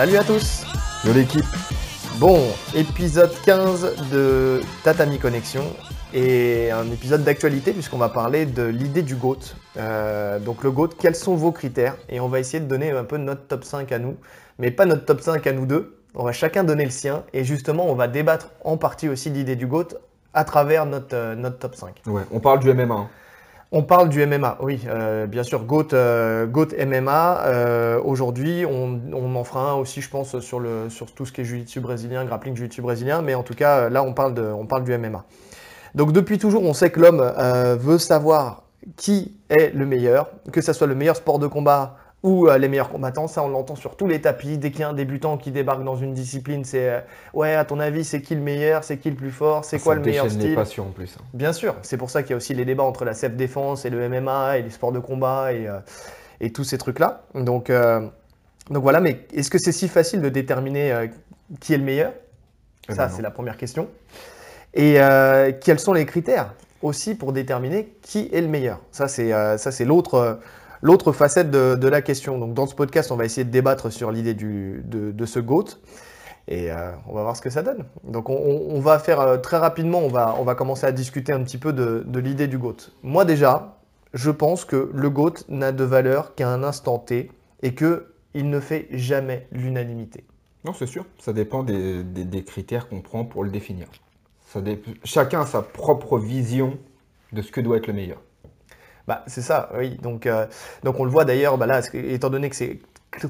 [0.00, 0.64] Salut à tous
[1.04, 1.44] de l'équipe.
[2.16, 2.40] Bon,
[2.74, 5.62] épisode 15 de Tatami Connexion
[6.14, 9.36] et un épisode d'actualité puisqu'on va parler de l'idée du GOAT.
[9.76, 11.98] Euh, donc le GOAT, quels sont vos critères?
[12.08, 14.16] Et on va essayer de donner un peu notre top 5 à nous,
[14.58, 15.98] mais pas notre top 5 à nous deux.
[16.14, 19.34] On va chacun donner le sien et justement on va débattre en partie aussi de
[19.34, 19.88] l'idée du GOAT
[20.32, 22.00] à travers notre, euh, notre top 5.
[22.06, 23.06] Ouais, on parle du MMA.
[23.72, 27.44] On parle du MMA, oui, euh, bien sûr, GOAT, euh, MMA.
[27.46, 29.00] euh, Aujourd'hui, on,
[29.36, 30.60] en fera un aussi, je pense, sur,
[31.14, 34.12] tout ce qui est jiu-jitsu brésilien, grappling jiu-jitsu brésilien, mais en tout cas, là, on
[34.12, 35.24] parle, de, on parle du MMA.
[35.94, 37.32] Donc, depuis toujours, on sait que l'homme
[37.78, 38.64] veut savoir
[38.96, 42.68] qui est le meilleur, que ce soit le meilleur sport de combat ou euh, les
[42.68, 43.28] meilleurs combattants.
[43.28, 44.58] Ça, on l'entend sur tous les tapis.
[44.58, 47.00] Dès qu'il y a un débutant qui débarque dans une discipline, c'est euh,
[47.34, 49.84] ouais, à ton avis, c'est qui le meilleur, c'est qui le plus fort, c'est Ça
[49.84, 50.54] quoi le meilleur style?
[50.54, 51.16] passions en plus.
[51.18, 51.24] hein.
[51.32, 53.90] Bien sûr, c'est pour ça qu'il y a aussi les débats entre la self-défense et
[53.90, 55.78] le MMA et les sports de combat et, euh,
[56.40, 57.22] et tous ces trucs-là.
[57.34, 57.70] Donc,
[58.70, 61.10] donc voilà, mais est-ce que c'est si facile de déterminer
[61.60, 62.12] qui est le meilleur?
[62.88, 63.88] Eh Ça, ben c'est la première question.
[64.74, 64.98] Et
[65.62, 68.80] quels sont les critères aussi pour déterminer qui est le meilleur?
[68.92, 70.38] Ça, c'est ça, c'est l'autre.
[70.82, 72.38] L'autre facette de, la question.
[72.38, 75.78] Donc, dans ce podcast, on va essayer de débattre sur l'idée de, ce GOAT.
[76.48, 77.84] Et euh, on va voir ce que ça donne.
[78.02, 81.72] Donc on, va faire euh, très rapidement, on va, commencer à discuter un petit peu
[81.72, 82.76] de, l'idée du GOAT.
[83.02, 83.78] Moi déjà,
[84.14, 87.30] je pense que le GOAT n'a de valeur qu'à un instant T
[87.62, 90.24] et qu'il ne fait jamais l'unanimité.
[90.64, 91.04] Non, c'est sûr.
[91.18, 93.86] Ça dépend des, critères qu'on prend pour le définir.
[95.04, 96.78] Chacun a sa propre vision
[97.32, 98.20] de ce que doit être le meilleur.
[99.10, 99.98] Bah, c'est ça, oui.
[100.00, 100.46] Donc, euh,
[100.84, 102.78] donc on le voit d'ailleurs, bah là, étant donné que c'est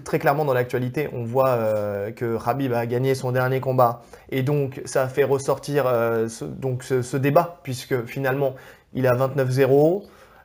[0.04, 4.02] très clairement dans l'actualité, on voit euh, que Khabib a gagné son dernier combat.
[4.28, 8.56] Et donc ça a fait ressortir euh, ce, donc ce, ce débat, puisque finalement,
[8.92, 10.02] il a 29-0.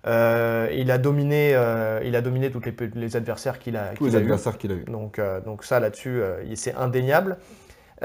[0.08, 1.50] euh, il, a dominé,
[2.06, 2.62] il a dominé tous
[2.96, 4.22] les, adversaires qu'il a, les a eu.
[4.22, 4.86] adversaires qu'il a eu.
[4.86, 6.22] Donc, donc ça là-dessus,
[6.56, 7.36] c'est indéniable.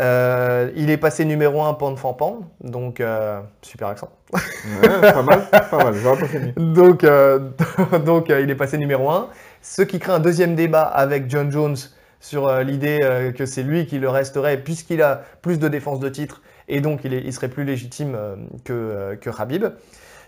[0.01, 4.09] Euh, il est passé numéro 1 pound for pound, donc euh, super accent.
[4.33, 5.95] Ouais, pas mal, pas mal.
[5.95, 6.53] J'aurais pas mieux.
[6.57, 7.39] Donc, euh,
[8.07, 9.29] donc il est passé numéro 1.
[9.63, 11.77] Ce qui crée un deuxième débat avec John Jones
[12.21, 12.99] sur l'idée
[13.37, 17.01] que c'est lui qui le resterait puisqu'il a plus de défense de titre et donc
[17.05, 18.17] il, est- il serait plus légitime
[18.65, 19.65] que, que Khabib.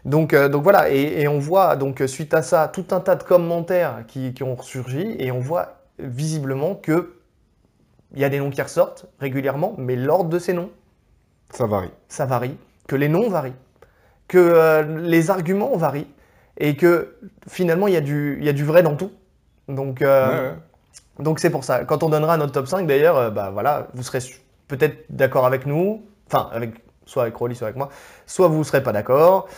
[0.05, 3.23] Donc, donc voilà, et, et on voit donc suite à ça tout un tas de
[3.23, 7.15] commentaires qui, qui ont surgi et on voit visiblement que
[8.15, 10.71] il y a des noms qui ressortent régulièrement, mais l'ordre de ces noms
[11.51, 11.91] Ça varie.
[12.09, 12.57] ça varie,
[12.89, 13.55] que les noms varient,
[14.29, 16.09] que euh, les arguments varient,
[16.59, 17.17] et que
[17.49, 19.11] finalement il y, a du- il y a du vrai dans tout.
[19.69, 21.25] Donc euh, Ouais, ouais.
[21.25, 21.85] donc c'est pour ça.
[21.85, 24.21] Quand on donnera notre top 5 d'ailleurs, euh, bah voilà, vous serez
[24.69, 26.75] peut-être d'accord avec nous, enfin avec
[27.07, 27.89] soit avec Rolly, soit avec moi,
[28.27, 29.49] soit vous ne serez pas d'accord.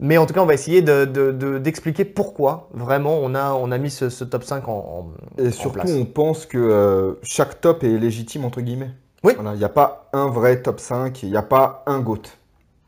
[0.00, 3.52] Mais en tout cas, on va essayer de- de- de- d'expliquer pourquoi vraiment on a,
[3.52, 5.90] on a mis ce, ce top 5 en, en- Et en surtout, place.
[5.90, 8.90] on pense que euh, chaque top est légitime, entre guillemets.
[9.24, 9.32] Oui.
[9.34, 12.22] Voilà, Il n'y a pas un vrai top 5, il n'y a pas un GOAT.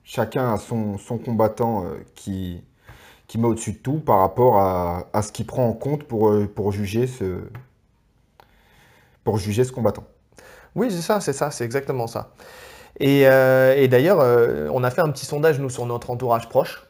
[0.04, 2.62] Chacun a son, son combattant euh, qui,
[3.26, 6.30] qui met au-dessus de tout par rapport à, à ce qu'il prend en compte pour,
[6.30, 7.40] euh, pour, juger ce,
[9.24, 10.04] pour juger ce combattant.
[10.76, 12.30] Oui, c'est ça, c'est ça, c'est exactement ça.
[13.00, 16.48] Et, euh, et d'ailleurs, euh, on a fait un petit sondage, nous, sur notre entourage
[16.48, 16.86] proche.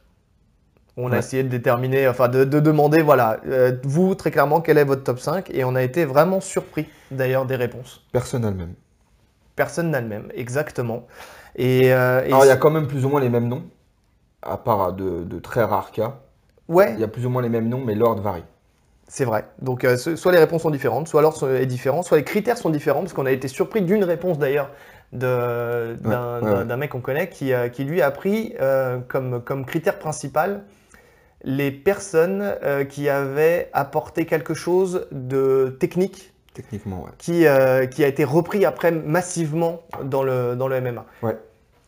[0.97, 4.77] On a essayé de déterminer, enfin, de, de demander, voilà, euh, vous, très clairement, quel
[4.79, 8.05] est votre top 5 Et on a été vraiment surpris, d'ailleurs, des réponses.
[8.13, 8.75] Personnel même.
[9.57, 11.07] Personne n'a le même, exactement.
[11.57, 13.65] Et, euh, et Alors, il y a quand même plus ou moins les mêmes noms,
[14.43, 16.17] à part de, de très rares cas.
[16.69, 18.45] Ouais, Il y a plus ou moins les mêmes noms, mais l'ordre varie.
[19.09, 19.45] c'est vrai.
[19.61, 22.71] Donc, euh, soit les réponses sont différentes, soit l'ordre est différent, soit les critères sont
[22.71, 24.71] différents, parce qu'on a été surpris d'une réponse, d'ailleurs,
[25.13, 26.65] d'un Ouais, ouais, d'un- ouais.
[26.65, 30.63] d'un mec qu'on connaît qui, euh, qui lui a pris euh, comme, comme critère principal
[31.43, 37.11] les personnes euh, qui avaient apporté quelque chose de technique Techniquement, ouais.
[37.19, 41.07] qui, euh, qui a été repris après massivement dans le, dans le MMA.
[41.23, 41.39] Ouais.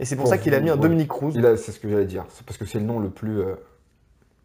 [0.01, 0.81] Et c'est pour ça qu'il a mis un ouais.
[0.81, 1.33] Dominique Cruz.
[1.57, 2.25] C'est ce que j'allais dire.
[2.31, 3.55] C'est parce que c'est le nom le plus, euh,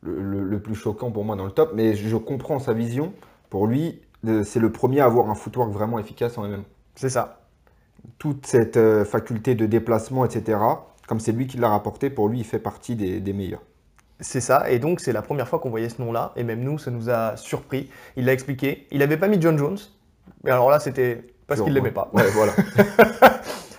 [0.01, 1.71] le, le- le plus choquant pour moi dans le top.
[1.75, 3.13] Mais je comprends sa vision.
[3.49, 4.01] Pour lui,
[4.43, 6.63] c'est le premier à avoir un footwork vraiment efficace en MMA.
[6.95, 7.41] C'est ça.
[8.17, 10.59] Toute cette faculté de déplacement, etc.,
[11.07, 13.61] comme c'est lui qui l'a rapporté, pour lui, il fait partie des, des meilleurs.
[14.19, 14.69] C'est ça.
[14.69, 16.31] Et donc, c'est la première fois qu'on voyait ce nom-là.
[16.35, 17.89] Et même nous, ça nous a surpris.
[18.15, 18.87] Il l'a expliqué.
[18.91, 19.77] Il n'avait pas mis John Jones.
[20.43, 22.09] Mais alors là, c'était parce qu'il l'aimait pas.
[22.13, 22.53] Ouais, voilà.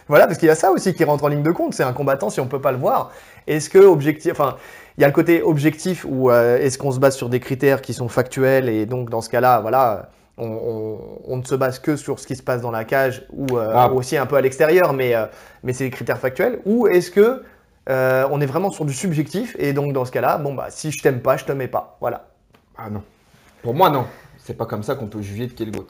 [0.09, 1.75] Voilà, parce qu'il y a ça aussi qui rentre en ligne de compte.
[1.75, 3.13] C'est un combattant si on peut pas le voir.
[3.47, 4.57] Est-ce que objectif, enfin,
[4.97, 7.83] il y a le côté objectif où euh, est-ce qu'on se base sur des critères
[7.83, 10.09] qui sont factuels et donc dans ce cas-là, voilà,
[10.39, 13.27] on, on- on ne se base que sur ce qui se passe dans la cage
[13.35, 13.93] ou, euh, Ah.
[13.93, 15.27] aussi un peu à l'extérieur, mais euh,
[15.63, 16.61] mais c'est des critères factuels.
[16.65, 17.43] Ou est-ce que
[17.89, 20.91] euh, on est vraiment sur du subjectif et donc dans ce cas-là, bon bah si
[20.91, 21.97] je t'aime pas, je te mets pas.
[22.01, 22.29] Voilà.
[22.77, 23.03] Ah non.
[23.63, 24.07] Pour moi, non.
[24.39, 25.87] C'est pas comme ça qu'on peut juger de quel GOAT.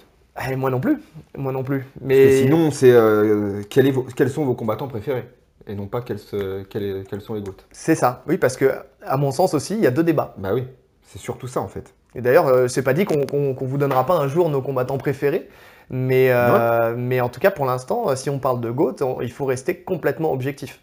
[0.50, 0.98] Eh, moi non plus.
[1.36, 1.86] Moi non plus.
[2.00, 5.28] Mais sinon, c'est euh, quel est quels sont vos combattants préférés?
[5.66, 7.56] Et non pas quels, se- quels, est- quels sont les GOAT.
[7.72, 8.22] c'est ça.
[8.26, 8.72] Oui, parce que,
[9.04, 10.34] à mon sens aussi, il y a deux débats.
[10.38, 10.64] Bah oui,
[11.06, 11.92] c'est surtout ça en fait.
[12.14, 15.48] Et d'ailleurs, euh, c'est pas dit qu'on vous donnera pas un jour nos combattants préférés.
[15.90, 19.30] Mais, euh, mais en tout cas, pour l'instant, si on parle de GOAT, on- il
[19.32, 20.80] faut rester complètement objectif.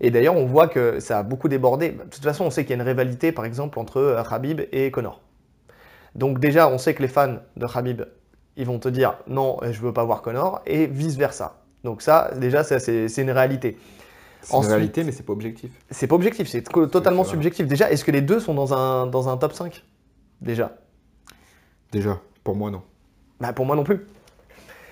[0.00, 1.90] Et d'ailleurs, on voit que ça a beaucoup débordé.
[1.90, 4.62] De toute façon, on sait qu'il y a une rivalité, par exemple, entre euh, Khabib
[4.72, 5.20] et Conor.
[6.14, 8.02] Donc déjà, on sait que les fans de Khabib,
[8.56, 11.60] ils vont te dire non, euh, je veux pas voir Conor, et vice-versa.
[11.82, 13.76] Donc ça, déjà, ça, c'est c'est une réalité.
[14.42, 15.70] C'est une réalité, mais c'est pas objectif.
[15.90, 17.66] C'est pas objectif, c'est totalement C'est subjectif.
[17.66, 19.82] Déjà, est-ce que les deux sont dans un, dans un top 5
[20.40, 20.76] Déjà.
[21.92, 22.82] Déjà, pour moi non.
[23.40, 24.06] Bah, pour moi non plus.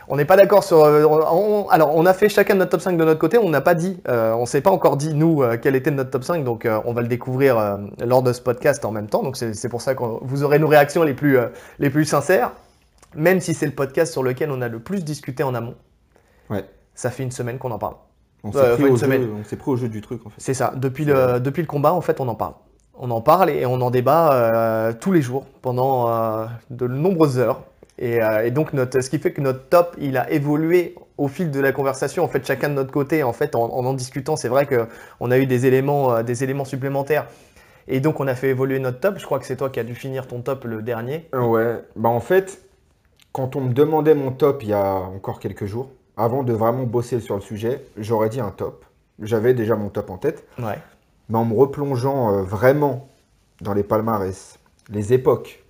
[0.09, 0.83] On n'est pas d'accord sur.
[0.85, 3.39] euh, on- alors, on a fait chacun notre top 5 de notre côté.
[3.39, 6.11] On n'a pas dit, euh, on s'est pas encore dit, nous, euh, quel était notre
[6.11, 6.45] top 5.
[6.45, 9.23] Donc, euh, on va le découvrir lors de ce podcast en même temps.
[9.23, 11.39] Donc, c'est pour ça que vous aurez nos réactions les plus,
[11.79, 12.53] les plus sincères.
[13.15, 15.75] Même si c'est le podcast sur lequel on a le plus discuté en amont.
[16.51, 16.65] Ouais.
[16.95, 17.95] Ça fait une semaine qu'on en parle.
[18.45, 19.07] On s'est pris, au jeu-
[19.57, 20.35] pris au du truc en fait.
[20.39, 20.73] C'est ça.
[20.75, 22.55] Depuis le, depuis le combat, en fait, on en parle.
[22.99, 27.63] On en parle et on en débat tous les jours pendant de nombreuses heures.
[27.99, 31.29] Et, euh, et donc, notre, ce qui fait que notre top, il a évolué au
[31.29, 32.25] fil de la conversation.
[32.25, 35.31] En fait, chacun de notre côté, en fait, en en, en discutant, c'est vrai qu'on
[35.31, 37.27] a eu des éléments, euh, des éléments supplémentaires.
[37.89, 39.19] Et donc, on a fait évoluer notre top.
[39.19, 41.29] Je crois que c'est toi qui as dû finir ton top le dernier.
[41.35, 42.63] Ouais, bah en fait,
[43.33, 46.85] quand on me demandait mon top il y a encore quelques jours, avant de vraiment
[46.85, 48.85] bosser sur le sujet, j'aurais dit un top.
[49.21, 50.79] J'avais déjà mon top en tête, Ouais.
[51.29, 53.09] mais en me replongeant euh, vraiment
[53.61, 54.59] dans les palmarès,
[54.91, 55.62] les époques,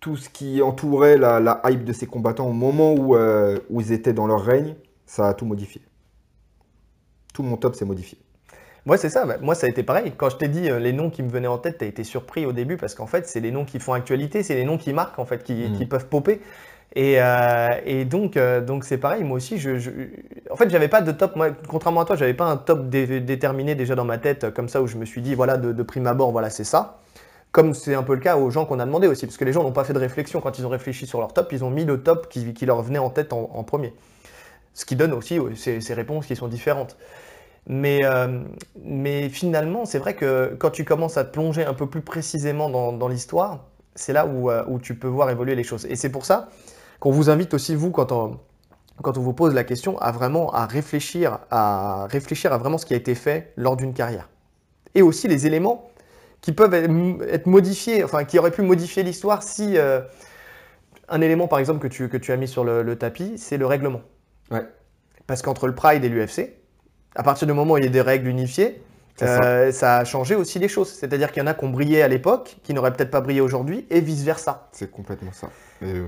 [0.00, 3.80] tout ce qui entourait la, la hype de ces combattants au moment où, euh, où
[3.80, 4.76] ils étaient dans leur règne,
[5.06, 5.82] ça a tout modifié.
[7.34, 8.18] Tout mon top s'est modifié.
[8.86, 9.26] Ouais, c'est ça.
[9.26, 10.12] Bah, Moi, ça a été pareil.
[10.16, 12.04] Quand je t'ai dit euh, les noms qui me venaient en tête, tu as été
[12.04, 14.78] surpris au début parce qu'en fait, c'est les noms qui font actualité, c'est les noms
[14.78, 15.72] qui marquent, en fait, qui, Mm.
[15.72, 16.40] qui peuvent popper.
[16.96, 19.24] Et, euh, et donc, euh, donc c'est pareil.
[19.24, 19.90] Moi aussi, je, je-
[20.50, 21.36] en fait, j'avais pas de top.
[21.36, 24.68] Moi, contrairement à toi, j'avais pas un top dé- déterminé déjà dans ma tête comme
[24.68, 26.99] ça où je me suis dit, voilà, de, de prime abord, voilà, c'est ça.
[27.52, 29.52] Comme c'est un peu le cas aux gens qu'on a demandé aussi, parce que les
[29.52, 31.70] gens n'ont pas fait de réflexion quand ils ont réfléchi sur leur top, ils ont
[31.70, 33.92] mis le top qui, leur venait en tête en, premier.
[34.74, 36.96] Ce qui donne aussi ces, réponses qui sont différentes.
[37.66, 38.42] Mais, euh,
[38.84, 42.70] mais finalement, c'est vrai que quand tu commences à te plonger un peu plus précisément
[42.92, 43.64] dans, l'histoire,
[43.96, 45.86] c'est là où, euh, où tu peux voir évoluer les choses.
[45.86, 46.48] Et c'est pour ça
[47.00, 48.38] qu'on vous invite aussi, vous, quand on,
[49.02, 52.86] quand on vous pose la question, à vraiment à réfléchir, à réfléchir à vraiment ce
[52.86, 54.28] qui a été fait lors d'une carrière.
[54.94, 55.89] Et aussi les éléments
[56.40, 60.00] qui peuvent être modifiés, enfin qui auraient pu modifier l'histoire si euh,
[61.08, 63.58] un élément, par exemple, que tu, que tu as mis sur le, le tapis, c'est
[63.58, 64.00] le règlement.
[64.50, 64.66] Ouais.
[65.26, 66.54] Parce qu'entre le Pride et l'UFC,
[67.14, 68.82] à partir du moment où il y a des règles unifiées,
[69.22, 69.98] euh, ça.
[69.98, 70.88] a changé aussi les choses.
[70.88, 73.40] C'est-à-dire qu'il y en a qui ont brillé à l'époque, qui n'auraient peut-être pas brillé
[73.40, 74.68] aujourd'hui, et vice-versa.
[74.72, 75.50] C'est complètement ça.
[75.82, 76.06] Et, euh,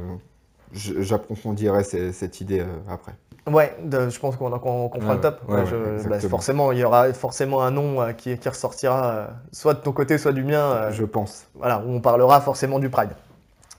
[0.72, 3.12] J'approfondirai cette idée euh, après.
[3.50, 5.40] Ouais, de- je pense qu'on qu'on fera le top.
[5.48, 8.48] ouais, Ouais, ouais, je- bah, forcément, il y aura forcément un nom euh, qui, qui
[8.48, 10.61] ressortira, euh, soit de ton côté, soit du mien.
[10.73, 11.47] euh, Je pense.
[11.54, 13.11] voilà, où on parlera forcément du Pride.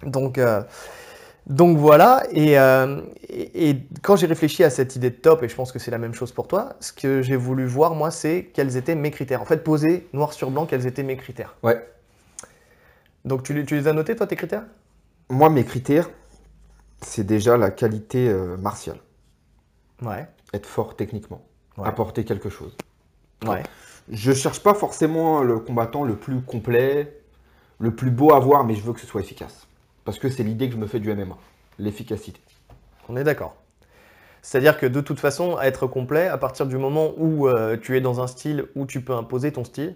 [0.05, 0.37] Donc,
[1.47, 2.53] donc voilà, et,
[3.29, 5.91] et- et quand j'ai réfléchi à cette idée de top, et je pense que c'est
[5.91, 9.11] la même chose pour toi, ce que j'ai voulu voir, moi, c'est quels étaient mes
[9.11, 9.41] critères.
[9.41, 11.55] En fait, poser noir sur blanc quels étaient mes critères.
[11.63, 11.85] Ouais.
[13.25, 14.63] Donc tu les as notés, toi, tes critères?
[15.29, 16.09] Moi, mes critères,
[17.03, 18.97] c'est déjà la qualité euh, martiale.
[20.01, 20.27] Ouais.
[20.53, 21.43] Être fort techniquement.
[21.77, 21.87] Ouais.
[21.87, 22.75] Apporter quelque chose.
[23.45, 23.63] Ouais.
[24.11, 27.19] Je cherche pas forcément le combattant le plus complet,
[27.79, 29.67] le plus beau à voir, mais je veux que ce soit efficace.
[30.05, 31.37] Parce que c'est l'idée que je me fais du MMA.
[31.79, 32.39] L'efficacité.
[33.09, 33.55] On est d'accord.
[34.41, 38.01] C'est-à-dire que de toute façon, être complet, à partir du moment où euh, tu es
[38.01, 39.95] dans un style où tu peux imposer ton style,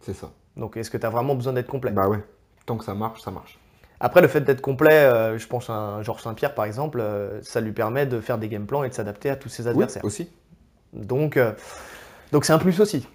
[0.00, 0.32] C'est ça.
[0.56, 1.92] donc est-ce que tu as vraiment besoin d'être complet?
[1.92, 2.22] Bah ouais.
[2.66, 3.60] Tant que ça marche, ça marche.
[4.00, 7.40] Après, le fait d'être complet, euh, je pense à un Georges Saint-Pierre par exemple, euh,
[7.42, 9.70] ça lui permet de faire des game plans et de s'adapter à tous ses Oui,
[9.70, 10.04] adversaires.
[10.04, 10.30] aussi.
[10.92, 11.52] Donc, euh,
[12.32, 13.06] donc c'est un plus aussi.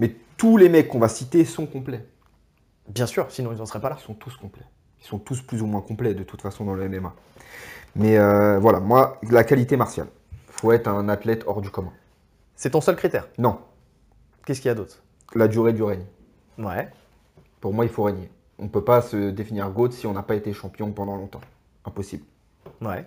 [0.00, 2.04] Mais tous les mecs qu'on va citer sont complets.
[2.88, 3.96] Bien sûr, sinon ils n'en seraient pas là.
[4.00, 4.64] Ils sont tous complets.
[5.00, 7.14] Ils sont tous plus ou moins complets de toute façon dans le MMA.
[7.94, 8.18] Mais
[8.58, 10.08] voilà, moi, la qualité martiale.
[10.48, 11.92] Faut être un athlète hors du commun.
[12.56, 13.28] C'est ton seul critère?
[13.38, 13.60] Non,
[14.48, 15.02] Qu'est-ce qu'il y a d'autre?
[15.34, 16.04] La durée du règne.
[16.56, 16.88] Ouais.
[17.60, 18.30] Pour moi, il faut régner.
[18.58, 21.40] On ne peut pas se définir GOAT si on n'a pas été champion pendant longtemps.
[21.84, 22.24] Impossible.
[22.80, 23.06] Ouais.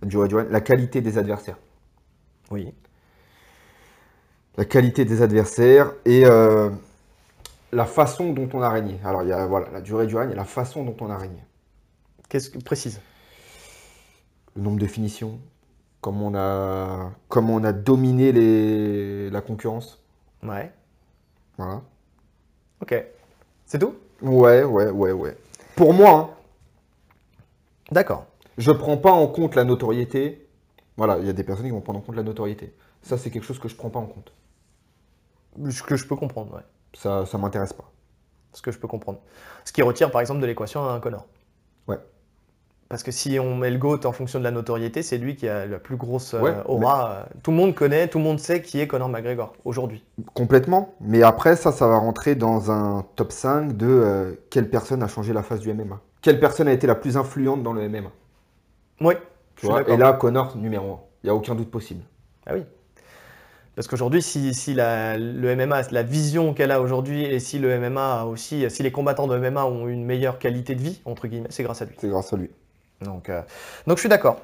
[0.00, 0.48] La durée du règne.
[0.48, 1.58] La qualité des adversaires.
[2.50, 2.72] Oui.
[4.56, 6.70] La qualité des adversaires et euh,
[7.72, 8.98] la façon dont on a régné.
[9.04, 11.18] Alors, il y a voilà, la durée du règne et la façon dont on a
[11.18, 11.42] régné.
[12.28, 13.00] Qu'est-ce que précise
[14.56, 15.38] Le nombre de finitions,
[16.00, 20.02] comment on a, comment on a dominé les, la concurrence.
[20.42, 20.72] Ouais.
[21.58, 21.82] Voilà.
[22.80, 22.94] Ok.
[23.66, 23.94] C'est tout?
[24.22, 25.36] Ouais, ouais, ouais, ouais.
[25.76, 26.30] Pour moi, hein,
[27.90, 28.26] D'accord.
[28.58, 30.46] Je prends pas en compte la notoriété.
[30.96, 32.74] Voilà, il y a des personnes qui vont prendre en compte la notoriété.
[33.02, 34.32] Ça, c'est quelque chose que je prends pas en compte.
[35.70, 36.62] Ce que je peux comprendre, ouais.
[36.94, 37.90] Ça, ça m'intéresse pas.
[38.52, 39.20] Ce que je peux comprendre.
[39.64, 41.26] Ce qui retire, par exemple, de l'équation un Connor.
[41.88, 41.98] Ouais.
[42.90, 45.48] Parce que si on met le GOAT en fonction de la notoriété, c'est lui qui
[45.48, 47.28] a la plus grosse euh, Ouais, aura.
[47.44, 50.04] Tout le monde connaît, tout le monde sait qui est Conor McGregor aujourd'hui.
[50.34, 50.92] Complètement.
[51.00, 55.08] Mais après, ça, ça va rentrer dans un top 5 de euh, quelle personne a
[55.08, 56.00] changé la face du MMA.
[56.20, 58.10] Quelle personne a été la plus influente dans le MMA.
[59.00, 59.14] Oui.
[59.54, 60.98] Tu vois Et là, Connor, numéro 1.
[61.22, 62.02] Il n'y a aucun doute possible.
[62.44, 62.64] Ah oui.
[63.76, 67.78] Parce qu'aujourd'hui, si, si la- le MMA, la vision qu'elle a aujourd'hui, et si le
[67.78, 71.28] MMA a aussi, si les combattants de MMA ont une meilleure qualité de vie, entre
[71.28, 71.94] guillemets, c'est grâce à lui.
[71.98, 72.50] C'est grâce à lui.
[73.02, 73.40] Donc, euh,
[73.86, 74.36] donc je suis d'accord.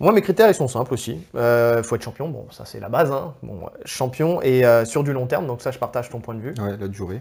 [0.00, 1.20] Moi, mes critères, ils sont simples aussi.
[1.34, 3.12] Il faut être champion, bon, ça c'est la base.
[3.12, 3.34] hein.
[3.42, 6.34] Bon, euh, champion et euh, sur du long terme, donc ça, je partage ton point
[6.34, 6.54] de vue.
[6.60, 7.20] Ouais, la durée.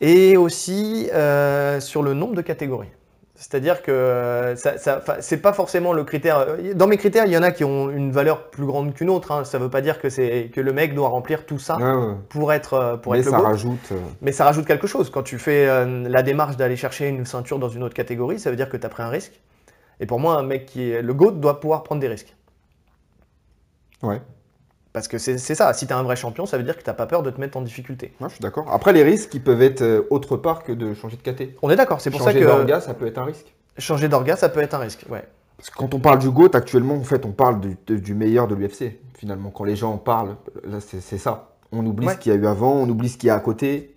[0.00, 2.88] Et aussi euh, sur le nombre de catégories.
[3.34, 6.38] C'est-à-dire que euh, ça, ça- enfin, c'est pas forcément le critère.
[6.38, 9.10] euh, Dans mes critères, il y en a qui ont une valeur plus grande qu'une
[9.10, 9.32] autre.
[9.32, 9.44] hein.
[9.44, 12.14] Ça veut pas dire que, c'est, que le mec doit remplir tout ça Ouais, ouais.
[12.28, 13.88] pour être, euh, pour Mais être le ça rajoute.
[13.90, 15.10] euh, Mais ça rajoute quelque chose.
[15.10, 18.48] Quand tu fais euh, la démarche d'aller chercher une ceinture dans une autre catégorie, ça
[18.50, 19.40] veut dire que tu as pris un risque.
[20.02, 22.34] Et pour moi, un mec qui est le GOAT doit pouvoir prendre des risques.
[24.02, 24.20] Ouais.
[24.92, 25.72] Parce que c'est ça.
[25.74, 27.30] Si tu es un vrai champion, ça veut dire que tu n'as pas peur de
[27.30, 28.12] te mettre en difficulté.
[28.20, 28.66] Ouais, je suis d'accord.
[28.68, 31.56] Après, les risques, ils peuvent être euh, autre part que de changer de caté.
[31.62, 32.00] On est d'accord.
[32.00, 33.54] C'est pour changer ça que d'orga, ça peut être un risque.
[33.78, 35.06] changer d'orga, ça peut être un risque.
[35.08, 35.24] Ouais.
[35.56, 38.56] Parce que quand on parle du GOAT, actuellement, en fait, on parle du, meilleur de
[38.56, 38.98] l'UFC.
[39.14, 41.52] Finalement, quand les gens en parlent, là, c'est c'est ça.
[41.70, 42.14] On oublie Ouais.
[42.14, 43.94] ce qu'il y a eu avant, on oublie ce qu'il y a à côté.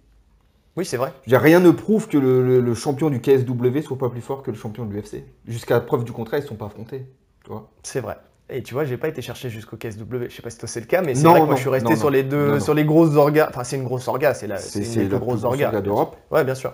[0.77, 1.13] Oui, c'est vrai.
[1.25, 4.09] Je veux dire, rien ne prouve que le, le- le champion du KSW soit pas
[4.09, 5.23] plus fort que le champion de l'UFC.
[5.47, 7.05] Jusqu'à preuve du contraire, ils ne sont pas affrontés.
[7.43, 8.17] Tu vois C'est vrai.
[8.49, 10.25] Et tu vois, j'ai pas été chercher jusqu'au KSW.
[10.29, 11.61] Je sais pas si toi c'est le cas, mais c'est vrai que moi non, je
[11.61, 13.47] suis resté non, sur les deux, Non, sur les grosses orgas.
[13.49, 15.65] Enfin, c'est une grosse orga, c'est la, C'est c'est une la grosse orgas.
[15.67, 16.17] orga d'Europe.
[16.29, 16.73] Ouais, bien sûr.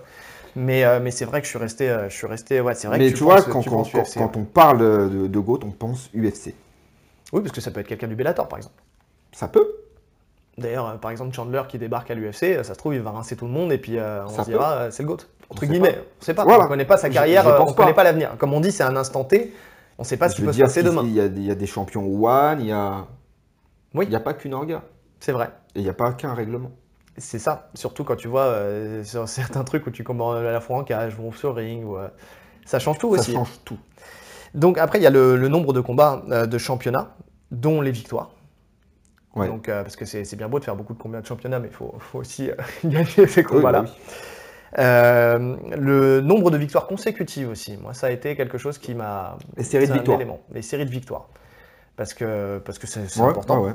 [0.54, 2.88] Mais, euh, mais c'est vrai que je suis resté, euh, je suis resté, ouais, c'est
[2.88, 4.78] vrai Mais que tu, vois, penses- quand, tu quand- penses quand- UFC, quand on parle
[5.10, 6.54] de, de GOAT, on pense UFC.
[7.32, 8.74] Oui, parce que ça peut être quelqu'un du Bellator, par exemple.
[9.32, 9.66] Ça peut.
[10.58, 13.10] D'ailleurs, euh, par exemple, Chandler qui débarque à l'UFC, euh, ça se trouve, il va
[13.10, 15.18] rincer tout le monde et puis euh, on Ça se dira, c'est le GOAT.
[15.48, 16.00] Entre sait guillemets, pas.
[16.20, 16.44] on sait pas.
[16.44, 16.64] Voilà.
[16.64, 18.04] On connaît pas sa carrière, je on connaît pas.
[18.04, 18.36] l'avenir.
[18.38, 19.52] Comme on dit, c'est un instant T.
[19.98, 21.02] On sait pas ce qui peut se passer demain.
[21.04, 23.06] Il y, a, des- il y a des champions One, il y a,
[23.94, 24.06] Oui.
[24.06, 24.82] il y a pas qu'une orga.
[25.20, 25.50] C'est vrai.
[25.74, 26.70] Et il n'y a pas qu'un règlement.
[27.18, 30.60] C'est ça, surtout quand tu vois euh, sur certains trucs où tu combats à la
[30.62, 32.08] fois en cage ou sur ring, ou, euh,
[32.64, 33.32] ça change tout Ça aussi.
[33.34, 33.76] change tout.
[34.54, 37.14] Donc après, il y a le, le nombre de combats de championnat,
[37.50, 38.30] dont les victoires.
[39.34, 39.48] Ouais.
[39.48, 41.68] Donc, euh, parce que c'est bien beau de faire beaucoup de combats de championnat, mais
[41.68, 43.82] il faut, faut aussi euh, gagner ces combats-là.
[43.82, 43.90] bah oui.
[44.78, 49.36] Euh, le nombre de victoires consécutives aussi, moi, ça a été quelque chose qui m'a.
[49.56, 50.16] Les séries de victoires.
[50.20, 51.28] élément, les séries de victoires.
[51.96, 53.62] Parce que parce que c'est c'est Ouais, important.
[53.64, 53.74] ouais.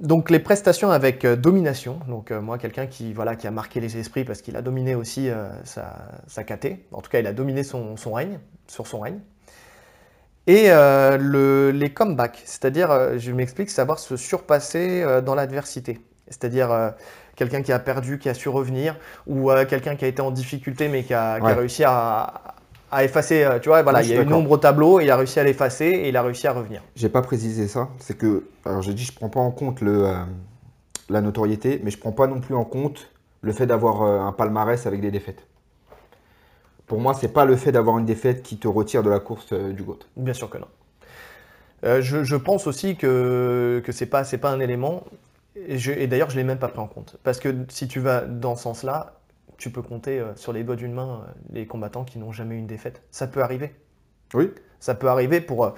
[0.00, 4.24] Donc les prestations avec domination, donc moi quelqu'un qui voilà qui a marqué les esprits
[4.24, 5.28] parce qu'il a dominé aussi
[5.64, 9.20] sa, sa KT, en tout cas il a dominé son, son règne, sur son règne.
[10.46, 16.00] Et euh, le- les comebacks, c'est-à-dire, euh, je m'explique, savoir se surpasser euh, dans l'adversité.
[16.28, 16.90] C'est-à-dire euh,
[17.36, 20.88] quelqu'un qui a perdu, qui a su revenir, ou quelqu'un qui a été en difficulté
[20.88, 21.54] mais qui a, qui a Ouais.
[21.56, 22.54] réussi à,
[22.90, 25.16] à effacer, tu vois, voilà, Ouais, il y a une ombre au tableau, il a
[25.16, 26.82] réussi à l'effacer et il a réussi à revenir.
[26.96, 27.88] J'ai pas précisé ça.
[27.98, 30.06] C'est que, alors j'ai dit, je prends pas en compte le,
[31.10, 33.10] la notoriété, mais je prends pas non plus en compte
[33.42, 35.46] le fait d'avoir un palmarès avec des défaites.
[36.90, 39.52] Pour moi, c'est pas le fait d'avoir une défaite qui te retire de la course
[39.52, 40.00] euh, du GOAT.
[40.16, 40.66] Bien sûr que non.
[41.84, 45.04] Euh, je, je pense aussi que, que c'est pas, pas un élément,
[45.54, 47.16] et, d'ailleurs je l'ai même pas pris en compte.
[47.22, 49.20] Parce que si tu vas dans ce sens-là,
[49.56, 52.58] tu peux compter euh, sur les doigts d'une main les combattants qui n'ont jamais eu
[52.58, 53.02] une défaite.
[53.12, 53.72] Ça peut arriver.
[54.34, 54.50] Oui.
[54.80, 55.72] Ça peut arriver pour,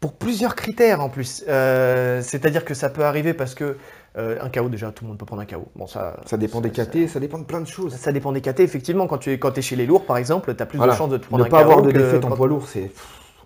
[0.00, 1.44] pour plusieurs critères en plus.
[1.48, 3.76] Euh, C'est-à-dire que ça peut arriver parce que
[4.16, 5.68] euh, un KO, déjà tout le monde peut prendre un KO.
[5.76, 7.94] Bon, ça, Ça dépend des ça- KT, ça dépend de plein de choses.
[7.94, 9.06] Ça dépend des KT, effectivement.
[9.06, 10.92] Quand tu es, quand es chez les lourds, par exemple, tu as plus Voilà.
[10.92, 12.66] de chances de te prendre Ne un pas KO avoir de défaite en poids lourd,
[12.66, 12.90] c'est,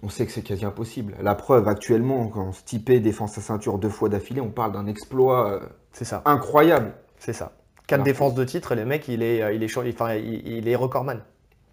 [0.03, 1.15] on sait que c'est quasi impossible.
[1.23, 5.51] La preuve, actuellement, quand Stipe défend sa ceinture deux fois d'affilée, on parle d'un exploit
[5.53, 5.61] euh,
[5.93, 6.23] C'est ça.
[6.25, 6.93] incroyable.
[7.19, 7.53] C'est ça.
[7.87, 10.77] Quatre défenses de titre, le mec, il est, il est, champ- enfin, il, il est
[10.77, 11.21] recordman.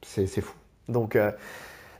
[0.05, 0.53] C'est, c'est fou.
[0.89, 1.31] Donc, euh,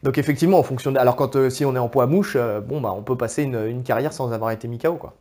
[0.03, 0.98] donc effectivement, en fonction de...
[0.98, 3.44] Alors quand euh, si on est en poids mouche, euh, bon bah on peut passer
[3.44, 5.15] une, une carrière sans avoir été mis KO quoi.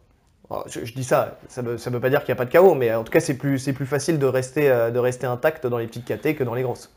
[0.50, 2.50] Alors, je, je dis ça, ça veut, ça veut pas dire qu'il n'y a pas
[2.50, 4.98] de KO, mais en tout cas c'est plus, c'est plus facile de rester, euh, de
[4.98, 6.90] rester intact dans les petites KT que dans les grosses.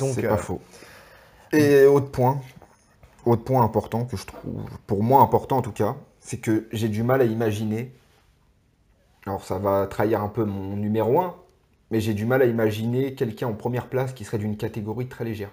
[0.00, 0.60] Donc, c'est euh, pas faux.
[1.52, 2.40] Et autre point,
[3.24, 6.88] autre point important que je trouve, pour moi important en tout cas, c'est que j'ai
[6.88, 7.92] du mal à imaginer.
[9.26, 11.36] Alors ça va trahir un peu mon numéro 1,
[11.92, 15.24] mais j'ai du mal à imaginer quelqu'un en première place qui serait d'une catégorie très
[15.24, 15.50] légère.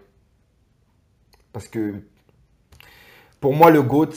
[1.53, 1.95] Parce que
[3.39, 4.10] pour moi, le GOAT,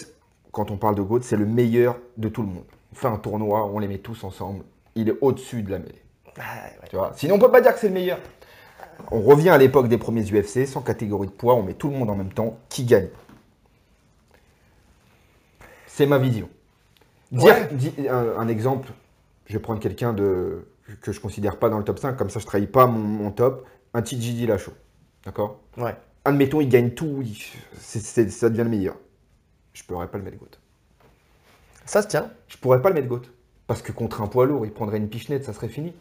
[0.53, 2.65] quand on parle de GOAT, c'est le meilleur de tout le monde.
[2.93, 4.65] On fait un tournoi, on les met tous ensemble.
[4.95, 6.03] Il est au-dessus de la mêlée.
[6.39, 6.41] ah,
[6.83, 6.89] ouais.
[6.89, 8.19] Tu vois Sinon, on peut pas dire que c'est le meilleur.
[9.11, 11.97] On revient à l'époque des premiers UFC, sans catégorie de poids, on met tout le
[11.97, 12.59] monde en même temps.
[12.71, 13.09] Qui gagne?
[15.87, 16.49] C'est ma vision.
[17.33, 17.69] Dire, Ouais.
[17.73, 18.89] di- un, un exemple,
[19.47, 20.67] je vais prendre quelqu'un de
[21.03, 23.31] que je considère pas dans le top 5, comme ça je trahis pas mon, mon
[23.33, 23.67] top.
[23.93, 24.73] Un TJ Dillashaw.
[25.25, 25.59] D'accord?
[25.77, 25.97] Ouais.
[26.27, 27.37] Admettons, il gagne tout, il-
[28.31, 28.97] ça devient le meilleur.
[29.73, 30.59] Je pourrais pas le mettre GOAT.
[31.85, 32.31] Ça se tient.
[32.49, 33.23] Je pourrais pas le mettre GOAT.
[33.67, 35.95] Parce que contre un poids lourd, il prendrait une pichenette, ça serait fini.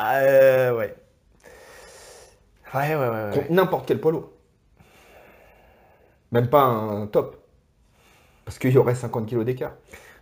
[0.00, 0.94] Euh, ouais.
[2.74, 3.08] Ouais, ouais, ouais.
[3.08, 3.30] ouais.
[3.34, 4.30] Contre n'importe quel poids lourd.
[6.32, 7.36] Même pas un top.
[8.44, 9.72] Parce qu'il y aurait 50 kilos d'écart.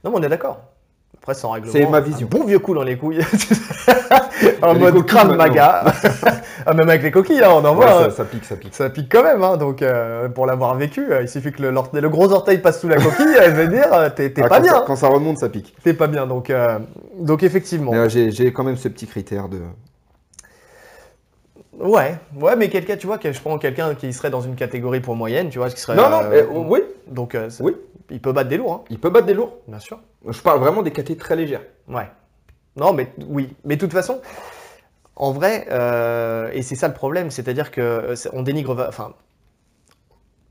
[0.05, 0.61] Non, mais on est d'accord.
[1.17, 1.73] Après, sans règlement.
[1.73, 2.29] C'est ma vision.
[2.33, 3.21] Un bon vieux coup dans les couilles.
[4.62, 5.85] en Les mode crâne maga.
[6.67, 7.87] ah, même avec les coquilles, hein, on en Ouais, voit.
[7.87, 8.11] ça, hein.
[8.11, 8.75] ça pique, ça pique.
[8.75, 12.09] Ça pique quand même, hein, donc euh, pour l'avoir vécu, euh, il suffit que le,
[12.09, 14.73] gros orteil passe sous la coquille, je veux dire, euh, t'es Ah, pas bien.
[14.73, 15.75] Ça, quand ça remonte, ça pique.
[15.83, 16.79] T'es pas bien, donc, euh,
[17.19, 17.93] donc effectivement.
[18.09, 19.59] J'ai quand même ce petit critère de.
[21.79, 25.00] Ouais, ouais, mais quelqu'un, tu vois, que je prends quelqu'un qui serait dans une catégorie
[25.00, 25.97] pour moyenne, tu vois, qui serait.
[25.97, 26.23] Non, non,
[26.69, 27.75] oui, Donc, euh, ça- oui.
[28.11, 29.57] il peut battre des lourds, hein, Il peut battre des lourds.
[29.67, 30.00] bien sûr.
[30.29, 31.62] Je parle vraiment des catés très légères.
[31.88, 32.09] Ouais.
[32.77, 33.55] Non, mais oui.
[33.65, 34.21] Mais de toute façon,
[35.17, 38.88] en vrai, euh, et c'est ça le problème, c'est-à-dire que euh, c'est- on dénigre, va-
[38.88, 39.15] enfin,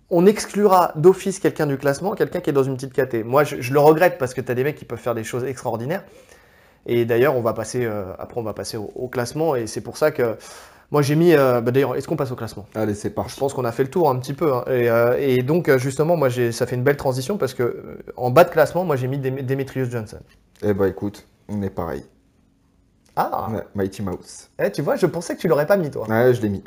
[0.10, 3.24] on exclura d'office quelqu'un du classement, quelqu'un qui est dans une petite caté.
[3.24, 5.24] Moi, je, je le regrette parce que tu as des mecs qui peuvent faire des
[5.26, 6.04] choses extraordinaires.
[6.86, 9.82] Et d'ailleurs, on va passer, euh, après, on va passer au, au classement, et c'est
[9.82, 10.38] pour ça que
[10.92, 11.34] moi j'ai mis.
[11.34, 12.66] euh, bah, d'ailleurs, est-ce qu'on passe au classement?
[12.76, 13.40] Allez, c'est je parti.
[13.40, 14.54] pense qu'on a fait le tour un petit peu.
[14.54, 14.64] hein.
[14.68, 17.98] Et, euh, et donc, euh, justement, moi, ça fait une belle transition parce que euh,
[18.16, 20.20] en bas de classement, moi, j'ai mis Dem- Demetrius Johnson.
[20.64, 22.04] Eh bah écoute, on est pareil.
[23.16, 24.50] Ah, Ouais, Mighty Mouse.
[24.60, 26.08] eh, tu vois, je pensais que tu l'aurais pas mis, toi.
[26.08, 26.64] Ouais, je l'ai mis.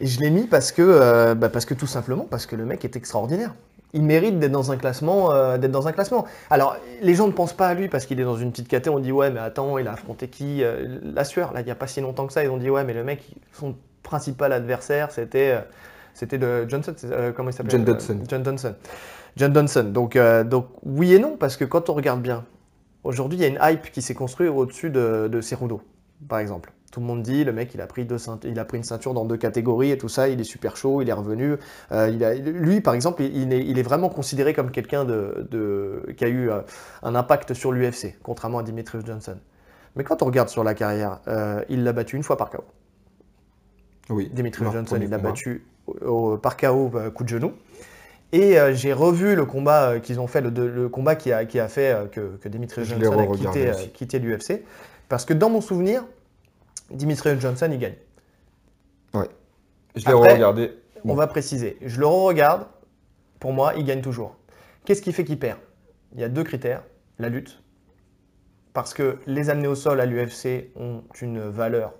[0.00, 2.84] Et je l'ai mis parce que, bah, parce que tout simplement, parce que le mec
[2.84, 3.54] est extraordinaire.
[3.96, 6.26] Il mérite d'être dans un classement, euh, d'être dans un classement.
[6.50, 8.90] Alors, les gens ne pensent pas à lui parce qu'il est dans une petite caté.
[8.90, 11.54] On dit ouais, mais attends, il a affronté qui Euh, La sueur.
[11.54, 12.44] Là, il n'y a pas si longtemps que ça.
[12.44, 15.60] Ils ont dit ouais, mais le mec, son principal adversaire, c'était, euh,
[16.12, 16.94] c'était de Johnson.
[17.34, 18.18] comment il s'appelle John Dodson.
[18.28, 18.74] John Johnson.
[19.36, 19.90] John Johnson.
[19.92, 22.44] Donc, donc oui et non parce que quand on regarde bien,
[23.02, 25.80] aujourd'hui, il y a une hype qui s'est construite au-dessus de, de Cerudo,
[26.28, 26.70] par exemple.
[26.96, 29.12] Tout le monde dit, le mec, il a, pris deux il a pris une ceinture
[29.12, 31.56] dans deux catégories et tout ça, il est super chaud, il est revenu.
[31.92, 35.46] Euh, il a- lui, par exemple, il est, il est vraiment considéré comme quelqu'un de,
[35.50, 36.62] de- qui a eu euh,
[37.02, 39.36] un impact sur l'UFC, contrairement à Dimitrius Johnson.
[39.94, 42.64] Mais quand on regarde sur la carrière, euh, il l'a battu une fois par KO.
[44.08, 44.30] Oui.
[44.32, 47.52] Dimitrius Johnson, il l'a battu au- au- par KO, coup de genou.
[48.32, 51.60] Et euh, j'ai revu le combat euh, qu'ils ont fait, le, combat qui a, qui
[51.60, 52.48] a fait euh, que, que
[52.88, 54.62] Johnson a quitté, quitté l'UFC.
[55.10, 56.02] Parce que dans mon souvenir,
[56.90, 57.94] Dimitrius Johnson, il gagne.
[59.94, 60.72] Je l'ai regardé.
[61.04, 61.78] On va préciser.
[61.80, 62.66] Je le re-regarde.
[63.40, 64.36] Pour moi, il gagne toujours.
[64.84, 65.58] Qu'est-ce qui fait qu'il perd?
[66.14, 66.82] Il y a deux critères.
[67.18, 67.62] La lutte.
[68.72, 71.94] Parce que les amener au sol à l'UFC ont une valeur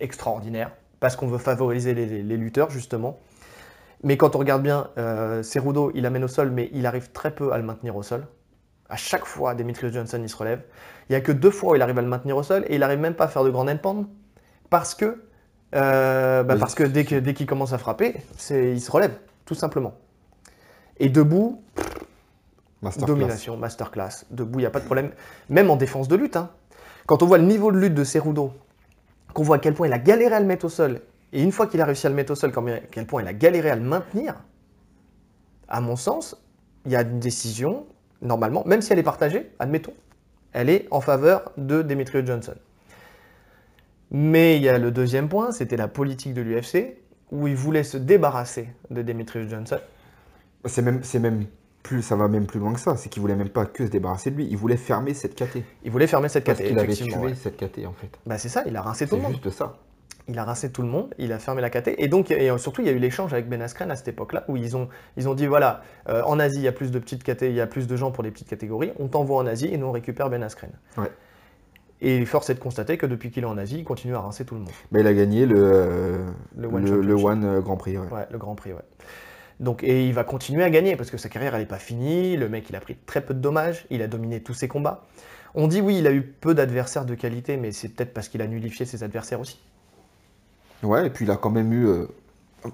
[0.00, 0.72] extraordinaire.
[1.00, 3.20] Parce qu'on veut favoriser les, les- les lutteurs, justement.
[4.02, 7.32] Mais quand on regarde bien, euh, Cerudo, il amène au sol, mais il arrive très
[7.32, 8.26] peu à le maintenir au sol.
[8.88, 10.62] À chaque fois, Demetrius Johnson, il se relève.
[11.08, 12.74] Il n'y a que deux fois où il arrive à le maintenir au sol et
[12.74, 14.06] il n'arrive même pas à faire de grand endpoint
[14.70, 15.22] parce que,
[15.74, 18.16] euh, bah, parce que dès qu'il commence à frapper,
[18.50, 19.14] il se relève,
[19.44, 19.94] tout simplement.
[20.98, 21.62] Et debout,
[22.82, 23.06] Masterclass.
[23.14, 24.24] domination, masterclass.
[24.30, 25.10] Debout, il n'y a pas de problème.
[25.48, 26.36] Même en défense de lutte.
[26.36, 26.50] hein.
[27.06, 28.52] Quand on voit le niveau de lutte de Cerudo,
[29.34, 31.00] qu'on voit à quel point il a galéré à le mettre au sol,
[31.32, 33.28] et une fois qu'il a réussi à le mettre au sol, à quel point il
[33.28, 34.34] a galéré à le maintenir,
[35.68, 36.36] à mon sens,
[36.84, 37.86] il y a une décision,
[38.22, 39.94] normalement, même si elle est partagée, admettons,
[40.52, 42.54] elle est en faveur de Demetrius Johnson.
[44.10, 46.96] Mais il y a le deuxième point, c'était la politique de l'UFC,
[47.30, 49.78] où il voulait se débarrasser de Demetrius Johnson.
[50.66, 51.46] C'est même, c'est même
[51.82, 52.96] plus, ça va même plus loin que ça.
[52.96, 54.46] C'est qu'il voulait même pas que se débarrasser de lui.
[54.50, 55.58] Il voulait fermer cette KT.
[55.82, 57.34] Il voulait fermer cette Parce caté, qu'il avait tué ouais.
[57.34, 58.18] cette KT en fait.
[58.26, 59.40] Bah c'est ça, il a rincé tout le C'est monde.
[59.42, 59.78] juste ça.
[60.28, 61.94] Il a rincé tout le monde, il a fermé la KT.
[61.98, 64.08] Et donc, et euh, surtout, il y a eu l'échange avec Ben Askren à cette
[64.08, 66.90] époque-là, où ils ont, ils ont dit voilà, euh, en Asie, il y a plus
[66.90, 69.38] de petites KT, il y a plus de gens pour les petites catégories, on t'envoie
[69.38, 70.70] en Asie et nous on récupère Ben Askren.
[70.96, 71.10] Ouais.
[72.04, 74.44] Et force est de constater que depuis qu'il est en Asie, il continue à rincer
[74.44, 74.72] tout le monde.
[74.90, 76.28] Mais il a gagné le, euh,
[76.60, 77.26] One le Championship.
[77.26, 77.96] One euh, Grand Prix.
[77.96, 78.08] ouais.
[78.10, 78.82] Ouais, le Grand Prix, ouais.
[79.60, 82.36] Donc, et il va continuer à gagner parce que sa carrière, elle n'est pas finie.
[82.36, 83.86] Le mec, il a pris très peu de dommages.
[83.90, 85.04] Il a dominé tous ses combats.
[85.54, 88.42] On dit oui, il a eu peu d'adversaires de qualité, mais c'est peut-être parce qu'il
[88.42, 89.60] a nullifié ses adversaires aussi.
[90.82, 91.86] Ouais, et puis il a quand même eu.
[91.86, 92.06] euh,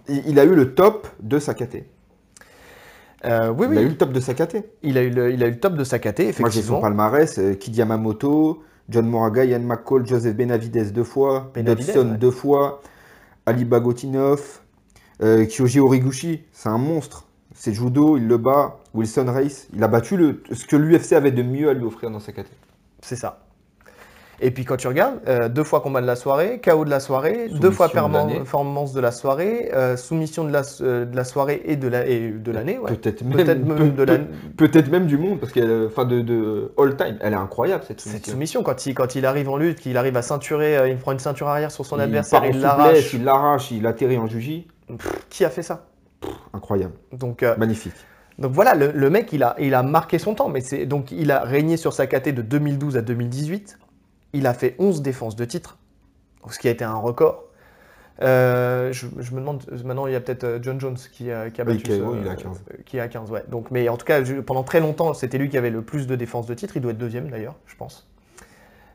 [0.09, 1.85] il, a eu le top de sa KT.
[3.25, 4.57] Euh, oui, Il a eu oui, le top de sa KT.
[4.83, 6.77] il a eu le, il a eu le top de sa KT, Moi j'ai son
[6.77, 6.81] effectivement.
[6.81, 12.19] palmarès euh, Kid Yamamoto, John Moraga, Yann McCall, Joseph Benavidez deux fois, Benavidez, ouais.
[12.19, 12.81] deux fois,
[13.47, 14.61] Ali Bagotinov,
[15.23, 17.27] euh, Kyoji Origuchi, c'est un monstre.
[17.55, 18.79] C'est judo, il le bat.
[18.95, 22.11] Wilson Race, il a battu le, ce que l'UFC avait de mieux à lui offrir
[22.11, 22.47] dans sa KT.
[23.03, 23.48] C'est ça.
[24.41, 27.01] Et puis quand tu regardes, euh, deux fois combat de la soirée, KO de la
[27.01, 31.25] soirée, deux Soumission fois performance de la soirée, euh, soumission de la, euh, de la
[31.25, 32.05] soirée et de la-
[32.53, 32.79] l'année.
[32.79, 32.95] ouais.
[32.95, 34.25] Peut-être même, même peut- de la- peut-
[34.57, 38.01] peut-être même du monde, parce qu'elle, enfin de, de all time, elle est incroyable cette
[38.01, 38.33] Cette soumission.
[38.33, 41.19] soumission, quand il, quand il arrive en lutte, qu'il arrive à ceinturer, il prend une
[41.19, 43.13] ceinture arrière sur son il adversaire, il l'arrache.
[43.15, 44.69] il l'arrache, il atterrit en juji,
[45.31, 45.87] Qui a fait ça?
[46.53, 47.93] Incroyable, donc, magnifique.
[48.39, 50.49] donc voilà, le, le mec, il a, il a marqué son temps.
[50.49, 53.79] Mais c'est donc il a régné sur sa KT de 2012 à 2018.
[54.33, 55.79] Il a fait 11 défenses de titre,
[56.51, 57.45] ce qui a été un record.
[58.21, 61.51] Euh, je, je me demande, maintenant il y a peut-être euh, John Jones qui a,
[61.51, 62.61] qui a Oui, battu ce- oui, il a 15.
[62.73, 63.45] euh, qui a 15, ouais.
[63.49, 66.17] Donc, mais en tout cas, pendant très longtemps, c'était lui qui avait le plus de
[66.17, 66.77] défenses de titre.
[66.77, 68.09] Il doit être deuxième d'ailleurs, je pense.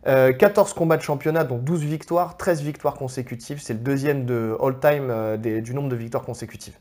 [0.07, 3.61] Euh, 14 combats de championnat, dont 12 victoires, 13 victoires consécutives.
[3.61, 6.77] C'est le deuxième de all-time euh, du nombre de victoires consécutives.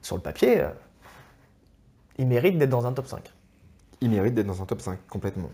[0.00, 0.68] Sur le papier, euh,
[2.16, 3.30] il mérite d'être dans un top 5.
[4.00, 5.50] Il mérite d'être dans un top 5, complètement.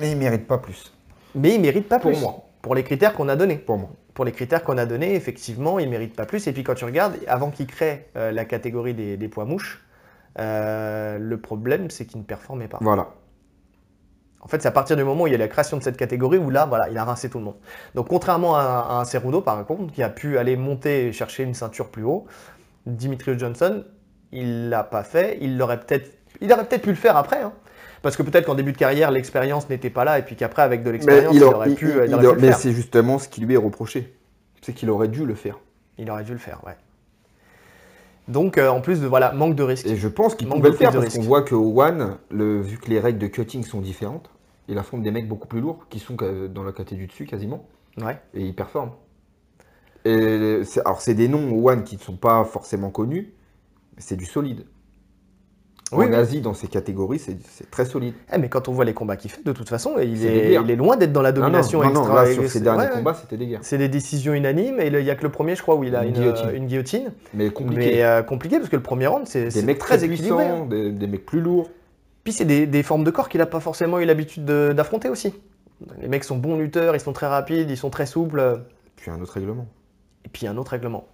[0.00, 0.92] Mais il mérite pas plus,
[1.34, 2.20] Mais il mérite pas Pour plus.
[2.20, 2.44] moi.
[2.62, 3.56] Pour les critères qu'on a donnés.
[3.56, 3.90] pour moi.
[4.14, 6.46] Pour les critères qu'on a donnés, effectivement, il mérite pas plus.
[6.46, 9.84] Et puis quand tu regardes, avant qu'il crée euh, la catégorie des, des poids mouches,
[10.38, 12.78] euh, le problème, c'est qu'il ne performait pas.
[12.80, 13.08] Voilà.
[14.42, 15.96] En fait, c'est à partir du moment où il y a la création de cette
[15.96, 17.56] catégorie où là, voilà, il a rincé tout le monde.
[17.94, 21.42] Donc, contrairement à, à un Cerudo, par contre, qui a pu aller monter et chercher
[21.44, 22.26] une ceinture plus haut,
[22.86, 23.84] Dimitrios Johnson,
[24.32, 25.38] il l'a pas fait.
[25.42, 26.10] Il l'aurait peut-être,
[26.40, 27.52] il aurait peut-être pu le faire après, hein.
[28.02, 30.82] Parce que peut-être qu'en début de carrière, l'expérience n'était pas là, et puis qu'après, avec
[30.82, 33.54] de l'expérience, il, aurait il- pu, il- aurait pu mais c'est justement ce qui lui
[33.54, 34.14] est reproché.
[34.62, 35.58] C'est qu'il aurait dû le faire.
[35.98, 36.76] Il aurait dû le faire, ouais.
[38.28, 39.86] Donc, euh, en plus de voilà, manque de risque.
[39.86, 42.88] Et je pense qu'il pouvait le faire parce qu'on voit qu'au One, le, vu que
[42.88, 44.30] les règles de cutting sont différentes,
[44.68, 47.66] il affronte des mecs beaucoup plus lourds qui sont dans la catégorie du dessus quasiment
[48.00, 48.20] Ouais.
[48.34, 48.92] et il performe.
[50.04, 53.32] Et c'est- alors c'est des noms au One qui ne sont pas forcément connus,
[53.96, 54.64] mais c'est du solide.
[55.92, 56.12] Oui, en.
[56.12, 57.36] Asie, dans ces catégories, c'est
[57.70, 58.14] très solide.
[58.32, 60.62] Eh, mais quand on voit les combats qu'il fait, de toute façon, il est, guerres.
[60.64, 62.24] il est loin d'être dans la Non, non, domination non, non, extra.
[62.24, 63.60] là, sur ces c'est- derniers ouais, combats, c'était des guerres.
[63.62, 65.96] C'est des décisions unanimes et il n'y a que le premier, je crois, où il
[65.96, 66.48] a Une une, guillotine.
[66.48, 67.12] euh, une guillotine.
[67.34, 67.80] Mais compliqué.
[67.96, 70.44] Mais euh, compliqué parce que le premier round, c'est des c'est mecs très très équilibré.
[70.44, 70.66] puissants, hein.
[70.68, 71.70] des, des mecs plus lourds.
[72.24, 75.08] Puis c'est des, des formes de corps qu'il n'a pas forcément eu l'habitude de- d'affronter
[75.08, 75.32] aussi.
[76.02, 78.60] Les mecs sont bons lutteurs, ils sont très rapides, ils sont très souples.
[78.96, 79.66] Puis un autre règlement.
[80.26, 81.06] Et puis un autre règlement.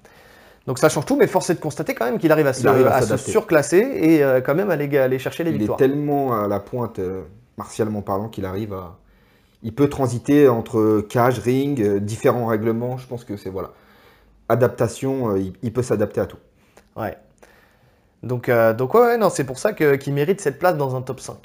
[0.67, 2.67] Donc ça change tout, mais force est de constater quand même qu'il arrive à se,
[2.67, 5.79] arrive à à surclasser et euh, quand même aller, aller chercher les Il est victoires.
[5.79, 7.23] tellement à la pointe, euh,
[7.57, 8.99] martialement parlant, qu'il arrive à.
[9.63, 12.99] Il peut transiter entre cage, ring, euh, différents règlements.
[12.99, 13.71] Je pense que c'est voilà.
[14.49, 16.39] Adaptation, il, il peut s'adapter à tout.
[16.97, 17.17] Ouais.
[18.23, 21.21] Donc, donc ouais, ouais, non, c'est pour ça qu'il mérite cette place dans un top
[21.21, 21.37] 5.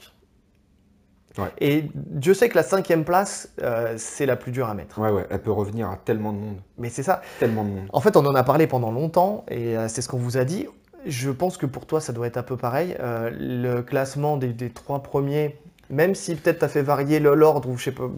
[1.37, 1.47] Ouais.
[1.59, 4.99] Et Dieu sait que la cinquième place, euh, c'est la plus dure à mettre.
[4.99, 6.57] Ouais, ouais, elle peut revenir à tellement de monde.
[6.77, 7.21] Mais c'est ça.
[7.39, 7.87] Tellement de monde.
[7.93, 10.43] En fait, on en a parlé pendant longtemps et euh, c'est ce qu'on vous a
[10.43, 10.67] dit.
[11.05, 12.95] Je pense que pour toi, ça doit être un peu pareil.
[12.99, 15.57] Euh, le classement des, des trois premiers,
[15.89, 18.09] même si peut-être tu as fait varier l'ordre ou je sais pas.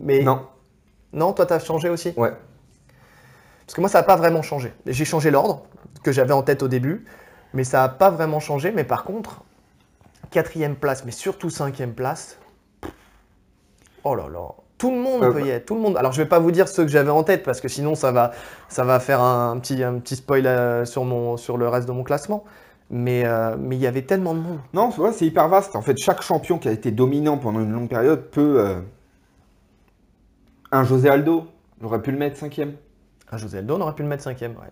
[0.00, 0.46] Mais Non,
[1.12, 2.14] non toi, tu as changé aussi?
[2.16, 2.32] Ouais.
[3.66, 4.72] Parce que moi, ça n'a pas vraiment changé.
[4.86, 5.62] J'ai changé l'ordre
[6.02, 7.04] que j'avais en tête au début,
[7.54, 8.72] mais ça n'a pas vraiment changé.
[8.72, 9.42] Mais par contre,
[10.30, 12.38] quatrième place, mais surtout cinquième place,
[14.04, 15.96] oh là là, tout le monde Euh, peut y être, tout le monde.
[15.96, 18.12] Alors, je vais pas vous dire ceux que j'avais en tête parce que sinon, ça
[18.12, 18.32] va,
[18.68, 21.92] ça va faire un, petit, un petit spoil euh, sur, mon, sur le reste de
[21.92, 22.44] mon classement.
[22.90, 24.58] Mais euh, mais il y avait tellement de monde.
[24.74, 25.76] Non, c'est vrai, c'est hyper vaste.
[25.76, 28.60] En fait, chaque champion qui a été dominant pendant une longue période peut.
[28.60, 28.80] euh,
[30.72, 31.46] Un José Aldo,
[31.80, 32.74] j'aurais pu le mettre cinquième.
[33.30, 34.52] Un José Aldo, on aurait pu le mettre cinquième.
[34.52, 34.70] Ouais.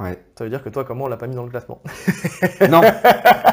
[0.00, 0.18] Ouais.
[0.36, 1.80] Ça veut dire que toi, comment on l'a pas mis dans le classement
[2.68, 2.80] Non,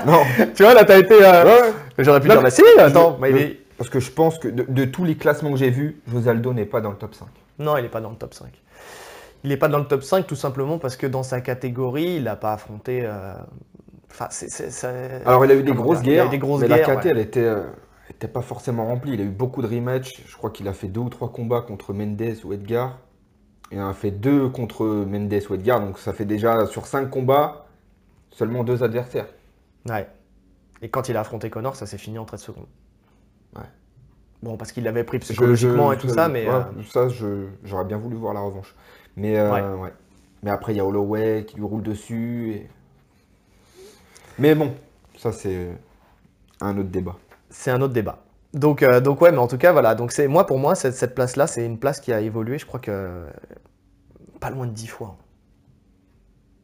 [0.05, 0.21] non.
[0.55, 1.15] Tu vois, là, t'as été.
[1.15, 1.73] euh, Ouais.
[1.99, 4.63] J'aurais pu Non, dire, bah si, attends, je- mais Parce que je pense que de,
[4.67, 7.27] de tous les classements que j'ai vus, José Aldo n'est pas dans le top 5.
[7.59, 8.47] Non, il n'est pas dans le top 5.
[9.43, 12.23] Il n'est pas dans le top 5 tout simplement parce que dans sa catégorie, il
[12.23, 13.01] n'a pas affronté.
[13.03, 13.33] euh,
[14.11, 14.85] Enfin, c'est-
[15.25, 16.67] Alors, il a eu des comment grosses dire, il a eu guerres, des grosses mais
[16.69, 17.11] guerres, la KT, ouais.
[17.11, 17.63] elle était, euh,
[18.09, 19.11] était pas forcément remplie.
[19.13, 20.23] Il a eu beaucoup de rematchs.
[20.25, 22.99] Je crois qu'il a fait deux ou trois combats contre Mendes ou Edgar.
[23.71, 25.79] Il en a fait deux contre Mendes ou Edgar.
[25.81, 27.65] Donc, ça fait déjà sur cinq combats,
[28.31, 29.27] seulement deux adversaires.
[29.89, 30.07] Ouais.
[30.81, 32.67] Et quand il a affronté Connor, ça s'est fini en 13 secondes.
[33.55, 33.63] Ouais.
[34.43, 36.47] Bon, parce qu'il l'avait pris psychologiquement je- et tout ça, mais.
[36.47, 37.07] ouais, euh, Ça,
[37.63, 38.75] j'aurais bien voulu voir la revanche.
[39.15, 39.81] Mais, euh, Ouais.
[39.83, 39.93] ouais.
[40.43, 42.51] mais après, il y a Holloway qui lui roule dessus.
[42.53, 42.69] et-
[44.37, 44.75] Mais bon,
[45.17, 45.69] ça, c'est
[46.61, 47.15] un autre débat.
[47.49, 48.19] C'est un autre débat.
[48.55, 49.93] Donc, euh, donc ouais, mais en tout cas, voilà.
[49.95, 52.65] Donc c'est moi, pour moi, cette, cette place-là, c'est une place qui a évolué, je
[52.65, 53.27] crois que euh,
[54.39, 55.17] pas loin de 10 fois.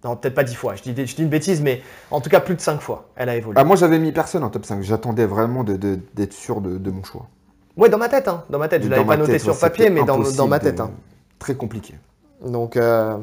[0.03, 0.73] Non, peut-être pas 10 fois.
[0.75, 3.09] Je dis, des- je dis une bêtise, mais en tout cas plus de 5 fois,
[3.15, 3.59] elle a évolué.
[3.59, 4.81] Ah, moi, j'avais mis personne en top 5.
[4.81, 7.27] J'attendais vraiment de- de- d'être sûr de, de mon choix.
[7.77, 8.83] Ouais, dans ma tête, hein, dans ma tête.
[8.83, 10.79] Je l'avais pas noté tête, sur ouais, papier, mais dans, dans ma tête.
[10.79, 10.91] hein.
[11.39, 11.95] Très compliqué.
[12.45, 13.17] Donc, euh,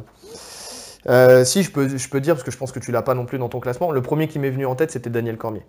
[1.08, 3.14] euh, si je peux, je peux dire, parce que je pense que tu l'as pas
[3.14, 5.64] non plus dans ton classement, le premier qui m'est venu en tête, c'était Daniel Cormier.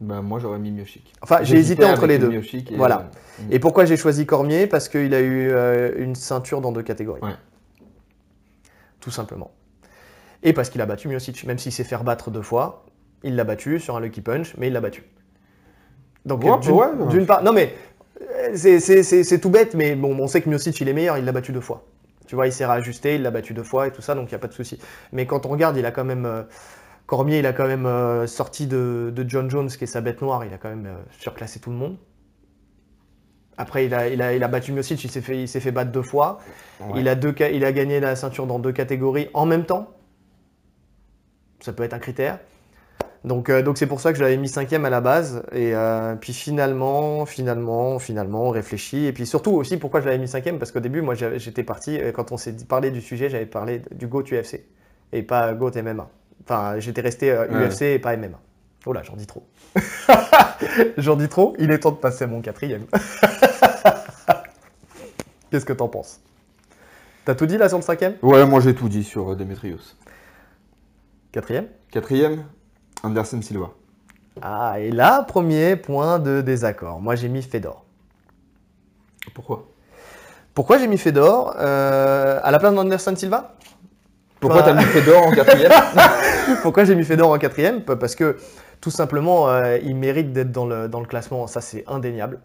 [0.00, 1.12] Bah, moi, j'aurais mis Miocic.
[1.22, 2.32] Enfin, j'ai hésité entre les deux.
[2.32, 3.10] Et, Voilà.
[3.40, 4.66] euh, Et pourquoi j'ai choisi Cormier?
[4.66, 7.22] Parce qu'il a eu euh, une ceinture dans deux catégories.
[7.22, 7.34] Ouais.
[9.00, 9.50] Tout simplement.
[10.42, 12.84] Et parce qu'il a battu Miocic, même s'il s'est fait battre deux fois,
[13.22, 15.04] il l'a battu sur un lucky punch, mais il l'a battu.
[16.26, 17.74] Donc Ouais, d'une ouais, part, non mais
[18.20, 21.32] euh, c'est- tout bête, mais bon, on sait que Miocic il est meilleur, il l'a
[21.32, 21.84] battu deux fois.
[22.26, 24.32] Tu vois, il s'est réajusté, il l'a battu deux fois et tout ça, donc il
[24.32, 24.78] n'y a pas de souci.
[25.12, 26.24] Mais quand on regarde, il a quand même.
[26.26, 26.42] euh,
[27.06, 30.22] Cormier, il a quand même euh, sorti de, de John Jones, qui est sa bête
[30.22, 31.98] noire, il a quand même euh, surclassé tout le monde.
[33.56, 35.70] Après, il a, il a, il a battu Miocic, il s'est fait, il s'est fait
[35.70, 36.40] battre deux fois.
[36.80, 37.00] Ouais.
[37.00, 39.90] Il, a deux, ca- il a gagné la ceinture dans deux catégories en même temps.
[41.60, 42.38] Ça peut être un critère.
[43.24, 45.44] Donc euh, donc c'est pour ça que je l'avais mis cinquième à la base.
[45.52, 45.74] Et
[46.20, 49.06] puis finalement, finalement, finalement, on réfléchit.
[49.06, 50.58] Et puis surtout aussi, pourquoi je l'avais mis cinquième?
[50.58, 54.06] Parce qu'au début, moi, j'étais parti, quand on s'est parlé du sujet, j'avais parlé du
[54.08, 54.66] GOAT UFC
[55.12, 56.10] et pas GOAT MMA.
[56.44, 57.68] Enfin, j'étais resté euh.
[57.68, 58.38] UFC et pas MMA.
[58.86, 59.46] Oh là, j'en dis trop.
[60.98, 61.54] j'en dis trop.
[61.58, 62.84] Il est temps de passer à mon quatrième.
[65.50, 66.20] Qu'est-ce que t'en penses?
[67.24, 68.16] T'as tout dit là sur le cinquième?
[68.22, 69.96] Ouais, moi, j'ai tout dit sur euh, Demetrius.
[71.32, 71.68] Quatrième?
[71.90, 72.44] Quatrième,
[73.02, 73.70] Anderson Silva.
[74.42, 77.00] Ah, et là, premier point de désaccord.
[77.00, 77.84] Moi, j'ai mis Fedor.
[79.32, 79.68] Pourquoi?
[80.52, 81.54] Pourquoi j'ai mis Fedor?
[81.58, 83.54] Euh, à la place d'Anderson Silva?
[84.44, 85.72] Pourquoi Bah- t'as mis Fedor en quatrième
[86.62, 88.36] Pourquoi j'ai mis Fedor en quatrième Parce que
[88.80, 92.40] tout simplement, euh, il mérite d'être dans le, dans le classement, ça c'est indéniable.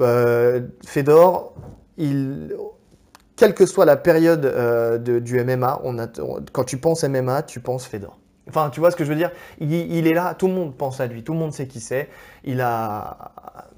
[0.00, 1.54] Euh, Fedor,
[1.98, 2.54] il,
[3.36, 7.02] quelle que soit la période euh, de- du MMA, on a, on- quand tu penses
[7.04, 8.16] MMA, tu penses Fedor.
[8.48, 9.30] Enfin, tu vois ce que je veux dire?
[9.60, 11.80] Il, il est là, tout le monde pense à lui, tout le monde sait qui
[11.80, 12.08] c'est.
[12.44, 13.16] Il a.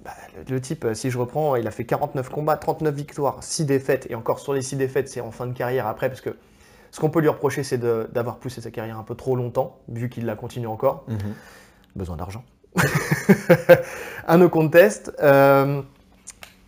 [0.05, 0.11] bah,
[0.49, 4.15] le type, si je reprends, il a fait 49 combats, 39 victoires, 6 défaites, et
[4.15, 6.31] encore sur les 6 défaites, c'est en fin de carrière après, parce que
[6.93, 10.09] ce qu'on peut lui reprocher, c'est d'avoir poussé sa carrière un peu trop longtemps, vu
[10.09, 11.05] qu'il la continue encore.
[11.09, 11.35] Mhm.
[11.97, 12.45] Besoin d'argent.
[14.29, 15.13] un no contest.
[15.23, 15.83] euh,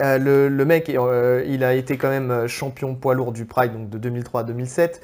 [0.02, 3.72] euh, le, le mec, euh, il a été quand même champion poids lourd du Pride,
[3.72, 5.00] donc de 2003 à 2007.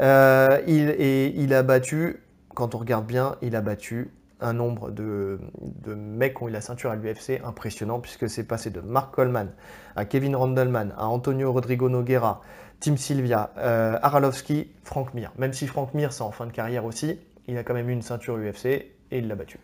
[0.00, 2.22] Euh, il, et il a battu,
[2.54, 6.52] quand on regarde bien, il a battu un nombre de, de mecs qui ont eu
[6.52, 9.50] la ceinture à l'UFC impressionnant, puisque c'est passé de Mark Coleman
[9.96, 12.40] à Kevin Randleman, à Antonio Rodrigo Noguera,
[12.80, 15.32] Tim Sylvia, euh, Arlovski, Frank Mir.
[15.38, 17.92] Même si Frank Mir, c'est en fin de carrière aussi, il a quand même eu
[17.92, 19.58] une ceinture UFC et il l'a battu.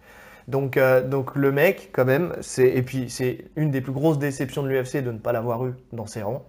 [0.48, 4.18] Donc, euh, donc le mec, quand même, c'est et puis c'est une des plus grosses
[4.18, 6.44] déceptions de l'UFC de ne pas l'avoir eu dans ses rangs,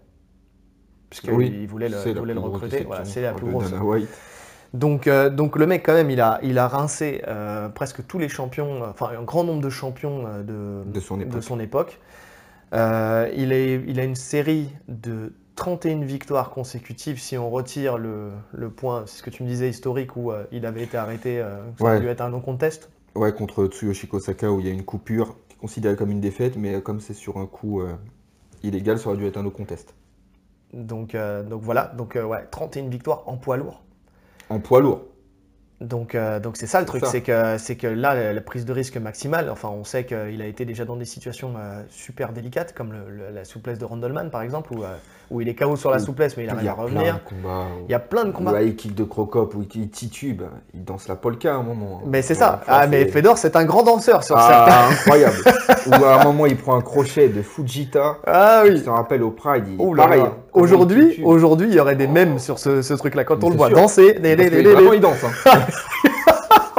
[1.09, 2.83] puisqu'il Oui, voulait le, voulait le recruter.
[2.83, 3.73] Voilà, c'est la de plus grosse.
[4.73, 8.19] Donc, euh, donc le mec, quand même, il a, il a rincé euh, presque tous
[8.19, 11.43] les champions, enfin un grand nombre de champions de, De son époque.
[11.43, 11.99] son époque.
[12.73, 18.69] Il, est, il a une série de 31 victoires consécutives si on retire le, le
[18.69, 21.57] point, c'est ce que tu me disais, historique, où euh, il avait été arrêté, euh,
[21.77, 21.91] ça Ouais.
[21.91, 22.89] a dû être un non-contest.
[23.15, 26.21] Ouais, contre Tsuyoshi Osaka où il y a une coupure qui est considérée comme une
[26.21, 27.95] défaite, mais comme c'est sur un coup euh,
[28.61, 29.95] illégal, ça aurait dû être un no contest.
[30.73, 31.15] Donc,
[31.49, 33.81] donc voilà, donc ouais, 31 victoires en poids lourd.
[34.49, 35.01] En poids lourd.
[35.81, 38.65] Donc, euh, donc c'est ça le truc, c'est que, c'est que là, la, la prise
[38.65, 42.33] de risque maximale, enfin, on sait qu'il a été déjà dans des situations euh, super
[42.33, 44.97] délicates, comme le- le- la souplesse de Randleman, par exemple, où, euh,
[45.29, 46.83] où il est KO sur la souplesse, mais il Il arrive y à a plein
[46.85, 47.13] revenir.
[47.15, 47.65] de combats.
[47.79, 48.51] où- Il y a plein de combats.
[48.53, 52.01] là, il kick de Crocop, où il titube, il danse la polka à un moment.
[52.05, 52.61] Mais c'est ça.
[52.67, 54.49] Ah, mais Fedor, c'est un grand danseur sur cette.
[54.51, 55.35] Ah, incroyable.
[55.87, 58.17] Où à un moment, il prend un crochet de Fujita.
[58.25, 58.83] Ah Je oui.
[58.83, 60.21] te rappelle au Pride, Oh pareil.
[60.21, 61.15] hein, Aujourd'hui,
[61.67, 63.23] il y aurait des mèmes sur ce, truc-là.
[63.23, 65.23] Quand on le voit danser, Vraiment, il danse.
[65.45, 65.59] hein.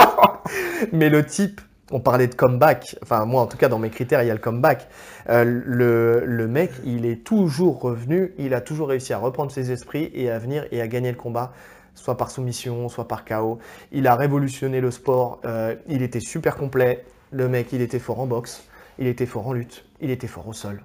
[0.92, 4.22] mais le type, on parlait de comeback, enfin moi en tout cas dans mes critères
[4.22, 4.88] il y a le comeback.
[5.29, 10.11] Euh, le, mec il est toujours revenu, il a toujours réussi à reprendre ses esprits
[10.14, 11.53] et à venir et à gagner le combat,
[11.94, 13.59] soit par soumission, soit par KO.
[13.92, 18.20] Il a révolutionné le sport, euh, il était super complet, le mec il était fort
[18.20, 18.64] en boxe,
[18.98, 20.83] il était fort en lutte, il était fort au sol.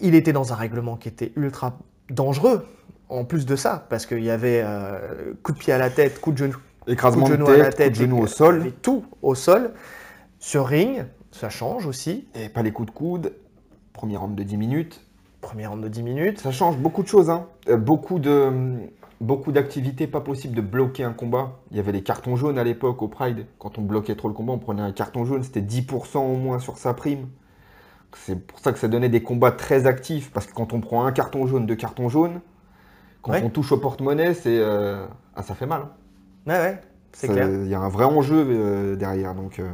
[0.00, 1.78] Il était dans un règlement qui était ultra
[2.10, 2.66] dangereux.
[3.08, 6.18] En plus de ça, parce qu'il y avait euh, coup de pied à la tête,
[6.18, 8.72] coup de genou, Écrasement de de genou à la tête, tête, genou au sol.
[8.82, 9.72] tout au sol.
[10.38, 12.26] Sur ring, ça change aussi.
[12.34, 13.34] Et pas les coups de coude.
[13.92, 15.00] Premier round de 10 minutes.
[15.40, 16.40] Premier round de 10 minutes.
[16.40, 17.30] Ça change beaucoup de choses.
[17.30, 17.46] Hein.
[17.68, 18.50] Euh, beaucoup de
[19.20, 21.52] beaucoup d'activités pas possible de bloquer un combat.
[21.70, 23.46] Il y avait les cartons jaunes à l'époque au Pride.
[23.60, 25.44] Quand on bloquait trop le combat, on prenait un carton jaune.
[25.44, 27.28] C'était 10% au moins sur sa prime.
[28.16, 30.32] C'est pour ça que ça donnait des combats très actifs.
[30.32, 32.40] Parce que quand on prend un carton jaune, deux cartons jaunes,
[33.22, 33.42] quand Ouais.
[33.44, 35.82] on touche au porte-monnaie, c'est euh, ah, ça fait mal.
[36.46, 36.80] Ouais, ouais,
[37.12, 37.52] c'est clair.
[37.64, 39.34] Il y a un vrai enjeu euh, derrière.
[39.34, 39.70] Donc, euh,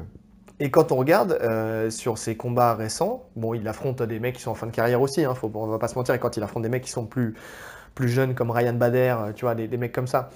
[0.61, 4.43] Et quand on regarde euh, sur ses combats récents, bon, il affronte des mecs qui
[4.43, 6.37] sont en fin de carrière aussi, hein, faut, on va pas se mentir, et quand
[6.37, 7.35] il affronte des mecs qui sont plus,
[7.95, 10.31] plus jeunes comme Ryan Bader, tu vois, des, des mecs comme ça,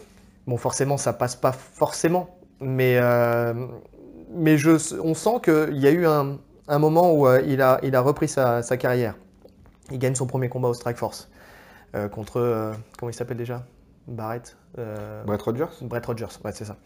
[0.47, 2.99] bon, forcément, ça passe pas forcément, mais,
[4.35, 7.79] mais je, on sent qu'il y a eu un, un moment où euh, il, a,
[7.83, 9.15] il a repris sa, sa carrière.
[9.93, 11.31] Il gagne son premier combat au Strike Force
[11.97, 12.39] euh, contre.
[12.39, 13.67] euh, comment il s'appelle déjà?
[14.09, 14.57] Barrett?
[14.77, 16.77] Brett Rogers Brett Rogers, ouais, c'est ça.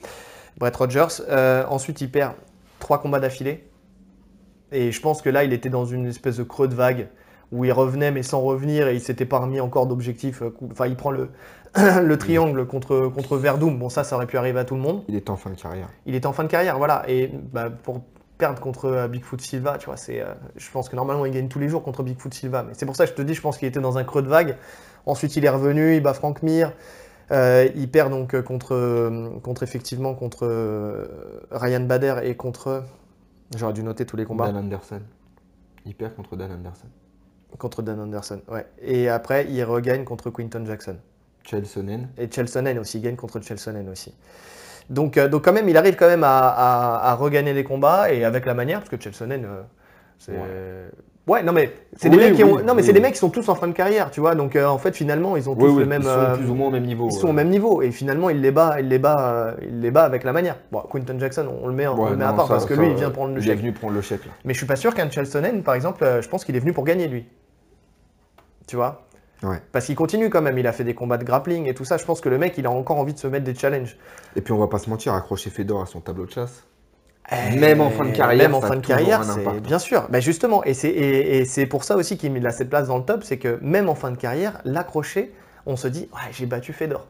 [0.58, 1.22] Brett Rogers.
[1.28, 2.32] Euh, ensuite, il perd
[2.78, 3.68] trois combats d'affilée.
[4.72, 7.08] Et je pense que là, il était dans une espèce de creux de vague
[7.52, 10.42] où il revenait mais sans revenir et il s'était pas remis encore d'objectifs.
[10.42, 11.30] euh, Enfin, il prend le,
[12.02, 13.78] le triangle contre, contre Verdum.
[13.78, 15.04] Bon, ça, ça aurait pu arriver à tout le monde.
[15.08, 15.88] Il est en fin de carrière.
[16.06, 17.04] Il était en fin de carrière, voilà.
[17.06, 18.02] Et bah, pour
[18.38, 21.48] perdre contre euh, Bigfoot Silva, tu vois, c'est, euh, je pense que normalement, il gagne
[21.48, 22.64] tous les jours contre Bigfoot Silva.
[22.64, 24.22] Mais c'est pour ça que je te dis, je pense qu'il était dans un creux
[24.22, 24.56] de vague.
[25.06, 26.72] Ensuite, il est revenu, il bat Frank Mir.
[27.32, 30.46] Euh, il perd donc euh, contre, euh, contre effectivement contre
[31.50, 32.84] Ryan Bader et contre.
[33.56, 34.46] J'aurais dû noter tous les combats.
[34.46, 35.00] Dan Anderson.
[35.84, 36.88] Il perd contre Dan Anderson.
[37.58, 38.66] Contre Dan Anderson, ouais.
[38.82, 40.96] Et après, il regagne contre Quinton Jackson.
[41.44, 42.08] Chelsonen.
[42.18, 44.12] Et Chelsonen aussi, il gagne contre Chelsonen aussi.
[44.90, 48.12] Donc, euh, donc quand même, il arrive quand même à, à- à regagner les combats
[48.12, 49.62] et avec la manière, parce que Chelsonen, euh,
[50.18, 50.32] c'est...
[50.32, 50.90] Ouais.
[51.28, 52.56] Non mais c'est des Oui, mecs qui oui, ont...
[52.60, 54.34] Non mais oui, c'est des mecs qui sont tous en fin de carrière, tu vois.
[54.36, 56.02] Donc euh, en fait, finalement, ils ont tous le même...
[56.02, 57.08] ils sont euh, plus ou moins au même niveau.
[57.08, 57.30] ils sont ouais.
[57.30, 60.04] au même niveau et finalement il les bat, il les bat, euh, il les bat
[60.04, 60.56] avec la manière.
[60.70, 62.76] Bon, Quinton Jackson, on le met, on Ouais, le met à part ça- parce que
[62.76, 63.58] ça, lui, il vient prendre le Il est chèque.
[63.58, 64.32] venu prendre le chèque là.
[64.44, 66.72] Mais je suis pas sûr qu'un Chelsonen, par exemple, euh, je pense qu'il est venu
[66.72, 67.26] pour gagner lui.
[68.68, 69.02] Tu vois?
[69.42, 69.60] Ouais.
[69.72, 71.98] Parce qu'il continue quand même, il a fait des combats de grappling et tout ça.
[71.98, 73.96] Je pense que le mec, il a encore envie de se mettre des challenges.
[74.34, 76.64] Et puis on va pas se mentir, accrocher Fedor à son tableau de chasse.
[77.32, 79.24] Eh, Même en fin de carrière, Même en ça a fin de toujours carrière, un
[79.24, 80.06] c'est bien sûr.
[80.10, 82.98] Bah justement, et c'est et, et c'est pour ça aussi qu'il a cette place dans
[82.98, 85.32] le top, c'est que même en fin de carrière, l'accrocher,
[85.66, 87.06] on se dit, ouais, j'ai battu Fedor.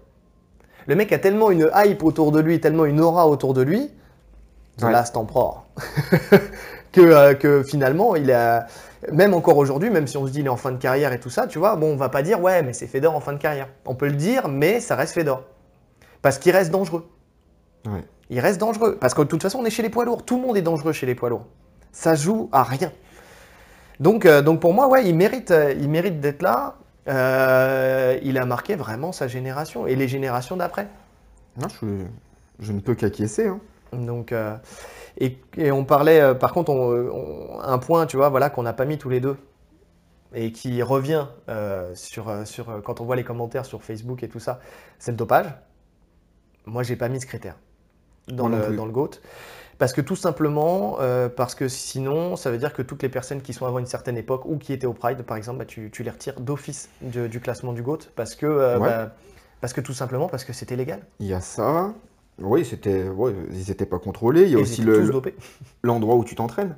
[0.86, 3.90] Le mec a tellement une hype autour de lui, tellement une aura autour de lui,
[4.82, 4.92] Ouais.
[4.92, 5.66] Last Emperor,
[6.92, 8.66] que, euh, que finalement, il a,
[9.10, 11.20] même encore aujourd'hui, même si on se dit il est en fin de carrière et
[11.20, 13.32] tout ça, tu vois, bon, on va pas dire, ouais, mais c'est Fedor en fin
[13.32, 13.68] de carrière.
[13.86, 15.44] On peut le dire, mais ça reste Fedor.
[16.22, 17.06] Parce qu'il reste dangereux.
[17.86, 18.04] Ouais.
[18.30, 18.96] Il reste dangereux.
[19.00, 20.24] Parce que de toute façon, on est chez les poids lourds.
[20.24, 21.46] Tout le monde est dangereux chez les poids lourds.
[21.92, 22.92] Ça joue à rien.
[24.00, 26.74] Donc, euh, donc pour moi, ouais, il mérite, euh, il mérite d'être là.
[27.08, 30.88] Euh, il a marqué vraiment sa génération et les générations d'après.
[31.56, 31.86] Non, je,
[32.58, 33.46] je ne peux qu'acquiescer.
[33.46, 33.60] Hein.
[33.92, 34.34] Donc,
[35.18, 38.72] et, et on parlait, par contre, on- on- un point, tu vois, voilà, qu'on n'a
[38.72, 39.36] pas mis tous les deux
[40.34, 41.26] et qui revient
[41.94, 44.58] sur, sur, quand on voit les commentaires sur Facebook et tout ça,
[44.98, 45.46] c'est le dopage.
[46.66, 47.56] Moi, j'ai pas mis ce critère
[48.28, 49.10] dans, le, dans le GOAT.
[49.78, 53.42] Parce que tout simplement, euh, parce que sinon, ça veut dire que toutes les personnes
[53.42, 55.90] qui sont avant une certaine époque ou qui étaient au Pride, par exemple, bah, tu,
[55.90, 58.88] tu les retires d'office du, du classement du GOAT parce que, euh, Ouais.
[58.88, 59.12] bah,
[59.60, 61.00] parce que tout simplement parce que c'était légal.
[61.20, 61.92] Il y a ça.
[62.38, 64.42] Oui, c'était, ouais, ils n'étaient pas contrôlés.
[64.42, 65.10] Il y a Et aussi le,
[65.82, 66.76] l'endroit où tu t'entraînes.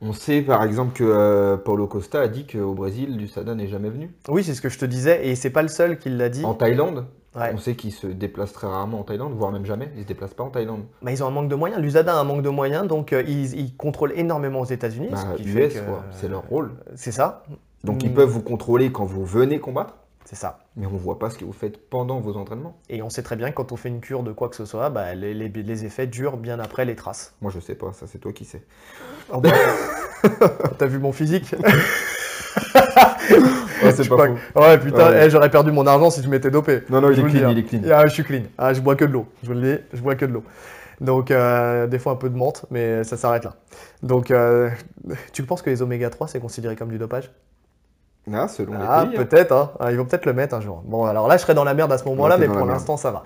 [0.00, 3.90] On sait par exemple que euh, Paulo Costa a dit qu'au Brésil, l'USADA n'est jamais
[3.90, 4.10] venu.
[4.28, 6.44] Oui, c'est ce que je te disais, et c'est pas le seul qui l'a dit.
[6.44, 7.50] En Thaïlande, Ouais.
[7.54, 9.90] on sait qu'il se déplace très rarement en Thaïlande, voire même jamais.
[9.96, 10.84] Il se déplace pas en Thaïlande.
[11.00, 11.80] Bah, ils ont un manque de moyens.
[11.80, 15.08] L'USADA a un manque de moyens, donc euh, ils, ils contrôlent énormément aux États-Unis.
[15.10, 16.04] Bah, ce qui fait US, que- quoi.
[16.10, 16.72] C'est leur rôle.
[16.94, 17.42] C'est ça.
[17.84, 18.06] Donc Mm.
[18.06, 19.94] ils peuvent vous contrôler quand vous venez combattre,
[20.26, 20.58] C'est ça.
[20.76, 22.76] mais on voit pas ce que vous faites pendant vos entraînements.
[22.90, 24.64] Et on sait très bien que quand on fait une cure de quoi que ce
[24.66, 27.34] soit, bah, les, les- les effets durent bien après les traces.
[27.40, 28.62] Moi je sais pas, ça c'est toi qui sais.
[30.78, 31.54] T'as vu mon physique?
[33.82, 35.26] Ouais, c'est pas que- Ouais, putain, Ouais.
[35.26, 36.82] eh, j'aurais perdu mon argent si je m'étais dopé.
[36.90, 37.56] Non, non, il Je est clean, il hein.
[37.56, 37.80] est clean.
[37.92, 38.42] Ah, je suis clean.
[38.58, 39.26] Ah, je bois que de l'eau.
[39.42, 40.44] Je vous le dis, je bois que de l'eau.
[41.00, 43.54] Donc, euh, des fois un peu de menthe, mais ça s'arrête là.
[44.02, 44.70] Donc, euh,
[45.32, 47.30] tu penses que les oméga 3 c'est considéré comme du dopage?
[48.32, 49.18] Ah, selon Ah, les pays.
[49.18, 49.24] hein.
[49.24, 49.72] peut-être, hein.
[49.80, 50.82] Ah, ils vont peut-être le mettre un jour.
[50.84, 53.10] Bon, alors là, je serais dans la merde à ce moment-là, mais pour l'instant, ça
[53.10, 53.24] va.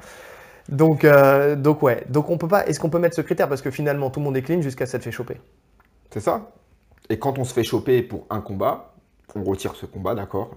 [0.70, 2.04] Donc, euh, donc ouais.
[2.08, 2.66] Donc, on peut pas.
[2.66, 3.48] Est-ce qu'on peut mettre ce critère?
[3.48, 5.36] Parce que finalement, tout le monde est clean jusqu'à s'être fait choper.
[6.10, 6.50] C'est ça.
[7.10, 8.94] Et quand on se fait choper pour un combat,
[9.36, 10.50] on retire ce combat, d'accord?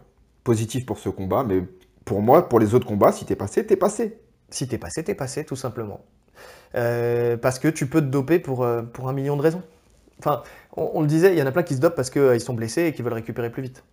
[0.43, 1.63] Positif pour ce combat, mais
[2.05, 4.19] pour moi, pour les autres combats, si t'es passé, t'es passé.
[4.49, 6.01] Si t'es passé, t'es passé, tout simplement.
[6.75, 9.61] Euh, parce que tu peux te doper pour, euh, pour un million de raisons.
[10.19, 10.43] Enfin,
[10.75, 12.53] on, on le disait, il y en a plein qui se dopent parce qu'ils sont
[12.53, 13.83] blessés et qui veulent récupérer plus vite.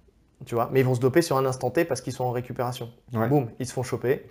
[0.44, 0.68] Tu vois?
[0.72, 2.90] Mais ils vont se doper sur un instant T parce qu'ils sont en récupération.
[3.12, 3.28] Ouais.
[3.28, 4.26] Boum, ils se font choper.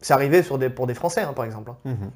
[0.00, 1.70] C'est arrivé sur des, pour des Français, hein, par exemple.
[1.70, 1.76] hein.
[1.84, 2.10] Mhm.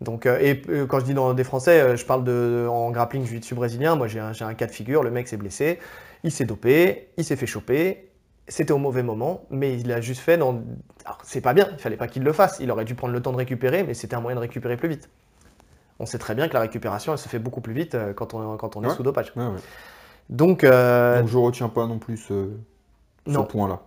[0.00, 2.90] Donc, euh, et euh, quand je dis dans des Français, euh, je parle de en
[2.92, 3.96] grappling jiu-jitsu brésilien.
[3.96, 5.02] Moi, j'ai un, j'ai un cas de figure.
[5.02, 5.80] Le mec s'est blessé,
[6.24, 8.10] il s'est dopé, il s'est fait choper.
[8.46, 10.62] C'était au mauvais moment, mais il l'a juste fait dans.
[11.04, 11.68] Alors, c'est pas bien.
[11.72, 12.58] Il fallait pas qu'il le fasse.
[12.60, 14.88] Il aurait dû prendre le temps de récupérer, mais c'était un moyen de récupérer plus
[14.88, 15.10] vite.
[15.98, 18.32] On sait très bien que la récupération, elle se fait beaucoup plus vite euh, quand
[18.32, 19.32] on, quand on est sous dopage.
[19.36, 19.58] Ouais, ouais.
[20.30, 22.50] Donc, euh, Donc je retiens pas non plus ce,
[23.24, 23.80] point-là.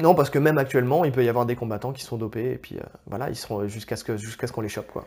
[0.00, 2.58] non, parce que même actuellement, il peut y avoir des combattants qui sont dopés et
[2.58, 5.06] puis euh, voilà, ils seront jusqu'à ce que jusqu'à ce qu'on les chope, quoi.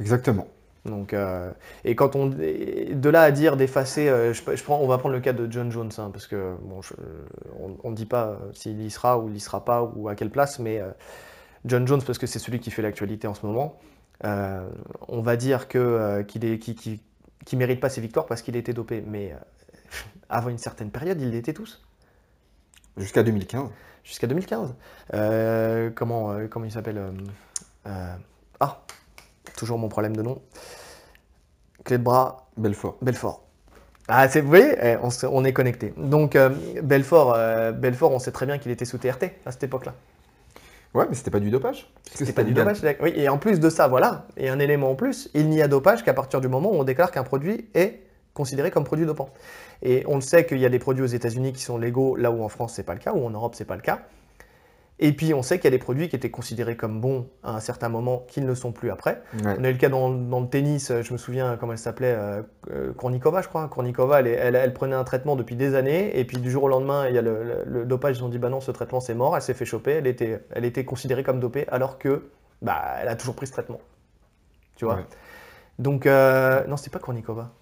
[0.00, 0.48] Exactement.
[0.86, 1.50] Donc, euh,
[1.84, 5.14] et quand on, de là à dire d'effacer, euh, je, je prends, on va prendre
[5.14, 6.94] le cas de John Jones, hein, parce que bon, je-
[7.82, 10.14] on ne dit pas euh, s'il y sera ou il y sera pas ou à
[10.14, 10.90] quelle place, mais euh,
[11.66, 13.78] John Jones parce que c'est celui qui fait l'actualité en ce moment.
[14.24, 14.68] euh,
[15.08, 17.02] on va dire que, euh, qu'il est, qui, qui,
[17.46, 19.02] qui mérite pas ses victoires parce qu'il était dopé.
[19.06, 19.36] Mais euh,
[20.30, 21.82] avant une certaine période, ils l'étaient tous.
[22.96, 23.70] Jusqu'à 2015.
[24.04, 24.74] Jusqu'à 2015.
[25.14, 27.12] Euh, comment, euh, comment il s'appelle euh,
[27.86, 28.14] euh,
[28.60, 28.82] Ah,
[29.60, 30.40] toujours mon problème de nom.
[31.84, 32.96] Clé de bras, Belfort.
[33.02, 33.44] Belfort.
[34.08, 34.96] Ah, c'est, vous voyez, eh,
[35.30, 35.92] on, est connecté.
[35.96, 36.50] Donc, euh,
[36.82, 39.94] Belfort, euh, Belfort, on sait très bien qu'il était sous TRT à cette époque-là.
[40.94, 41.92] Ouais, mais c'était pas du dopage.
[42.12, 42.74] C'était pas du légal.
[42.74, 42.96] dopage.
[43.00, 45.68] Oui, et en plus de ça, voilà, et un élément en plus, il n'y a
[45.68, 48.00] dopage qu'à partir du moment où on déclare qu'un produit est
[48.34, 49.28] considéré comme produit dopant.
[49.82, 52.32] Et on le sait qu'il y a des produits aux États-Unis qui sont légaux, là
[52.32, 54.00] où en France c'est pas le cas, ou en Europe c'est pas le cas.
[55.02, 57.54] Et puis on sait qu'il y a des produits qui étaient considérés comme bons à
[57.56, 59.22] un certain moment, qui ne sont plus après.
[59.44, 59.56] Ouais.
[59.58, 61.78] On a eu le cas dans, dans le tennis, euh, je me souviens comment elle
[61.78, 63.66] s'appelait, euh, euh, Kournikova, je crois.
[63.68, 66.68] Kournikova, elle, elle- elle prenait un traitement depuis des années, et puis du jour au
[66.68, 69.00] lendemain, il y a le, le- le dopage, ils ont dit bah non, ce traitement
[69.00, 72.28] c'est mort, elle s'est fait choper, elle était, elle était considérée comme dopée, alors que
[72.60, 73.80] bah, elle a toujours pris ce traitement.
[74.76, 74.96] Tu vois?
[74.96, 75.04] Ouais.
[75.78, 77.52] Donc, euh, non, c'était pas Kournikova.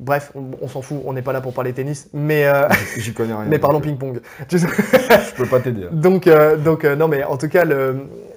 [0.00, 3.12] Bref, on, on s'en fout, on n'est pas là pour parler tennis, mais, euh, J'y
[3.14, 3.44] connais rien.
[3.48, 4.20] mais parlons donc, ping-pong.
[4.52, 5.84] Euh, Je peux pas t'aider.
[5.84, 5.90] hein.
[5.92, 7.96] donc, euh, donc euh, non, mais en tout cas, le,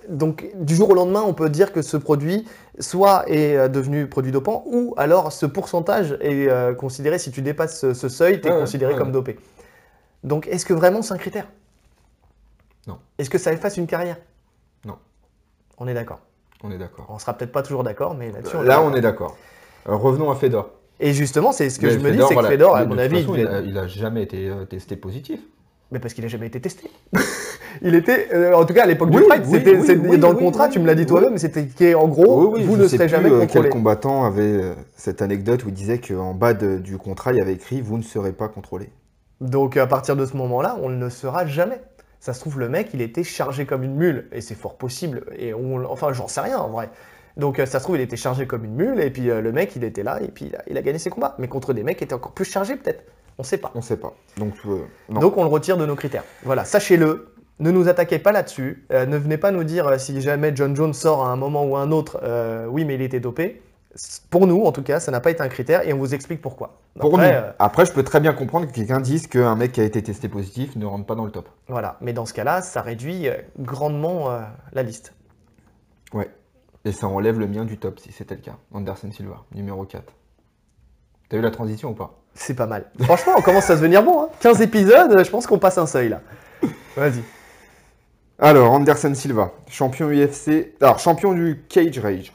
[0.09, 2.47] donc, du jour au lendemain, on peut dire que ce produit
[2.79, 7.41] soit est euh, devenu produit dopant, ou alors ce pourcentage est euh, considéré, si tu
[7.43, 9.37] dépasses ce, ce seuil, tu es considéré comme dopé.
[10.23, 11.45] Donc, est-ce que vraiment c'est un critère?
[12.87, 12.97] Non.
[13.19, 14.17] Est-ce que ça efface une carrière?
[14.85, 14.97] Non.
[15.77, 16.19] On est d'accord.
[16.63, 17.05] On est d'accord.
[17.09, 18.85] On sera peut-être pas toujours d'accord, mais là-dessus, on est Là, d'accord.
[18.91, 19.37] on est d'accord.
[19.89, 20.69] Euh, revenons à Fedor.
[21.01, 22.97] Et justement, c'est ce que Mais je me dis, c'est que voilà, Fedor, à mon
[22.97, 25.39] avis, façon, il a, il a jamais été euh, testé positif.
[25.91, 26.89] Mais parce qu'il n'a jamais été testé.
[27.81, 30.69] il était, euh, en tout cas à l'époque du oui, c'était oui, dans le contrat,
[30.69, 33.63] tu me l'as dit toi-même, c'était qu'en gros, vous je ne serez jamais euh, contrôlé.
[33.63, 34.61] Quel combattant avait
[34.95, 37.97] cette anecdote où il disait qu'en bas de- du contrat, il y avait écrit Vous
[37.97, 38.89] ne serez pas contrôlé.
[39.41, 41.81] Donc à partir de ce moment-là, on ne le saura jamais.
[42.19, 45.23] Ça se trouve, le mec, il était chargé comme une mule, et c'est fort possible.
[45.37, 46.89] Et on, enfin, j'en sais rien en vrai.
[47.37, 49.51] Donc euh, ça se trouve, il était chargé comme une mule, et puis euh, le
[49.51, 51.35] mec, il était là, et puis il a, il a gagné ses combats.
[51.39, 53.03] Mais contre des mecs qui étaient encore plus chargés, peut-être.
[53.37, 53.71] On sait pas.
[53.75, 54.13] On sait pas.
[54.37, 55.19] Donc, euh, non.
[55.21, 56.23] Donc on le retire de nos critères.
[56.43, 57.33] Voilà, sachez-le.
[57.59, 58.85] Ne nous attaquez pas là-dessus.
[58.91, 61.75] Euh, ne venez pas nous dire si jamais John Jones sort à un moment ou
[61.75, 62.19] à un autre,
[62.69, 63.61] oui, mais il était dopé.
[64.29, 66.41] Pour nous, en tout cas, ça n'a pas été un critère et on vous explique
[66.41, 66.79] pourquoi.
[66.97, 67.37] Pour Après, nous.
[67.37, 70.01] euh, Après, je peux très bien comprendre que quelqu'un dise qu'un mec qui a été
[70.01, 71.49] testé positif ne rentre pas dans le top.
[71.67, 71.97] voilà.
[71.99, 73.27] Mais dans ce cas-là, ça réduit
[73.59, 74.39] grandement euh,
[74.71, 75.13] la liste.
[76.13, 76.29] Ouais.
[76.85, 78.55] Et ça enlève le mien du top si c'était le cas.
[78.73, 80.03] Anderson Silva, numéro 4.
[81.29, 82.89] T'as vu la transition ou pas C'est pas mal.
[83.01, 84.23] Franchement, on commence à se venir bon.
[84.23, 84.29] hein.
[84.39, 86.21] 15 épisodes, je pense qu'on passe un seuil là.
[86.95, 87.23] Vas-y.
[88.39, 90.73] Alors, Anderson Silva, champion UFC.
[90.81, 92.33] Alors, champion du Cage Rage.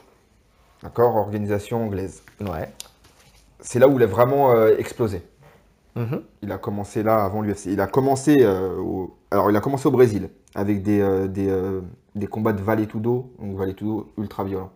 [0.81, 2.23] D'accord Organisation anglaise.
[2.39, 2.71] Ouais.
[3.59, 5.21] C'est là où il a vraiment euh, explosé.
[5.95, 6.21] Mhm.
[6.43, 7.65] Il a commencé là avant l'UFC.
[7.65, 9.17] Il a commencé euh, au...
[9.31, 11.81] Alors, il a commencé au Brésil avec des, euh, des, euh,
[12.17, 13.31] des combats de Valetudo.
[13.39, 14.71] Donc, Valetudo ultra violent.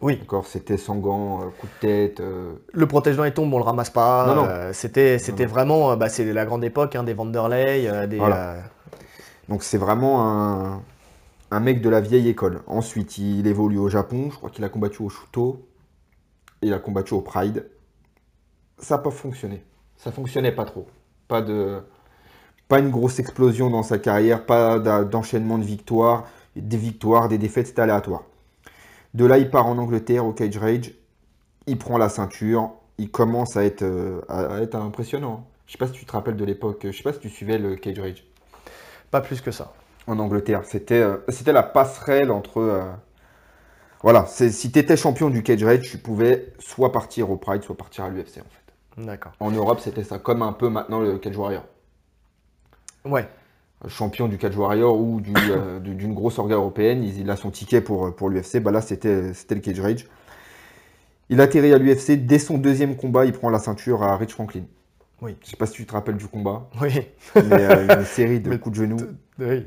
[0.00, 0.16] Oui.
[0.16, 2.20] D'accord C'était sans gants, euh, coup de tête.
[2.20, 4.26] euh, Le protège-dents il tombe, on le ramasse pas.
[4.26, 4.48] Non, non.
[4.48, 8.18] euh, c'était, c'était vraiment, bah, c'est la grande époque hein, des Vanderlei, euh, des.
[8.18, 8.56] Voilà.
[9.48, 10.82] Donc, c'est vraiment un...
[11.52, 12.62] un mec de la vieille école.
[12.66, 14.28] Ensuite, il évolue au Japon.
[14.30, 15.66] Je crois qu'il a combattu au Shuto.
[16.62, 17.66] Il a combattu au Pride.
[18.78, 19.62] Ça n'a pas fonctionné.
[19.96, 20.86] Ça fonctionnait pas trop.
[21.28, 21.80] Pas de.
[22.68, 26.24] Pas une grosse explosion dans sa carrière, pas d'enchaînement de victoires,
[26.56, 28.22] des victoires, des défaites, c'était aléatoire.
[29.14, 30.92] De là, il part en Angleterre au Cage Rage,
[31.66, 35.46] il prend la ceinture, il commence à être, euh, à être impressionnant.
[35.66, 37.58] Je sais pas si tu te rappelles de l'époque, je sais pas si tu suivais
[37.58, 38.24] le Cage Rage
[39.10, 39.72] Pas plus que ça.
[40.06, 40.62] en Angleterre.
[40.64, 42.58] C'était euh, c'était la passerelle entre.
[42.58, 42.82] euh,
[44.02, 47.62] Voilà, c'est- si tu étais champion du Cage Rage, tu pouvais soit partir au Pride,
[47.62, 49.02] soit partir à l'UFC en fait.
[49.06, 49.32] D'accord.
[49.40, 51.64] En Europe, c'était ça, comme un peu maintenant le Cage Warrior.
[53.04, 53.28] Ouais.
[53.88, 57.36] Champion du Cage Warrior ou du, euh, du- d'une grosse orga européenne, il, il a
[57.36, 60.06] son ticket pour, pour l'UFC, bah là c'était, le Cage Rage.
[61.28, 64.64] Il atterrit à l'UFC, dès son deuxième combat, il prend la ceinture à Rich Franklin.
[65.22, 65.36] Oui.
[65.44, 66.90] Je sais pas si tu te rappelles du combat, Oui.
[67.36, 68.98] mais euh, une série de Mais coups de genoux.
[69.38, 69.66] Oui.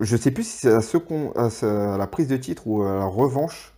[0.00, 2.66] Je sais plus si c'est à, ce con- à ce- à la prise de titre
[2.66, 3.74] ou à la revanche,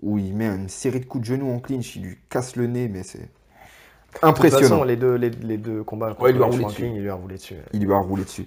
[0.00, 2.66] où il met une série de coups de genoux en clinch, il lui casse le
[2.68, 4.84] nez, mais c'est De toute façon, impressionnant.
[4.84, 6.86] les deux, les, les deux combats Ouais, il lui a roulé dessus.
[6.86, 7.56] il lui a roulé dessus.
[7.72, 8.46] il lui a roulé dessus.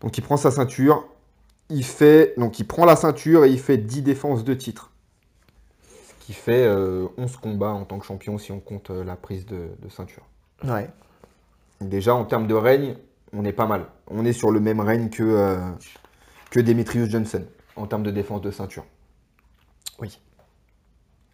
[0.00, 1.06] Donc il prend sa ceinture,
[1.70, 4.92] il fait donc il prend la ceinture et il fait 10 défenses de titre.
[5.82, 9.16] Ce qui fait euh, 11 combats en tant que champion si on compte euh, la
[9.16, 10.22] prise de, de ceinture.
[10.64, 10.88] Ouais.
[11.80, 12.96] Déjà en termes de règne,
[13.32, 13.86] on est pas mal.
[14.08, 15.56] On est sur le même règne que, euh,
[16.50, 17.44] que Demetrius Johnson
[17.76, 18.84] en termes de défense de ceinture.
[20.00, 20.20] Oui.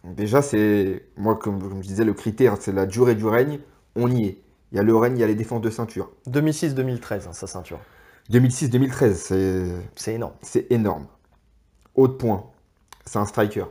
[0.03, 3.59] Donc déjà c'est moi comme, comme je disais le critère c'est la durée du règne,
[3.95, 4.41] on y est.
[4.71, 6.11] Il y a le règne, il y a les défenses de ceinture.
[6.27, 7.79] 2006-2013, hein, sa ceinture.
[8.29, 9.65] 2006-2013, c'est
[9.95, 10.33] C'est énorme.
[10.41, 11.07] C'est énorme.
[11.95, 12.45] Autre point,
[13.05, 13.65] c'est un striker.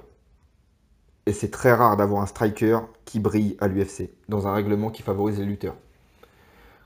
[1.27, 5.03] Et c'est très rare d'avoir un striker qui brille à l'UFC, dans un règlement qui
[5.03, 5.77] favorise les lutteurs.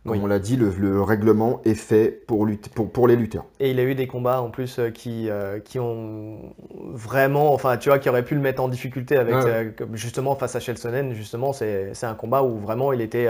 [0.07, 0.23] Comme Oui.
[0.23, 3.47] on l'a dit, le, le règlement est fait pour, lutter, pour, pour les lutteurs.
[3.61, 6.55] Et il a eu des combats en plus euh, qui, euh, qui ont
[6.93, 9.45] vraiment, enfin tu vois, qui auraient pu le mettre en difficulté avec, Ouais.
[9.45, 13.29] euh, justement face à Chelsonen, justement, c'est c'est un combat où vraiment il était,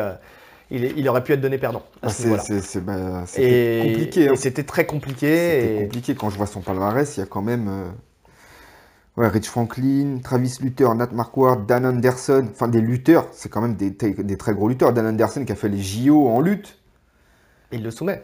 [0.70, 2.38] il, est- il aurait pu être donné perdant Ah, bah,
[3.26, 4.28] C'était compliqué.
[4.28, 4.34] hein.
[4.36, 5.26] c'était très compliqué.
[5.60, 7.16] C'était et- compliqué quand je vois son palmarès.
[7.16, 7.84] Il y a quand même euh,
[9.16, 12.48] ouais, Rich Franklin, Travis Luther, Nat Marquardt, Dan Anderson.
[12.50, 13.26] Enfin, des lutteurs.
[13.32, 14.92] C'est quand même des, des très gros lutteurs.
[14.92, 16.78] Dan Anderson qui a fait les JO en lutte.
[17.72, 18.22] Il le soumet.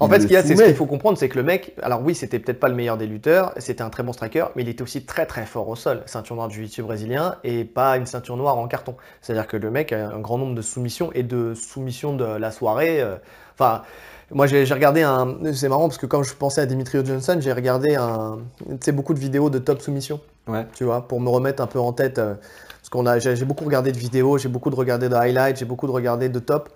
[0.00, 1.74] En fait, ce qu'il y a, c'est ce qu'il faut comprendre, c'est que le mec,
[1.82, 4.62] alors oui, c'était peut-être pas le meilleur des lutteurs, c'était un très bon striker, mais
[4.62, 7.96] il était aussi très très fort au sol, ceinture noire du jiu-jitsu brésilien et pas
[7.96, 8.96] une ceinture noire en carton.
[9.22, 12.50] C'est-à-dire que le mec a un grand nombre de soumissions et de soumissions de la
[12.50, 13.00] soirée.
[13.00, 13.16] euh,
[13.60, 13.82] Enfin,
[14.30, 17.52] moi j'ai regardé un, c'est marrant parce que quand je pensais à Dimitri Johnson, j'ai
[17.52, 18.38] regardé un,
[18.82, 20.66] tu beaucoup de vidéos de top soumission Ouais.
[20.74, 22.18] tu vois, pour me remettre un peu en tête.
[22.18, 22.34] euh,
[22.80, 25.58] parce qu'on a, j'ai j'ai beaucoup regardé de vidéos, j'ai beaucoup de regardé de highlights,
[25.58, 26.70] j'ai beaucoup de regardé de top.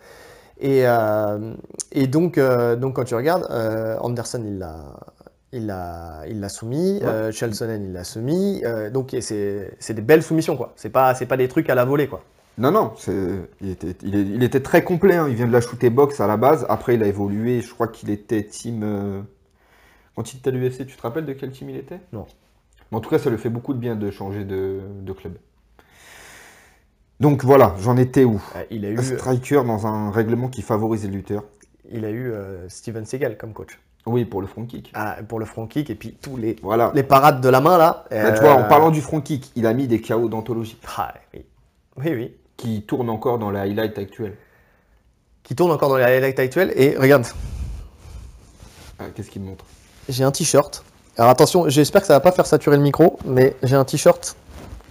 [0.61, 1.55] Et, euh,
[1.92, 4.94] et donc, euh, donc quand tu regardes, euh, Anderson il l'a,
[5.53, 7.07] il l'a, il l'a soumis, Ouais.
[7.09, 8.62] euh, Chelsonen il l'a soumis.
[8.64, 10.72] euh, donc c'est, c'est des belles soumissions quoi.
[10.76, 12.22] C'est pas, c'est pas des trucs à la volée quoi.
[12.59, 15.16] Non, non, c'est- il était, il, était très complet.
[15.16, 15.26] hein.
[15.28, 16.66] Il vient de la shooter box à la base.
[16.68, 17.62] Après, il a évolué.
[17.62, 18.82] Je crois qu'il était team.
[18.84, 19.22] euh,
[20.14, 21.98] Quand il était à l'UFC, tu te rappelles de quel team il était?
[22.12, 22.26] Non.
[22.90, 25.32] Mais en tout cas, ça lui fait beaucoup de bien de changer de, de club.
[27.23, 28.43] Donc voilà, j'en étais où?
[28.57, 31.45] Euh, il a eu, Un striker dans un règlement qui favorise les lutteurs.
[31.89, 34.91] il a eu euh, Steven Seagal comme coach Oui, pour le front kick.
[34.95, 36.91] Ah, pour le front kick et puis tous les, Voilà.
[36.97, 38.07] les parades de la main là.
[38.11, 41.14] Tu vois, en euh, parlant du front kick, il a mis des KO d'anthologie ah,
[41.33, 41.45] oui.
[41.99, 42.35] oui, oui.
[42.57, 44.35] qui tournent encore dans les highlights actuels.
[45.45, 46.73] qui tourne encore dans les highlights actuels.
[46.75, 47.25] Et regarde,
[48.99, 49.64] Ah, Qu'est-ce qu'il montre?
[50.09, 50.85] J'ai un t-shirt.
[51.16, 54.35] Alors attention, j'espère que ça va pas faire saturer le micro, mais j'ai un t-shirt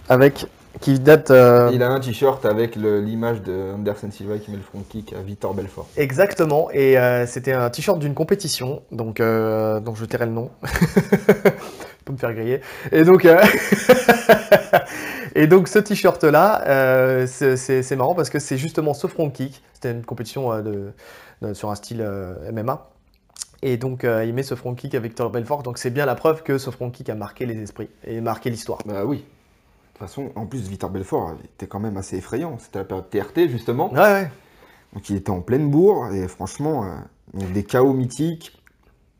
[0.08, 0.46] avec
[0.80, 4.62] qui date euh, Il a un t-shirt avec l'image de Anderson Silva qui met le
[4.62, 5.86] front kick à Victor Belfort.
[5.96, 6.68] exactement.
[6.72, 10.50] Et euh, c'était un t-shirt d'une compétition, donc euh, donc je tairai le nom.
[12.04, 12.60] Pour me faire griller.
[12.90, 13.24] Et donc,
[15.36, 19.62] et donc ce t-shirt-là, euh, c'est- marrant parce que c'est justement ce front kick.
[19.74, 20.90] C'était une compétition de,
[21.42, 22.04] de- sur un style
[22.52, 22.88] MMA.
[23.62, 25.62] Et donc euh, il met ce front kick avec Victor Belfort.
[25.62, 28.50] Donc c'est bien la preuve que ce front kick a marqué les esprits et marqué
[28.50, 28.78] l'histoire.
[28.84, 29.24] Bah oui.
[30.02, 32.58] De toute façon, en plus, Victor Belfort il était quand même assez effrayant.
[32.58, 33.92] C'était la période TRT, justement.
[33.92, 34.30] Ouais, ouais.
[34.94, 36.08] Donc il était en pleine bourre.
[36.12, 36.88] Et franchement, euh,
[37.34, 38.60] donc des KO mythiques.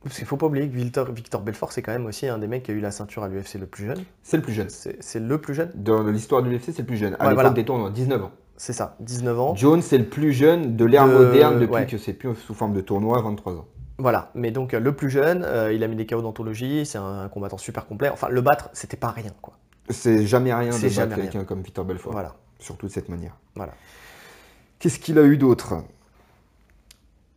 [0.03, 2.49] Parce qu'il faut pas oublier que Victor, Victor Belfort, c'est quand même aussi un des
[2.49, 4.03] mecs qui a eu la ceinture à l'UFC le plus jeune.
[4.25, 4.69] C'est le plus jeune.
[4.71, 7.15] C'est le plus jeune, Dans l'histoire de l'UFC, c'est le plus jeune.
[7.15, 7.51] À Ouais, l'époque voilà.
[7.51, 8.33] des tournois, 19 ans.
[8.57, 9.55] c'est ça, 19 ans.
[9.55, 11.87] Jones, c'est le plus jeune de l'ère De- moderne depuis ouais.
[11.87, 13.67] que c'est plus sous forme de tournoi, 23 ans.
[13.99, 16.99] Voilà, mais donc euh, le plus jeune, euh, il a mis des KO d'anthologie, c'est
[16.99, 18.09] un, combattant super complet.
[18.09, 19.55] Enfin, le battre, c'était pas rien, quoi.
[19.93, 21.25] C'est jamais rien de jamais rien.
[21.25, 22.13] quelqu'un comme Victor Belfort.
[22.13, 22.35] Voilà.
[22.59, 23.37] Surtout de cette manière.
[23.55, 23.75] Voilà.
[24.79, 25.75] Qu'est-ce qu'il a eu d'autre?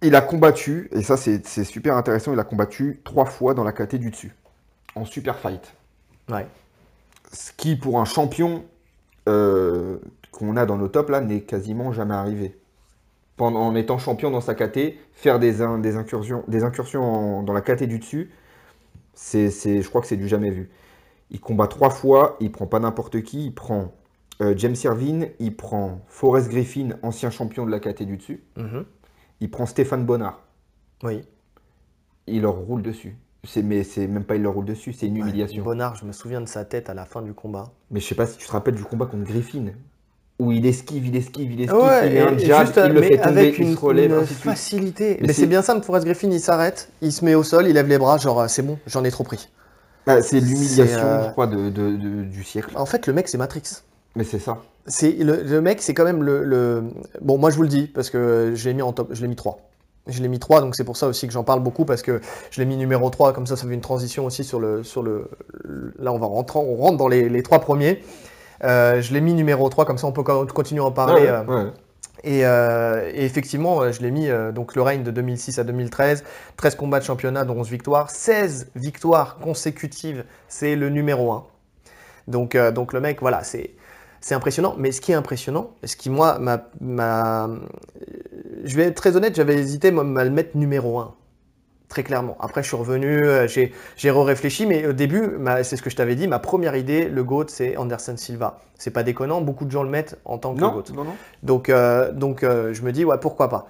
[0.01, 3.63] Il a combattu, et ça c'est c'est super intéressant, il a combattu trois fois dans
[3.63, 4.33] la KT du dessus,
[4.95, 5.73] en super fight.
[6.29, 6.45] Ouais.
[7.31, 8.65] Ce qui, pour un champion
[9.27, 9.97] euh,
[10.31, 12.55] qu'on a dans nos tops, là, n'est quasiment jamais arrivé.
[13.37, 17.03] Pendant, en étant champion dans sa KT, faire des, in- des incursions, des incursions
[17.39, 18.31] en- dans la KT du dessus,
[19.13, 20.69] c'est, c'est- je crois que c'est du jamais vu.
[21.31, 23.93] Il combat trois fois, il prend pas n'importe qui, il prend
[24.41, 28.85] euh, James Irvine, il prend Forrest Griffin, ancien champion de la KT du dessus, Mhm.
[29.41, 30.41] il prend Stéphane Bonnard,
[31.03, 31.21] Oui.
[32.27, 33.15] il leur roule dessus.
[33.43, 35.21] C'est, mais c'est même pas il leur roule dessus, c'est une Ouais.
[35.21, 35.63] humiliation.
[35.63, 37.71] Bonnard, je me souviens de sa tête à la fin du combat.
[37.91, 39.67] Mais je sais pas si tu te rappelles du combat contre Griffin,
[40.39, 43.01] où il esquive, il esquive, il esquive, Ouais, il met un jab, juste, il le
[43.03, 44.51] fait tomber, avec il une, se relève, une ainsi de suite.
[44.51, 45.17] facilité.
[45.21, 47.67] Mais Mais, c'est- c'est bien simple, Forrest Griffin, il s'arrête, il se met au sol,
[47.67, 49.47] il lève les bras, genre euh, c'est bon, j'en ai trop pris.
[50.05, 52.71] Bah, c'est l'humiliation, euh, je crois, de, de- de- du siècle.
[52.75, 53.63] En fait, le mec, c'est Matrix.
[54.15, 54.57] Mais c'est ça.
[54.87, 56.83] C'est le, le mec, c'est quand même le, le-
[57.21, 59.27] Bon, moi je vous le dis parce que je l'ai mis en top, je l'ai
[59.27, 59.59] mis 3.
[60.07, 62.21] Je l'ai mis 3, donc c'est pour ça aussi que j'en parle beaucoup parce que
[62.51, 64.83] je l'ai mis numéro 3, comme ça ça fait une transition aussi sur le.
[64.83, 65.27] Sur le,
[65.63, 68.03] le- là, on va rentrer, on rentre dans les, les trois premiers.
[68.63, 71.23] Euh, je l'ai mis numéro 3, comme ça on peut co- continuer à en parler.
[71.23, 71.71] Ouais, euh, ouais.
[72.25, 75.63] Et, euh, et effectivement, euh, je l'ai mis euh, donc le règne de 2006 à
[75.63, 76.23] 2013,
[76.57, 81.45] 13 combats de championnat, dont 11 victoires, 16 victoires consécutives, c'est le numéro 1.
[82.27, 83.75] Donc, donc le mec, voilà, c'est
[84.19, 84.73] c'est impressionnant.
[84.79, 87.47] Mais ce qui est impressionnant, ce qui moi m'a,
[88.63, 91.13] je vais être très honnête, j'avais hésité à le mettre numéro 1.
[91.87, 92.35] Très clairement.
[92.39, 95.95] Après, je suis revenu, euh, j'ai, j'ai réfléchi, mais au début, c'est ce que je
[95.95, 98.59] t'avais dit, ma première idée, le GOAT, c'est Anderson Silva.
[98.77, 100.83] C'est pas déconnant, beaucoup de gens le mettent en tant que Non, GOAT.
[100.93, 101.15] non, non.
[101.43, 103.67] Donc, euh, donc euh, je me dis, ouais, pourquoi pas.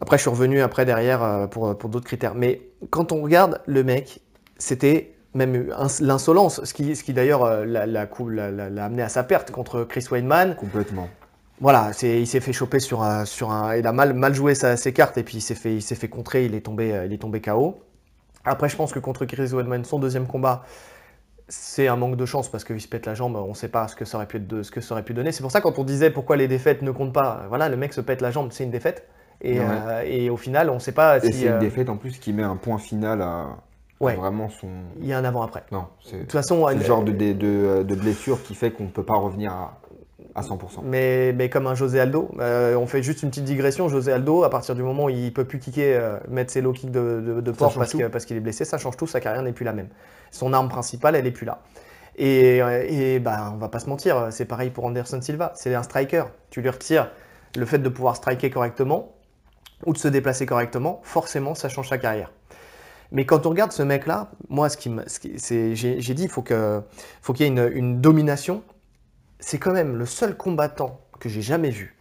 [0.00, 2.34] Après, je suis revenu après derrière euh, pour, pour d'autres critères.
[2.34, 2.60] Mais
[2.90, 4.20] quand on regarde le mec,
[4.58, 9.50] c'était même l'insolence, ce qui, ce qui d'ailleurs l'a, l'a, l'a, amené à sa perte
[9.50, 10.56] contre Chris Weidman.
[10.56, 11.08] Complètement.
[11.62, 14.76] Voilà, il s'est fait choper sur un, sur un, il a mal, mal joué sa,
[14.76, 17.06] ses cartes et puis il s'est fait, il s'est fait contrer, il est tombé, euh,
[17.06, 17.78] il est tombé KO.
[18.44, 20.64] Après, je pense que contre Chris Weidman, son deuxième combat,
[21.46, 23.86] c'est un manque de chance parce qu'il se pète la jambe, on ne sait pas
[23.86, 25.30] ce que, ça aurait pu, ce que ça aurait pu donner.
[25.30, 27.92] C'est pour ça quand on disait pourquoi les défaites ne comptent pas, voilà, le mec
[27.92, 29.06] se pète la jambe, c'est une défaite.
[29.40, 31.28] Et, euh, et au final, on ne sait pas si.
[31.28, 33.56] Et c'est une défaite en plus qui met un point final à,
[34.02, 34.16] Ouais.
[34.16, 34.66] Vraiment son.
[35.00, 35.62] Il y a un avant-après.
[35.70, 36.16] Non, c'est.
[36.16, 39.14] De toute façon, le genre de, de, de, blessure qui fait qu'on ne peut pas
[39.14, 39.78] revenir à,
[40.34, 40.80] à 100%.
[40.84, 43.88] Mais, mais, comme un José Aldo, euh, on fait juste une petite digression.
[43.88, 46.72] José Aldo, à partir du moment où il peut plus kicker, euh, mettre ses low
[46.72, 49.06] kicks de, de, port parce, parce qu'il est blessé, ça change tout.
[49.06, 49.88] Sa carrière n'est plus la même.
[50.30, 51.60] Son arme principale, elle n'est plus là.
[52.16, 55.52] Et, et bah, on va pas se mentir, c'est pareil pour Anderson Silva.
[55.54, 56.24] C'est un striker.
[56.50, 57.10] Tu lui retires
[57.56, 59.12] le fait de pouvoir striker correctement
[59.86, 62.30] ou de se déplacer correctement, forcément, ça change sa carrière.
[63.10, 66.80] Mais quand on regarde ce mec-là, moi, ce qui, j'ai, dit, il faut, que,
[67.20, 68.62] faut qu'il y ait une, domination.
[69.42, 71.96] C'est quand même le seul combattant que j'ai jamais vu.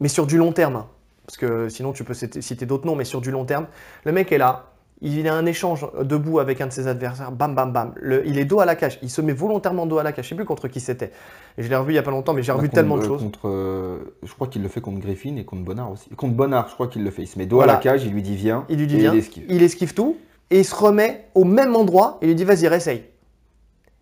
[0.00, 0.86] Mais sur du long terme, hein.
[1.26, 3.66] parce que sinon tu peux citer d'autres noms, mais sur du long terme,
[4.04, 7.54] le mec est là, il a un échange debout avec un de ses adversaires, bam
[7.54, 7.94] bam bam.
[8.24, 10.26] il est dos à la cage, il se met volontairement dos à la cage.
[10.26, 11.12] Je sais plus contre qui c'était.
[11.58, 13.22] je l'ai revu il y a pas longtemps, mais j'ai revu tellement de choses.
[13.22, 16.08] Contre, euh, je crois qu'il le fait contre Griffin et contre Bonnard aussi.
[16.10, 17.22] Contre Bonnard, je crois qu'il le fait.
[17.22, 18.64] Il se met dos à la cage, il lui dit viens.
[18.68, 19.14] Il lui dit viens.
[19.48, 19.94] Il esquive.
[19.94, 20.16] tout
[20.50, 23.04] et il se remet au même endroit et lui dit vas-y réessaye.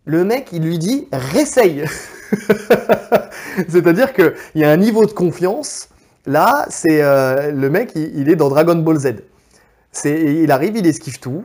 [0.04, 1.84] Le mec, il lui dit réessaye.
[3.68, 5.88] C'est-à-dire qu'il y a un niveau de confiance.
[6.26, 9.14] Là, c'est euh, le mec, il est dans Dragon Ball Z
[10.04, 11.44] il arrive, il esquive tout.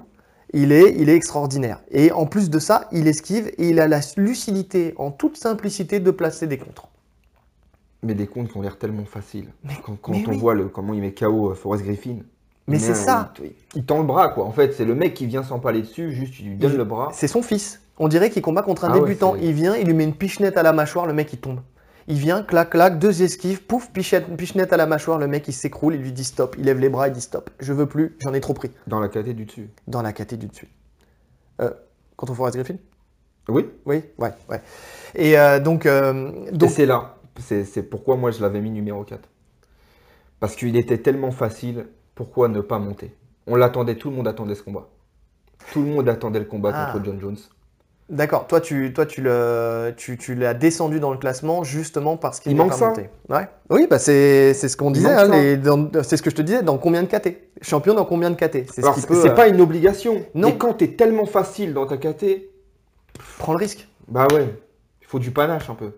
[0.53, 1.81] Il est, il est extraordinaire.
[1.91, 5.99] Et en plus de ça, il esquive et il a la lucidité, en toute simplicité,
[5.99, 6.87] de placer des contres.
[8.03, 9.49] Mais des contres qui ont l'air tellement faciles.
[9.83, 9.97] quand,
[10.27, 12.17] on voit le, comment il met KO euh, Forrest Griffin.
[12.67, 13.33] Mais c'est ça.
[13.75, 14.45] Il, tend le bras, quoi.
[14.45, 17.09] En fait, c'est le mec qui vient s'empaler dessus, juste il lui donne le bras.
[17.13, 17.81] C'est son fils.
[17.97, 19.35] On dirait qu'il combat contre un ah débutant.
[19.35, 21.61] il vient, il lui met une pichenette à la mâchoire, le mec il tombe.
[22.07, 25.53] Il vient, clac, clac, deux esquives, pouf, pichette, pichenette à la mâchoire, le mec il
[25.53, 28.17] s'écroule, il lui dit stop, il lève les bras, il dit stop, je veux plus,
[28.19, 28.69] j'en ai trop pris.
[28.85, 29.69] Dans la caté du dessus.
[29.87, 30.67] Dans la caté du dessus.
[31.61, 31.71] Euh,
[32.15, 32.75] contre Forrest Griffin
[33.47, 33.65] Oui.
[33.85, 34.61] Oui, ouais, ouais.
[35.15, 35.85] Et euh, donc.
[35.85, 36.69] Euh, donc...
[36.69, 39.27] c'est là, c'est pourquoi moi je l'avais mis numéro 4.
[40.39, 43.15] Parce qu'il était tellement facile, pourquoi ne pas monter?
[43.47, 44.89] On l'attendait, tout le monde attendait ce combat.
[45.71, 46.91] Tout le monde attendait le combat ah.
[46.91, 47.37] contre John Jones.
[48.07, 52.39] D'accord, toi tu, toi, tu, le, tu, tu l'as descendu dans le classement justement parce
[52.39, 52.89] qu'il manque ça.
[52.89, 53.09] Monté.
[53.29, 53.47] Ouais.
[53.71, 55.27] Oui, bah c'est, c'est ce qu'on disait, hein,
[56.03, 57.29] c'est ce que je te disais, dans combien de KT?
[57.63, 58.71] Champion dans combien de KT?
[58.71, 60.21] C'est, ce c'est pas une obligation.
[60.35, 60.49] Non.
[60.49, 62.51] Mais quand t'es tellement facile dans ta KT.
[63.39, 63.87] Prends le risque.
[64.07, 64.53] Bah ouais,
[65.01, 65.93] il faut du panache un peu.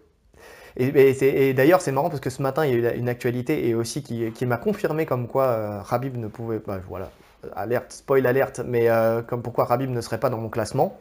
[0.78, 1.10] Et,
[1.50, 3.74] et, d'ailleurs, c'est marrant parce que ce matin, il y a eu une actualité et
[3.74, 6.78] aussi qui, qui m'a confirmé comme quoi euh, Rabib ne pouvait pas.
[6.78, 7.12] Bah, voilà,
[7.56, 10.98] alerte, spoil alerte, mais euh, comme pourquoi Rabib ne serait pas dans mon classement.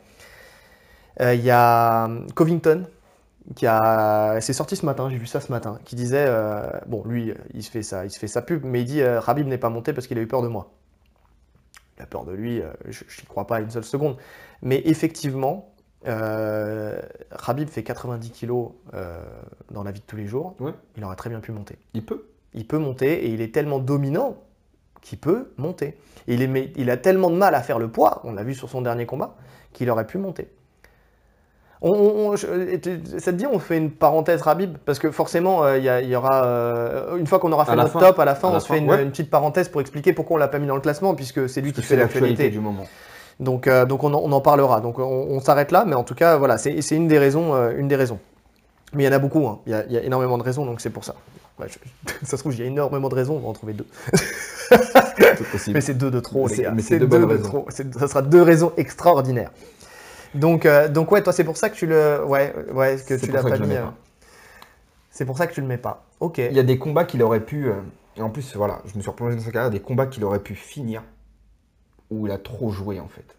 [1.20, 2.86] Euh, il y a euh, Covington
[3.54, 7.04] qui a, c'est sorti ce matin, j'ai vu ça ce matin, qui disait, euh, bon
[7.04, 9.46] lui, il se fait ça, il se fait sa pub, mais il dit, euh, Rabib
[9.46, 10.72] n'est pas monté parce qu'il a eu peur de moi.
[11.96, 14.18] Il a peur de lui, je n'y crois pas une seule seconde.
[14.60, 15.72] Mais effectivement,
[16.06, 17.00] euh,
[17.30, 18.72] Rabib fait 90 kilos
[19.70, 20.56] dans la vie de tous les jours.
[20.98, 21.78] Il aurait très bien pu monter.
[21.94, 22.28] Il peut.
[22.52, 24.42] Il peut monter et il est tellement dominant
[25.00, 25.96] qu'il peut monter.
[26.26, 28.68] il, est, il a tellement de mal à faire le poids, on l'a vu sur
[28.68, 29.34] son dernier combat,
[29.72, 30.50] qu'il aurait pu monter.
[31.82, 36.16] On, ça te dit, on fait une parenthèse Rabib Parce que forcément, euh, il y,
[36.16, 36.44] aura.
[36.44, 39.10] Euh, une fois qu'on aura fait notre top, à la fin, on se fait une,
[39.10, 41.72] petite parenthèse pour expliquer pourquoi on l'a pas mis dans le classement, puisque c'est lui
[41.72, 42.86] qui fait l'actualité du moment.
[43.38, 44.80] Donc, euh, donc on, en, parlera.
[44.80, 47.54] Donc on, s'arrête là, mais en tout cas, voilà, c'est une des raisons.
[47.70, 48.18] une des raisons.
[48.94, 49.58] Mais il y en a beaucoup, hein.
[49.66, 51.14] il y, a énormément de raisons, donc c'est pour ça.
[52.22, 53.86] ça se trouve, il y a énormément de raisons, on va en trouver deux.
[55.68, 56.70] mais c'est deux de trop, les gars.
[56.70, 57.66] Mais c'est deux, deux de trop.
[57.70, 59.50] Ça sera deux raisons extraordinaires.
[60.34, 63.30] Donc, euh, donc ouais, toi, c'est pour ça que tu le, ouais, ouais, que tu
[63.30, 63.74] l'as pas mis.
[63.74, 63.84] Euh,
[65.10, 66.04] c'est pour ça que tu le mets pas.
[66.20, 66.38] Ok.
[66.38, 67.74] Il y a des combats qu'il aurait pu, euh,
[68.16, 70.42] et en plus, voilà, je me suis replongé dans sa carrière, des combats qu'il aurait
[70.42, 71.02] pu finir
[72.10, 73.36] où il a trop joué en fait.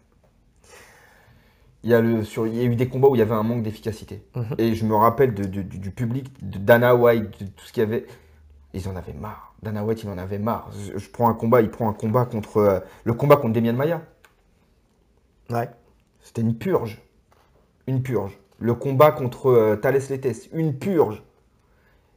[1.84, 3.34] Il y, a le, sur, il y a eu des combats où il y avait
[3.34, 4.26] un manque d'efficacité.
[4.34, 4.56] Mhm.
[4.58, 8.06] Et je me rappelle du, public, de Dana White, de tout ce qu'il y avait.
[8.74, 9.54] Ils en avaient marre.
[9.62, 10.70] Dana White, il en avait marre.
[10.96, 12.82] Je, prends un combat, il prend un combat contre.
[13.04, 14.02] le combat contre Demian Maya.
[15.50, 15.68] Ouais.
[16.28, 17.00] C'était une purge.
[17.86, 18.38] Une purge.
[18.58, 21.22] Le combat contre euh, Thales Letes, une purge.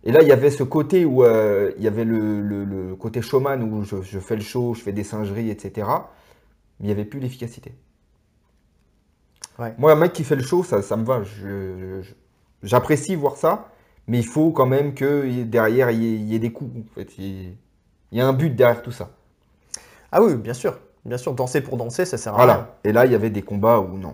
[0.03, 3.63] Et là, il y avait ce côté où euh, il y avait le, côté showman
[3.63, 5.87] où je, fais le show, je fais des singeries, etc.
[5.87, 7.73] Mais il n'y avait plus l'efficacité.
[9.77, 11.21] Moi, un mec qui fait le show, ça, ça me va.
[12.63, 13.69] J'apprécie voir ça,
[14.07, 16.79] mais il faut quand même que derrière, il y, ait, des coups.
[16.79, 17.17] En fait.
[17.17, 17.55] il,
[18.11, 19.11] y a un but derrière tout ça.
[20.11, 20.77] Ah oui, bien sûr.
[21.05, 22.45] Bien sûr, danser pour danser, ça sert à rien.
[22.45, 22.75] Voilà.
[22.83, 24.13] Et là, il y avait des combats où non.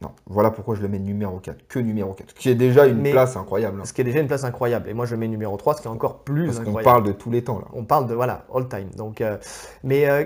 [0.00, 0.12] Non.
[0.26, 1.66] Voilà pourquoi je le mets numéro 4.
[1.66, 2.32] Que numéro 4.
[2.34, 3.80] Qui est déjà une Mais- place incroyable.
[3.80, 3.84] hein.
[3.84, 4.88] Ce qui est déjà une place incroyable.
[4.88, 6.84] Et moi, je le mets numéro 3, ce qui est encore plus Parce qu'on incroyable.
[6.84, 7.64] parle de tous les temps là.
[7.72, 8.90] On parle de, voilà, all time.
[8.96, 9.38] Donc, euh,
[9.82, 10.24] mais euh,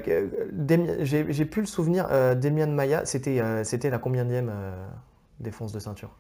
[1.01, 4.53] j'ai plus le souvenir, euh, Demian Maya, c'était euh, c'était la combienième
[5.41, 6.11] défense de ceinture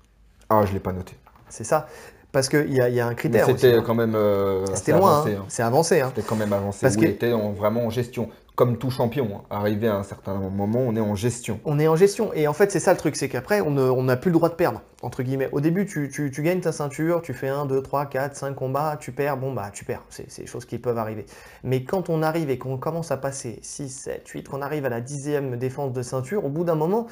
[0.48, 1.14] Ah, je l'ai pas noté.
[1.50, 1.86] C'est ça
[2.32, 3.82] Parce qu'il y y a un critère c'était hein.
[3.86, 4.14] quand même.
[4.14, 5.30] euh, C'était loin, hein.
[5.38, 5.44] hein.
[5.48, 6.00] c'est avancé.
[6.00, 6.10] hein.
[6.14, 6.78] C'était quand même avancé.
[6.80, 8.28] Parce où que- il était en- vraiment en gestion.
[8.54, 9.42] Comme tout champion.
[9.48, 11.58] Arrivé à un certain moment, on est en gestion.
[11.64, 12.32] On est en gestion.
[12.34, 14.54] Et en fait, c'est ça le truc, c'est qu'après, on n'a plus le droit de
[14.54, 15.48] perdre, entre guillemets.
[15.52, 18.54] Au début, tu, tu- tu gagnes ta ceinture, tu fais 1, 2, 3, 4, 5
[18.54, 20.02] combats, tu perds, bon bah tu perds.
[20.10, 21.24] C'est c'est des choses qui peuvent arriver.
[21.64, 24.90] Mais quand on arrive et qu'on commence à passer 6, 7, 8, qu'on arrive à
[24.90, 27.06] la dixième défense de ceinture, au bout d'un moment,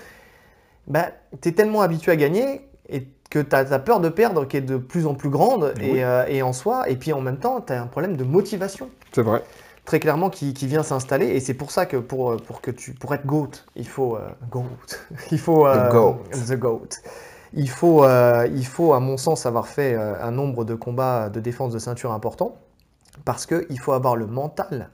[0.89, 1.07] bah,
[1.41, 4.61] tu es tellement habitué à gagner et que tu as, peur de perdre qui est
[4.61, 6.03] de plus en plus grande Oui.
[6.03, 8.91] euh, et en soi, et puis en même temps, tu as un problème de motivation
[9.13, 9.43] C'est vrai.
[9.85, 12.71] très clairement qui, qui vient s'installer et c'est pour ça que pour, euh, pour que
[12.73, 14.65] tu pour être GOAT, il faut euh, GOAT.
[15.31, 16.19] Il faut euh, The GOAT.
[16.49, 16.89] the GOAT.
[17.55, 21.73] Il faut il faut à mon sens avoir fait un nombre de combats de défense
[21.73, 22.57] de ceinture important
[23.25, 24.91] parce que il faut avoir le mental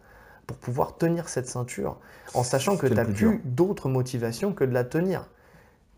[0.46, 1.98] pour pouvoir tenir cette ceinture
[2.32, 5.26] en sachant que tu n'as plus d'autres motivations que de la tenir.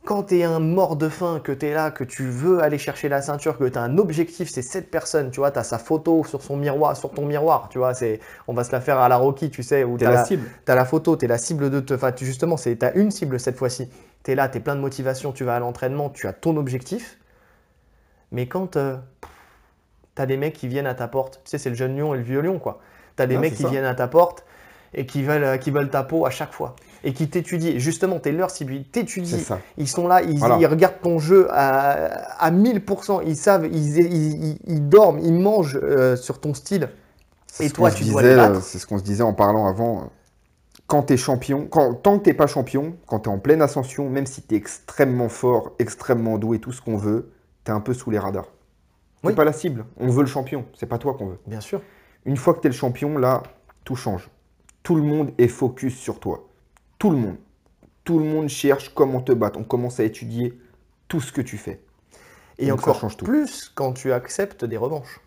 [0.08, 2.78] Quand tu es un mort de faim, que tu es là, que tu veux aller
[2.78, 5.64] chercher la ceinture, que tu as un objectif, c'est cette personne, tu vois, tu as
[5.64, 8.80] sa photo sur son miroir, sur ton miroir, tu vois, c'est on va se la
[8.80, 10.48] faire à la Rocky, tu sais, où T'es tu as, la la, cible.
[10.64, 13.10] t'as la photo, tu es la cible de te enfin, justement, c'est tu as une
[13.10, 13.90] cible cette fois-ci.
[14.24, 16.56] Tu es là, tu es plein de motivation, tu vas à l'entraînement, tu as ton
[16.56, 17.18] objectif.
[18.32, 21.76] Mais quand tu as des mecs qui viennent à ta porte, tu sais, c'est le
[21.76, 22.80] jeune lion et le vieux lion quoi.
[23.18, 23.68] Tu as des mecs qui ça.
[23.68, 24.46] viennent à ta porte
[24.94, 27.78] et qui veulent euh, qui veulent ta peau à chaque fois et qui t'étudient.
[27.78, 29.38] Justement, tu es leur cible, ils t'étudient.
[29.76, 30.56] Ils sont là, ils, Voilà.
[30.58, 35.32] ils regardent ton jeu à, à 1000%, ils savent, ils, ils- ils- ils dorment, ils
[35.34, 36.88] mangent euh, sur ton style.
[37.60, 40.10] Et toi, tu dois les euh, C'est ce qu'on se disait en parlant avant.
[40.86, 43.60] Quand tu es champion, quand, tant que tu pas champion, quand tu es en pleine
[43.62, 47.30] ascension, même si tu es extrêmement fort, extrêmement doué, tout ce qu'on veut,
[47.64, 48.46] tu es un peu sous les radars.
[49.22, 49.34] C'est Oui.
[49.34, 49.84] pas la cible.
[49.98, 50.64] On veut le champion.
[50.78, 51.38] C'est pas toi qu'on veut.
[51.46, 51.82] Bien sûr.
[52.24, 53.42] Une fois que tu es le champion, là,
[53.84, 54.30] tout change.
[54.82, 56.47] Tout le monde est focus sur toi.
[56.98, 57.36] Tout le monde.
[58.04, 59.58] Tout le monde cherche comment te battre.
[59.58, 60.58] On commence à étudier
[61.08, 61.80] tout ce que tu fais.
[62.58, 63.26] Et Donc ça encore change tout.
[63.26, 65.20] plus quand tu acceptes des revanches.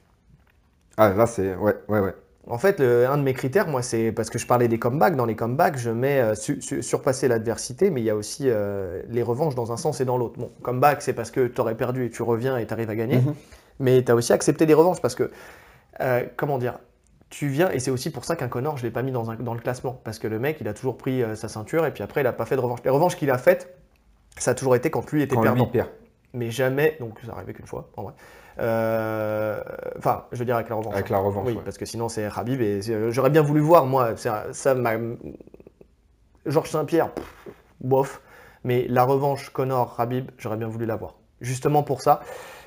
[0.97, 1.55] Ah, là, c'est.
[1.55, 2.15] Ouais, ouais, ouais.
[2.47, 5.15] En fait, le- un de mes critères, moi, c'est parce que je parlais des comebacks.
[5.15, 8.45] Dans les comebacks, je mets euh, su- su- surpasser l'adversité, mais il y a aussi
[8.47, 10.39] euh, les revanches dans un sens et dans l'autre.
[10.39, 12.95] Bon, comeback, c'est parce que tu aurais perdu et tu reviens et tu arrives à
[12.95, 13.19] gagner.
[13.19, 13.35] Mhm.
[13.79, 15.31] Mais tu as aussi accepté des revanches parce que,
[16.01, 16.79] euh, comment dire,
[17.31, 19.31] tu viens, et c'est aussi pour ça qu'un Connor, je ne l'ai pas mis dans,
[19.31, 19.99] un- dans le classement.
[20.03, 22.25] Parce que le mec, il a toujours pris euh, sa ceinture et puis après, il
[22.25, 22.79] n'a pas fait de revanche.
[22.85, 23.75] Les revanches qu'il a faites,
[24.37, 25.63] ça a toujours été quand lui était Quand perdant.
[25.63, 25.89] lui perd.
[26.33, 28.13] Mais jamais, donc ça arrivait qu'une fois, en vrai.
[28.59, 29.61] Euh,
[29.97, 30.93] Enfin, je veux dire avec la revanche.
[30.93, 31.47] Avec la revanche.
[31.47, 31.61] Oui, ouais.
[31.63, 34.91] parce que sinon c'est Habib et euh, j'aurais bien voulu voir moi ça m'a
[36.45, 37.09] Georges Saint-Pierre
[37.79, 38.21] bof
[38.63, 42.21] mais la revanche Connor Habib j'aurais bien voulu la voir justement pour ça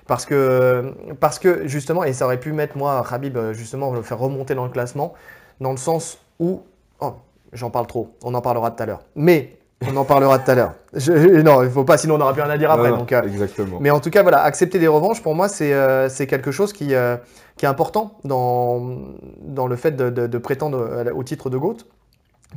[0.06, 4.02] parce que parce que justement et ça aurait pu mettre moi Habib euh, justement le
[4.02, 5.14] faire remonter dans le classement
[5.60, 6.62] dans le sens où
[7.00, 7.14] oh,
[7.52, 10.54] j'en parle trop on en parlera tout à l'heure mais on en parlera tout à
[10.54, 10.74] l'heure
[11.44, 13.12] non il faut pas sinon on n'aura plus rien à dire après Non, non, donc
[13.12, 13.78] euh, Exactement.
[13.80, 16.72] mais en tout cas, voilà, accepter des revanches, pour moi, c'est euh, c'est quelque chose
[16.72, 17.16] qui, euh,
[17.56, 18.98] qui est important dans,
[19.42, 21.78] dans le fait de, de- de prétendre au titre de GOAT,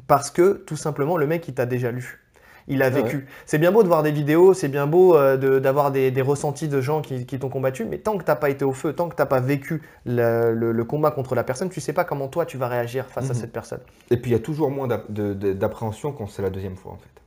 [0.07, 2.21] parce que tout simplement, le mec, il t'a déjà lu.
[2.69, 3.25] Il a Ouais, vécu.
[3.45, 6.21] C'est bien beau de voir des vidéos, c'est bien beau euh, de- d'avoir des, des
[6.21, 8.91] ressentis de gens qui, qui t'ont combattu, mais tant que t'as pas été au feu,
[8.93, 12.03] tant que t'as pas vécu le, le- le combat contre la personne, tu sais pas
[12.03, 13.39] comment toi tu vas réagir face à Mhm.
[13.39, 13.79] cette personne.
[14.11, 17.21] Et puis il y a toujours moins d'appréhension quand c'est la deuxième fois en fait.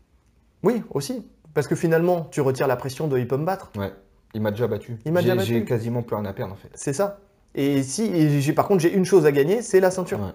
[0.63, 1.27] Oui, aussi.
[1.55, 3.71] Parce que finalement, tu retires la pression de il peut me battre.
[3.77, 3.93] Ouais.
[4.35, 4.99] Il m'a déjà battu.
[5.05, 5.53] Il m'a déjà J'ai- battu.
[5.55, 6.69] J'ai quasiment plus rien à perdre en fait.
[6.75, 7.19] C'est ça.
[7.57, 10.21] Et si, et par contre, j'ai une chose à gagner, c'est la ceinture.
[10.21, 10.31] Ouais.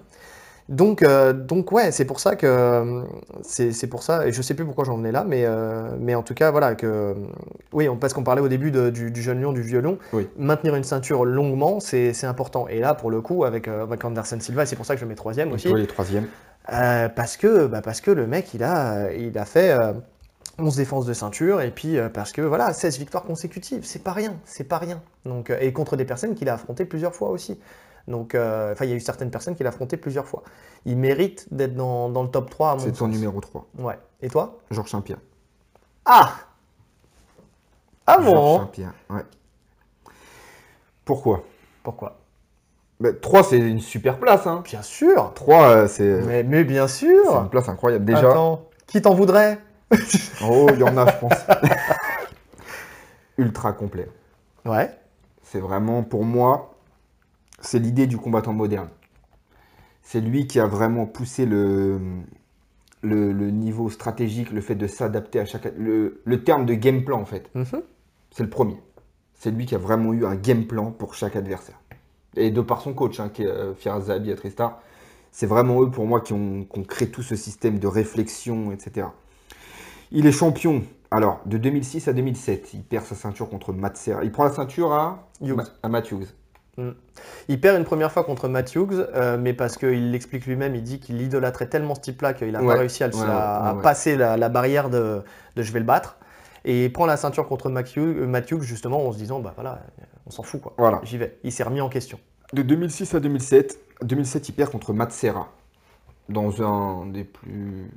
[0.68, 3.04] Donc, euh, donc ouais, c'est pour ça que
[3.44, 4.28] c'est pour ça.
[4.28, 6.74] Et je sais plus pourquoi j'en venais là, mais euh, mais en tout cas voilà
[6.74, 7.16] que
[7.72, 10.00] oui, on- parce qu'on parlait au début de- du, du jeune lion, du vieux lion.
[10.12, 10.28] Oui.
[10.38, 12.68] Maintenir une ceinture longuement, c'est important.
[12.68, 15.06] Et là, pour le coup, avec euh, avec Anderson Silva, c'est pour ça que je
[15.06, 16.26] mets troisième aussi, Toi, les troisièmes.
[16.74, 19.94] euh, parce que bah, parce que le mec, il a il a fait euh,
[20.58, 24.14] 11 défenses de ceinture et puis euh, parce que voilà 16 victoires consécutives c'est pas
[24.14, 27.30] rien c'est pas rien donc euh, et contre des personnes qu'il a affrontées plusieurs fois
[27.30, 27.60] aussi
[28.08, 30.44] donc euh, enfin il y a eu certaines personnes qu'il a affrontées plusieurs fois
[30.86, 33.66] il mérite d'être dans, dans le top 3 à mon C'est ton numéro 3.
[33.80, 34.60] ouais et toi?
[34.72, 35.18] Georges Saint-Pierre.
[36.06, 36.32] ah
[38.08, 38.60] ah Georges bon?
[38.60, 39.24] Saint-Pierre, ouais.
[41.04, 41.44] Pourquoi?
[41.84, 42.18] Pourquoi?
[43.22, 44.48] 3, c'est une super place.
[44.48, 44.62] Hein.
[44.64, 48.06] bien sûr 3, c'est mais, mais bien c'est sûr une place incroyable.
[48.06, 49.60] Déjà, attends qui t'en voudrait?
[50.48, 51.34] Oh, il y en a, je pense.
[53.38, 54.08] Ultra complet.
[54.66, 54.90] ouais
[55.44, 56.75] C'est vraiment, pour moi,
[57.66, 58.90] c'est l'idée du combattant moderne.
[60.02, 62.00] C'est lui qui a vraiment poussé le,
[63.02, 65.74] le, le niveau stratégique, le fait de s'adapter à chaque.
[65.78, 67.82] Le, le terme de game plan, en fait, Mhm.
[68.32, 68.78] c'est le premier.
[69.34, 71.80] C'est lui qui a vraiment eu un game plan pour chaque adversaire.
[72.38, 74.80] Et de par son coach, hein, qui est euh, Firas Zahabi à Tristar,
[75.32, 78.72] c'est vraiment eux pour moi qui ont, qui ont créé tout ce système de réflexion,
[78.72, 79.08] etc.
[80.12, 82.74] Il est champion, alors, de 2006 à 2007.
[82.74, 84.24] Il perd sa ceinture contre Matt Serra.
[84.24, 85.58] Il prend la ceinture à, Hughes.
[85.84, 86.28] à Matt Hughes.
[87.48, 90.84] Il perd une première fois contre Matt Hughes, euh, mais parce qu'il l'explique lui-même, il
[90.84, 93.26] dit qu'il idolâtrait tellement ce type-là qu'il n'a Ouais, pas réussi à, le- ouais, à-
[93.26, 93.82] ouais, à ouais.
[93.82, 95.22] passer la, la barrière de,
[95.56, 96.18] de je vais le battre.
[96.66, 99.80] Et il prend la ceinture contre Matt Hughes, euh, justement en se disant, bah voilà,
[100.26, 100.74] on s'en fout quoi.
[100.78, 101.00] Voilà.
[101.04, 101.38] J'y vais.
[101.44, 102.20] Il s'est remis en question.
[102.54, 105.52] De 2006 à 2007, 2007, il perd contre Matt Serra
[106.28, 107.90] dans un des plus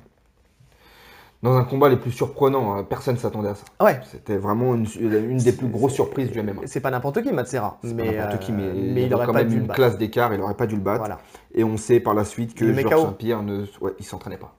[1.41, 2.75] dans un combat les plus surprenants.
[2.75, 2.83] hein.
[2.83, 3.65] Personne s'attendait à ça.
[3.81, 6.61] Ouais, C'était vraiment une, une des plus grosses surprises du MMA.
[6.65, 7.43] c'est pas n'importe qui, pas
[7.83, 9.67] Mais, n'importe qui, mais, euh, il, mais il aurait quand pas même dû le une
[9.69, 10.99] classe d'écart, il n'aurait pas dû le battre.
[10.99, 11.19] Voilà.
[11.53, 13.01] Et on sait par la suite que Georges.
[13.03, 14.55] Saint-Pierre ne ouais, il s'entraînait pas.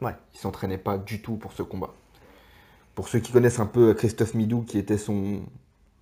[0.00, 0.14] Ouais.
[0.34, 1.90] Il s'entraînait pas du tout pour ce combat.
[2.94, 5.40] Pour ceux qui connaissent un peu Christophe Midou, qui était son,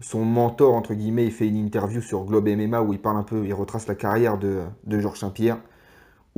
[0.01, 3.23] son mentor, entre guillemets, il fait une interview sur Globe MMA où il parle un
[3.23, 5.59] peu, il retrace la carrière de, de Georges Saint-Pierre,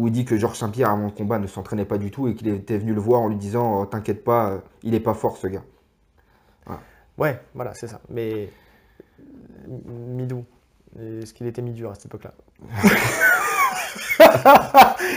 [0.01, 2.35] où il dit que Georges Saint-Pierre, avant le combat, ne s'entraînait pas du tout et
[2.35, 5.15] qu'il était venu le voir en lui disant oh, T'inquiète pas, euh, il est pas
[5.15, 5.63] fort ce gars.
[7.19, 8.01] Ouais, voilà, c'est ça.
[8.09, 8.49] Mais
[9.69, 10.47] euh, Midou,
[10.99, 12.33] est-ce qu'il était mi-dur à cette époque-là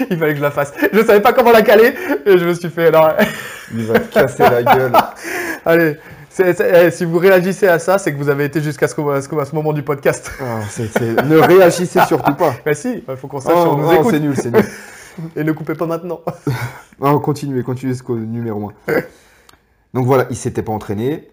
[0.10, 0.74] Il fallait que je la fasse.
[0.92, 1.94] Je savais pas comment la caler
[2.26, 2.92] et je me suis fait.
[2.92, 3.08] non,
[3.74, 4.92] Il va te casser la gueule.
[5.66, 5.98] allez,
[6.40, 9.84] eh, si vous réagissez à ça, c'est que vous avez été jusqu'à ce, moment du
[9.84, 10.32] podcast.
[10.40, 10.62] Ah,
[11.24, 12.56] Ne réagissez surtout pas.
[12.66, 14.12] Mais si, il faut qu'on sache Oh, on nous oh, écoute.
[14.12, 14.66] c'est nul, c'est nul.
[15.36, 16.22] Et ne coupez pas maintenant.
[17.00, 18.94] Non, continuez, continuez ce numéro 1.
[19.94, 21.32] Donc voilà, il s'était pas entraîné.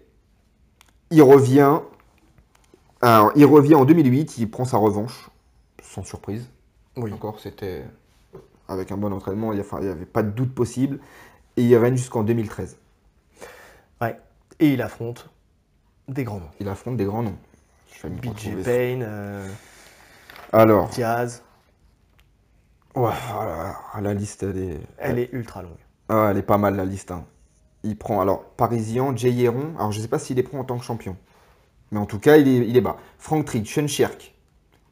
[1.11, 1.79] Il revient.
[3.01, 5.29] Alors, il revient en 2008, il prend sa revanche,
[5.81, 6.49] sans surprise.
[6.97, 7.13] Oui.
[7.13, 7.83] Encore, c'était
[8.67, 10.99] avec un bon entraînement, il n'y avait pas de doute possible.
[11.57, 12.77] Et il règne jusqu'en 2013.
[14.61, 15.29] Et il affronte
[16.07, 16.49] des grands noms.
[16.59, 17.37] Il affronte des grands noms.
[17.93, 18.63] Je vais BJ.
[18.63, 19.47] Payne, euh,
[20.53, 21.43] Alors, Diaz.
[22.95, 25.77] voilà, la liste, elle est, Elle est ultra longue.
[26.09, 27.11] Ah, elle est pas mal la liste.
[27.11, 27.25] hein.
[27.83, 29.73] Il prend alors Parisien, Jay Héron.
[29.77, 31.17] Alors je sais pas s'il est pris en tant que champion.
[31.91, 32.97] Mais en tout cas, il est, il est bas.
[33.17, 34.33] Frank Tritt, Sean Sherk,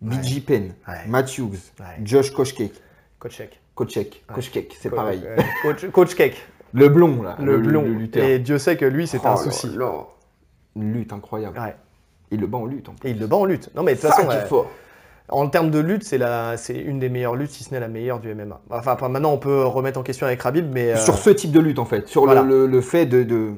[0.02, 1.06] BJ Penn, Ouais.
[1.08, 1.86] Matt Hughes, Ouais.
[2.04, 2.74] Josh Kochkek,
[3.20, 3.60] Coach Check.
[3.76, 5.22] Kochek, Kochkek, c'est pareil.
[5.26, 6.36] Euh, coach, coach Cake,
[6.74, 7.84] Le blond là, le, blond.
[7.84, 8.24] lutteur.
[8.24, 9.70] et Dieu sait que lui, c'est un Oh souci.
[9.76, 9.92] là.
[10.76, 11.60] Une lutte incroyable.
[11.60, 11.76] Ouais.
[12.32, 13.10] Il le bat en lutte en plus.
[13.10, 13.70] Et il le bat en lutte.
[13.76, 14.68] Non, mais de toute façon, euh, fort.
[15.30, 17.88] en termes de lutte, c'est la, c'est une des meilleures luttes, si ce n'est la
[17.88, 18.62] meilleure du MMA.
[18.70, 21.60] Enfin, maintenant, on peut remettre en question avec Rabib, mais euh, Sur ce type de
[21.60, 22.44] lutte en fait, sur le- voilà.
[22.44, 23.54] le, le fait de, de-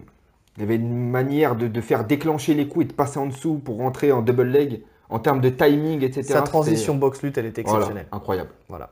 [0.58, 3.26] Il y avait une manière de, de faire déclencher les coups et de passer en
[3.26, 6.24] dessous pour rentrer en double leg, en termes de timing, etc.
[6.24, 8.08] sa transition boxe-lutte, elle était Voilà, exceptionnelle.
[8.14, 8.50] incroyable.
[8.70, 8.90] Voilà.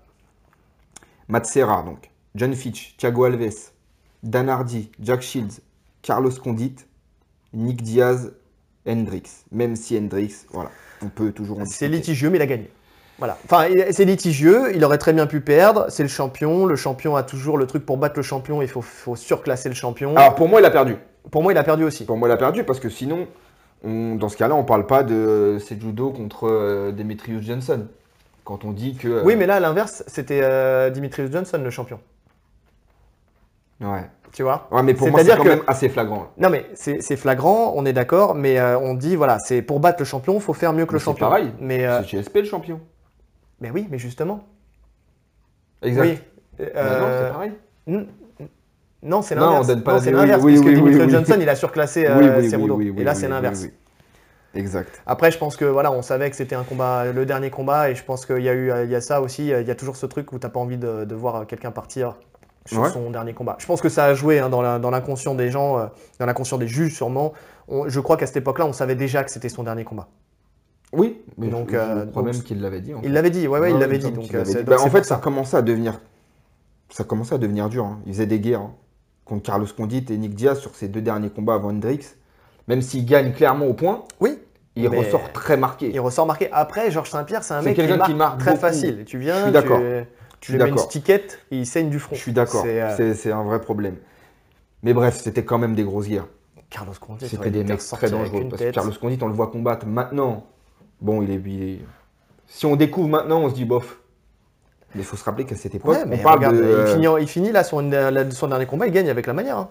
[1.29, 2.09] Matt Serra, donc.
[2.35, 3.71] John Fitch, Thiago Alves,
[4.23, 5.61] Dan Hardy, Jack Shields,
[6.01, 6.75] Carlos Condit,
[7.53, 8.33] Nick Diaz,
[8.87, 9.23] Hendrix.
[9.51, 12.69] Même si Hendrix, voilà, on peut toujours en C'est litigieux, mais il a gagné.
[13.17, 13.37] Voilà.
[13.45, 15.87] Enfin, c'est litigieux, il aurait très bien pu perdre.
[15.89, 16.65] C'est le champion.
[16.65, 19.75] Le champion a toujours le truc pour battre le champion, il faut, faut surclasser le
[19.75, 20.15] champion.
[20.15, 20.95] Alors pour moi, il a perdu.
[21.29, 22.05] Pour moi, il a perdu aussi.
[22.05, 23.27] Pour moi, il a perdu parce que sinon,
[23.83, 27.87] on- dans ce cas-là, on parle pas de judo contre euh, Demetrius Johnson.
[28.45, 29.07] Quand on dit que.
[29.09, 31.99] euh, Oui, mais là, à l'inverse, c'était euh, Dimitrius Johnson, le champion.
[33.81, 34.05] Ouais.
[34.31, 34.67] Tu vois?
[34.71, 36.19] Ouais, mais pour moi, c'est quand que- même assez flagrant.
[36.19, 36.27] là.
[36.37, 39.99] Non, mais c'est flagrant, on est d'accord, mais euh, on dit, voilà, c'est pour battre
[39.99, 41.27] le champion, il faut faire mieux que le c'est champion.
[41.27, 41.51] pareil.
[41.59, 42.79] Mais, euh, C'est GSP le champion.
[43.59, 44.43] mais oui, mais justement.
[45.81, 46.03] Exact.
[46.03, 46.19] Oui.
[46.59, 47.51] Bah Euh, non, c'est pareil.
[47.87, 48.07] n-
[48.41, 48.47] n-
[49.01, 49.63] Non, c'est Non, l'inverse.
[49.63, 51.09] on donne pas Non, c'est l'inverse, oui, parce que oui.
[51.09, 52.79] Johnson, il a surclassé euh, Cerudo.
[52.81, 53.65] Et là, c'est l'inverse.
[54.55, 55.01] Exact.
[55.05, 57.95] Après, je pense que voilà, on savait que c'était un combat, le dernier combat, et
[57.95, 59.47] je pense qu'il y a eu, il y a ça aussi.
[59.47, 62.15] Il y a toujours ce truc où t'as pas envie de, de voir quelqu'un partir
[62.69, 62.89] sur Ouais.
[62.89, 63.55] son dernier combat.
[63.59, 64.61] Je pense que ça a joué hein, dans
[64.91, 65.85] l'inconscient des gens, euh,
[66.19, 67.33] dans l'inconscient des juges sûrement.
[67.67, 70.07] On- je crois qu'à cette époque-là, on savait déjà que c'était son dernier combat.
[70.93, 72.93] Oui, mais Donc, je, je euh, crois donc- même qu'il l'avait dit.
[72.93, 74.11] en Il l'avait dit, ouais, ouais, il Ouais, l'avait dit.
[74.11, 74.63] Donc, euh, c'est- dit.
[74.63, 75.99] Bah, en fait, ça commençait à devenir,
[76.89, 77.85] ça commençait à devenir dur.
[77.85, 77.99] hein.
[78.07, 78.73] Il faisait des guerres hein,
[79.25, 81.99] contre Carlos Condit et Nick Diaz sur ses deux derniers combats avant Hendrix.
[82.67, 84.39] Même s'il gagne clairement au point, Oui,
[84.75, 85.91] il ressort très marqué.
[85.93, 86.49] il ressort marqué.
[86.51, 88.61] Après, Georges Saint-Pierre, c'est un mec qui marque, qui marque très beaucoup.
[88.61, 89.03] facile.
[89.05, 89.79] Tu viens, Je suis d'accord.
[89.79, 90.05] tu
[90.45, 92.15] suis lui mets une stickette, et il saigne du front.
[92.15, 92.63] Je suis d'accord.
[92.63, 93.95] C'est, euh, C'est un vrai problème.
[94.83, 96.27] Mais bref, c'était quand même des grosses guerres.
[96.69, 98.47] Carlos Condit, C'était des mecs très dangereux.
[98.49, 98.71] Parce que.
[98.71, 100.45] Carlos Condit, on le voit combattre maintenant.
[101.01, 101.79] Bon, il est, il est-
[102.47, 103.99] Si on découvre maintenant, on se dit bof.
[104.95, 106.61] Mais il faut se rappeler qu'à cette époque, Ouais, on parle regarde, de.
[106.61, 107.77] il, euh, finit, il finit là son,
[108.31, 109.57] son dernier combat, il gagne avec la manière.
[109.57, 109.69] hein.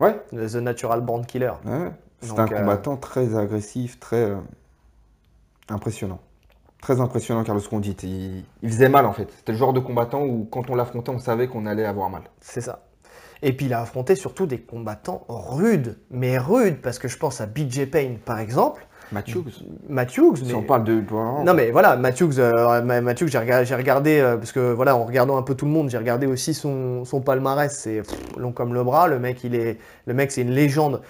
[0.00, 0.18] Ouais.
[0.32, 1.52] The Natural Born Killer.
[1.64, 4.36] Ouais, C'est un euh, combattant très agressif, très euh,
[5.68, 6.20] impressionnant.
[6.84, 7.96] Très impressionnant, Carlos Condit.
[8.02, 9.28] Il, il faisait mal, en fait.
[9.38, 12.22] C'était le genre de combattant où, quand on l'affrontait, on savait qu'on allait avoir mal.
[12.42, 12.80] C'est ça.
[13.42, 17.40] Et puis il a affronté surtout des combattants rudes, mais rudes, parce que je pense
[17.40, 18.86] à BJ Payne par exemple.
[19.12, 19.44] Matthews.
[19.88, 20.54] Matthews, Si mais...
[20.54, 21.02] on parle de.
[21.44, 25.36] Non mais voilà, Matthews, euh, Ma- Matthews j'ai regardé, euh, parce que voilà, en regardant
[25.36, 28.02] un peu tout le monde, j'ai regardé aussi son, son palmarès, c'est
[28.38, 29.08] long comme le bras.
[29.08, 31.02] Le mec, il est, le mec, c'est une légende.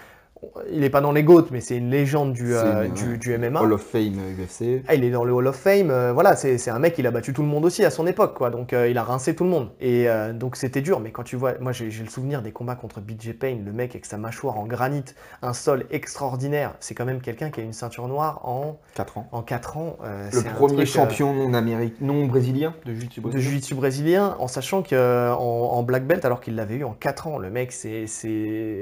[0.72, 3.32] Il est pas dans les GOAT, mais c'est une légende du, euh, une- du, du
[3.38, 3.60] MMA.
[3.62, 4.82] Hall of Fame UFC.
[4.88, 7.10] Ah, il est dans le Hall of Fame, euh, voilà, c'est un mec, il a
[7.10, 8.50] battu tout le monde aussi à son époque, quoi.
[8.50, 9.70] Donc euh, il a rincé tout le monde.
[9.80, 12.74] Et euh, donc c'était dur, mais quand tu vois, moi j'ai le souvenir des combats
[12.76, 15.04] contre BJ Payne, le mec avec sa mâchoire en granit,
[15.42, 16.74] un sol extraordinaire.
[16.80, 19.28] C'est quand même quelqu'un qui a une ceinture noire en, 4 ans.
[19.32, 19.96] en 4 ans.
[20.04, 23.42] euh, Le premier truc, euh, champion non américain, non brésilien de jiu-jitsu de brésilien.
[23.50, 27.38] jiu-jitsu brésilien, en sachant qu'en en black belt, alors qu'il l'avait eu en 4 ans,
[27.38, 28.04] le mec, c'est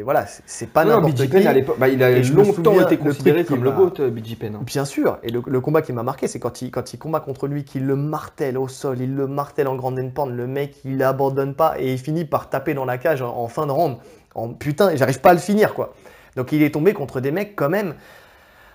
[0.04, 1.46] voilà, c'est- pas n'importe qui.
[1.52, 4.36] Penn, à l'époque, bah, il a Et longtemps été considéré comme le GOAT, euh, BJ
[4.36, 4.54] Penn.
[4.56, 4.60] hein.
[4.64, 7.20] Bien sûr, et le, le combat qui m'a marqué, c'est quand il, quand il combat
[7.20, 10.76] contre lui, qu'il le martèle au sol, il le martèle en grande endpoint, le mec
[10.84, 13.72] il abandonne pas et il finit par taper dans la cage en, en fin de
[13.72, 13.96] round.
[14.34, 15.94] En putain, j'arrive pas à le finir quoi.
[16.36, 17.94] Donc il est tombé contre des mecs quand même.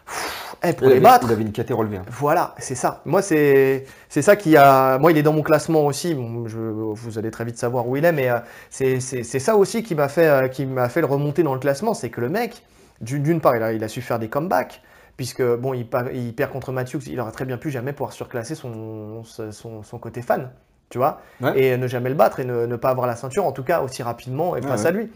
[0.08, 1.26] Pff, eh, pour Il les avait, battre.
[1.28, 1.98] il avait une caté relevée.
[1.98, 2.06] hein.
[2.10, 3.02] Voilà, c'est ça.
[3.06, 4.98] Moi, c'est c'est ça qui a.
[4.98, 6.16] Moi, il est dans mon classement aussi.
[6.16, 8.40] Bon, je- vous allez très vite savoir où il est, mais euh,
[8.70, 11.54] c'est c'est- c'est ça aussi qui m'a fait, euh, qui m'a fait le remonter dans
[11.54, 11.94] le classement.
[11.94, 12.64] C'est que le mec,
[13.02, 14.82] d'une part, il a, il a su faire des comebacks,
[15.18, 17.02] puisque bon, il, perd contre Matthews.
[17.08, 20.50] Il aurait très bien pu jamais pouvoir surclasser son, son, son côté fan,
[20.90, 21.60] tu vois, Ouais.
[21.60, 23.82] et ne jamais le battre et ne, ne pas avoir la ceinture, en tout cas
[23.82, 24.88] aussi rapidement et face ouais.
[24.88, 25.10] à lui.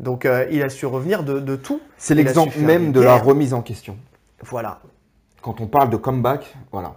[0.00, 1.80] Donc, euh, il a su revenir de, de tout.
[1.96, 3.96] C'est l'exemple même de la remise en question.
[4.42, 4.80] Voilà.
[5.42, 6.96] Quand on parle de comeback, voilà.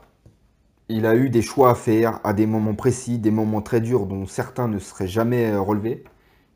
[0.90, 4.06] Il a eu des choix à faire à des moments précis, des moments très durs
[4.08, 6.04] dont certains ne seraient jamais euh, relevés.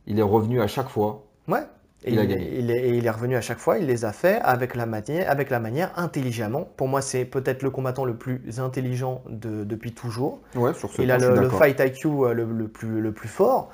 [0.08, 1.26] Il est revenu à chaque fois.
[1.48, 1.64] Ouais.
[2.04, 2.60] Et Il a gagné.
[2.60, 4.86] il est, et il est revenu à chaque fois, il les a fait avec la
[4.86, 6.64] manière, avec la manière intelligemment.
[6.78, 10.42] Pour moi, c'est peut-être le combattant le plus intelligent de- depuis toujours.
[10.56, 13.30] Ouais, sur ce il point, a le, fight IQ euh, le, le plus, le plus
[13.30, 13.72] fort.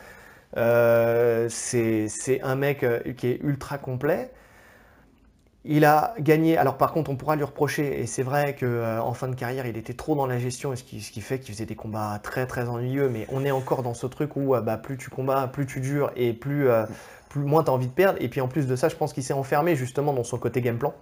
[0.57, 2.07] Euh, c'est
[2.43, 2.86] un mec
[3.18, 4.32] qui est ultra complet.
[5.64, 6.57] Il a gagné.
[6.57, 9.78] Alors par contre, on pourra lui reprocher, et c'est vrai qu'en fin de carrière, il
[9.78, 12.20] était trop dans la gestion, et ce qui, ce qui fait qu'il faisait des combats
[12.24, 13.09] très très ennuyeux.
[13.09, 15.80] Mais on est encore dans ce truc où euh, bah, plus tu combats, plus tu
[15.80, 16.86] dures, et plus, euh,
[17.30, 18.18] plus moins tu as envie de perdre.
[18.22, 20.62] Et puis en plus de ça, je pense qu'il s'est enfermé justement dans son côté
[20.62, 20.93] game plan.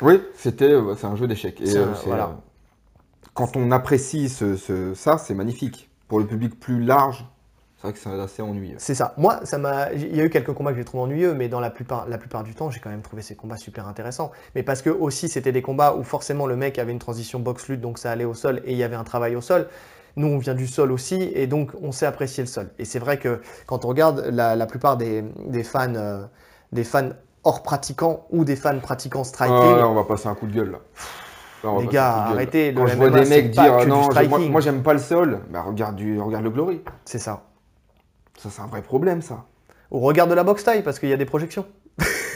[0.00, 1.60] Oui, c'était, euh, c'est un jeu d'échecs.
[1.60, 2.24] Euh, voilà.
[2.24, 2.32] euh,
[3.34, 5.88] quand on apprécie ce, ce- ça, c'est magnifique.
[6.08, 7.24] Pour le public plus large,
[7.82, 8.76] c'est vrai que c'est assez ennuyeux.
[8.78, 9.12] C'est ça.
[9.16, 9.92] Moi, ça m'a.
[9.92, 12.16] Il y a eu quelques combats que j'ai trouvé ennuyeux, mais dans la plupart, la
[12.16, 14.30] plupart du temps, j'ai quand même trouvé ces combats super intéressants.
[14.54, 17.80] Mais parce que aussi, c'était des combats où forcément le mec avait une transition box-lutte,
[17.80, 19.66] donc ça allait au sol et il y avait un travail au sol.
[20.14, 22.68] Nous, on vient du sol aussi, et donc on sait apprécier le sol.
[22.78, 26.22] Et c'est vrai que quand on regarde la, la plupart des, des fans, euh,
[26.70, 27.08] des fans
[27.44, 30.52] hors pratiquants ou des fans pratiquants striking, Ah, là, on va passer un coup de
[30.52, 30.78] gueule là.
[31.80, 34.60] Les gars, arrêtez, le Quand je vois des mecs dire du non, je- moi, moi,
[34.60, 36.80] j'aime pas le sol, bah regarde, du, regarde le Glory.
[37.04, 37.42] c'est ça.
[38.42, 39.44] Ça c'est un vrai problème ça.
[39.90, 41.66] Au regard de la boxe taille, parce qu'il y a des projections.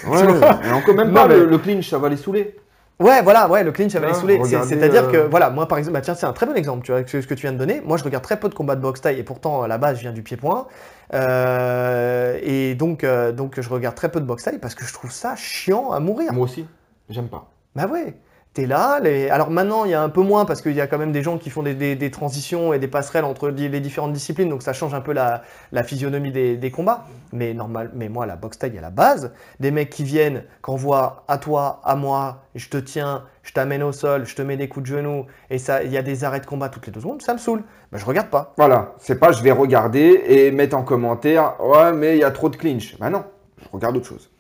[0.07, 0.21] Ouais,
[0.69, 2.55] et encore même pas mais- le, le clinch, ça va les saouler.
[2.99, 5.77] Ouais, voilà, ouais, le clinch avait Ah, les regardez, C'est-à-dire que, euh, voilà, moi par
[5.77, 7.53] exemple, bah, tiens, c'est un très bon exemple, tu vois, que- ce que tu viens
[7.53, 7.83] de donner.
[7.85, 9.97] Moi, je regarde très peu de combats de boxe taille et pourtant, à la base,
[9.97, 10.67] je viens du pied-point.
[11.13, 14.93] Euh, et donc, euh, donc, je regarde très peu de boxe taille parce que je
[14.95, 16.33] trouve ça chiant à mourir.
[16.33, 16.67] Moi aussi,
[17.11, 17.51] j'aime pas.
[17.75, 18.15] Bah ouais,
[18.57, 18.99] t'es là.
[19.01, 19.29] Les...
[19.31, 21.23] Alors maintenant, il y a un peu moins parce qu'il y a quand même des
[21.23, 24.63] gens qui font des, des- des transitions et des passerelles entre les différentes disciplines, donc
[24.63, 25.43] ça change un peu la,
[25.73, 27.05] la physionomie des, des combats.
[27.33, 31.25] Mais normal, mais moi, la boxe taille à la base, des mecs qui viennent, qu'envoient
[31.29, 34.69] à toi, à moi, je te tiens, je t'amène au sol, je te mets des
[34.69, 37.01] coups de genoux, et ça, il y a des arrêts de combat toutes les deux
[37.01, 37.63] secondes, ça me saoule.
[37.93, 38.55] Bah, je regarde pas.
[38.57, 42.31] Voilà, c'est pas je vais regarder et mettre en commentaire ouais mais il y a
[42.33, 42.97] trop de clinch.
[42.99, 43.25] Bah non,
[43.63, 44.31] je regarde autre chose.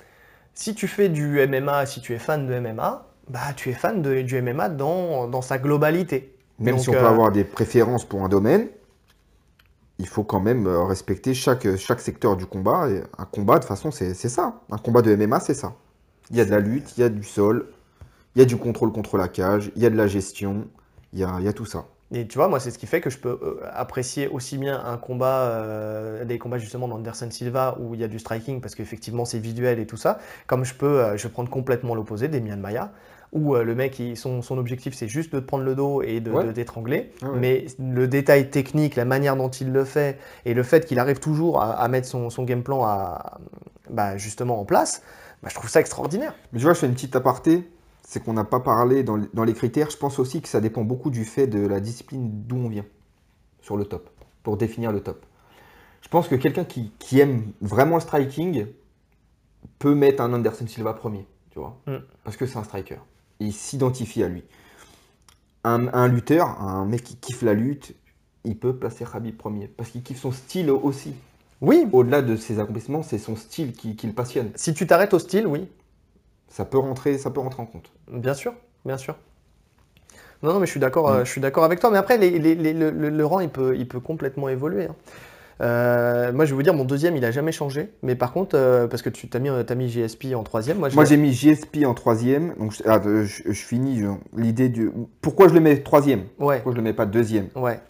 [0.55, 4.03] Si tu fais du MMA, si tu es fan de MMA, bah tu es fan
[4.03, 6.37] de- du MMA dans, dans sa globalité.
[6.59, 8.69] Même Donc, si on peut euh, avoir des préférences pour un domaine,
[9.99, 12.89] il faut quand même euh, respecter chaque, chaque secteur du combat.
[12.91, 14.61] Et un combat, de toute façon, c'est ça.
[14.71, 15.75] Un combat de MMA, c'est ça.
[16.31, 17.69] Il y a de la lutte, il y a du sol,
[18.37, 20.69] il y a du contrôle contre la cage, il y a de la gestion,
[21.13, 21.87] il y a, il y a tout ça.
[22.13, 24.81] Et tu vois, moi, c'est ce qui fait que je peux euh, apprécier aussi bien
[24.85, 28.77] un combat, euh, des combats justement d'Anderson Silva où il y a du striking parce
[28.77, 32.41] qu'effectivement c'est visuel et tout ça, comme je peux, euh, je prendre complètement l'opposé des
[32.41, 32.93] Mian Maya
[33.33, 36.03] où euh, le mec, il- son, son objectif c'est juste de te prendre le dos
[36.03, 36.53] et de, Ouais.
[36.53, 37.39] t'étrangler, Ah ouais.
[37.39, 41.19] mais le détail technique, la manière dont il le fait et le fait qu'il arrive
[41.19, 43.39] toujours à, à mettre son, son game plan à,
[43.91, 45.03] bah, justement en place,
[45.43, 46.35] bah, je trouve ça extraordinaire.
[46.53, 47.69] Mais tu vois, je fais une petite aparté.
[48.09, 49.91] C'est qu'on n'a pas parlé dans, les- dans les critères.
[49.91, 52.85] Je pense aussi que ça dépend beaucoup du fait de la discipline d'où on vient
[53.61, 54.09] sur le top,
[54.45, 55.27] pour définir le top.
[56.03, 58.67] Je pense que quelqu'un qui, qui aime vraiment le striking
[59.81, 61.97] peut mettre un Anderson Silva premier, tu vois, Mm.
[62.23, 62.99] parce que c'est un striker.
[63.41, 64.45] Il s'identifie à lui.
[65.65, 67.95] un, un lutteur, un mec qui kiffe la lutte,
[68.45, 69.69] il peut placer Khabib premier.
[69.69, 71.15] Parce qu'il kiffe son style aussi.
[71.61, 74.53] Oui, Au-delà de ses accomplissements, c'est son style qui, qui le passionne.
[74.57, 75.69] si tu t'arrêtes au style, oui,
[76.49, 77.93] Ça peut rentrer, ça peut rentrer en compte.
[78.09, 79.17] bien sûr, bien sûr.
[80.43, 81.11] Non, non, mais je suis d'accord, Mm.
[81.11, 81.91] euh, je suis d'accord avec toi.
[81.91, 84.87] Mais après, les- les- les- le, le- le rang, il peut, il peut complètement évoluer.
[84.87, 84.97] hein.
[85.63, 87.91] Euh, moi, je vais vous dire, mon deuxième, il a jamais changé.
[88.03, 90.79] Mais par contre, euh, parce que tu t'as mis, euh, t'as mis GSP en troisième,
[90.79, 92.55] moi, Moi, j'ai mis GSP en troisième.
[92.57, 94.03] Donc, je, ah, je- je finis.
[94.37, 94.91] L'idée du.
[95.23, 96.25] Pourquoi je le mets troisième?
[96.39, 97.49] Ouais, Pourquoi je le mets pas deuxième?
[97.55, 97.81] Ouais.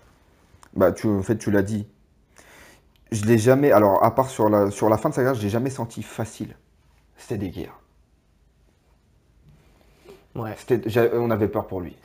[0.74, 1.86] Bah, tu, en fait, tu l'as dit.
[3.10, 3.72] Je l'ai jamais.
[3.72, 6.02] Alors, à part sur la, sur la fin de sa carrière, je l'ai jamais senti
[6.02, 6.54] facile.
[7.16, 7.80] C'était des guerres.
[10.34, 10.54] Ouais.
[11.14, 11.96] On avait peur pour lui.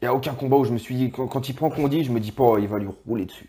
[0.00, 2.02] Il n'y a aucun combat où je me suis dit, quand, quand il prend Condi,
[2.04, 3.48] je me dis pas, oh, il va lui rouler dessus.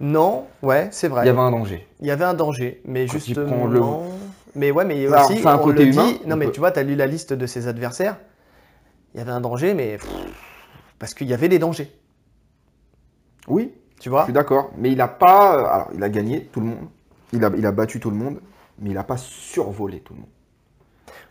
[0.00, 1.22] Non, ouais, c'est vrai.
[1.24, 1.86] Il y avait un danger.
[2.00, 3.66] Il y avait un danger, mais Quand justement.
[3.66, 3.80] le-
[4.56, 6.20] Mais ouais, mais Alors, aussi, un on côté le humain, dit.
[6.26, 8.16] Non, on mais peut- tu vois, tu as lu la liste de ses adversaires.
[9.14, 9.98] Il y avait un danger, mais
[10.98, 11.90] parce qu'il y avait des dangers.
[13.46, 14.70] Oui, Tu je vois suis d'accord.
[14.76, 15.56] Mais il a pas.
[15.58, 16.88] euh, Alors, il a gagné tout le monde.
[17.32, 18.40] Il a, il a battu tout le monde.
[18.78, 20.28] Mais il n'a pas survolé tout le monde.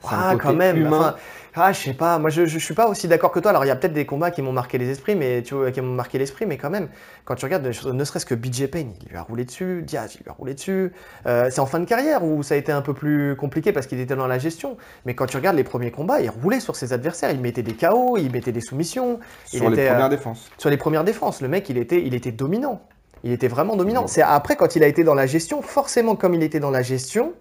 [0.05, 0.78] Ah, côté quand même.
[0.78, 0.99] humain.
[0.99, 1.16] enfin,
[1.56, 2.18] ah, je sais pas.
[2.18, 3.51] Moi, je, je, suis pas aussi d'accord que toi.
[3.51, 5.72] Alors, il y a peut-être des combats qui m'ont marqué les esprits, mais tu vois,
[5.72, 6.88] qui m'ont marqué l'esprit, mais quand même,
[7.26, 9.84] quand tu regardes, ne serait-ce que BJ Payne, il lui a roulé dessus.
[9.84, 10.91] Diaz, il lui a roulé dessus.
[11.28, 13.86] Euh, c'est en fin de carrière où ça a été un peu plus compliqué parce
[13.86, 14.78] qu'il était dans la gestion.
[15.06, 17.30] Mais quand tu regardes les premiers combats, il roulait sur ses adversaires.
[17.30, 19.20] Il mettait des KO, il mettait des soumissions.
[19.51, 20.49] Il Sur les était, euh, premières défenses.
[20.58, 22.82] sur les premières défenses, le mec, il était, il était dominant.
[23.24, 24.08] Il était vraiment dominant.
[24.08, 26.82] C'est après, quand il a été dans la gestion, forcément, comme il était dans la
[26.82, 27.34] gestion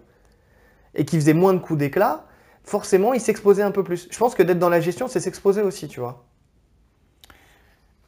[0.95, 2.25] et qu'il faisait moins de coups d'éclat,
[2.63, 4.07] forcément, il s'exposait un peu plus.
[4.11, 6.25] Je pense que d'être dans la gestion, c'est s'exposer aussi, tu vois.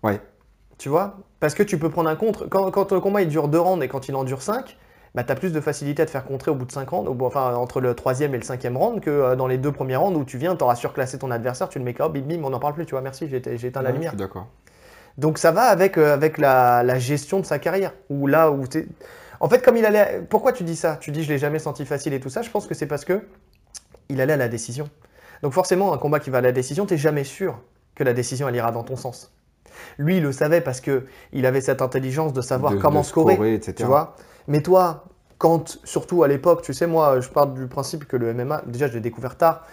[0.04, 0.22] Ouais.
[0.78, 1.18] Tu vois?
[1.40, 2.48] Parce que tu peux prendre un contre.
[2.48, 4.78] Quand, quand le combat il dure deux rounds et quand il en dure 5,
[5.16, 7.10] bah, tu as plus de facilité à te faire contrer au bout de 5 rounds,
[7.22, 10.18] enfin entre le troisième et le cinquième round, que euh, dans les deux premiers rounds
[10.20, 12.50] où tu viens, tu auras surclassé ton adversaire, tu le mets KO, bim bim, on
[12.50, 14.14] n'en parle plus, tu vois, merci, j'ai éteint la Ouais, lumière.
[14.14, 14.48] D'accord.
[15.18, 17.94] Donc ça va avec, euh, avec la, la gestion de sa carrière.
[18.10, 18.66] Ou là où
[19.40, 20.22] En fait, comme il allait.
[20.30, 20.98] Pourquoi tu dis ça?
[21.00, 22.42] Tu dis je l'ai jamais senti facile et tout ça.
[22.42, 23.22] Je pense que c'est parce que
[24.10, 24.90] il allait à la décision.
[25.44, 27.60] Donc forcément, un combat qui va à la décision, t'es jamais sûr
[27.96, 29.34] que la décision elle ira dans ton sens.
[29.98, 33.06] Lui, il le savait parce que il avait cette intelligence de savoir De- comment de
[33.06, 33.76] scorer, scorer, etc.
[33.76, 34.16] tu vois.
[34.48, 35.06] Mais toi,
[35.38, 38.88] quand surtout à l'époque, tu sais, moi, je pars du principe que le MMA, déjà,
[38.88, 39.66] je l'ai découvert tard.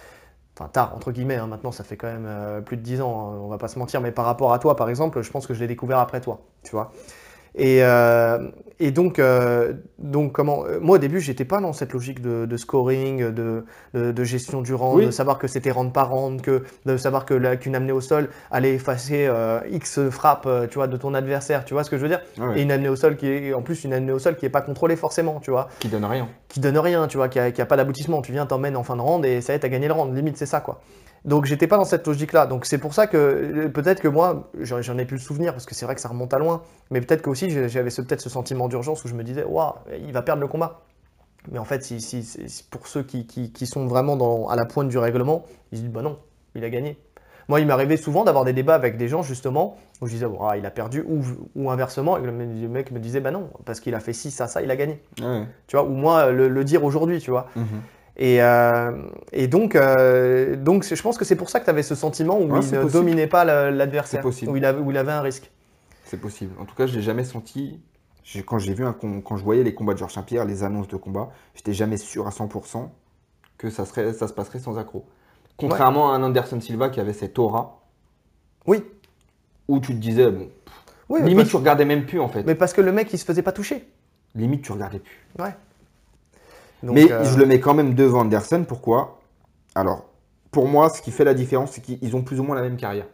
[0.59, 3.33] Enfin, tard, entre guillemets, hein, maintenant ça fait quand même euh, plus de 10 ans,
[3.33, 5.47] hein, on va pas se mentir, mais par rapport à toi, par exemple, je pense
[5.47, 6.93] que je l'ai découvert après toi, tu vois.
[7.55, 8.49] Et, euh,
[8.81, 12.47] et donc, euh, donc comment, euh, moi au début, j'étais pas dans cette logique de,
[12.47, 15.07] de scoring, de, de, de gestion du Oui.
[15.07, 18.01] de savoir que c'était round par round, que, de savoir que la- qu'une amenée au
[18.01, 21.91] sol allait effacer euh, X frappes, euh, tu vois, de ton adversaire, tu vois ce
[21.91, 22.23] que je veux dire?
[22.39, 22.59] Ouais.
[22.59, 24.51] Et une amenée au sol qui est, en plus, une amenée au sol qui est
[24.51, 26.29] pas contrôlée forcément, tu vois Qui donne rien.
[26.49, 28.23] qui donne rien, tu vois, qui a, qui a pas d'aboutissement.
[28.23, 30.17] Tu viens, t'emmènes en fin de round et ça y est, t'as gagné le round.
[30.17, 30.81] Limite, c'est ça, quoi.
[31.25, 32.47] Donc, j'étais pas dans cette logique-là.
[32.47, 35.67] Donc, c'est pour ça que euh, peut-être que moi, j'en ai plus le souvenir parce
[35.67, 36.63] que c'est vrai que ça remonte à loin.
[36.91, 40.13] Mais peut-être que aussi, j'avais peut-être ce sentiment d'urgence où je me disais, waouh, il
[40.13, 40.81] va perdre le combat.
[41.51, 44.65] Mais en fait, si, si- pour ceux qui, qui- qui sont vraiment dans, à la
[44.65, 46.19] pointe du règlement, ils se disent, bah non,
[46.55, 46.99] il a gagné.
[47.49, 50.57] Moi, il m'arrivait souvent d'avoir des débats avec des gens, justement, où je disais, Ouah,
[50.57, 51.23] il a perdu, ou,
[51.57, 54.47] ou inversement, et le mec me disait, bah non, parce qu'il a fait ci, ça,
[54.47, 55.03] ça, il a gagné.
[55.21, 55.45] Ouais.
[55.67, 57.49] Tu vois, ou moi, le, le dire aujourd'hui, tu vois.
[57.57, 57.67] Mhm.
[58.17, 58.93] Et, euh,
[59.33, 62.37] et donc, euh, donc je pense que c'est pour ça que tu avais ce sentiment
[62.39, 62.91] où Ouais, il ne possible.
[62.91, 65.51] dominait pas l'adversaire, où il, avait, où il avait un risque.
[66.05, 66.53] C'est possible.
[66.61, 67.81] En tout cas, je l'ai jamais senti.
[68.47, 70.97] Quand j'ai vu un quand je voyais les combats de Georges Saint-Pierre, les annonces de
[70.97, 72.89] combat, j'étais jamais sûr à 100%
[73.59, 75.05] que ça, serait, ça se passerait sans accroc.
[75.57, 77.81] Contrairement à un Anderson Silva qui avait cette aura
[78.67, 78.83] Oui,
[79.69, 80.49] où tu te disais, bon,
[81.09, 82.43] oui limite tu regardais même plus en fait.
[82.45, 83.87] mais parce que le mec, il se faisait pas toucher.
[84.35, 85.27] Limite tu regardais plus.
[85.39, 85.55] Ouais.
[86.83, 88.65] Donc, Mais euh, je le mets quand même devant Anderson.
[88.67, 89.21] Pourquoi?
[89.75, 90.05] Alors,
[90.51, 92.77] pour moi, ce qui fait la différence, c'est qu'ils ont plus ou moins la même
[92.77, 93.07] carrière.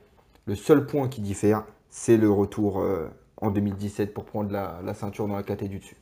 [0.47, 3.09] Le seul point qui diffère, c'est le retour euh,
[3.41, 5.97] en 2017 pour prendre la, la ceinture dans la KT du dessus.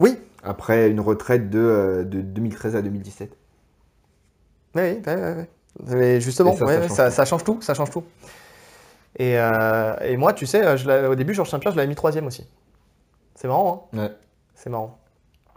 [0.00, 3.36] Oui, Après une retraite de, euh, de 2013 à 2017.
[4.74, 5.44] oui, oui, oui.
[5.88, 7.10] Mais justement, ça, ouais, ça ouais, change ça, tout.
[7.10, 8.04] ça change tout, ça change tout.
[9.18, 12.26] Et, euh, et moi, tu sais, je au début, Georges Saint-Pierre, je l'avais mis troisième
[12.26, 12.46] aussi.
[13.34, 13.98] C'est marrant, hein?
[13.98, 14.16] Ouais.
[14.54, 14.98] C'est marrant.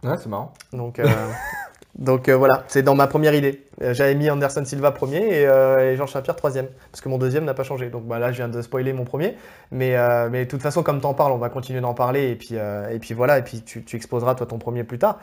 [0.03, 0.53] Ouais, c'est marrant.
[0.73, 1.05] Donc, euh,
[1.95, 3.65] donc euh, voilà, c'est dans ma première idée.
[3.81, 7.45] Euh, J'avais mis Anderson Silva premier et, et Georges Saint-Pierre troisième, parce que mon deuxième
[7.45, 7.89] n'a pas changé.
[7.89, 9.35] Donc bah, là, je viens de spoiler mon premier.
[9.71, 9.95] Mais,
[10.29, 12.29] mais de toute façon, comme tu en parles, on va continuer d'en parler.
[12.31, 15.19] Et puis, et puis voilà, et puis tu, tu exposeras toi ton premier plus tard.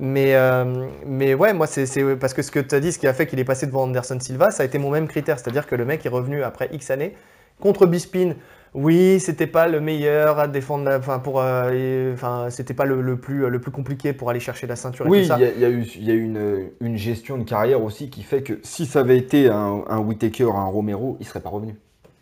[0.00, 2.98] Mais, euh, mais ouais, moi, c'est c'est- parce que ce que tu as dit, ce
[2.98, 5.38] qui a fait qu'il est passé devant Anderson Silva, ça a été mon même critère.
[5.40, 7.14] C'est-à-dire que le mec est revenu après X années
[7.60, 8.34] contre Bispin.
[8.74, 13.16] Oui, c'était pas le meilleur à défendre, enfin pour, euh, enfin c'était pas le, le
[13.16, 15.60] plus le plus compliqué pour aller chercher la ceinture et Oui, il y, a- il
[15.60, 18.42] y a eu, il y a eu une, une gestion de carrière aussi qui fait
[18.42, 21.76] que si ça avait été un, un Whittaker, un Romero, il serait pas revenu.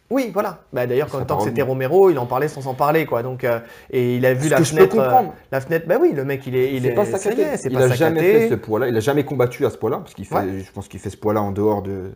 [0.09, 0.61] Oui, voilà.
[0.73, 1.63] Bah, d'ailleurs, Il quand tant que c'était.
[1.63, 3.25] Romero, il en parlait sans s'en parler, quoi.
[3.25, 3.59] Donc, euh,
[3.91, 4.97] et il a vu la que je peux fenêtre.
[5.01, 5.35] euh, comprendre.
[5.51, 5.89] la fenêtre.
[5.89, 6.93] Bah oui, le mec, il est, il est.
[6.95, 8.87] pas y est, c'est il pas a jamais fait ce poids-là.
[8.87, 10.61] Il a jamais combattu à ce poids-là parce qu'il fait, Ouais.
[10.65, 12.13] je pense qu'il fait ce poids-là en dehors de,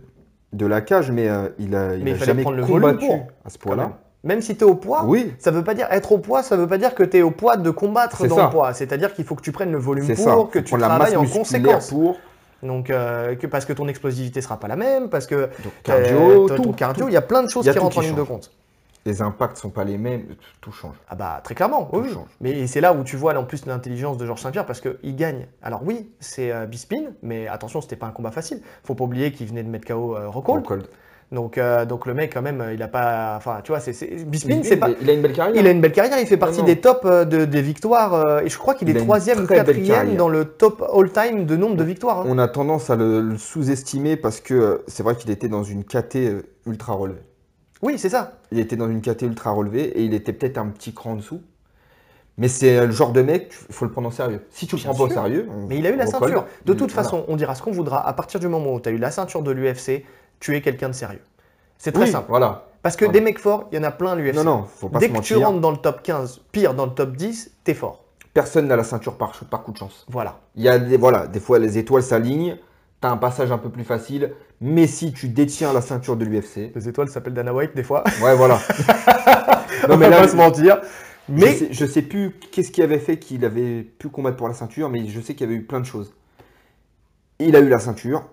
[0.53, 3.11] de la cage, mais euh, il a, il Mais il a fallait jamais combattu
[3.45, 3.99] à ce poids-là.
[4.23, 6.57] Même si tu es au poids, Oui, ça veut pas dire être au poids, ça
[6.57, 8.45] veut pas dire que tu es au poids de combattre dans ça.
[8.45, 8.75] le poids.
[8.75, 10.37] C'est-à-dire qu'il faut que tu prennes le volume pour, ça.
[10.51, 11.89] que Faut tu travailles en conséquence.
[11.89, 12.19] pour
[12.63, 15.83] Donc, euh, que, parce que ton explosivité sera pas la même, parce que donc, euh,
[15.83, 18.23] cardio, ton tout, cardio, il y a plein de choses qui rentrent en ligne de
[18.23, 18.51] compte.
[19.07, 20.27] Les impacts sont pas les mêmes,
[20.61, 20.95] tout change.
[21.09, 22.01] Ah bah très clairement, oui.
[22.01, 22.13] Tout oui.
[22.13, 22.29] change.
[22.43, 25.47] Mais c'est là où tu vois en plus l'intelligence de Georges Saint-Pierre parce qu'il gagne.
[25.63, 28.61] Alors oui, c'est euh, Bisping, mais attention, c'était pas un combat facile.
[28.85, 30.61] Faut pas oublier qu'il venait de mettre KO euh, Rockhold.
[30.61, 30.87] Rockhold.
[31.33, 33.35] Donc, euh, donc le mec quand même, il a pas.
[33.37, 34.89] Enfin, tu vois, c'est c'est- Bisping, c'est pas.
[35.01, 35.55] il- a une belle carrière.
[35.61, 36.65] Il a une belle carrière, il fait partie non.
[36.65, 39.47] des tops euh, de- des victoires euh, et je crois qu'il Il est troisième ou
[39.47, 42.21] quatrième dans le top all-time de nombre de victoires.
[42.23, 42.27] hein.
[42.27, 45.85] On a tendance à le, le sous-estimer parce que c'est vrai qu'il était dans une
[45.85, 46.19] KT
[46.67, 47.23] ultra relevée.
[47.81, 48.33] Oui, c'est ça.
[48.51, 51.17] Il était dans une KT ultra relevée et il était peut-être un petit cran en
[51.17, 51.41] dessous.
[52.39, 54.41] Mais c'est le genre de mec, il faut le prendre au sérieux.
[54.51, 55.47] Si tu le prends pas au sérieux.
[55.55, 56.47] on- Mais il a eu la ceinture.
[56.65, 57.05] De toute voilà.
[57.05, 58.05] façon, on dira ce qu'on voudra.
[58.07, 60.05] À partir du moment où tu as eu la ceinture de l'UFC,
[60.41, 61.23] tu es quelqu'un de sérieux.
[61.79, 62.27] C'est très Oui, simple.
[62.29, 62.67] Voilà.
[62.83, 63.19] Parce que Voilà.
[63.19, 64.35] des mecs forts, il y en a plein à l'UFC.
[64.37, 66.87] Non, non, faut pas Dès se que tu rentres dans le top 15, pire dans
[66.87, 68.05] le top 10, t'es fort.
[68.33, 70.07] Personne n'a la ceinture par, par coup de chance.
[70.09, 70.39] Voilà.
[70.57, 72.57] Il y a des, voilà, des fois les étoiles s'alignent,
[73.01, 76.73] t'as un passage un peu plus facile, mais si tu détiens la ceinture de l'UFC,
[76.75, 78.05] Les étoiles s'appellent Dana White des fois.
[78.23, 78.59] ouais voilà.
[79.89, 80.81] On va pas se mentir.
[81.29, 84.37] Mais Mais je sais, je sais plus qu'est-ce qui avait fait qu'il avait pu combattre
[84.37, 86.13] pour la ceinture, mais je sais qu'il y avait eu plein de choses.
[87.39, 88.25] Il a eu la ceinture,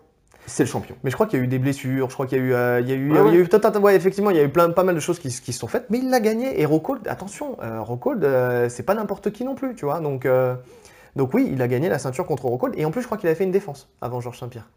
[0.48, 0.96] c'est le champion.
[1.04, 2.54] Mais je crois qu'il y a eu des blessures, je crois qu'il y a eu,
[2.54, 3.36] euh, il y a eu, Ouais, il y a ouais.
[3.38, 5.20] eu tout un tas- ouais, effectivement, il y a eu plein, pas mal de choses
[5.20, 6.60] qui, se sont faites, mais il l'a gagné.
[6.60, 10.00] Et Rockhold, attention, euh, Rockhold, euh, c'est pas n'importe qui non plus, tu vois.
[10.00, 10.56] Donc, euh,
[11.16, 12.74] donc oui, il a gagné la ceinture contre Rockhold.
[12.78, 14.70] Et en plus, je crois qu'il a fait une défense avant Georges Saint-Pierre.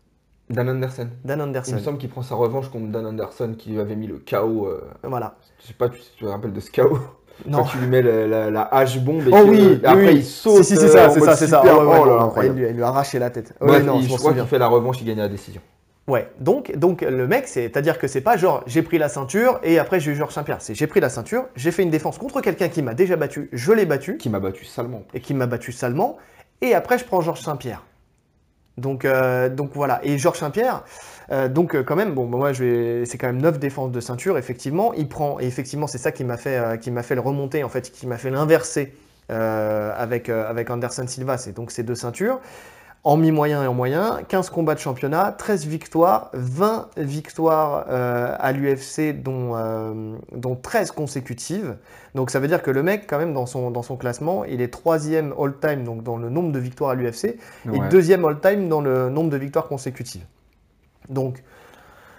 [0.49, 1.09] Dan Anderson.
[1.25, 1.75] Dan Il Anderson.
[1.77, 4.67] me semble qu'il prend sa revanche contre Dan Anderson qui lui avait mis le KO.
[4.67, 5.37] euh, Voilà.
[5.63, 6.99] je sais pas si tu te rappelles de ce KO.
[7.47, 7.59] Non.
[7.59, 10.15] Quand tu lui mets la, la- la hache bombe et Oh oui, et après oui,
[10.17, 10.63] il saute.
[10.65, 11.63] Si, si, c'est euh, ça, c'est ça, c'est ça.
[11.65, 13.55] Ouais, oh ouais, lui, a arraché la tête.
[13.61, 14.43] Bref, non, il- je je m'en crois souviens.
[14.45, 15.61] qu'il fait la revanche, il gagne la décision.
[16.09, 19.79] Ouais, donc, donc le mec, c'est-à-dire que c'est pas genre j'ai pris la ceinture et
[19.79, 20.57] après j'ai eu Georges Saint-Pierre.
[20.61, 23.49] C'est j'ai pris la ceinture, j'ai fait une défense contre quelqu'un qui m'a déjà battu,
[23.53, 25.03] je l'ai battu Qui m'a battu salement.
[25.15, 26.17] et qui m'a battu salement,
[26.63, 27.85] et après je prends Georges Saint-Pierre.
[28.79, 30.01] Donc, euh, donc voilà.
[30.03, 30.85] Et Georges Saint-Pierre,
[31.31, 34.01] euh, donc euh, quand même, bon, moi je vais, c'est quand même 9 défenses de
[34.01, 34.93] ceinture, effectivement.
[34.95, 37.69] Il prend, et effectivement, c'est ça qui m'a fait, qui m'a fait le remonter, en
[37.69, 38.95] fait, qui m'a fait l'inverser
[39.29, 41.39] avec, avec Anderson Silva.
[41.39, 42.41] C'est donc ces deux ceintures.
[43.03, 48.53] En mi-moyen et en moyen, 15 combats de championnat, 13 victoires, 20 victoires euh, à
[48.53, 51.77] l'UFC, dont, euh, dont 13 consécutives.
[52.15, 54.61] Donc ça veut dire que le mec, quand même, dans son, dans son classement, il
[54.61, 57.39] est troisième all-time donc dans le nombre de victoires à l'UFC
[57.73, 60.27] et deuxième all-time dans le nombre de victoires consécutives.
[61.09, 61.43] Donc,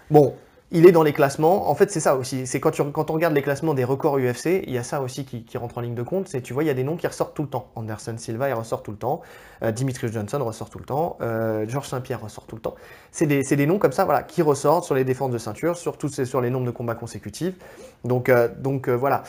[0.09, 0.33] bon,
[0.71, 1.69] il est dans les classements.
[1.69, 2.47] En fait, c'est ça aussi.
[2.47, 5.25] C'est quand, quand on regarde les classements des records UFC, il y a ça aussi
[5.25, 6.29] qui, qui rentre en ligne de compte.
[6.29, 7.71] C'est, tu vois, il y a des noms qui ressortent tout le temps.
[7.75, 9.21] Anderson Silva, il ressort tout le temps.
[9.63, 11.17] Euh, Dimitri Johnson ressort tout le temps.
[11.21, 12.75] Euh, Georges Saint-Pierre ressort tout le temps.
[13.11, 15.97] C'est des, des noms comme ça, voilà, qui ressortent sur les défenses de ceinture, sur,
[15.97, 17.55] toutes ces- sur les nombres de combats consécutifs.
[18.05, 19.23] Donc, euh, donc euh, voilà.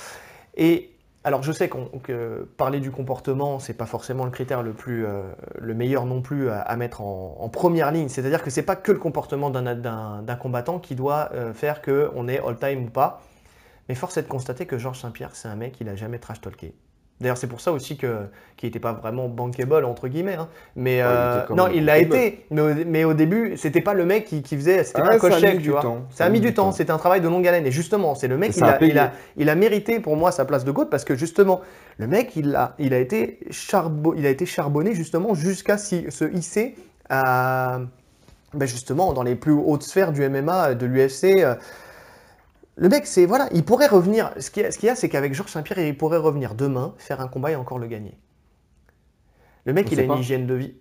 [0.57, 0.92] Et
[1.25, 5.07] alors, je sais qu'on, que parler du comportement, c'est pas forcément le critère le plus,
[5.07, 5.23] euh,
[5.57, 8.09] le meilleur non plus à, mettre en, première ligne.
[8.09, 12.27] C'est-à-dire que c'est pas que le comportement d'un, combattant qui doit euh, faire que on
[12.27, 13.23] est all-time ou pas.
[13.89, 16.41] Mais force est de constater que Georges Saint-Pierre, c'est un mec, il a jamais trash
[16.41, 16.75] talké.
[17.23, 18.27] D'ailleurs, c'est pour ça aussi que
[18.57, 20.35] qu'il n'était pas vraiment bankable entre guillemets.
[20.35, 20.49] hein.
[20.77, 22.45] Mais Ouais, euh, non, il l'a été.
[22.51, 25.15] Mais au, mais au début, c'était pas le mec qui, qui faisait, c'était Ah, pas
[25.15, 25.81] un coach chèque, tu vois.
[25.81, 26.03] temps.
[26.11, 26.71] Ça a mis du temps.
[26.73, 27.67] C'était un travail de longue haleine.
[27.67, 28.93] Et justement, c'est le mec, il ça a a, payé.
[28.93, 31.61] il a, il a mérité pour moi sa place de GOAT parce que justement,
[31.99, 36.11] le mec, il a, il a, été, charbo- il a été charbonné justement jusqu'à si-
[36.11, 36.75] se hisser
[37.09, 37.81] à,
[38.55, 41.45] ben justement dans les plus hautes sphères du MMA, de l'UFC.
[42.77, 44.31] Le mec, c'est voilà, il pourrait revenir.
[44.39, 47.51] Ce qu'il y a, c'est qu'avec Georges Saint-Pierre, il pourrait revenir demain, faire un combat
[47.51, 48.19] et encore le gagner.
[49.65, 50.75] Le mec, On il a une hygiène de vie.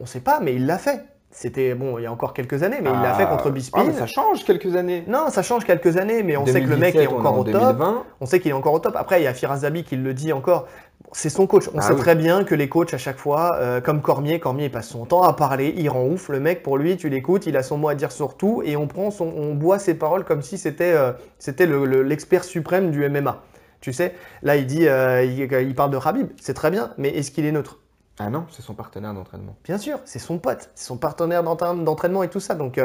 [0.00, 1.04] On sait pas, mais il l'a fait.
[1.30, 3.50] C'était bon, il y a encore quelques années, mais il l'a Ah, fait contre ah,
[3.50, 3.86] Bisping.
[3.88, 5.04] mais ça change quelques années.
[5.06, 7.34] Non, ça change quelques années, mais on sait que le mec est 2017, on encore
[7.34, 7.52] en au top.
[7.52, 8.04] 2020.
[8.20, 8.96] On sait qu'il est encore au top.
[8.96, 10.68] Après, il y a Firas Zabi qui le dit encore.
[11.12, 11.68] C'est son coach.
[11.74, 12.00] On Ah sait oui.
[12.00, 15.06] très bien que les coachs, à chaque fois, euh, comme Cormier, Cormier il passe son
[15.06, 16.28] temps à parler, il rend ouf.
[16.28, 18.76] Le mec, pour lui, tu l'écoutes, il a son mot à dire sur tout, et
[18.76, 22.44] on prend son, on boit ses paroles comme si c'était euh, c'était le- le- l'expert
[22.44, 23.42] suprême du MMA.
[23.80, 27.08] Tu sais, là, il dit, euh, il, il parle de Khabib, c'est très bien, mais
[27.10, 27.78] est-ce qu'il est neutre?
[28.18, 29.56] Ah non, c'est son partenaire d'entraînement.
[29.64, 32.80] Bien sûr, c'est son pote, c'est son partenaire d'entraîne- d'entraînement et tout ça, donc,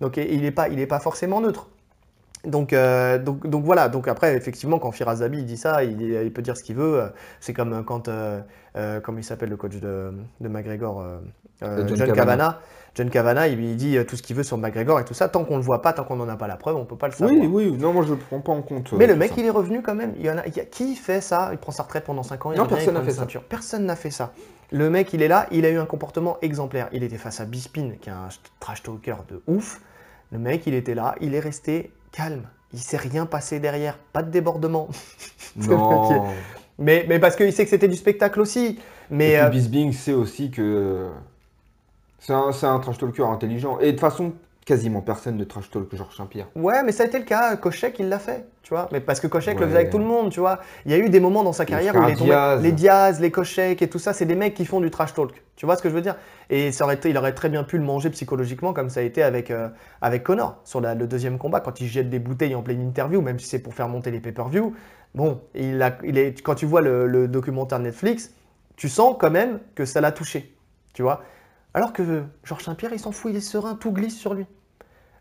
[0.00, 1.68] donc il n'est pas, il est pas forcément neutre.
[2.46, 6.00] Donc, euh, donc, donc voilà, donc après, effectivement, quand Firas Zabi il dit ça, il,
[6.02, 7.02] il peut dire ce qu'il veut.
[7.40, 8.40] C'est comme quand, euh,
[8.76, 11.18] euh, comme il s'appelle le coach de, de McGregor, euh,
[11.62, 12.12] euh, John John.
[12.12, 12.54] Kavanagh.
[12.96, 15.28] John Kavanagh, il, il dit euh, tout ce qu'il veut sur McGregor et tout ça.
[15.28, 17.08] Tant qu'on le voit pas, tant qu'on n'en a pas la preuve, on peut pas
[17.08, 17.30] le savoir.
[17.36, 18.92] Oui, oui, non, moi je prends pas en compte.
[18.92, 19.34] Mais euh, le mec, ça.
[19.38, 20.12] il est revenu quand même.
[20.16, 21.48] Il y en a, il y a- qui fait ça?
[21.52, 22.52] Il prend sa retraite pendant 5 ans.
[22.52, 23.20] il Non, revient, il personne n'a fait ça.
[23.22, 23.42] ceinture.
[23.42, 24.32] Personne n'a fait ça.
[24.70, 26.88] Le mec, il est là, il a eu un comportement exemplaire.
[26.92, 28.28] Il était face à Bispin, qui est un
[28.60, 29.80] trash talker de ouf.
[30.30, 32.48] Le mec, il était là, il est resté calme.
[32.72, 34.88] Il s'est rien passé derrière, pas de débordement.
[35.56, 36.24] Non.
[36.78, 38.80] Mais, mais parce qu'il sait que c'était du spectacle aussi.
[39.10, 41.08] Mais Et euh, Bisbing sait aussi que
[42.18, 43.78] c'est un, un trash talker intelligent.
[43.80, 44.32] Et de toute façon,
[44.64, 46.46] quasiment personne ne trash talk Georges Saint-Pierre.
[46.54, 47.56] ouais, mais ça a été le cas.
[47.56, 48.88] Kochek, il l'a fait, tu vois.
[48.92, 49.66] Mais parce que Kochek le Ouais.
[49.66, 50.60] faisait avec tout le monde, tu vois.
[50.86, 52.30] Il y a eu des moments dans sa carrière où il est tombé.
[52.30, 52.62] Diaz.
[52.62, 55.42] Les Diaz, les Kochek et tout ça, c'est des mecs qui font du trash talk.
[55.56, 56.16] Tu vois ce que je veux dire?
[56.50, 59.02] Et ça aurait été- il aurait très bien pu le manger psychologiquement, comme ça a
[59.02, 59.68] été avec, euh,
[60.00, 63.20] avec Connor sur la- le deuxième combat, quand il jette des bouteilles en pleine interview,
[63.20, 64.74] même si c'est pour faire monter les pay-per-view.
[65.14, 68.32] Bon, il a, il est, quand tu vois le, le documentaire Netflix,
[68.76, 70.52] tu sens quand même que ça l'a touché.
[70.92, 71.22] Tu vois
[71.74, 74.46] Alors que Georges Saint-Pierre, il s'en fout, il est serein, tout glisse sur lui.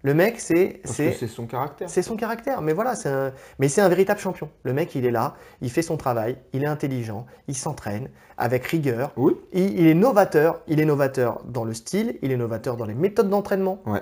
[0.06, 0.82] Le mec, c'est.
[0.84, 1.90] C'est- son caractère.
[1.90, 3.32] c'est son caractère, mais voilà, c'est un...
[3.58, 4.50] mais c'est un véritable champion.
[4.64, 8.66] Le mec, il est là, il fait son travail, il est intelligent, il s'entraîne avec
[8.66, 9.14] rigueur.
[9.16, 9.34] Oui.
[9.54, 12.94] Il, il est novateur, il est novateur dans le style, il est novateur dans les
[12.96, 13.82] méthodes d'entraînement.
[13.86, 14.02] Ouais.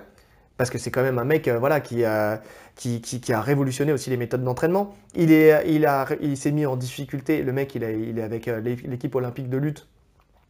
[0.58, 2.42] Parce que c'est quand même un mec, euh, voilà, qui a,
[2.76, 4.94] qui, qui- qui a révolutionné aussi les méthodes d'entraînement.
[5.16, 7.44] Il est, il a, il s'est mis en difficulté.
[7.44, 9.88] Le mec, il, a- il est avec euh, l'é- l'équipe olympique de lutte.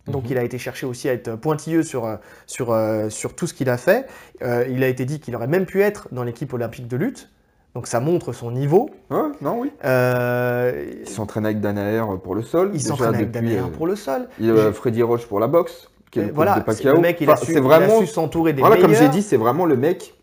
[0.07, 0.31] Donc Mhm.
[0.31, 2.15] il a été cherché aussi à être pointilleux sur, euh,
[2.47, 4.07] sur, euh, sur tout ce qu'il a fait.
[4.41, 7.29] Euh, il a été dit qu'il aurait même pu être dans l'équipe olympique de lutte.
[7.75, 8.89] Donc ça montre son niveau.
[9.09, 9.71] Non, oui.
[9.85, 12.71] Euh, Il s'entraîne avec Danaher pour le sol.
[12.73, 14.27] il s'entraîne avec Danaher pour le sol.
[14.39, 16.65] Il y a Freddy Roche pour la boxe, qui est Et le voilà, de c'est-
[16.65, 16.95] Pacquiao.
[16.95, 18.89] le mec, il a Enfin, su, vraiment, s'entourer des voilà, meilleurs.
[18.89, 20.15] comme j'ai dit, c'est vraiment le mec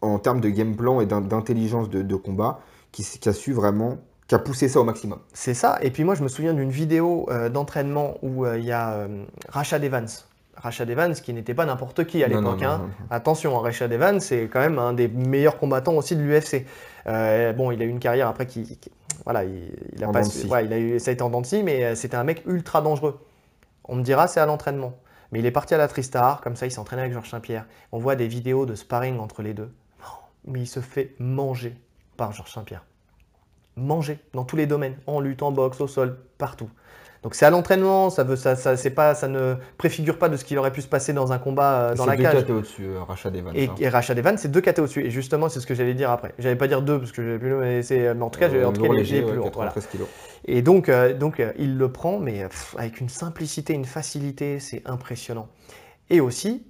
[0.00, 2.60] en termes de game plan et d'in- d'intelligence de, de combat
[2.90, 3.98] qui, qui a su vraiment,
[4.28, 5.18] qui a poussé ça au maximum.
[5.32, 5.78] C'est ça.
[5.82, 8.92] Et puis moi, je me souviens d'une vidéo euh, d'entraînement où euh, il y a
[8.92, 10.06] euh, Rashad Evans.
[10.56, 12.62] Rashad Evans, qui n'était pas n'importe qui à l'époque.
[12.62, 12.90] hein.
[13.10, 16.66] Attention, hein, Rashad Evans, c'est quand même un des meilleurs combattants aussi de l'UFC.
[17.06, 18.90] Euh, bon, il a eu une carrière après qui, qui-
[19.24, 21.40] voilà, il, il a En pas, ouais, il a eu, ça a été en dents
[21.40, 23.18] de scie, mais c'était un mec ultra dangereux.
[23.84, 24.94] On me dira, c'est à l'entraînement.
[25.32, 27.66] Mais il est parti à la Tristar, comme ça, il s'entraînait avec Georges Saint-Pierre.
[27.92, 29.70] On voit des vidéos de sparring entre les deux.
[30.46, 31.76] Mais il se fait manger
[32.16, 32.84] par Georges Saint-Pierre.
[33.78, 36.68] Manger dans tous les domaines, en lutte, en boxe, au sol, partout.
[37.24, 40.36] Donc c'est à l'entraînement, ça veut, ça, ça, c'est pas, ça ne préfigure pas de
[40.36, 42.44] ce qui aurait pu se passer dans un combat euh, dans C'est la deux cage.
[42.44, 43.50] KT au-dessus, euh.
[43.54, 43.74] Et, hein.
[43.80, 45.04] et Rashad Evans, c'est deux KT au-dessus.
[45.04, 46.32] Et justement, c'est ce que j'allais dire après.
[46.38, 48.48] J'allais pas dire deux parce que j'avais plus le, mais c'est, mais en tout cas,
[48.48, 49.50] Euh, en tout cas, lourd il est- léger, plus lourd.
[49.52, 49.70] Voilà.
[49.72, 50.08] 93 kilos.
[50.44, 54.60] Et donc, euh, donc euh, il le prend, mais pff, avec une simplicité, une facilité,
[54.60, 55.48] c'est impressionnant.
[56.10, 56.64] Et aussi,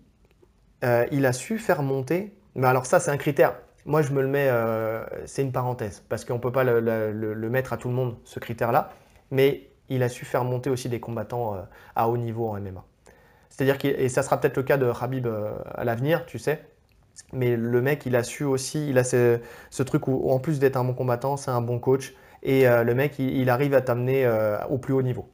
[0.82, 2.32] euh, il a su faire monter.
[2.55, 3.55] Mais alors ça, c'est un critère.
[3.89, 6.81] Moi, je me le mets, euh, c'est une parenthèse, parce qu'on ne peut pas le,
[6.81, 8.90] le- le- le mettre à tout le monde, ce critère-là.
[9.32, 11.62] Mais il a su faire monter aussi des combattants euh,
[11.97, 12.85] à haut niveau en MMA.
[13.51, 16.66] C'est-à-dire, qu'il- et ça sera peut-être le cas de Habib euh, à l'avenir, tu sais.
[17.32, 19.40] Mais le mec, il a su aussi, il a ce,
[19.70, 22.15] ce truc où, en plus d'être un bon combattant, c'est un bon coach.
[22.44, 24.28] Et le mec, il, il arrive à t'amener
[24.70, 25.28] au plus haut niveau.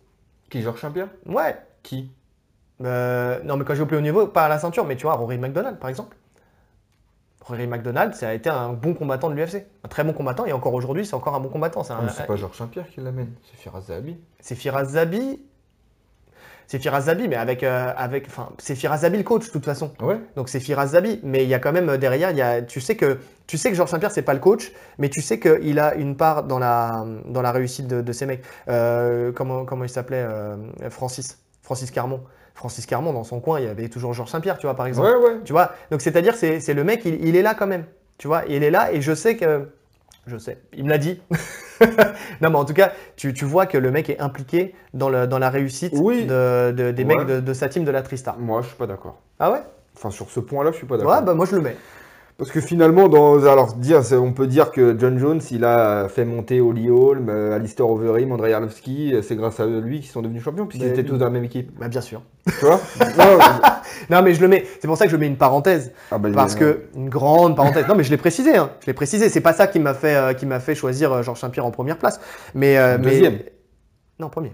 [0.51, 1.57] Qui, Georges Saint-Pierre Ouais.
[1.83, 2.11] Qui?
[2.81, 5.15] Non, mais quand j'ai au plus haut niveau, pas à la ceinture, mais tu vois,
[5.17, 6.17] Rory McDonald, par exemple.
[7.45, 9.67] Rory McDonald, ça a été un bon combattant de l'UFC.
[9.85, 11.83] Un très bon combattant, et encore aujourd'hui, c'est encore un bon combattant.
[11.85, 14.17] C'est Ah, un- C'est pas Georges Saint-Pierre qui l'amène, c'est Firas Zahabi.
[14.41, 15.41] c'est Firas Zabi.
[16.67, 17.63] C'est Firas Zabi, mais avec.
[17.63, 19.93] euh, avec enfin, c'est Firas Zabi le coach, de toute façon.
[20.01, 20.19] Ouais.
[20.37, 22.63] Donc c'est Firas Zabi, mais il y a quand même euh, derrière, il y a,
[22.63, 25.39] tu sais que tu sais que Georges Saint-Pierre c'est pas le coach, mais tu sais
[25.39, 28.43] qu'il a une part dans la dans la réussite de, de ces mecs.
[28.69, 30.57] Euh, comment comment il s'appelait euh,
[30.89, 32.23] Francis Francis Carmon.
[32.55, 35.09] Francis Carmon dans son coin, il y avait toujours Georges Saint-Pierre, tu vois par exemple.
[35.09, 35.37] Ouais, ouais.
[35.45, 37.85] Tu vois, donc c'est-à-dire c'est c'est le mec, il, il est là quand même.
[38.19, 39.69] Tu vois, il est là et je sais que
[40.27, 41.21] je sais, il me l'a dit.
[42.41, 45.27] non mais en tout cas, tu, tu vois que le mec est impliqué dans, le,
[45.27, 46.25] dans la réussite Oui.
[46.25, 47.17] de, de- des Ouais.
[47.17, 48.39] mecs de, de sa team de la Tristar.
[48.39, 49.21] Moi, je suis pas d'accord.
[49.39, 49.59] Ah ouais?
[49.97, 51.13] Enfin, sur ce point-là, je suis pas d'accord.
[51.13, 51.77] Ouais, bah moi je le mets.
[52.37, 56.25] Parce que finalement, dans, alors dire, on peut dire que John Jones, il a fait
[56.25, 60.21] monter Oli Holm, euh, Alistair Overeem, Andrei Arlovski, euh, c'est grâce à lui qu'ils sont
[60.21, 61.71] devenus champions, puisqu'ils Mais- étaient tous dans la même équipe.
[61.79, 62.23] Bah bien sûr.
[62.59, 62.81] Tu vois
[63.19, 63.39] Non,
[64.11, 65.93] Non mais je le mets, c'est pour ça que je mets une parenthèse.
[66.11, 67.87] ah bah, Parce que, une grande parenthèse.
[67.87, 68.71] Non mais je l'ai précisé, hein.
[68.81, 69.29] je l'ai précisé.
[69.29, 71.71] C'est pas ça qui m'a fait, euh, qui m'a fait choisir euh, Georges Saint-Pierre en
[71.71, 72.19] première place.
[72.55, 73.39] Mais, euh, mais- Deuxième.
[74.19, 74.53] Non, premier.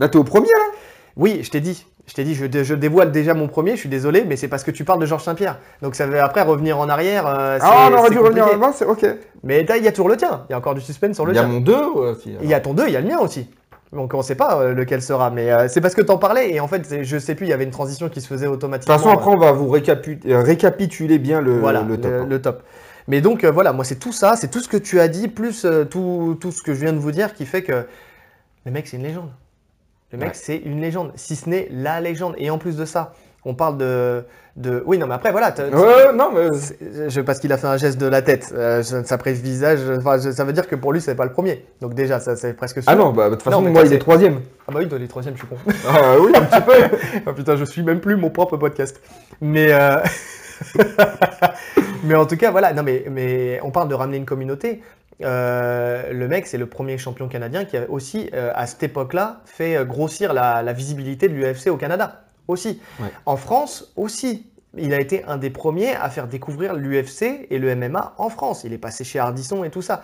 [0.00, 0.76] Là, t'es au premier, là?
[1.16, 1.86] Oui, je t'ai dit.
[2.12, 4.46] Je t'ai dit, je, dé- je dévoile déjà mon premier, je suis désolé, mais c'est
[4.48, 5.58] parce que tu parles de Georges Saint-Pierre.
[5.80, 7.26] Donc ça veut après revenir en arrière.
[7.26, 8.62] euh, Ah, on aurait dû revenir compliqué.
[8.62, 9.06] avant, c'est ok.
[9.44, 10.44] Mais il y a toujours le tien.
[10.50, 11.50] Il y a encore du suspense sur le Il y a tien.
[11.50, 12.36] mon 2 aussi.
[12.42, 13.48] Il y a ton 2, il y a le mien aussi.
[13.94, 15.30] Donc on ne sait pas euh, lequel sera.
[15.30, 17.54] Mais euh, c'est parce que t'en parlais et en fait, je sais plus, il y
[17.54, 18.94] avait une transition qui se faisait De automatiquement.
[18.96, 22.12] toute façon, après, on va vous récapu- récapituler bien le, voilà, le top.
[22.14, 22.26] hein.
[22.28, 22.62] le top.
[23.08, 25.28] Mais donc, euh, voilà, moi, c'est tout ça, c'est tout ce que tu as dit,
[25.28, 27.86] plus euh, tout, tout ce que je viens de vous dire qui fait que
[28.66, 29.30] le mec, c'est une légende.
[30.12, 30.34] Le mec, Ouais.
[30.34, 32.34] c'est une légende, si ce n'est la légende.
[32.38, 33.12] Et en plus de ça,
[33.44, 34.24] on parle de.
[34.56, 34.82] de...
[34.86, 35.52] Oui, non, mais après, voilà.
[35.58, 36.48] Ouais, non, mais
[37.08, 40.18] Je, parce qu'il a fait un geste de la tête, euh, ça ça prévisage, enfin,
[40.18, 41.64] je- ça veut dire que pour lui, c'est pas le premier.
[41.80, 42.92] Donc, déjà, ça, c'est presque sûr.
[42.92, 44.40] Ah non, bah, de toute façon, Non, moi, toi, il est troisième.
[44.68, 45.56] Ah bah oui, dans les troisièmes, je suis con.
[45.88, 46.96] Ah oui, un petit peu.
[47.26, 49.00] Ah putain, je suis même plus mon propre podcast.
[49.40, 49.96] Mais, euh,
[52.04, 52.72] mais en tout cas, voilà.
[52.72, 54.82] Non, mais, mais on parle de ramener une communauté.
[55.22, 59.40] Euh, le mec, c'est le premier champion canadien qui a aussi, euh, à cette époque-là,
[59.44, 62.24] fait euh, grossir la, la visibilité de l'UFC au Canada.
[62.48, 62.80] Aussi.
[63.00, 63.08] Ouais.
[63.26, 64.48] En France, aussi.
[64.76, 68.62] Il a été un des premiers à faire découvrir l'UFC et le MMA en France.
[68.64, 70.02] Il est passé chez Ardisson et tout ça.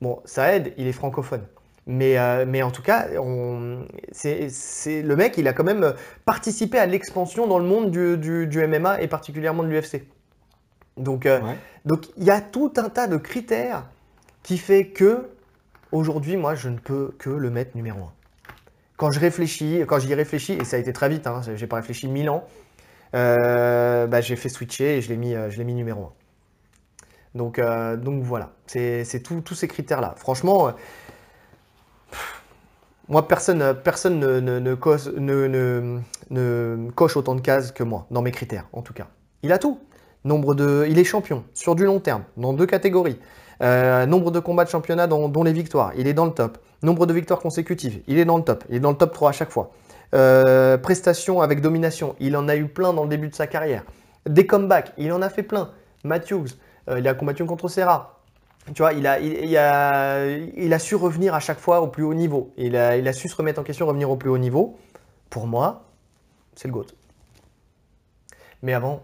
[0.00, 1.42] Bon, ça aide, il est francophone.
[1.86, 4.48] Mais, euh, mais en tout cas, on- c'est
[5.02, 5.94] le mec, il a quand même
[6.24, 10.02] participé à l'expansion dans le monde du, du- du MMA et particulièrement de l'UFC.
[10.96, 11.56] Donc, euh, Ouais.
[11.84, 13.84] donc il y a tout un tas de critères
[14.48, 15.28] qui fait que
[15.92, 18.12] aujourd'hui, moi, je ne peux que le mettre numéro un.
[18.96, 21.76] Quand je réfléchis, quand j'y réfléchis, et ça a été très vite, hein, j'ai pas
[21.76, 22.44] réfléchi mille ans,
[23.14, 26.12] euh, bah, j'ai fait switcher et je l'ai mis, euh, numéro un.
[27.34, 30.14] Donc, euh, donc voilà, c'est tous ces critères-là.
[30.16, 30.72] Franchement,
[33.06, 34.74] moi, personne, personne ne
[36.90, 39.08] coche autant de cases que moi, dans mes critères, en tout cas.
[39.42, 39.78] Il a tout.
[40.24, 43.18] Nombre de, il est champion sur du long terme, dans deux catégories.
[43.60, 46.58] Euh, nombre de combats de championnat, dont, dont les victoires, il est dans le top.
[46.82, 48.64] Nombre de victoires consécutives, il est dans le top.
[48.68, 49.70] Il est dans le top 3 à chaque fois.
[50.14, 53.84] Euh, prestations avec domination, il en a eu plein dans le début de sa carrière.
[54.26, 55.70] Des comebacks, il en a fait plein.
[56.04, 56.46] Matthews,
[56.88, 58.20] euh, il a combattu contre Serra.
[58.74, 61.88] Tu vois, il a, il, il a, il a su revenir à chaque fois au
[61.88, 62.52] plus haut niveau.
[62.56, 64.76] Il a, il a su se remettre en question, revenir au plus haut niveau.
[65.30, 65.84] Pour moi,
[66.54, 66.86] c'est le GOAT.
[68.62, 69.02] Mais avant,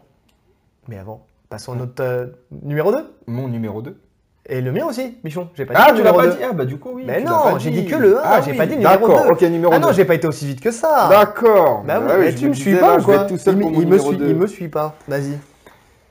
[0.89, 3.14] mais avant, passons à notre euh, numéro 2.
[3.26, 3.98] Mon numéro 2.
[4.46, 5.48] Et le mien aussi, Bichon.
[5.54, 6.32] J'ai pas Ah, tu l'as numéro pas 2.
[6.32, 7.04] dit Ah, bah du coup, oui.
[7.06, 8.92] Mais tu non, pas j'ai dit que le un, Ah j'ai oui, pas dit numéro
[8.92, 9.30] D'accord, deux.
[9.32, 9.92] ok, numéro Ah non, 2.
[9.94, 11.08] j'ai pas été aussi vite que ça.
[11.08, 11.82] D'accord.
[11.86, 13.60] Bah oui, Bah mais tu me suis pas je vais quoi être tout seul il,
[13.62, 14.28] pour me- mon il me numéro suit, 2.
[14.28, 14.96] il me suit pas.
[15.08, 15.38] Vas-y.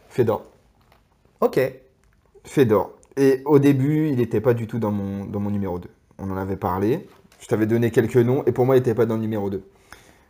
[0.10, 0.46] Fedor.
[1.42, 1.60] Ok.
[2.44, 2.92] Fedor.
[3.18, 5.88] Et au début, il n'était pas du tout dans mon, dans mon numéro 2.
[6.18, 7.08] On en avait parlé.
[7.40, 9.62] Je t'avais donné quelques noms et pour moi, il n'était pas dans le numéro 2.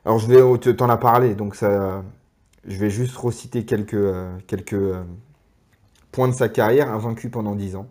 [0.06, 2.04] Alors, je vais, oh, tu t'en as parlé, donc ça,
[2.68, 5.04] je vais juste reciter quelques, euh, quelques euh,
[6.14, 6.90] points de sa carrière.
[6.90, 7.88] Invaincu pendant 10 ans.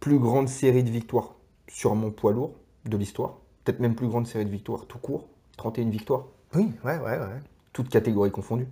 [0.00, 1.36] Plus grande série de victoires
[1.68, 2.54] sur mon poids lourd
[2.84, 3.38] de l'histoire.
[3.64, 5.26] Peut-être même plus grande série de victoires tout court.
[5.56, 6.26] 31 victoires.
[6.54, 7.40] Oui, ouais, ouais, ouais.
[7.72, 8.68] Toutes catégories confondues.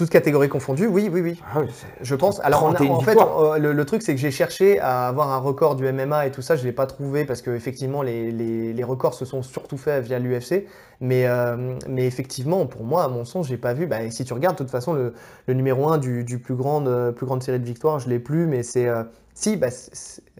[0.00, 1.42] Toutes catégories confondues, oui, oui, oui.
[1.54, 1.66] Ah oui,
[2.00, 2.40] Je pense.
[2.42, 5.08] Alors, on a- 31 en fait, euh, le, le truc, c'est que j'ai cherché à
[5.08, 6.56] avoir un record du MMA et tout ça.
[6.56, 9.76] Je ne l'ai pas trouvé parce que effectivement, les, les- les records se sont surtout
[9.76, 10.66] faits via l'UFC.
[11.02, 13.86] Mais, euh, mais effectivement, pour moi, à mon sens, j'ai pas vu.
[13.86, 15.12] Bah, si tu regardes, de toute façon, le,
[15.46, 18.20] le numéro 1 du, du plus, grande, euh, plus grande série de victoires, je l'ai
[18.20, 18.46] plus.
[18.46, 18.88] Mais c'est.
[18.88, 19.02] euh,
[19.34, 19.66] si, bah,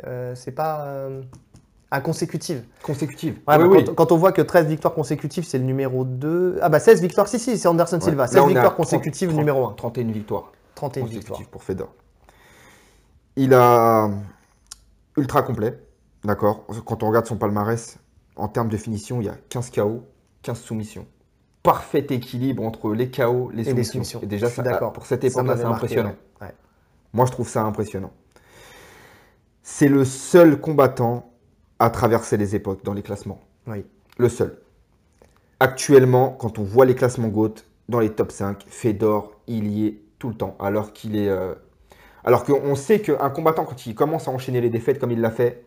[0.07, 0.87] euh, c'est pas.
[1.91, 2.65] À consécutive.
[2.83, 3.41] Consécutive.
[3.49, 3.85] Ouais, oui, bah, oui.
[3.85, 6.59] quand, quand on voit que 13 victoires consécutives, c'est le numéro 2.
[6.63, 8.03] Ah bah 16 victoires, si, si, c'est Anderson Ouais.
[8.03, 8.23] Silva.
[8.25, 9.73] Là, 16 on est à victoires 30, consécutives, 30, numéro 1.
[9.75, 10.53] 31 victoires.
[10.77, 11.51] 31 consécutif victoires.
[11.51, 11.89] pour Fedor.
[13.37, 14.11] Il a
[15.17, 15.79] ultra complet,
[16.25, 16.67] d'accord.
[16.85, 17.99] Quand on regarde son palmarès,
[18.37, 20.05] en termes de finition, il y a 15 KO,
[20.43, 21.07] 15 soumissions.
[21.63, 23.93] Parfait équilibre entre les KO, les Et les soumissions.
[23.93, 24.21] soumissions.
[24.23, 24.93] Et déjà, d'accord.
[24.93, 26.15] pour cette époque-là, c'est impressionnant.
[26.41, 26.55] Ouais.
[27.13, 28.13] Moi, je trouve ça impressionnant.
[29.63, 31.30] C'est le seul combattant
[31.81, 33.41] à traverser les époques dans les classements.
[33.67, 33.85] Oui.
[34.19, 34.59] Le seul.
[35.59, 37.55] Actuellement, quand on voit les classements GOAT
[37.89, 40.57] dans les top 5, Fedor, il y est tout le temps.
[40.61, 41.29] Alors qu'il est.
[41.29, 41.55] euh,
[42.25, 45.31] Alors qu'on sait qu'un combattant, quand il commence à enchaîner les défaites comme il l'a
[45.31, 45.65] fait,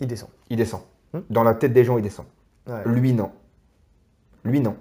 [0.00, 0.28] Il descend.
[0.50, 0.82] il descend.
[1.12, 1.20] Hmm.
[1.30, 2.26] Dans la tête des gens, il descend.
[2.66, 2.82] Ouais.
[2.86, 3.30] Lui, non.
[4.44, 4.76] Lui, non.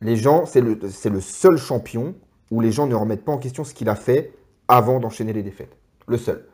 [0.00, 2.14] Les gens, c'est le, c'est le seul champion
[2.50, 4.32] où les gens ne remettent pas en question ce qu'il a fait
[4.68, 5.76] avant d'enchaîner les défaites.
[6.06, 6.46] Le seul.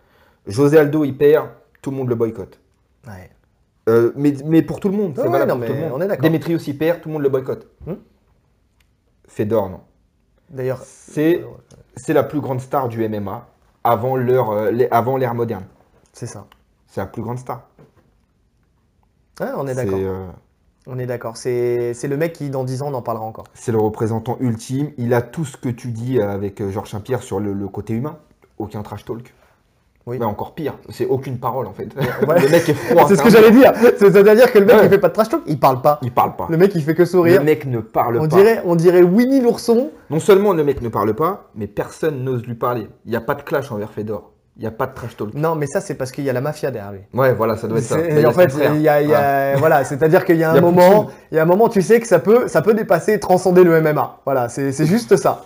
[0.46, 1.48] José Aldo, il perd,
[1.82, 2.58] tout le monde le boycotte.
[3.06, 3.30] Ouais.
[3.88, 5.84] Euh, mais, mais pour tout le monde, c'est Ouais, valable non, pour tout mais le
[5.88, 5.98] monde.
[6.00, 6.24] on est d'accord.
[6.24, 7.66] Demetrius, il perd, tout le monde le boycotte.
[7.86, 7.94] Hmm.
[9.28, 9.80] Fedor, non.
[10.50, 11.46] D'ailleurs, C'est euh,
[11.96, 13.46] c'est la plus grande star du MMA
[13.82, 15.64] avant euh, l'ère avant l'ère moderne.
[16.12, 16.46] c'est ça.
[16.86, 17.68] C'est la plus grande star.
[19.40, 19.98] Ouais, on est d'accord.
[20.00, 20.26] euh,
[20.86, 21.36] On est d'accord.
[21.36, 23.46] C'est c'est le mec qui, dans 10 ans, on en parlera encore.
[23.54, 24.92] c'est le représentant ultime.
[24.96, 28.18] Il a tout ce que tu dis avec Georges Saint-Pierre sur le, le côté humain.
[28.58, 29.34] Aucun trash talk.
[30.06, 30.18] Oui.
[30.18, 31.88] Mais encore pire, c'est aucune parole en fait.
[31.96, 32.40] Ouais.
[32.42, 33.06] le mec est froid.
[33.08, 33.72] C'est ce que j'allais dire.
[33.96, 34.84] C'est- C'est-à-dire que le mec, Ouais.
[34.84, 35.98] il fait pas de trash talk, il parle pas.
[36.02, 36.46] Il parle pas.
[36.50, 37.42] Le mec, il fait que Le sourire.
[37.42, 38.36] mec ne parle On pas.
[38.36, 39.90] dirait, on dirait Winnie l'ourson.
[40.10, 42.86] Non seulement le mec ne parle pas, mais personne n'ose lui parler.
[43.06, 44.32] Il n'y a pas de clash envers Fedor.
[44.56, 45.32] Il n'y a pas de trash talk.
[45.34, 47.00] Non, mais ça, c'est parce qu'il y a la mafia derrière lui.
[47.12, 47.96] Ouais, voilà, ça doit être ça.
[47.96, 50.54] En fait, il y a, il y a- voilà, c'est-à-dire qu'il y a y un
[50.56, 53.18] a moment, il y a un moment, tu sais que ça peut, ça peut dépasser,
[53.18, 54.18] transcender le MMA.
[54.26, 55.42] Voilà, c'est c'est juste ça.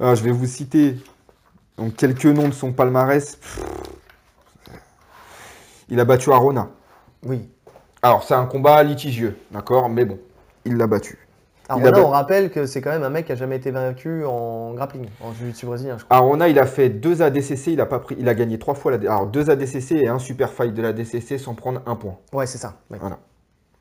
[0.00, 0.96] Ah, je vais vous citer
[1.80, 3.36] Donc quelques noms de son palmarès.
[3.36, 3.60] Pff,
[5.88, 6.68] Il a battu Arona.
[7.24, 7.48] Oui.
[8.02, 10.18] Alors c'est un combat litigieux, d'accord, mais bon,
[10.64, 11.18] il l'a battu.
[11.68, 13.34] Alors Il a là, ba- on rappelle que c'est quand même un mec qui a
[13.34, 16.16] jamais été vaincu en grappling, en jiu-jitsu brésilien, je crois.
[16.16, 18.96] Arona, il a fait deux ADCC, il a pas pris, il a gagné trois fois
[18.96, 22.16] la, alors deux ADCC et un super fight de la DCC sans prendre un point.
[22.32, 22.74] Ouais, c'est ça.
[22.90, 22.98] ouais.
[23.00, 23.18] Voilà.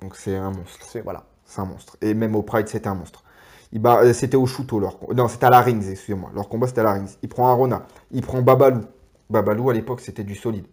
[0.02, 0.86] Donc c'est un monstre.
[0.90, 1.24] C'est- Voilà.
[1.46, 1.98] C'est un monstre.
[2.02, 3.24] Et même au Pride, c'était un monstre.
[3.72, 6.32] Il bat- euh, C'était au Shuto, leur Non, c'était à la Rings, excusez-moi.
[6.34, 7.16] Leur combat, c'était à la Rings.
[7.22, 7.86] Il prend Arona.
[8.12, 8.82] Il prend Babalou.
[9.30, 10.66] Babalou, à l'époque, c'était du solide.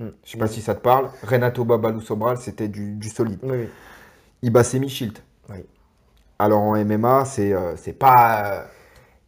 [0.00, 0.08] Hmm.
[0.24, 1.08] Je sais pas si ça te parle.
[1.22, 3.38] Renato Babalou Sobral, c'était du, du solide.
[3.42, 3.68] Oui.
[4.42, 5.18] Il bat Semi Shield.
[5.50, 5.58] Oui.
[6.38, 8.64] Alors en MMA, c'est euh, c'est pas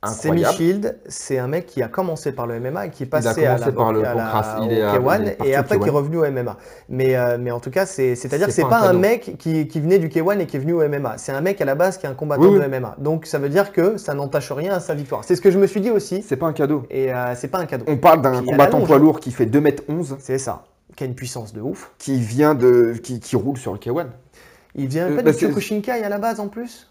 [0.06, 0.56] euh, Semi incroyable.
[0.56, 3.46] Shield, c'est un mec qui a commencé par le MMA et qui est a passé
[3.46, 4.60] à la, par le à la- pancras.
[4.60, 5.94] au Il est à- K1 il est parti et après qui est K1.
[5.94, 6.56] revenu au MMA.
[6.88, 9.68] Mais, euh, mais en tout cas, c'est- c'est-à-dire que C'est pas pas, un mec qui,
[9.68, 11.18] qui venait du K1 et qui est venu au MMA.
[11.18, 12.58] C'est un mec à la base qui est un combattant Oui, oui.
[12.60, 12.96] de MMA.
[12.98, 15.24] Donc ça veut dire que ça n'entache rien à sa victoire.
[15.24, 16.22] C'est ce que je me suis dit aussi.
[16.22, 16.84] C'est pas un cadeau.
[16.90, 17.84] Et euh, c'est pas un cadeau.
[17.88, 18.98] On parle d'un combattant poids hein.
[19.00, 20.64] lourd qui fait 2m11, C'est ça.
[20.96, 21.90] Qui a une puissance de ouf.
[21.98, 22.94] qui vient de.
[23.02, 24.06] qui, qui roule sur le K1.
[24.76, 26.88] Il vient Euh, pas bah, du Kyokushinkai à la base en plus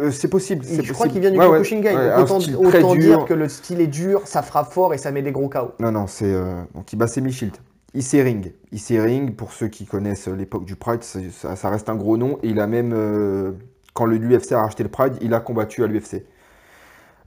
[0.00, 0.64] Euh, c'est possible.
[0.64, 1.52] Je crois qu'il vient du Ouais, ouais.
[1.52, 1.96] Kyokushinkai.
[1.96, 2.22] Ouais,
[2.56, 5.48] autant, dire que le style est dur, ça frappe fort et ça met des gros
[5.48, 5.72] KO.
[5.80, 6.26] Non, non, c'est.
[6.32, 7.56] euh, Donc, il bat Semi Shield.
[7.94, 8.52] IC Ring.
[8.72, 12.38] IC Ring, pour ceux qui connaissent l'époque du Pride, ça, ça reste un gros nom.
[12.42, 12.92] Et il a même.
[12.94, 13.52] euh,
[13.94, 16.26] Quand l'UFC a racheté le Pride, il a combattu à l'UFC.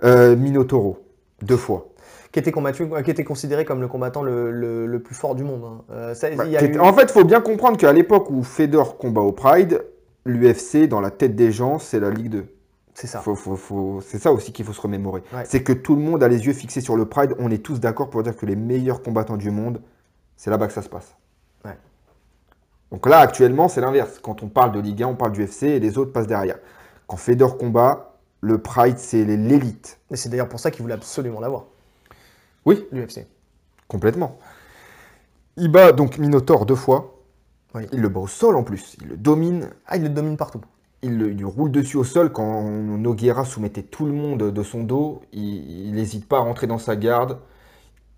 [0.04, 1.00] Euh, Minotauro,
[1.42, 1.88] deux fois.
[2.32, 5.34] Qui était, combattu, euh, qui était considéré comme le combattant le, le- le plus fort
[5.34, 5.64] du monde.
[5.66, 5.82] hein.
[5.92, 8.44] Euh, ça, Bah, y a eu- En fait, il faut bien comprendre qu'à l'époque où
[8.44, 9.84] Fedor combat au Pride,
[10.26, 12.46] l'UFC, dans la tête des gens, c'est la Ligue 2.
[13.00, 13.22] C'est ça.
[13.22, 15.24] Faut- faut- faut- C'est ça aussi qu'il faut se remémorer.
[15.34, 15.46] Ouais.
[15.46, 17.34] C'est que tout le monde a les yeux fixés sur le Pride.
[17.40, 19.82] On est tous d'accord pour dire que les meilleurs combattants du monde,
[20.36, 21.16] c'est là-bas que ça se passe.
[21.64, 21.78] Ouais.
[22.92, 24.20] Donc là, actuellement, c'est l'inverse.
[24.22, 26.58] Quand on parle de Ligue 1, on parle du UFC et les autres passent derrière.
[27.08, 29.98] Quand Fedor combat, le Pride, c'est l'élite.
[30.12, 31.68] Et c'est d'ailleurs pour ça qu'il voulait absolument l'avoir,
[32.66, 33.26] Oui, l'UFC.
[33.88, 34.38] complètement.
[35.56, 37.16] Il bat donc Minotaur deux fois.
[37.76, 37.84] Oui.
[37.94, 38.98] Il le bat au sol en plus.
[39.02, 39.70] Il le domine.
[39.88, 40.60] Ah, il le domine partout.
[41.02, 45.22] Il, roule dessus au sol quand Noguera soumettait tout le monde de son dos.
[45.32, 47.40] Il n'hésite pas à rentrer dans sa garde.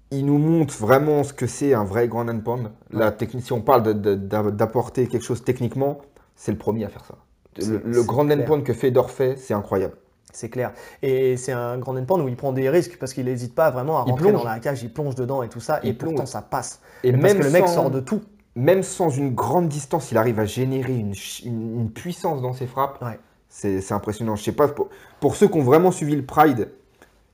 [0.10, 2.72] Il nous montre vraiment ce que c'est un vrai grand and pound.
[2.92, 6.00] La technique, si on parle d'apporter quelque chose techniquement,
[6.36, 7.16] c'est le premier à faire ça.
[7.58, 8.46] Le, grand and clair.
[8.46, 9.94] pound que Fedor fait, c'est incroyable.
[10.34, 10.74] C'est clair.
[11.02, 13.98] Et c'est un grand endpoint où il prend des risques parce qu'il n'hésite pas vraiment
[14.00, 15.80] à rentrer dans la cage, il plonge dedans et tout ça.
[15.84, 16.82] Il et pourtant, ça passe.
[17.04, 18.22] Et parce même que le mec sans- sort de tout.
[18.56, 22.54] Même sans une grande distance, il arrive à générer une, ch- une- une puissance dans
[22.54, 23.02] ses frappes.
[23.02, 23.20] Ouais.
[23.50, 24.36] C'est impressionnant.
[24.36, 26.72] Je sais pas, pour, pour ceux qui ont vraiment suivi le Pride,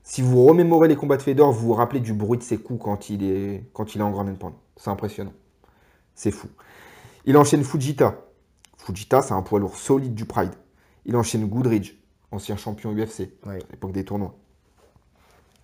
[0.02, 2.82] si vous remémorez les combats de Fedor, vous vous rappelez du bruit de ses coups
[2.82, 4.54] quand il est, quand il est en grand pound.
[4.76, 5.32] C'est impressionnant.
[6.14, 6.48] C'est fou.
[7.24, 8.16] Il enchaîne Fujita.
[8.78, 10.52] Fujita, c'est un poids lourd solide du Pride.
[11.04, 11.92] Il enchaîne Goodridge,
[12.32, 13.56] ancien champion UFC Ouais.
[13.56, 14.34] à l'époque des tournois.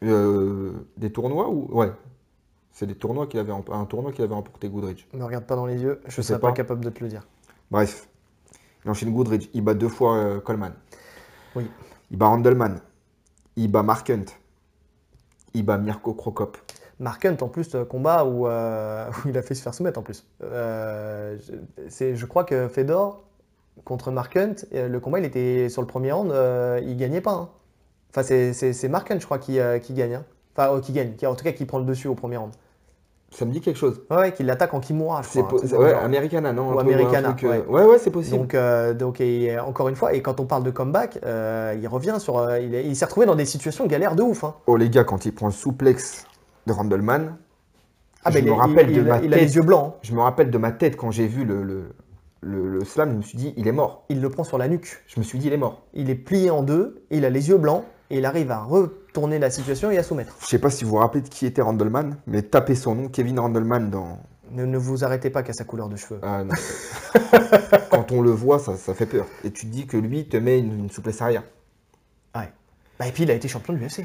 [0.02, 1.90] Euh, des tournois ou ouais,
[2.74, 5.06] c'est des tournois qu'il avait un tournoi qu'il avait remporté Goodridge.
[5.14, 6.48] Ne me regarde pas dans les yeux, je ne serais pas.
[6.48, 6.52] pas.
[6.54, 7.26] capable de te le dire.
[7.70, 8.08] Bref,
[8.84, 10.74] il enchaîne Goodridge, il bat deux fois euh, Coleman.
[11.56, 11.70] Oui.
[12.10, 12.80] Il bat Randleman.
[13.56, 14.24] Il bat Mark Hunt.
[15.54, 16.58] Il bat Mirko Krokop.
[17.00, 19.98] Mark Hunt, en plus, euh, combat où, euh, où il a fait se faire soumettre
[19.98, 20.26] en plus.
[20.42, 21.52] Euh, je,
[21.88, 23.22] c'est- je crois que Fedor,
[23.84, 26.32] contre Mark Hunt, le combat, il était sur le premier round,
[26.84, 27.32] il gagnait pas.
[27.34, 27.48] hein.
[28.10, 30.14] Enfin, c'est- c'est c'est Mark Hunt, je crois, qui, qui gagne.
[30.14, 30.24] hein.
[30.56, 32.52] Enfin, qui gagne, qui, en tout cas, qui prend le dessus au premier round.
[33.36, 34.00] Ça me dit quelque chose.
[34.10, 35.60] Ouais, ouais, qui l'attaque en Kimura, je crois.
[35.80, 35.92] ouais.
[35.92, 37.64] Americana, non Ou un Americana, truc, euh, ouais.
[37.66, 38.38] ouais, ouais, c'est possible.
[38.38, 41.88] Donc, euh, donc et, encore une fois, et quand on parle de comeback, euh, il
[41.88, 42.38] revient sur.
[42.38, 44.44] euh, il est- il s'est retrouvé dans des situations galères de ouf.
[44.44, 44.54] hein.
[44.68, 46.26] Oh les gars, quand il prend le souplex
[46.68, 47.36] de Randleman,
[48.24, 49.46] Ah, je me il, rappelle il- de ma il a tête.
[49.48, 49.94] les yeux blancs.
[49.96, 49.98] hein.
[50.02, 51.84] Je me rappelle de ma tête quand j'ai vu le, le,
[52.40, 54.04] le- le slam, je me suis dit, il est mort.
[54.10, 55.02] Il le prend sur la nuque.
[55.08, 55.82] Je me suis dit, il est mort.
[55.92, 58.58] Il est plié en deux, il a les yeux blancs, et il arrive à
[59.14, 60.34] retourner la situation et à soumettre.
[60.40, 63.08] Je sais pas si vous vous rappelez de qui était Randleman, mais tapez son nom,
[63.08, 64.18] Kevin Randleman, dans.
[64.50, 66.18] Ne, ne vous arrêtez pas qu'à sa couleur de cheveux.
[66.22, 66.54] Ah, non.
[67.90, 69.26] quand on le voit, ça, ça fait peur.
[69.44, 71.44] Et tu te dis que lui, il te met une, une souplesse arrière.
[72.34, 72.52] Ouais.
[72.98, 74.04] Bah, et puis il a été champion de l'UFC.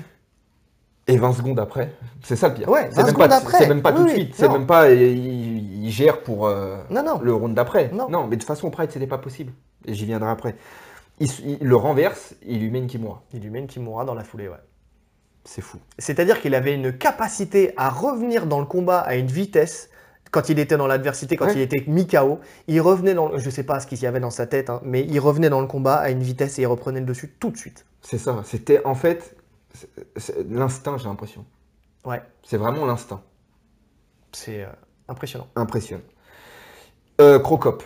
[1.08, 1.92] Et 20 secondes après,
[2.24, 2.70] c'est ça le pire.
[2.70, 3.58] Ouais, c'est 20 même pas, secondes après.
[3.58, 4.36] c'est même pas tout de suite.
[4.36, 4.60] C'est non.
[4.60, 4.92] même pas.
[4.92, 7.20] Il, il gère pour euh, Non, non.
[7.20, 7.90] le round d'après.
[7.92, 8.08] Non.
[8.28, 9.54] mais de toute façon, au Pride, c'était pas possible.
[9.86, 10.56] Et j'y viendrai après.
[11.20, 11.28] Il,
[11.62, 13.24] il le renverse, il lui met une Kimura.
[13.34, 14.56] Il lui met une Kimura dans la foulée, ouais.
[15.46, 15.78] C'est fou.
[15.98, 19.90] C'est-à-dire qu'il avait une capacité à revenir dans le combat à une vitesse
[20.32, 21.54] quand il était dans l'adversité, quand Ouais.
[21.56, 22.40] il était mi-KO.
[22.68, 24.80] Il revenait dans, le- je sais pas ce qu'il y avait dans sa tête, hein,
[24.84, 27.50] mais il revenait dans le combat à une vitesse et il reprenait le dessus tout
[27.50, 27.86] de suite.
[28.02, 28.42] C'est ça.
[28.46, 29.36] C'était en fait
[30.50, 31.46] l'instinct, j'ai l'impression.
[32.06, 33.22] Ouais, C'est vraiment l'instinct.
[34.32, 34.68] c'est euh,
[35.08, 35.48] impressionnant.
[35.56, 36.04] Impressionnant.
[37.22, 37.84] Euh, Crocop.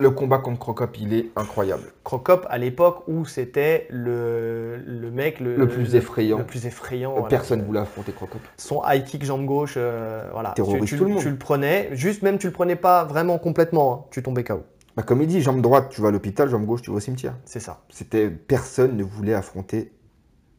[0.00, 1.82] Le combat contre Crocop, il est incroyable.
[2.04, 6.38] Crocop, à l'époque où c'était le, le mec le, Le plus effrayant.
[6.38, 7.12] Le plus effrayant.
[7.14, 7.28] voilà.
[7.28, 8.40] Personne ne voulait affronter Crocop.
[8.56, 10.50] Son high kick jambe gauche, euh, voilà.
[10.50, 11.20] Terrorise tu, tu- tout le monde.
[11.20, 14.62] tu le prenais, juste même tu le prenais pas vraiment complètement, hein, tu tombais KO.
[14.96, 17.00] Bah, comme il dit, jambe droite, tu vas à l'hôpital, jambe gauche, tu vas au
[17.00, 17.34] cimetière.
[17.44, 17.80] C'est ça.
[17.88, 19.92] C'était personne ne voulait affronter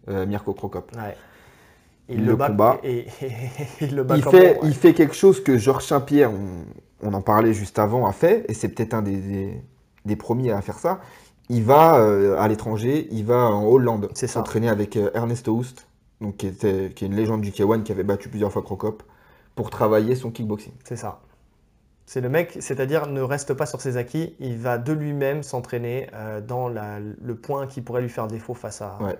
[0.10, 0.92] euh, Mirko Crocop.
[0.98, 1.16] Ouais.
[2.18, 2.80] Le combat.
[2.84, 3.32] Et, et-
[3.82, 4.68] il le bat Il fait, bon, ouais.
[4.68, 8.46] il fait quelque chose que Georges Saint-Pierre, on, on en parlait juste avant, a fait,
[8.50, 9.62] et c'est peut-être un des, des-
[10.06, 11.00] des premiers à faire ça.
[11.50, 15.88] Il va euh, à l'étranger, il va en Hollande s'entraîner avec euh, Ernesto Houst,
[16.22, 19.04] donc qui, était, qui est une légende du K1 qui avait battu plusieurs fois Crocop,
[19.56, 20.74] pour travailler son kickboxing.
[20.84, 21.20] C'est ça.
[22.06, 26.08] C'est le mec, c'est-à-dire ne reste pas sur ses acquis, il va de lui-même s'entraîner
[26.14, 28.98] euh, dans la- le point qui pourrait lui faire défaut face à.
[29.02, 29.18] Ouais.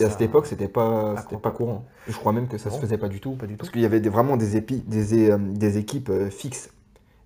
[0.00, 1.84] Et à cette époque, c'était pas, c'était pas courant.
[2.08, 3.32] Je crois même que ça Non, se faisait pas du tout.
[3.32, 3.58] pas du tout.
[3.58, 6.70] Parce qu'il y avait des- vraiment des, épi- des, euh, des équipes euh, fixes.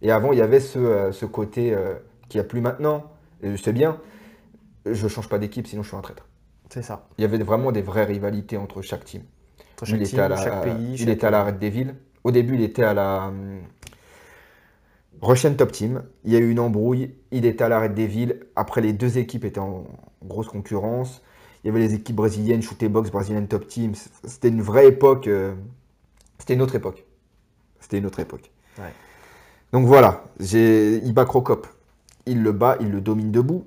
[0.03, 1.74] Et avant, il y avait ce, euh, ce côté
[2.28, 3.05] qu'il n'y a plus maintenant.
[3.43, 3.99] Et je sais bien,
[4.85, 6.27] je change pas d'équipe, sinon je suis un traître.
[6.70, 7.07] C'est ça.
[7.19, 9.23] Il y avait vraiment des vraies rivalités entre chaque team.
[9.81, 10.93] Entre il était à la, chaque pays.
[10.93, 11.95] il chaque- était à la Red Devil.
[12.24, 13.31] Au début, il était à la
[15.23, 16.03] Russian Top Team.
[16.24, 17.15] Il y a eu une embrouille.
[17.31, 18.35] Il était à la Red Devil.
[18.57, 19.85] Après, les deux équipes étaient en
[20.24, 21.23] grosse concurrence.
[21.66, 23.93] Il y avait les équipes brésiliennes, Shootbox, Box, Brazilian Top Team.
[24.22, 25.26] C'était une vraie époque.
[25.26, 25.52] euh,
[26.38, 27.05] C'était une autre époque.
[27.80, 28.52] C'était une autre époque.
[28.78, 28.93] Ouais.
[29.72, 31.66] Donc voilà, il bat Crocop.
[32.24, 33.66] Il le bat, il le domine debout.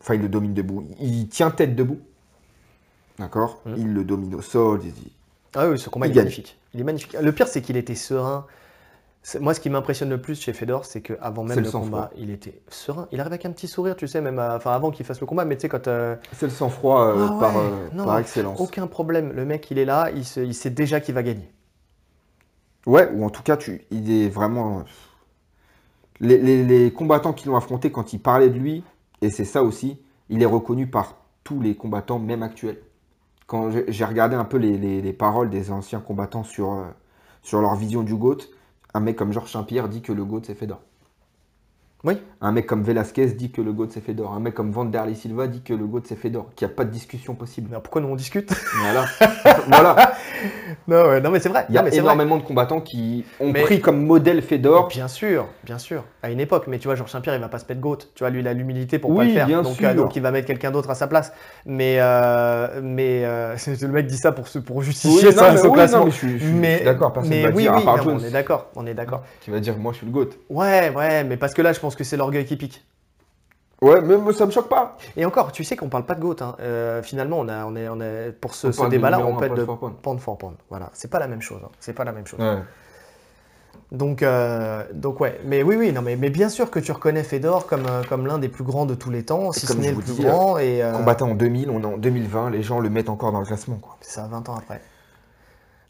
[0.00, 0.88] Enfin, il le domine debout.
[1.00, 2.00] Il tient tête debout.
[3.18, 3.60] D'accord?
[3.66, 3.74] Mhm.
[3.76, 4.80] Il le domine au sol.
[4.82, 4.92] il-
[5.54, 6.24] Ah oui, ce combat Il il est gagne.
[6.24, 6.58] magnifique.
[6.72, 7.14] Il est magnifique.
[7.20, 8.46] Le pire, c'est qu'il était serein.
[9.40, 12.30] Moi, ce qui m'impressionne le plus chez Fedor, c'est qu'avant même le le, combat, il
[12.30, 13.08] était serein.
[13.12, 15.26] Il arrive avec un petit sourire, tu sais, même à- enfin, avant qu'il fasse le
[15.26, 15.86] combat, mais tu sais, quand.
[15.88, 18.58] euh, C'est le sang-froid euh, Ah ouais, par, euh, non, par excellence.
[18.60, 19.32] Aucun problème.
[19.32, 21.50] Le mec, il est là, il, se- il sait déjà qu'il va gagner.
[22.86, 24.84] Ouais, ou en tout cas, tu, il est vraiment.
[26.20, 28.82] Les, les- les combattants qui l'ont affronté, quand ils parlaient de lui,
[29.20, 30.00] et c'est ça aussi,
[30.30, 32.78] il est reconnu par tous les combattants, même actuels.
[33.46, 36.84] Quand j'ai regardé un peu les, les- les paroles des anciens combattants sur, euh,
[37.42, 38.38] sur leur vision du GOAT,
[38.94, 40.80] un mec comme Georges Saint-Pierre dit que le GOAT c'est Fedor.
[42.04, 42.16] Oui.
[42.40, 44.32] Un mec comme Velasquez dit que le GOAT c'est Fedor.
[44.32, 46.46] Un mec comme Vanderlei Silva dit que le GOAT c'est Fedor.
[46.54, 47.68] Qu'il n'y a pas de discussion possible.
[47.72, 48.52] Mais pourquoi nous on discute?
[48.82, 49.04] Voilà.
[49.68, 50.12] voilà.
[50.86, 51.66] Non, ouais, non, mais c'est vrai.
[51.68, 52.12] Il y a Non, mais c'est vrai.
[52.14, 54.86] énormément de combattants qui ont Mais- pris comme modèle Fedor.
[54.88, 56.64] Bien sûr, bien sûr, à une époque.
[56.68, 57.98] Mais tu vois, Georges Saint-Pierre, il va pas se mettre goat.
[58.14, 59.46] Tu vois, lui, il a l'humilité pour pas le faire.
[59.46, 59.88] bien donc, sûr.
[59.88, 61.32] euh, donc, il va mettre quelqu'un d'autre à sa place.
[61.66, 65.54] Mais, euh, mais euh, le mec dit ça pour, se- pour justifier Oui, ça, non,
[65.54, 65.98] mais oui, classement.
[65.98, 68.20] non, mais je mais d'accord, personne mais va oui, dire, oui, à part non, Jones,
[68.22, 69.24] on est d'accord, on est d'accord.
[69.40, 70.28] qui va dire moi je suis le GOAT.
[70.48, 72.84] Ouais, ouais, mais parce que là, je pense que c'est l'orgueil qui pique.
[73.80, 74.96] Ouais, mais ça me choque pas.
[75.16, 76.36] Et encore, tu sais qu'on parle pas de GOAT.
[76.40, 76.56] hein.
[76.60, 79.64] Euh, finalement, on a, on est, on est, pour ce, parle débat-là, on pound de
[79.64, 80.18] pound.
[80.18, 80.56] for pound.
[80.68, 81.60] Voilà, c'est pas la même chose.
[81.64, 81.70] hein.
[81.78, 82.40] C'est pas la même chose.
[82.40, 82.58] Ouais.
[83.92, 87.22] Donc, euh, donc ouais, mais oui, oui, non, mais, mais bien sûr que tu reconnais
[87.22, 89.92] Fedor comme, euh, comme l'un des plus grands de tous les temps, si ce n'est
[89.92, 92.80] le plus dis, grand, et euh, Combattant en 2000, on est en 2020, les gens
[92.80, 93.76] le mettent encore dans le classement.
[93.76, 93.96] Quoi.
[94.02, 94.82] c'est ça, 20 ans après.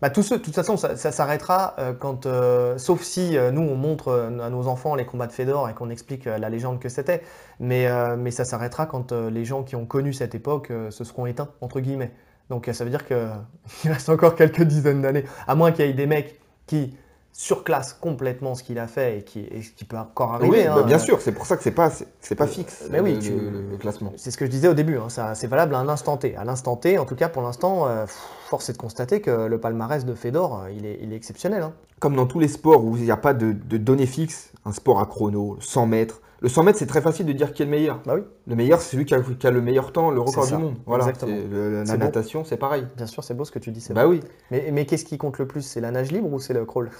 [0.00, 4.30] Bah, de toute façon, ça, s'arrêtera euh, quand, euh, sauf si euh, nous on montre
[4.40, 7.22] à nos enfants les combats de Fedor et qu'on explique la légende que c'était,
[7.58, 11.48] mais, mais ça s'arrêtera quand les gens qui ont connu cette époque se seront éteints
[11.60, 12.12] entre guillemets.
[12.48, 13.28] Donc ça veut dire que
[13.84, 16.96] il reste encore quelques dizaines d'années, à moins qu'il y ait des mecs qui
[17.40, 20.58] surclassent complètement ce qu'il a fait et qui, et ce qui peut encore arriver.
[20.58, 20.74] oui, hein.
[20.74, 21.88] bah, bien sûr, c'est pour ça que c'est pas,
[22.20, 24.12] c'est, pas fixe Mais oui, le, tu- le- le classement.
[24.16, 26.34] C'est ce que je disais au début, hein, ça, c'est valable à un instant T.
[26.34, 28.06] À l'instant T, en tout cas pour l'instant, euh,
[28.48, 31.62] force est de constater que le palmarès de Fedor, euh, il est, il est exceptionnel.
[31.62, 31.74] hein.
[32.00, 34.72] Comme dans tous les sports où il n'y a pas de, de données fixes, un
[34.72, 36.20] sport à chrono, le 100 mètres.
[36.40, 38.00] Le 100 mètres, c'est très facile de dire qui est le meilleur.
[38.06, 40.46] Bah oui, Le meilleur, c'est celui qui a, qui a le meilleur temps, le record
[40.46, 40.76] du monde.
[40.86, 41.36] Voilà, exactement.
[41.36, 42.86] c'est le- la natation, c'est pareil.
[42.96, 43.84] bien sûr, c'est beau ce que tu dis.
[43.90, 44.20] Bah oui.
[44.52, 46.90] Mais, mais qu'est-ce qui compte le plus C'est la nage libre ou c'est le crawl?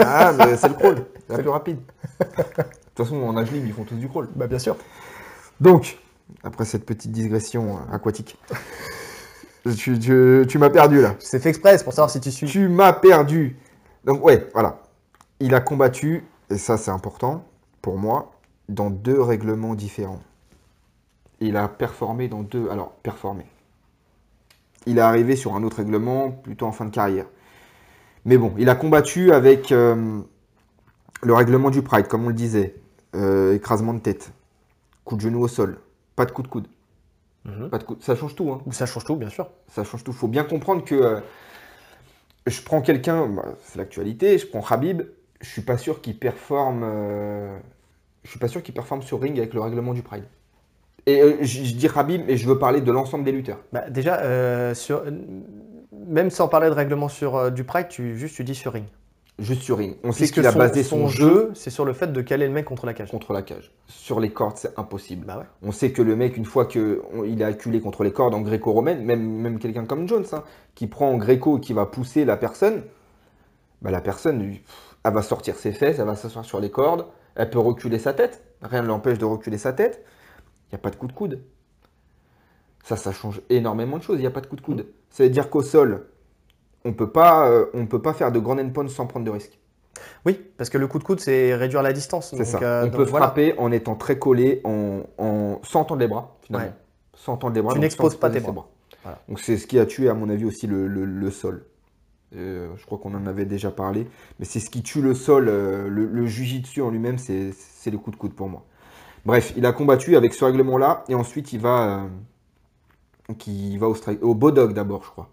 [0.00, 0.96] Ah, mais c'est le crawl,
[1.28, 1.78] c'est la plus rapide.
[2.18, 2.24] De
[2.96, 4.28] toute façon, en nage libre, ils font tous du crawl.
[4.34, 4.76] Bah bien sûr.
[5.60, 5.98] Donc,
[6.42, 8.36] après cette petite digression euh, aquatique,
[9.76, 11.14] tu, tu- tu m'as perdu là.
[11.20, 12.46] C'est fait exprès, pour savoir si tu suis.
[12.48, 13.56] Tu m'as perdu.
[14.04, 14.80] Donc, ouais, voilà.
[15.40, 17.44] Il a combattu, et ça c'est important
[17.82, 18.32] pour moi,
[18.68, 20.20] dans deux règlements différents.
[21.40, 22.68] Il a performé dans deux.
[22.70, 23.46] Alors, performé.
[24.86, 27.26] Il est arrivé sur un autre règlement plutôt en fin de carrière.
[28.24, 30.20] Mais bon, il a combattu avec euh,
[31.22, 32.74] le règlement du Pride, comme on le disait.
[33.16, 34.30] Euh, écrasement de tête,
[35.04, 35.80] coup de genou au sol,
[36.14, 36.68] pas de coup de coude.
[37.44, 37.68] Mhm.
[37.70, 38.52] Pas de coup- Ça change tout.
[38.52, 38.60] Hein.
[38.70, 39.48] Ça change tout, bien sûr.
[39.68, 40.12] Ça change tout.
[40.12, 41.20] faut bien comprendre que euh,
[42.46, 45.02] je prends quelqu'un, bah, c'est l'actualité, je prends Habib,
[45.40, 46.82] je suis pas sûr qu'il performe.
[46.84, 47.58] euh,
[48.24, 50.24] je suis pas sûr qu'il performe sur ring avec le règlement du Pride.
[51.06, 53.58] Et euh, je, dis Habib, mais je veux parler de l'ensemble des lutteurs.
[53.72, 54.74] Bah, déjà, euh,
[56.06, 58.84] même sans parler de règlement sur du Pride, tu, juste tu dis sur ring.
[59.40, 59.96] Juste sur ring.
[60.04, 62.46] On sait qu'il a son, basé son son, jeu, c'est sur le fait de caler
[62.46, 63.10] le mec contre la cage.
[63.10, 63.72] contre la cage.
[63.88, 65.26] Sur les cordes, c'est impossible.
[65.26, 65.44] Bah ouais.
[65.62, 67.00] On sait que le mec, une fois qu'il
[67.38, 70.44] est acculé contre les cordes en gréco-romaine, même, même quelqu'un comme Jones, hein,
[70.74, 72.82] qui prend en gréco et qui va pousser la personne,
[73.82, 74.54] bah la personne,
[75.04, 78.12] elle va sortir ses fesses, elle va s'asseoir sur les cordes, elle peut reculer sa
[78.12, 78.42] tête.
[78.62, 80.04] Rien ne l'empêche de reculer sa tête.
[80.68, 81.40] Il n'y a pas de coup de coude.
[82.84, 84.18] Ça, ça change énormément de choses.
[84.18, 84.86] Il n'y a pas de coup de coude.
[85.10, 86.06] Ça veut dire qu'au sol,
[86.84, 89.58] on peut pas, euh, on peut pas faire de grand endpoint sans prendre de risques.
[90.24, 92.30] Oui, parce que le coup de coude, c'est réduire la distance.
[92.30, 92.58] C'est Donc, ça.
[92.62, 93.26] euh, on donc peut voilà.
[93.26, 95.60] frapper en étant très collé, en, en...
[95.62, 96.68] sans tendre les bras, finalement.
[96.68, 96.74] Ouais.
[97.14, 97.74] Sans tendre les bras.
[97.74, 98.66] Tu n'exposes pas tes bras.
[99.02, 99.18] Voilà.
[99.28, 101.64] Donc c'est ce qui a tué, à mon avis, aussi le, le- le sol.
[102.36, 104.06] Euh, je crois qu'on en avait déjà parlé.
[104.38, 108.10] Mais c'est ce qui tue le sol, le, le jujitsu en lui-même, c'est le coup
[108.10, 108.62] de coude pour moi.
[109.26, 112.06] Bref, il a combattu avec ce règlement-là, et ensuite il va,
[113.28, 115.28] va au, au Bodog d'abord, je crois.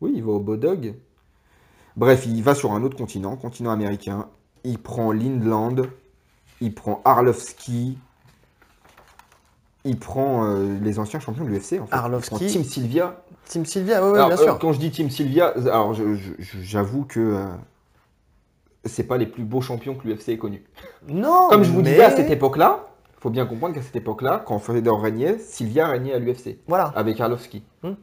[0.00, 0.94] Oui, il va au Bodog.
[1.96, 4.28] Bref, il va sur un autre continent, continent américain.
[4.64, 5.82] Il prend Lindland,
[6.60, 7.98] il prend Arlovski,
[9.84, 11.80] il prend euh, les anciens champions de l'UFC.
[11.80, 11.94] En fait.
[11.94, 12.46] Arlovski.
[12.46, 13.22] Team Sylvia.
[13.46, 14.58] Team Sylvia, oui, Alors, bien euh, sûr.
[14.58, 17.46] quand je dis Team Sylvia, alors je- je- j'avoue que euh,
[18.84, 20.62] c'est pas les plus beaux champions que l'UFC ait connus.
[21.08, 22.86] Non, Comme je vous mais- disais à cette époque-là,
[23.18, 26.92] il faut bien comprendre qu'à cette époque-là, quand Fedor régnait, Sylvia régnait à l'UFC Voilà.
[26.94, 27.62] avec Arlovski.
[27.82, 27.94] Hmm.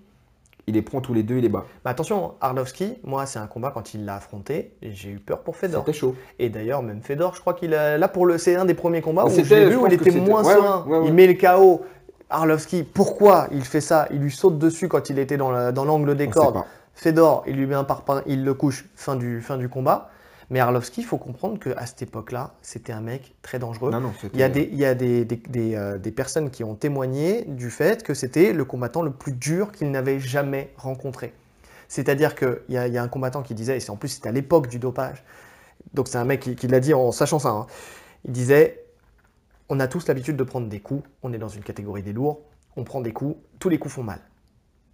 [0.70, 1.64] Il les prend tous les deux, il les bat.
[1.86, 5.56] Mais attention, Arlovski, moi, c'est un combat quand il l'a affronté, j'ai eu peur pour
[5.56, 5.84] Fedor.
[5.86, 6.14] C'était chaud.
[6.40, 7.98] Et d'ailleurs, même Fedor, je crois qu'il a.
[7.98, 10.44] Là, pour le, c'est un des premiers combats où je vu où il était moins
[10.44, 10.84] ouais, serein.
[10.86, 11.08] ouais, ouais, ouais.
[11.08, 11.84] Il met le KO.
[12.30, 14.08] Arlovski, pourquoi il fait ça?
[14.12, 16.62] Il lui saute dessus quand il était dans la- dans l'angle des cordes.
[16.94, 20.10] Fedor, il lui met un parpaing, il le couche, fin du, fin du combat.
[20.50, 23.92] Mais Arlovski, il faut comprendre qu'à cette époque-là, c'était un mec très dangereux.
[23.92, 26.12] Non, non, c'était- Il y a, des, il y a des, des- des, euh, des
[26.12, 30.20] personnes qui ont témoigné du fait que c'était le combattant le plus dur qu'ils n'avaient
[30.22, 31.34] jamais rencontré.
[31.90, 34.08] C'est-à-dire qu'il y, a- il y a un combattant qui disait, et c'est en plus
[34.10, 35.24] c'était à l'époque du dopage,
[35.94, 37.68] donc c'est un mec qui, qui l'a dit en sachant ça, hein.
[38.26, 38.86] il disait,
[39.70, 42.42] on a tous l'habitude de prendre des coups, on est dans une catégorie des lourds,
[42.78, 44.20] on prend des coups, tous les coups font mal.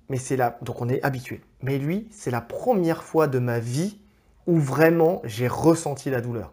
[0.10, 1.42] Mais c'est là, donc on est habitué.
[1.62, 4.00] Mais lui, c'est la première fois de ma vie
[4.48, 6.52] où vraiment j'ai ressenti la douleur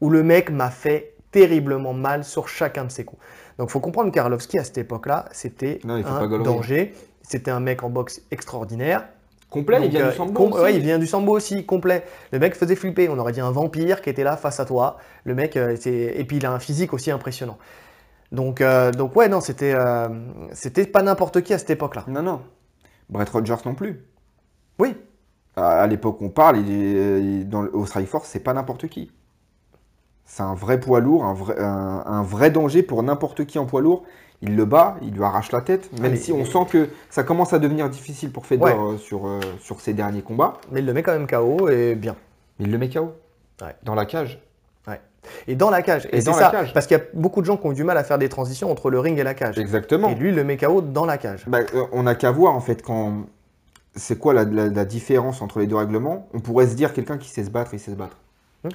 [0.00, 3.20] où le mec m'a fait terriblement mal sur chacun de ses coups.
[3.58, 6.94] Donc il faut comprendre qu'Arlovski, à cette époque-là, c'était un danger.
[7.22, 9.08] C'était un mec en boxe extraordinaire.
[9.48, 10.62] Complet, il vient euh, du sambo com- aussi.
[10.62, 12.04] ouais, il vient du sambo aussi, complet.
[12.32, 13.08] Le mec faisait flipper.
[13.08, 14.98] On aurait dit un vampire qui était là face à toi.
[15.24, 17.56] Le mec, euh, et puis il a un physique aussi impressionnant.
[18.32, 20.08] Donc, euh, donc ouais, non, c'était euh,
[20.52, 22.04] c'était pas n'importe qui à cette époque-là.
[22.08, 22.42] Non, non.
[23.08, 24.04] Brett Rogers non plus.
[24.78, 24.96] Oui,
[25.56, 28.52] À, l'époque où on parle, il est, il est dans, le- au Strikeforce, c'est pas
[28.54, 29.10] n'importe qui.
[30.24, 33.66] C'est un vrai poids lourd, un vrai, un, un vrai danger pour n'importe qui en
[33.66, 34.02] poids lourd.
[34.42, 37.22] Il le bat, il lui arrache la tête, même Allez, si on sent que ça
[37.22, 38.94] commence à devenir difficile pour Fedor Ouais.
[38.94, 40.54] euh, sur, euh, sur ses derniers combats.
[40.72, 42.16] mais il le met quand même KO et bien.
[42.58, 43.12] Il le met KO.
[43.62, 43.74] Ouais.
[43.84, 44.40] Dans la cage.
[45.46, 46.06] Et dans la cage.
[46.12, 46.74] Et, Et c'est ça, cage.
[46.74, 48.70] parce qu'il y a beaucoup de gens qui ont du mal à faire des transitions
[48.70, 49.58] entre le ring et la cage.
[49.58, 50.10] Exactement.
[50.10, 51.44] Et lui, il le met KO dans la cage.
[51.46, 53.24] Bah, euh, on n'a qu'à voir en fait quand.
[53.96, 56.28] C'est quoi la, la- la différence entre les deux règlements?
[56.34, 58.18] On pourrait se dire quelqu'un qui sait se battre, il sait se battre.
[58.64, 58.68] Hmm.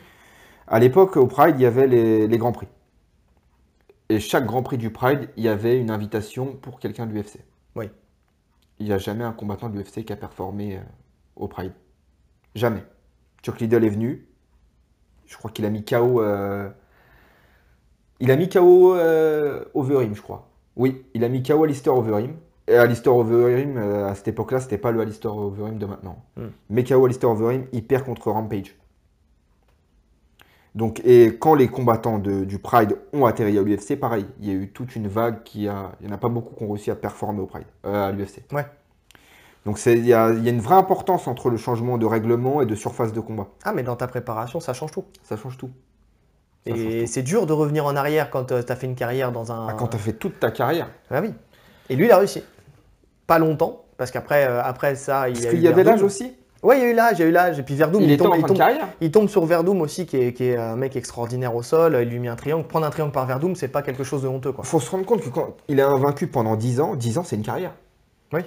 [0.67, 2.67] À l'époque, au Pride, il y avait les, les Grands Prix.
[4.09, 7.39] Et chaque Grand Prix du Pride, il y avait une invitation pour quelqu'un de l'UFC.
[7.75, 7.89] Oui.
[8.79, 10.81] Il n'y a jamais un combattant de l'UFC qui a performé euh,
[11.35, 11.73] au Pride.
[12.55, 12.83] Jamais.
[13.43, 14.27] Chuck Liddell est venu.
[15.27, 16.21] Je crois qu'il a mis KO.
[16.21, 16.69] euh,
[18.19, 20.49] Il a mis KO euh, Overeem, je crois.
[20.75, 22.35] Oui, il a mis KO Alistair Overeem.
[22.69, 26.23] Et Alistair Overeem, euh, à cette époque-là, c'était pas le Alistair Overeem de maintenant.
[26.37, 26.49] Hmm.
[26.69, 28.75] Mais KO Alistair Overeem, il perd contre Rampage.
[30.75, 34.51] Donc, et quand les combattants de- du Pride ont atterri à l'UFC, pareil, il y
[34.51, 35.93] a eu toute une vague qui a.
[35.99, 38.11] Il n'y en a pas beaucoup qui ont réussi à performer au Pride, euh, à
[38.11, 38.43] l'UFC.
[38.53, 38.65] Ouais.
[39.65, 42.75] Donc il y y a une vraie importance entre le changement de règlement et de
[42.75, 43.47] surface de combat.
[43.63, 45.05] Ah, mais dans ta préparation, ça change tout.
[45.23, 45.71] Ça change tout.
[46.67, 49.51] Ça Et c'est dur de revenir en arrière quand tu as fait une carrière dans
[49.51, 49.67] un.
[49.69, 50.89] Ah, quand tu as fait toute ta carrière.
[51.09, 51.33] Ah oui.
[51.89, 52.43] Et lui, il a réussi.
[53.29, 56.33] Pas longtemps, parce qu'après euh, après ça, il Parce a qu'il y avait l'âge aussi.
[56.63, 57.59] Ouais, il y a eu l'âge, il y a eu l'âge.
[57.59, 58.57] Et puis Verdum, Il il, tombe, il, tombe,
[59.01, 61.95] il tombe sur Verdum aussi, qui est, qui est un mec extraordinaire au sol.
[62.01, 62.65] Il lui met un triangle.
[62.65, 64.63] Prendre un triangle par Verdum, c'est pas quelque chose de honteux, quoi.
[64.63, 67.35] faut se rendre compte que quand il est invaincu pendant 10 ans, 10 ans c'est
[67.35, 67.75] une carrière.
[68.33, 68.41] Oui.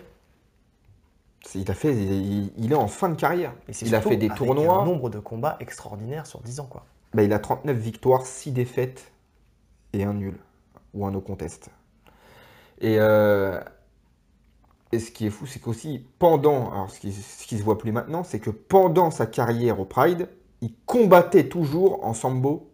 [1.54, 3.52] Il, a fait, il, il est en fin de carrière.
[3.68, 4.82] Et Il a fait des avec tournois.
[4.82, 6.84] Un nombre de combats extraordinaires sur 10 ans, quoi.
[7.14, 9.12] Bah, il a 39 victoires, 6 défaites
[9.92, 10.34] et un nul.
[10.94, 11.70] Ou un no contest.
[12.80, 13.60] Et, euh,
[14.92, 17.78] et ce qui est fou, c'est qu'aussi pendant, alors ce qui, ce qui se voit
[17.78, 20.28] plus maintenant, c'est que pendant sa carrière au Pride,
[20.60, 22.70] il combattait toujours en sambo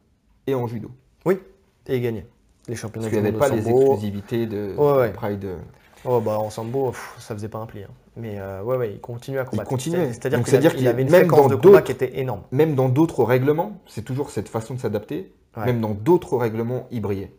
[0.47, 0.90] et en judo.
[1.24, 1.39] Oui.
[1.86, 2.27] Et il gagnait.
[2.66, 5.12] Les championnats Parce qu'il n'y avait pas de les exclusivités de Ouais, ouais.
[5.12, 5.45] Pride.
[5.45, 5.59] euh.
[6.05, 7.82] Oh bah en sambo, pff, ça faisait pas un pli.
[7.82, 7.89] hein.
[8.16, 9.69] Mais euh, ouais, ouais, il continue à combattre.
[9.69, 10.12] continuait.
[10.12, 12.43] C'est-à-dire qu'il avait, il une dans de combat qui était énorme.
[12.51, 15.32] Même dans d'autres règlements, c'est toujours cette façon de s'adapter.
[15.57, 15.66] Ouais.
[15.66, 17.32] Même dans d'autres règlements, il brillait.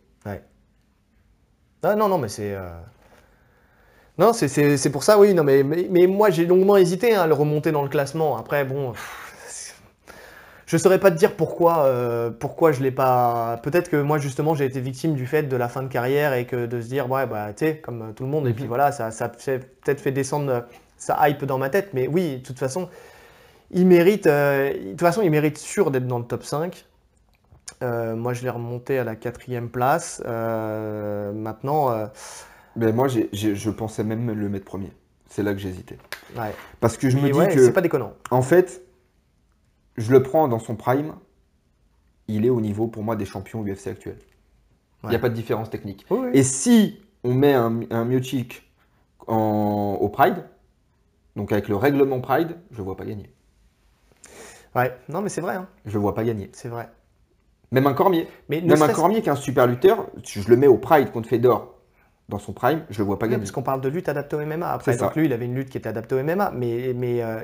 [1.82, 2.54] Ah non, non, mais c'est.
[2.54, 2.78] euh,
[4.20, 5.34] Non, c'est- pour ça, oui.
[5.34, 8.36] Non, mais, mais, mais moi, j'ai longuement hésité hein, à le remonter dans le classement.
[8.36, 8.92] Après, bon.
[10.66, 13.58] Je saurais pas te dire pourquoi, euh, pourquoi je l'ai pas.
[13.64, 16.46] Peut-être que moi, justement, j'ai été victime du fait de la fin de carrière et
[16.46, 18.46] que de se dire, ouais, bah, tu sais, comme euh, tout le monde.
[18.46, 18.68] Et puis Mhm.
[18.68, 20.60] voilà, ça, ça peut-être fait descendre euh,
[20.96, 21.90] sa hype dans ma tête.
[21.92, 22.88] Mais oui, de toute façon,
[23.72, 24.26] il mérite.
[24.28, 26.86] euh, de toute façon, il mérite sûr d'être dans le top 5.
[27.82, 30.22] Euh, moi, je l'ai remonté à la quatrième place.
[30.26, 32.10] Maintenant.
[32.76, 34.92] Mais moi, je pensais même le mettre premier.
[35.28, 35.98] C'est là que j'hésitais.
[36.36, 36.52] Ouais.
[36.80, 38.14] Parce que je me dis ouais, que, c'est pas déconnant.
[38.30, 38.82] en fait,
[39.96, 41.14] je le prends dans son prime.
[42.26, 44.18] Il est au niveau, pour moi, des champions UFC actuels.
[45.04, 46.04] Il n'y a pas de différence technique.
[46.10, 46.28] Oui.
[46.32, 48.70] Et si on met un, un Miocic
[49.26, 50.44] en, au Pride,
[51.36, 53.32] donc avec le règlement Pride, je ne vois pas gagner.
[54.74, 55.68] Ouais, non, mais c'est vrai, hein.
[55.86, 56.50] Je ne vois pas gagner.
[56.52, 56.88] c'est vrai.
[57.72, 58.28] Même un Cormier.
[58.48, 61.28] Mais Même un Cormier qui est un super lutteur, je le mets au Pride contre
[61.28, 61.79] Fedor
[62.30, 63.38] dans son prime, je le vois pas gagner.
[63.38, 64.70] parce qu'on parle de lutte adaptée au MMA.
[64.72, 67.40] Après, donc lui, il avait une lutte qui était adaptée au MMA, mais, mais euh,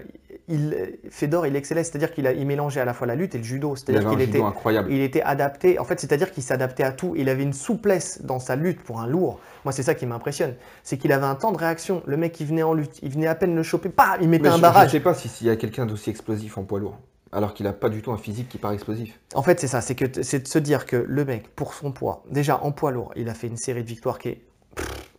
[0.48, 3.38] il, Fedor, il excellait, c'est-à-dire qu'il a, il mélangeait à la fois la lutte et
[3.38, 3.76] le judo.
[3.76, 4.90] C'est-à-dire qu'il était, incroyable.
[4.92, 5.78] il était adapté.
[5.78, 7.14] En fait, c'est-à-dire qu'il s'adaptait à tout.
[7.16, 9.40] Il avait une souplesse dans sa lutte pour un lourd.
[9.64, 10.54] Moi, c'est ça qui m'impressionne.
[10.84, 12.02] C'est qu'il avait un temps de réaction.
[12.06, 14.44] Le mec, il venait en lutte, il venait à peine le choper, pas, il mettait
[14.44, 14.90] Mais un je, je barrage.
[14.92, 16.98] sais pas si- s'il y a quelqu'un d'aussi explosif en poids lourd,
[17.32, 19.18] alors qu'il a pas du tout un physique qui paraît explosif.
[19.34, 22.62] En fait, c'est ça, c'est de se dire que le mec, pour son poids, déjà
[22.62, 24.40] en poids lourd, il a fait une série de victoires qui est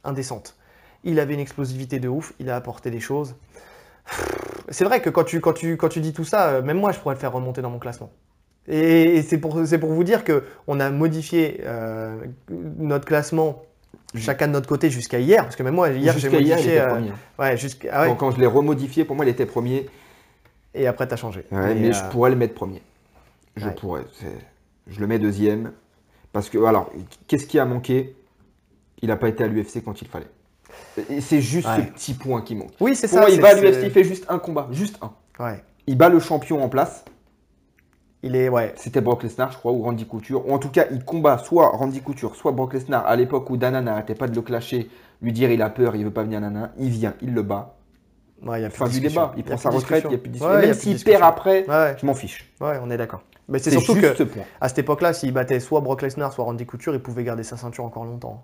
[0.07, 0.55] indécente.
[1.03, 3.35] Il avait une explosivité de ouf, il a apporté des choses.
[4.69, 6.91] C'est vrai que quand tu, quand, tu, quand tu dis tout ça, euh, même moi,
[6.91, 8.11] je pourrais le faire remonter dans mon classement.
[8.67, 12.17] Et, c'est pour, pour vous dire que on a modifié euh,
[12.49, 13.63] notre classement
[14.15, 16.81] chacun de notre côté jusqu'à hier, parce que même moi, hier, j'ai hier, modifié.
[16.81, 17.01] euh,
[17.39, 17.55] ouais,
[17.91, 19.87] ah ouais, Quand, quand je l'ai remodifié, pour moi, il était premier.
[20.73, 21.45] et après, t'as changé.
[21.51, 22.81] Ouais, Mais, euh, je pourrais le mettre premier.
[23.55, 24.03] Je pourrais.
[24.87, 25.71] Je le mets deuxième.
[26.31, 26.91] Parce que, alors,
[27.27, 28.15] qu'est-ce qui a manqué?
[29.01, 30.27] Il n'a pas été à l'UFC quand il fallait.
[31.09, 32.71] Et c'est juste ce petit point qui manque.
[32.79, 33.21] Oui, c'est Pour ça.
[33.21, 34.67] moi, il va à l'UFC, il fait juste un combat.
[34.71, 35.11] Juste un.
[35.43, 35.63] Ouais.
[35.85, 37.05] Il bat le champion en place.
[38.23, 40.47] Il est, ouais, C'était Brock Lesnar, je crois, ou Randy Couture.
[40.49, 43.57] Ou en tout cas, il combat soit Randy Couture, soit Brock Lesnar à l'époque où
[43.57, 44.89] Dana n'arrêtait pas de le clasher,
[45.21, 46.71] lui dire il a peur, il veut pas venir, nana.
[46.79, 47.75] Il vient, il le bat.
[48.43, 49.33] Ouais, y a plus Fin du débat.
[49.35, 50.55] Il y prend sa retraite, il n'y a plus de discussion.
[50.55, 52.51] Ouais, Même s'il perd après, Ouais, je m'en fiche.
[52.59, 53.21] Ouais, on est d'accord.
[53.47, 54.43] Mais c'est C'est surtout juste que ce point.
[54.59, 57.55] à cette époque-là, s'il battait soit Brock Lesnar, soit Randy Couture, il pouvait garder sa
[57.55, 58.43] ceinture encore longtemps.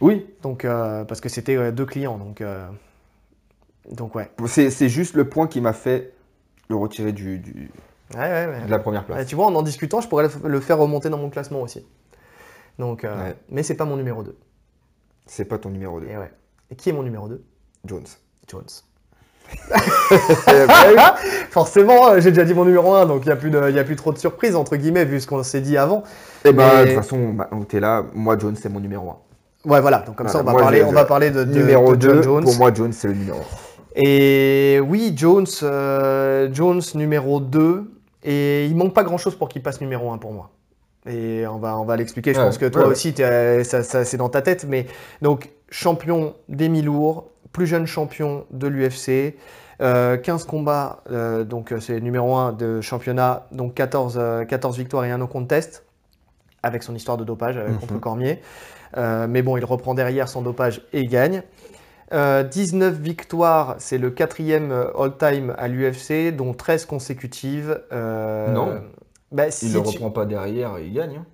[0.00, 2.66] Oui, Donc, euh, parce que c'était euh, deux clients, donc, euh,
[3.90, 4.30] donc ouais.
[4.46, 6.12] c'est juste le point qui m'a fait
[6.68, 7.70] le retirer du, du-
[8.14, 8.64] Ouais, ouais, ouais.
[8.66, 9.26] de la première place.
[9.26, 11.86] tu vois, en en discutant, je pourrais le- faire remonter dans mon classement aussi.
[12.78, 14.36] Donc, euh, mais c'est pas mon numéro 2.
[15.26, 16.06] C'est pas ton numéro 2.
[16.08, 16.30] Et ouais.
[16.70, 17.44] Et qui est mon numéro 2
[17.84, 18.06] Jones.
[18.48, 18.64] Jones.
[20.46, 21.14] Ben
[21.50, 23.78] Forcément, j'ai déjà dit mon numéro 1, donc il n'y a, plus de- il y
[23.78, 26.02] a plus trop de surprises, entre guillemets, vu ce qu'on s'est dit avant.
[26.44, 29.16] Eh ben, Mais- de toute façon, bah, t'es là, moi, Jones, c'est mon numéro 1.
[29.64, 32.00] Ouais, voilà, donc comme ça, on va, parler, on va parler de, de- numéro de
[32.00, 32.44] John 2, Jones.
[32.44, 33.42] pour moi, Jones, c'est le numéro 1.
[33.96, 37.90] Et oui, Jones, euh, Jones numéro 2.
[38.22, 40.50] Et il manque pas grand chose pour qu'il passe numéro 1 pour moi.
[41.08, 42.32] Et on va, on va l'expliquer.
[42.34, 44.64] Je Ouais, pense que toi ouais, aussi, t'es- ça, ça, c'est dans ta tête.
[44.68, 44.86] Mais
[45.22, 49.36] donc, champion des mi-lourds, plus jeune champion de l'UFC.
[49.82, 54.76] euh, 15 combats, euh, donc euh, c'est numéro 1 de championnat, donc 14, euh, 14
[54.76, 55.84] victoires et un no contest,
[56.62, 57.78] avec son histoire de dopage Mhm.
[57.78, 58.42] contre Cormier.
[58.96, 61.42] Euh, mais bon, il reprend derrière son dopage et il gagne.
[62.12, 67.80] Euh, 19 victoires, c'est le quatrième euh, all-time à l'UFC, dont 13 consécutives.
[67.92, 68.80] Euh, Non.
[69.30, 71.18] bah, si Il tu- reprend pas derrière et il gagne.
[71.18, 71.26] hein.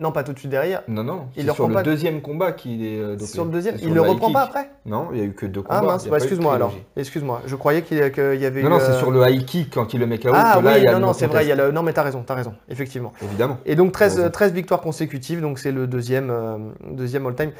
[0.00, 0.82] Non, pas tout de suite derrière.
[0.88, 1.28] Non, non.
[1.36, 3.26] Il le sur le pas- deuxième combat qu'il est euh, dopé.
[3.26, 4.34] Sur le deuxième, sur il le reprend kick.
[4.34, 4.70] pas après?
[4.86, 5.78] Non, il y a eu que deux combats.
[5.82, 6.74] Ah mince, bah, excuse-moi alors.
[6.96, 8.70] Excuse-moi, je croyais qu'il y, avait Non, eu.
[8.70, 10.30] non, c'est euh, sur le high kick quand il le met KO.
[10.34, 11.68] Ah là, oui, il y a non, non, c'est vrai, il y a contest.
[11.68, 11.74] le...
[11.74, 13.12] Non, mais t'as raison, t'as raison, effectivement.
[13.22, 13.58] Évidemment.
[13.66, 14.30] Et donc 13, T'as raison.
[14.32, 16.58] 13 victoires consécutives, donc c'est le deuxième, euh,
[16.90, 17.52] deuxième all-time.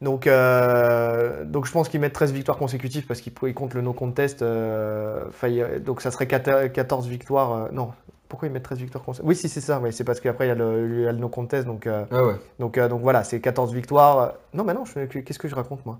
[0.00, 3.82] Donc, euh, donc je pense qu'ils mettent 13 victoires consécutives parce qu'ils ils comptent le
[3.82, 4.42] no contest.
[4.42, 7.68] enfin, il y a- donc ça serait 14 14 victoires.
[7.72, 7.90] non,
[8.30, 10.48] pourquoi ils mettent 13 victoires consécutives Oui, si c'est ça, ouais, c'est parce qu'après il
[10.48, 11.66] y, a le- le contest.
[11.66, 12.36] Donc, euh, Ah ouais.
[12.58, 14.34] donc, euh, donc voilà, c'est 14 victoires.
[14.54, 15.98] Non, mais non, je- qu'est-ce que je raconte moi?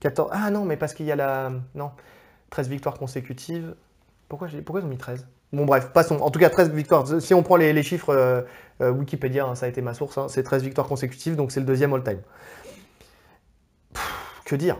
[0.00, 0.28] 14...
[0.32, 1.50] Ah non, mais parce qu'il y a la.
[1.74, 1.92] Non,
[2.50, 3.74] 13 victoires consécutives.
[4.28, 6.16] Pourquoi, pourquoi ils ont mis 13 Bon, bref, passons.
[6.20, 7.06] En tout cas, 13 victoires.
[7.20, 8.42] Si on prend les, les chiffres euh,
[8.80, 11.60] euh, Wikipédia, hein, ça a été ma source, hein, c'est 13 victoires consécutives, donc c'est
[11.60, 12.20] le deuxième all-time.
[14.44, 14.76] Que dire?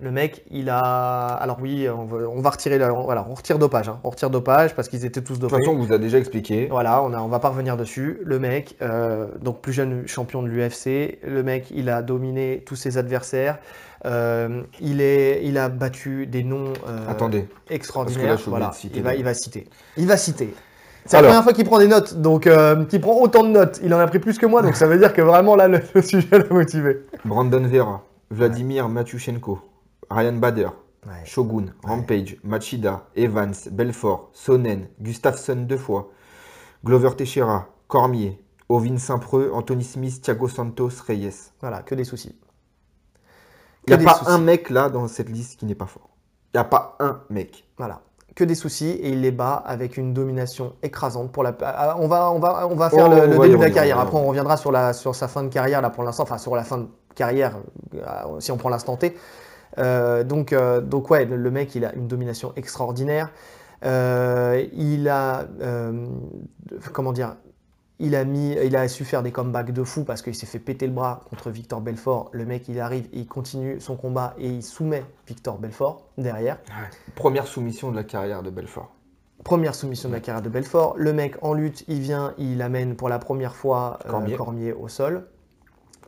[0.00, 0.78] Le mec, il a.
[0.78, 2.78] Alors oui, on va, on va retirer.
[2.78, 3.88] le- Voilà, on retire dopage.
[3.88, 4.00] hein.
[4.02, 5.62] On retire dopage parce qu'ils étaient tous De toute dopés.
[5.64, 6.66] façon, on vous a déjà expliqué.
[6.68, 8.18] Voilà, on, a, on va pas revenir dessus.
[8.24, 12.74] Le mec, euh, donc plus jeune champion de l'UFC, le mec, il a dominé tous
[12.76, 13.58] ses adversaires.
[14.04, 17.46] Euh, il, est, il a battu des noms euh, Attendez.
[17.70, 18.30] extraordinaires.
[18.30, 19.68] parce que là, voilà, citer il, va, il va citer.
[19.96, 20.52] Il va citer.
[21.06, 23.78] C'est la première fois qu'il prend des notes, donc euh, qu'il prend autant de notes.
[23.84, 25.80] Il en a pris plus que moi, donc ça veut dire que vraiment là, le,
[25.94, 27.02] le sujet l'a motivé.
[27.24, 29.58] Brandon Vera, Vladimir Matyushenko,
[30.10, 30.68] Ryan Bader,
[31.06, 31.12] Ouais.
[31.24, 36.10] Shogun, Rampage, Machida, Evans, Belfort, Sonnen, Gustafsson deux fois,
[36.82, 41.52] Glover Teixeira, Cormier, Ovin Saint-Preux, Anthony Smith, Thiago Santos, Reyes.
[41.60, 42.34] Voilà, que des soucis.
[43.86, 44.30] Il n'y a pas soucis.
[44.30, 46.08] un mec là dans cette liste qui n'est pas fort.
[46.54, 47.68] Il n'y a pas un mec.
[47.76, 48.00] Voilà.
[48.34, 51.54] Que des soucis et il les bat avec une domination écrasante pour la.
[51.60, 54.00] Ah, On va, on va, on va faire Oh, le, début de la carrière.
[54.00, 56.22] Après, on reviendra sur, la, sur sa fin de carrière là pour l'instant.
[56.22, 57.58] Enfin, sur la fin de carrière
[57.94, 59.14] euh, si on prend l'instant T.
[59.78, 63.30] Euh, donc, euh, donc ouais, le, le mec, il a une domination extraordinaire.
[63.84, 65.46] Euh, il a,
[66.92, 67.36] comment dire,
[67.98, 70.58] il a mis, il a su faire des comebacks de fou parce qu'il s'est fait
[70.58, 72.30] péter le bras contre Victor Belfort.
[72.32, 76.58] Le mec, il arrive, il continue son combat et il soumet Victor Belfort derrière.
[77.14, 78.90] Première soumission de la carrière de Belfort.
[79.44, 80.94] Première soumission de la carrière de Belfort.
[80.96, 84.36] Le mec en lutte, il vient, il amène pour la première fois euh.
[84.36, 85.26] Cormier au sol.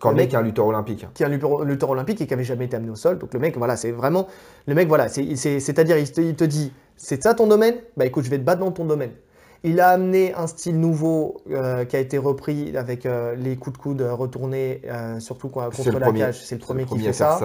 [0.01, 1.07] Cormier mec- qui est un lutteur olympique.
[1.15, 1.29] Qui est un
[1.65, 3.19] lutteur olympique et qui avait jamais été amené au sol.
[3.19, 4.27] Donc le mec, voilà, c'est vraiment.
[4.67, 7.75] Le mec, voilà, c'est- c'est- c'est-à-dire, il te, il te dit c'est ça ton domaine?
[7.97, 9.13] Bah écoute, je vais te battre dans ton domaine.
[9.65, 13.77] Il a amené un style nouveau euh, qui a été repris avec euh, les coups
[13.77, 16.21] de coude retournés, euh, surtout quoi, contre le la premier.
[16.21, 16.43] cage.
[16.45, 17.39] C'est le premier qui fait ça.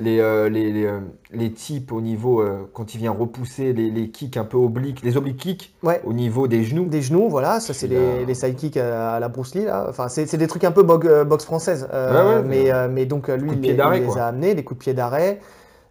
[0.00, 0.98] Les, euh, les, les, euh,
[1.30, 5.02] les types au niveau, euh, quand il vient repousser les, les kicks un peu obliques,
[5.04, 6.00] les obliques kicks Ouais.
[6.04, 6.86] au niveau des genoux.
[6.86, 9.86] Des genoux, voilà, ça c'est les, les sidekicks à, à la Bruce Lee là.
[9.88, 11.86] Enfin, c'est c'est des trucs un peu boxe française.
[11.92, 14.82] Euh, Ouais, ouais, mais, mais donc lui, il, les- il a amenés, des coups de
[14.82, 15.40] pied d'arrêt.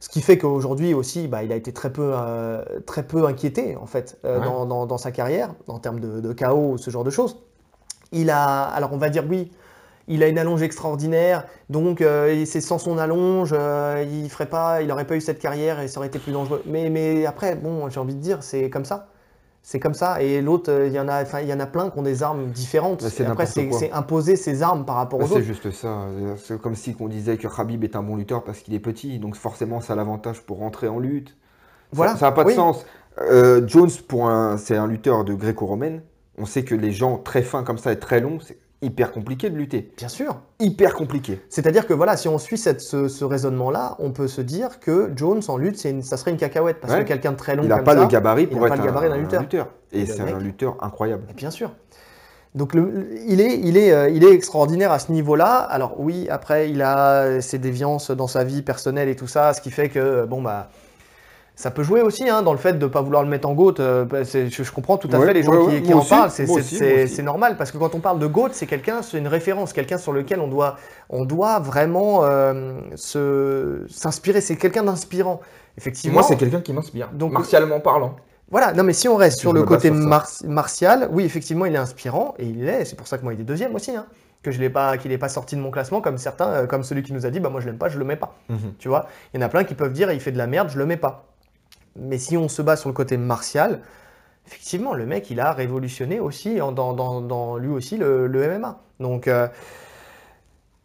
[0.02, 2.12] Ce qui fait qu'aujourd'hui aussi, bah, il a été très peu,
[2.88, 6.90] très peu inquiété en fait dans- dans sa carrière en termes de, de chaos, ce
[6.90, 7.38] genre de choses.
[8.12, 9.52] Il a, alors on va dire oui,
[10.12, 14.82] il a une allonge extraordinaire, donc euh, c'est sans son allonge, euh, il ferait pas,
[14.82, 16.62] il n'aurait pas eu cette carrière et ça aurait été plus dangereux.
[16.66, 19.08] Mais, mais après, bon, j'ai envie de dire, c'est comme ça.
[19.64, 20.22] C'est comme ça.
[20.24, 22.24] Et l'autre, euh, il y en a, il y en a plein qui ont des
[22.24, 23.02] armes différentes.
[23.02, 25.46] C'est Et après, c'est c'est imposer ses armes par rapport Ah, aux c'est autres.
[25.46, 26.08] juste ça.
[26.38, 29.20] C'est comme si on disait que Khabib est un bon lutteur parce qu'il est petit,
[29.20, 31.38] donc forcément ça a l'avantage pour rentrer en lutte.
[31.92, 32.16] Voilà.
[32.18, 32.56] Ça n'a pas de Oui.
[32.56, 32.86] sens.
[33.20, 36.04] Euh, Jones, pour un, c'est un lutteur de gréco-romaine.
[36.38, 39.50] On sait que les gens très fins comme ça et très longs, c'est hyper compliqué
[39.50, 39.92] de lutter.
[39.98, 40.38] Bien sûr.
[40.60, 41.40] Hyper compliqué.
[41.50, 45.12] C'est-à-dire que voilà, si on suit cette- ce, ce raisonnement-là, on peut se dire que
[45.16, 47.04] Jones en lutte, une- ça serait une cacahuète parce Ouais.
[47.04, 49.16] que quelqu'un de très long Il n'a pas ça, le gabarit pour être gabarit d'un
[49.16, 49.68] un, lutteur.
[49.92, 51.24] Et Et c'est un lutteur incroyable.
[51.36, 51.72] Bien sûr.
[52.54, 55.56] Donc le- il, est, il, est, euh, il est extraordinaire à ce niveau-là.
[55.60, 59.62] Alors oui, après, il a ses déviances dans sa vie personnelle et tout ça, ce
[59.62, 60.70] qui fait que, bon, bah,
[61.62, 63.54] ça peut jouer aussi hein, dans le fait de ne pas vouloir le mettre en
[63.54, 63.76] GOAT.
[63.80, 66.10] euh, bah, je, je comprends tout à Ouais, fait les gens ouais, qui, en aussi,
[66.10, 66.32] parlent.
[66.32, 69.98] C'est normal parce que quand on parle de GOAT, c'est quelqu'un, c'est une référence, quelqu'un
[69.98, 70.78] sur lequel on doit,
[71.10, 72.80] on doit vraiment euh,
[73.88, 74.42] s'inspirer.
[74.42, 75.42] C'est quelqu'un d'inspirant.
[75.78, 76.16] Effectivement.
[76.16, 77.10] Moi, c'est quelqu'un qui m'inspire.
[77.14, 78.16] Donc- martialement parlant.
[78.50, 80.02] Voilà, non mais si on reste sur je le côté sur ça.
[80.10, 83.34] mar- martial, oui effectivement il est inspirant et il est, c'est pour ça que moi
[83.34, 84.08] il est deuxième aussi, hein,
[84.44, 86.84] que je l'ai pas, qu'il n'est pas sorti de mon classement comme certains, euh, comme
[86.84, 88.74] celui qui nous a dit bah moi je l'aime pas, je le mets pas, Mhm.
[88.78, 89.06] tu vois.
[89.34, 90.86] Il y en a plein qui peuvent dire il fait de la merde, je le
[90.86, 91.31] mets pas.
[91.96, 93.82] Mais si on se base sur le côté martial,
[94.48, 98.82] effectivement le mec il a révolutionné aussi dans, dans- dans lui aussi le, le MMA.
[99.00, 99.48] Donc euh,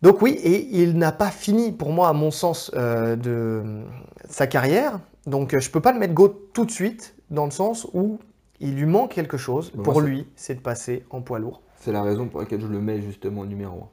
[0.03, 3.83] donc oui, et il n'a pas fini, pour moi, à mon sens, euh, de
[4.29, 5.01] sa carrière.
[5.27, 8.19] Donc euh, je peux pas le mettre GOAT tout de suite, dans le sens où
[8.61, 9.73] il lui manque quelque chose.
[9.83, 11.63] Pour lui, c'est de passer en poids lourd.
[11.81, 13.89] C'est la raison pour laquelle je le mets justement numéro 1.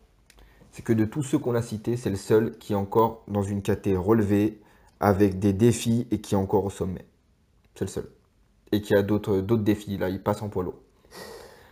[0.71, 3.43] C'est que de tous ceux qu'on a cités, c'est le seul qui est encore dans
[3.43, 4.59] une catégorie relevée,
[5.03, 7.05] avec des défis et qui est encore au sommet.
[7.75, 8.09] C'est le seul.
[8.71, 9.97] Et qui a d'autres défis.
[9.97, 10.81] Là, il passe en poids lourd.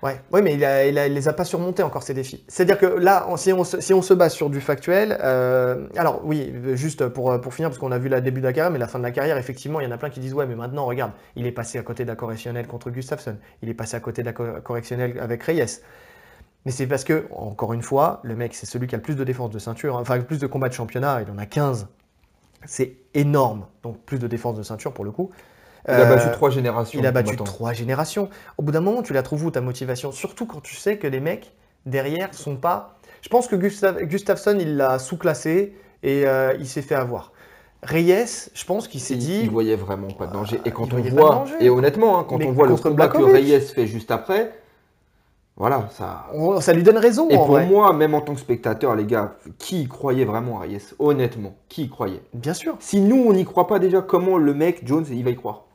[0.02, 2.44] Ouais, ouais mais il, a, il, il les a pas surmontés encore ces défis.
[2.48, 6.22] C'est-à-dire que là, si on, se, si on se base sur du factuel, euh, alors
[6.26, 8.80] oui, juste pour, pour finir, parce qu'on a vu le début de la carrière, mais
[8.80, 10.56] la fin de la carrière, effectivement, il y en a plein qui disent ouais, mais
[10.56, 14.00] maintenant, regarde, il est passé à côté d'un correctionnel contre Gustafsson, il est passé à
[14.00, 15.82] côté co- correctionnel avec Reyes.
[16.66, 19.16] Mais c'est parce que, encore une fois, le mec, c'est celui qui a le plus
[19.16, 21.46] de défense de ceinture, hein, enfin, le plus de combats de championnat, il en a
[21.46, 21.88] 15.
[22.66, 23.66] C'est énorme.
[23.84, 25.32] Donc, plus de défense de ceinture pour le coup.
[25.88, 27.00] Il a Euh, battu trois générations.
[27.00, 28.30] il a battu trois générations.
[28.58, 30.12] Au bout d'un moment, tu la trouves où ta motivation?
[30.12, 31.54] Surtout quand tu sais que les mecs
[31.88, 32.98] derrière sont pas.
[33.22, 37.32] Je pense que Gustav- Gustafsson, il l'a sous-classé et euh, il s'est fait avoir.
[37.84, 39.40] Reyes, je pense qu'il s'est dit.
[39.42, 40.62] il voyait vraiment pas de danger.
[40.66, 43.18] Et quand il on voit, et honnêtement, hein, quand Mais on voit le combat que.
[43.24, 44.52] Reyes fait juste après,
[45.58, 46.26] Voilà, ça.
[46.34, 47.30] On- ça lui donne raison.
[47.30, 47.66] Et en pour vrai.
[47.68, 51.56] moi, même en tant que spectateur, les gars, qui y croyait vraiment à Reyes Honnêtement,
[51.70, 52.22] qui y croyait?
[52.34, 52.78] Bien sûr.
[52.80, 55.66] Si nous, on n'y croit pas déjà, comment le mec, Jones, il va y croire?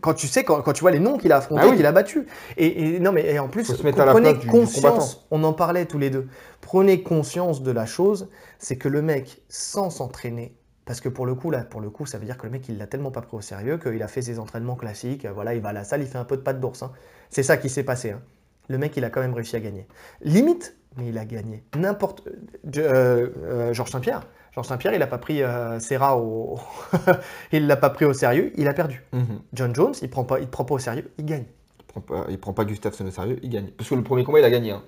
[0.00, 1.76] Quand tu sais, quand, quand tu vois les noms qu'il a affrontés, Ah oui.
[1.76, 2.24] qu'il a battus.
[2.56, 5.26] Et, et non, mais et en plus, prenez place du- du conscience.
[5.32, 6.28] on en parlait tous les deux.
[6.60, 8.28] Prenez conscience de la chose,
[8.58, 10.54] c'est que le mec, sans s'entraîner,
[10.84, 12.68] parce que pour le coup, là, pour le coup, ça veut dire que le mec,
[12.68, 15.26] il l'a tellement pas pris au sérieux qu'il a fait ses entraînements classiques.
[15.26, 16.82] Voilà, il va à la salle, il fait un peu de pas de bourse.
[16.84, 16.92] hein.
[17.30, 18.10] C'est ça qui s'est passé.
[18.12, 18.20] hein.
[18.70, 19.84] Le mec, il a quand même réussi à gagner.
[20.22, 21.64] Limite, mais il a gagné.
[21.76, 22.22] N'importe.
[22.76, 24.22] euh, euh, Georges Saint-Pierre.
[24.54, 26.56] Georges Saint-Pierre, il n'a pas pris euh, Serra au.
[27.52, 29.02] il l'a pas pris au sérieux, il a perdu.
[29.54, 31.46] John Jones, il prend pas, il te prend pas au sérieux, il gagne.
[31.80, 33.70] Il prend pas, il prend pas Gustafsson au sérieux, il gagne.
[33.76, 34.70] Parce que le premier combat, il a gagné.
[34.70, 34.82] hein.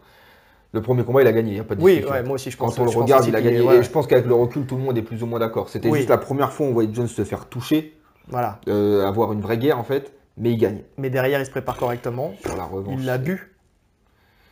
[0.72, 2.52] Le premier combat, il a gagné, il n'y a pas de Oui, ouais, moi aussi
[2.52, 2.76] je pense.
[2.76, 3.60] Quand on le regarde, il a gagné.
[3.62, 5.68] ouais, Et je pense qu'avec le recul, tout le monde est plus ou moins d'accord.
[5.68, 5.98] C'était Oui.
[5.98, 7.98] juste la première fois où on voyait Jones se faire toucher,
[8.28, 8.60] Voilà.
[8.68, 10.82] euh, avoir une vraie guerre en fait, mais il gagne.
[10.96, 12.32] Mais derrière, il se prépare correctement.
[12.40, 12.94] Sur la revanche.
[12.98, 13.51] Il l'a bu.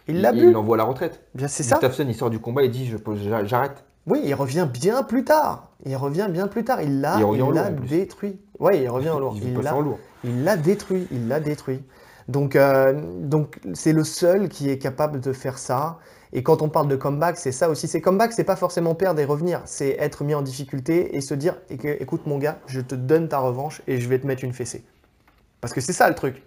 [0.08, 0.38] Il l'a bu.
[0.38, 1.22] Il l'envoie à la retraite.
[1.34, 1.76] Bien, c'est ça.
[1.76, 2.96] Gustafsson, il sort du combat et dit je
[3.44, 3.84] J'arrête.
[4.06, 5.70] Oui, il revient bien plus tard.
[5.84, 6.82] Il revient bien plus tard.
[6.82, 8.38] Il l'a, Il il l'a lourd, détruit.
[8.58, 9.34] Oui, il revient en lourd.
[9.36, 9.98] Il Il l'a, en lourd.
[10.24, 11.06] il l'a détruit.
[11.10, 11.82] Il l'a détruit.
[12.28, 15.98] Donc, euh, donc c'est le seul qui est capable de faire ça.
[16.32, 17.88] Et quand on parle de comeback, c'est ça aussi.
[17.88, 19.62] C'est comeback, c'est pas forcément perdre et revenir.
[19.64, 23.38] C'est être mis en difficulté et se dire écoute mon gars, je te donne ta
[23.38, 24.84] revanche et je vais te mettre une fessée.
[25.60, 26.42] Parce que c'est ça le truc.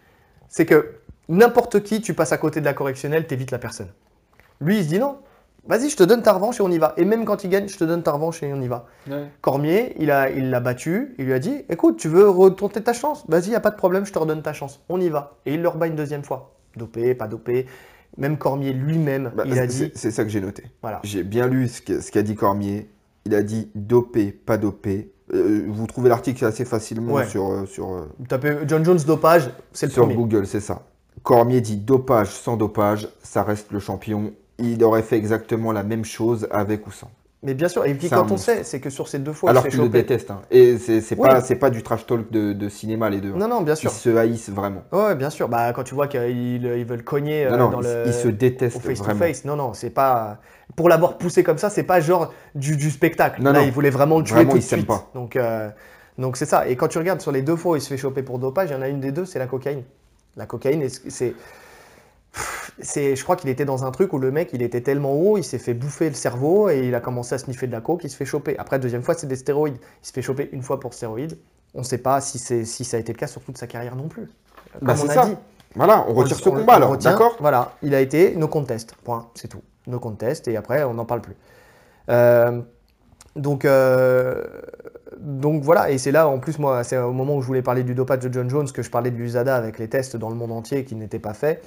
[0.47, 0.95] C'est que
[1.29, 3.89] n'importe qui, tu passes à côté de la correctionnelle, t'évites la personne.
[4.61, 5.17] Lui, il se dit non,
[5.67, 6.93] vas-y, je te donne ta revanche et on y va.
[6.97, 8.85] Et même quand il gagne, je te donne ta revanche et on y va.
[9.41, 12.93] Cormier, il a, il l'a battu, il lui a dit écoute, tu veux retenter ta
[12.93, 13.23] chance?
[13.27, 14.81] Vas-y, y a pas de problème, je te redonne ta chance.
[14.89, 15.37] On y va.
[15.45, 16.55] Et il le rebat une deuxième fois.
[16.75, 17.67] Dopé, pas dopé.
[18.17, 20.63] Même Cormier lui-même, Bah, il a c'est- dit c'est- ça que j'ai noté.
[20.83, 20.99] voilà.
[21.03, 22.89] J'ai bien lu ce qu'a dit Cormier.
[23.25, 25.11] Il a dit dopé, pas dopé.
[25.33, 27.25] Euh, vous trouvez l'article assez facilement Ouais.
[27.25, 30.15] sur, euh, sur, euh, tapez John Jones dopage, c'est le sur premier.
[30.15, 30.83] Google, c'est ça.
[31.23, 34.33] Cormier dit dopage sans dopage, ça reste le champion.
[34.59, 37.09] Il aurait fait exactement la même chose avec ou sans.
[37.43, 39.63] Mais bien sûr, et puis quand on sait, c'est que sur ces deux fois, Alors
[39.63, 40.01] il s'est qu'il le chopé.
[40.01, 40.31] déteste.
[40.31, 40.41] hein.
[40.49, 43.31] Et c'est pas, c'est pas du trash talk de, de cinéma, les deux.
[43.33, 43.37] hein.
[43.37, 43.91] Non, non, bien Ils sûr.
[43.91, 44.83] se haïssent vraiment.
[44.93, 45.49] Ouais, bien sûr.
[45.49, 48.05] Bah, quand tu vois qu'ils ils veulent cogner euh, non, non, dans ils, le.
[48.05, 49.19] ils se au détestent face to vraiment.
[49.19, 49.43] face.
[49.43, 50.39] Non, non, c'est pas.
[50.75, 53.41] Pour l'avoir poussé comme ça, c'est pas genre du, du spectacle.
[53.41, 53.65] Non, Là, non.
[53.65, 54.87] il voulait vraiment le tuer Vraiment, tout de suite.
[54.87, 55.09] pas.
[55.13, 55.69] Donc, euh,
[56.17, 56.67] donc c'est ça.
[56.67, 58.69] Et quand tu regardes sur les deux fois où il se fait choper pour dopage,
[58.69, 59.83] il y en a une des deux, c'est la cocaïne.
[60.37, 61.33] La cocaïne, est- c'est.
[62.79, 65.37] C'est, je crois qu'il était dans un truc où le mec, il était tellement haut,
[65.37, 68.03] il s'est fait bouffer le cerveau et il a commencé à sniffer de la coke,
[68.03, 68.57] il se fait choper.
[68.57, 69.77] Après, deuxième fois, c'est des stéroïdes.
[70.01, 71.37] Il se fait choper une fois pour stéroïdes.
[71.75, 73.67] On ne sait pas si, c'est, si ça a été le cas sur toute sa
[73.67, 74.27] carrière non plus.
[74.79, 75.25] Comme Bah, on c'est a ça.
[75.27, 75.35] dit.
[75.75, 78.95] Voilà, on retire ce on combat on alors, d'accord Voilà, il a été no contest.
[79.03, 79.61] Point, c'est tout.
[79.85, 81.35] No contest et après on n'en parle plus.
[82.09, 82.61] Euh,
[83.35, 84.43] donc, euh,
[85.23, 87.83] donc voilà, et c'est là en plus moi, c'est au moment où je voulais parler
[87.83, 90.35] du dopage de John Jones que je parlais de l'USADA avec les tests dans le
[90.35, 91.65] monde entier qui n'étaient pas faits.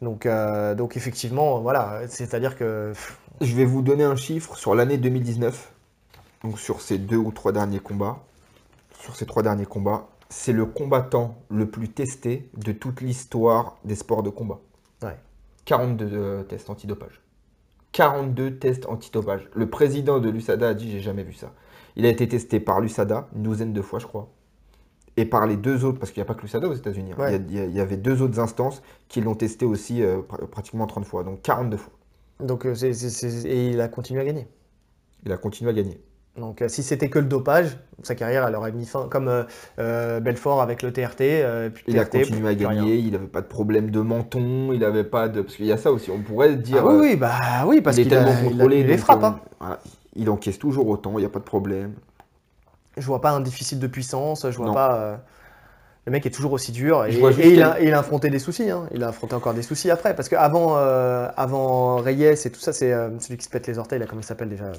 [0.00, 2.92] Donc, euh, donc effectivement, voilà, c'est-à-dire que
[3.40, 5.72] Je vais vous donner un chiffre sur l'année 2019.
[6.44, 8.18] Donc sur ces deux ou trois derniers combats.
[9.00, 13.96] Sur ces trois derniers combats, c'est le combattant le plus testé de toute l'histoire des
[13.96, 14.60] sports de combat.
[15.02, 15.16] Ouais.
[15.64, 17.20] 42 euh, tests antidopage.
[17.90, 19.48] 42 tests antidopage.
[19.52, 21.52] Le président de l'USADA a dit j'ai jamais vu ça.
[21.96, 24.28] Il a été testé par l'USADA une douzaine de fois, je crois.
[25.16, 27.12] Et par les deux autres, parce qu'il n'y a pas que l'USADA aux États-Unis.
[27.12, 27.20] hein.
[27.22, 27.36] Ouais.
[27.48, 30.46] Il, y a- il y avait deux autres instances qui l'ont testé aussi euh, pr-
[30.48, 31.22] pratiquement 30 fois.
[31.22, 31.92] Donc 42 fois.
[32.40, 32.74] donc euh,
[33.44, 34.48] et il a continué à gagner.
[35.24, 36.00] Il a continué à gagner.
[36.36, 39.44] Donc euh, si c'était que le dopage, sa carrière elle aurait mis fin, comme euh,
[39.78, 41.20] euh, Belfort avec le TRT.
[41.20, 42.74] euh, puis Il a continué à rien.
[42.74, 45.42] gagner, il n'avait pas de problème de menton, il n'avait pas de...
[45.42, 46.78] Parce qu'il y a ça aussi, on pourrait dire...
[46.80, 48.96] Ah oui, euh, oui, bah oui, parce qu'il a, tellement il a- contrôlé, il les
[48.96, 49.22] donc, frappe.
[49.22, 49.40] euh, hein.
[49.60, 49.80] voilà,
[50.16, 51.92] il encaisse toujours autant, il n'y a pas de problème.
[52.96, 54.74] Je vois pas un déficit de puissance, je vois Non.
[54.74, 54.94] pas.
[54.96, 55.16] euh,
[56.06, 58.70] Le mec est toujours aussi dur il, a, et il a affronté des soucis.
[58.70, 58.86] hein.
[58.92, 60.14] Il a affronté encore des soucis après.
[60.14, 63.78] Parce qu'avant euh, avant Reyes et tout ça, c'est euh, celui qui se pète les
[63.78, 64.70] orteils, là, comment il s'appelle déjà?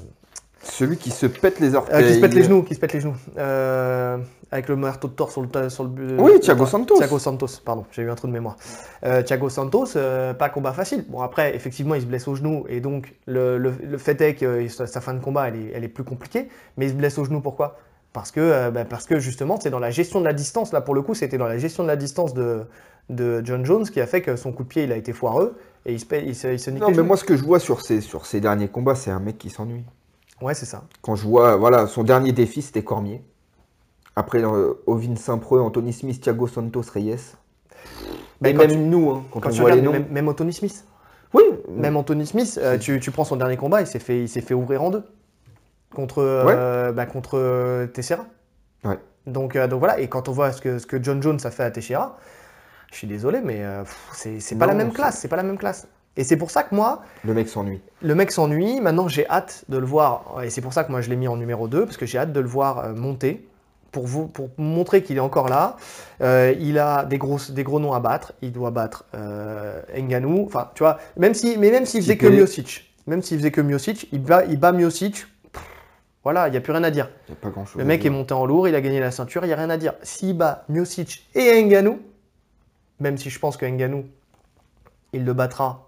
[0.70, 2.06] Celui qui se pète les Euh, orteils...
[2.06, 3.14] Qui se pète les genoux, qui se pète les genoux.
[3.38, 4.18] Euh,
[4.50, 6.14] avec le marteau de tort sur le, sur le but.
[6.18, 6.96] Oui, Thiago Santos.
[6.98, 8.56] Thiago Santos, pardon, j'ai eu un trou de mémoire.
[9.04, 11.04] Euh, Thiago Santos, euh, pas combat facile.
[11.08, 14.68] Bon, après, effectivement, il se blesse au genou et donc le, le- fait est que
[14.68, 16.48] sa, fin de combat, elle est, elle est plus compliquée.
[16.76, 17.78] Mais il se blesse au genou, pourquoi?
[18.12, 20.72] Parce que, euh, bah, parce que justement, c'est dans la gestion de la distance.
[20.72, 22.62] Là, pour le coup, c'était dans la gestion de la distance de,
[23.10, 25.56] de John Jones qui a fait que son coup de pied, il a été foireux
[25.84, 27.58] et il se, il se, il se nique Non, mais moi, ce que je vois
[27.58, 29.84] sur ces, sur ces derniers combats, c'est un mec qui s'ennuie.
[30.40, 30.84] Ouais, c'est ça.
[31.02, 33.22] Quand je vois, voilà, son dernier défi, c'était Cormier.
[34.16, 37.16] Après, euh, Ovin Saint-Preux, Anthony Smith, Thiago Santos, Reyes.
[38.40, 40.04] Mais quand même tu- nous, hein, quand, Quand on tu voit les regardes, noms...
[40.04, 40.84] même, même Anthony Smith.
[41.34, 44.28] Oui, Même Anthony Smith, euh, tu, tu prends son dernier combat, il s'est fait, il
[44.28, 45.02] fait ouvrir en deux
[45.94, 48.24] contre, euh, bah, contre euh, Teixeira.
[48.84, 48.98] Ouais.
[49.26, 51.64] Donc, donc voilà, et quand on voit ce que, ce que John Jones a fait
[51.64, 52.16] à Teixeira,
[52.92, 53.64] je suis désolé, mais
[54.12, 55.88] c'est pas la même classe, c'est pas la même classe.
[56.16, 57.80] Et c'est pour ça que moi, Le mec s'ennuie.
[58.02, 58.80] le mec s'ennuie.
[58.80, 60.42] Maintenant, j'ai hâte de le voir.
[60.42, 62.18] Et c'est pour ça que moi, je l'ai mis en numéro 2, parce que j'ai
[62.18, 63.46] hâte de le voir euh, monter.
[63.92, 65.76] Pour, vous, pour montrer qu'il est encore là.
[66.20, 68.34] Euh, il a des gros, des gros noms à battre.
[68.42, 70.44] Il doit battre euh, Ngannou.
[70.46, 72.26] Enfin, tu vois, même si, mais même s'il faisait que.
[72.26, 75.24] Miocic, même s'il faisait que Miocic, il bat, il bat Miocic.
[75.50, 75.62] Pff,
[76.24, 77.08] Voilà, il n'y a plus rien à dire.
[77.28, 77.78] Il n'y a pas grand chose.
[77.78, 79.70] Le mec est monté en lourd, il a gagné la ceinture, il n'y a rien
[79.70, 79.94] à dire.
[80.02, 81.98] S'il bat Miocic et Ngannou,
[83.00, 84.04] même si je pense que Ngannou,
[85.14, 85.85] il le battra,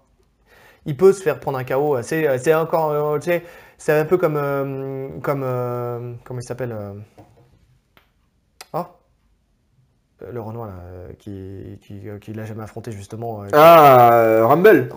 [0.89, 2.01] il peut se faire prendre un KO.
[2.01, 3.43] C'est c'est encore, euh, tu sais,
[3.77, 6.93] c'est un peu comme, euh, comme euh, comment il s'appelle Euh,
[10.33, 10.73] Le Renoir, là,
[11.17, 13.43] qui, qui, qui l'a jamais affronté, justement.
[13.53, 14.89] Ah, Rumble.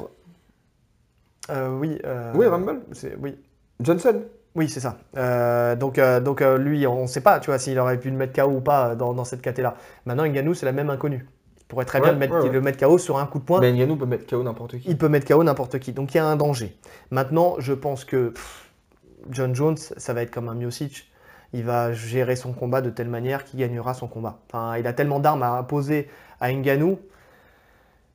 [1.48, 1.98] oui.
[2.35, 2.81] Oui, Rumble.
[2.93, 3.39] c'est- Oui.
[3.81, 4.23] Johnson.
[4.55, 4.98] Oui, c'est ça.
[5.16, 8.10] Euh, donc, euh, donc euh, lui, on ne sait pas, tu vois, s'il aurait pu
[8.10, 9.77] le mettre KO ou pas dans, dans cette caté-là.
[10.06, 11.27] Maintenant, Ngannou, c'est la même inconnue.
[11.73, 12.51] Pourrait très bien le mettre, ouais, ouais.
[12.51, 13.59] le mettre KO sur un coup de poing.
[13.59, 14.90] Mais Ngannou peut mettre KO n'importe qui.
[14.90, 15.93] Il peut mettre KO n'importe qui.
[15.93, 16.77] Donc, il y a un danger.
[17.11, 18.70] Maintenant, je pense que pff,
[19.31, 21.11] John Jones, ça va être comme un Miocic.
[21.55, 24.40] Il va gérer son combat de telle manière qu'il gagnera son combat.
[24.53, 26.09] Enfin, il a tellement d'armes à poser
[26.40, 26.99] à Ngannou.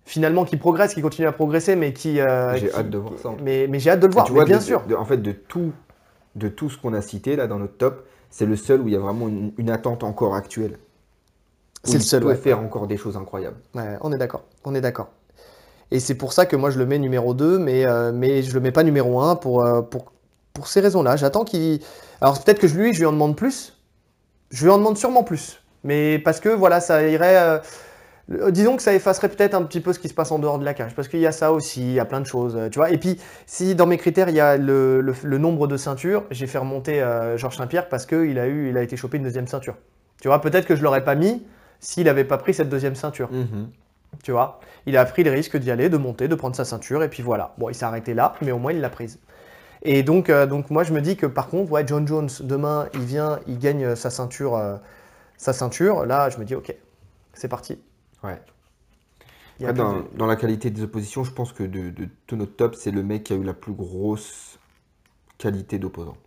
[0.06, 2.20] Finalement, qui progresse, qui continue à progresser, mais qui.
[2.22, 3.32] euh, J'ai hâte de voir ça.
[3.44, 4.84] Mais, mais j'ai hâte de le voir, tu mais vois, bien de- sûr.
[4.86, 5.74] de- en fait, de tout,
[6.36, 8.94] de tout ce qu'on a cité là dans notre top, c'est le seul où il
[8.94, 10.78] y a vraiment une, une attente encore actuelle.
[11.88, 12.36] C'est le il seul, peut ouais.
[12.36, 13.58] faire encore des choses incroyables.
[13.76, 15.10] Ouais, on est d'accord, on est d'accord.
[15.92, 18.54] Et c'est pour ça que moi je le mets numéro 2, mais, euh, mais je
[18.54, 20.12] le mets pas numéro 1 pour, euh, pour,
[20.54, 21.16] pour ces raisons-là.
[21.16, 21.80] J'attends qu'il...
[22.22, 23.78] Alors peut-être que je- lui, je lui en demande plus.
[24.52, 25.62] Je lui en demande sûrement plus.
[25.84, 27.38] Mais parce que voilà, ça irait...
[27.38, 27.60] euh,
[28.52, 30.66] Disons que ça effacerait peut-être un petit peu ce qui se passe en dehors de
[30.66, 32.68] la cage, parce qu'il y a ça aussi, il y a plein de choses, euh,
[32.70, 32.90] tu vois.
[32.92, 36.26] Et puis, si dans mes critères, il y a le, le- le nombre de ceintures,
[36.30, 37.00] j'ai fait remonter
[37.38, 39.76] Georges Saint-Pierre parce qu'il a, eu, il a été chopé une deuxième ceinture.
[40.22, 41.42] Tu vois, peut-être que je l'aurais pas mis
[41.80, 43.30] s'il n'avait pas pris cette deuxième ceinture.
[44.24, 47.04] Tu vois, il a pris le risque d'y aller, de monter, de prendre sa ceinture,
[47.04, 47.54] et puis voilà.
[47.58, 49.20] Bon, il s'est arrêté là, mais au moins il l'a prise.
[49.84, 52.88] Et donc, euh, donc moi je me dis que par contre, ouais, John Jones, demain,
[52.94, 54.78] il vient, il gagne euh, sa ceinture, euh,
[55.38, 56.06] sa ceinture.
[56.06, 56.76] Là, je me dis, ok,
[57.34, 57.80] c'est parti.
[58.24, 58.42] Ouais.
[59.60, 61.64] Il y a Après, plus dans, de- dans la qualité des oppositions, je pense que
[61.64, 64.60] de, de tous nos tops, c'est le mec qui a eu la plus grosse
[65.38, 66.18] qualité d'opposant.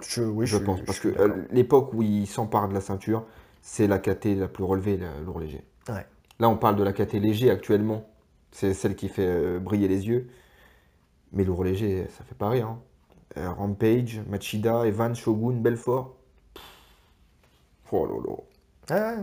[0.00, 0.80] Je, oui, je pense.
[0.82, 1.08] Parce que
[1.50, 3.24] l'époque où il s'empare de la ceinture,
[3.62, 5.64] c'est la KT la plus relevée, le lourd léger.
[5.88, 6.06] Ouais.
[6.38, 8.06] Là, on parle de la KT léger actuellement.
[8.52, 10.28] C'est celle qui fait euh, briller les yeux.
[11.32, 12.66] Mais lourd léger, ça fait pas rire.
[12.68, 12.80] hein.
[13.36, 16.16] Euh, Rampage, Machida, Evan, Shogun, Belfort.
[17.92, 18.06] Oh.
[18.90, 19.16] Ouais, ouais.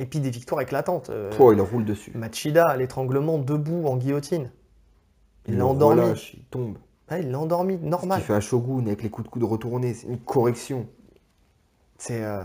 [0.00, 1.10] Et puis des victoires éclatantes.
[1.10, 2.12] euh, Oh, il roule dessus.
[2.16, 4.50] Machida, l'étranglement debout en guillotine.
[5.46, 6.00] Il l'a endormi.
[6.00, 6.78] relâche, il tombe.
[7.08, 8.18] Ah, il l'a endormi, Ce normal.
[8.18, 10.86] qu'il fait à Shogun avec les coups de coude retournés, c'est une correction.
[12.06, 12.42] C'est euh,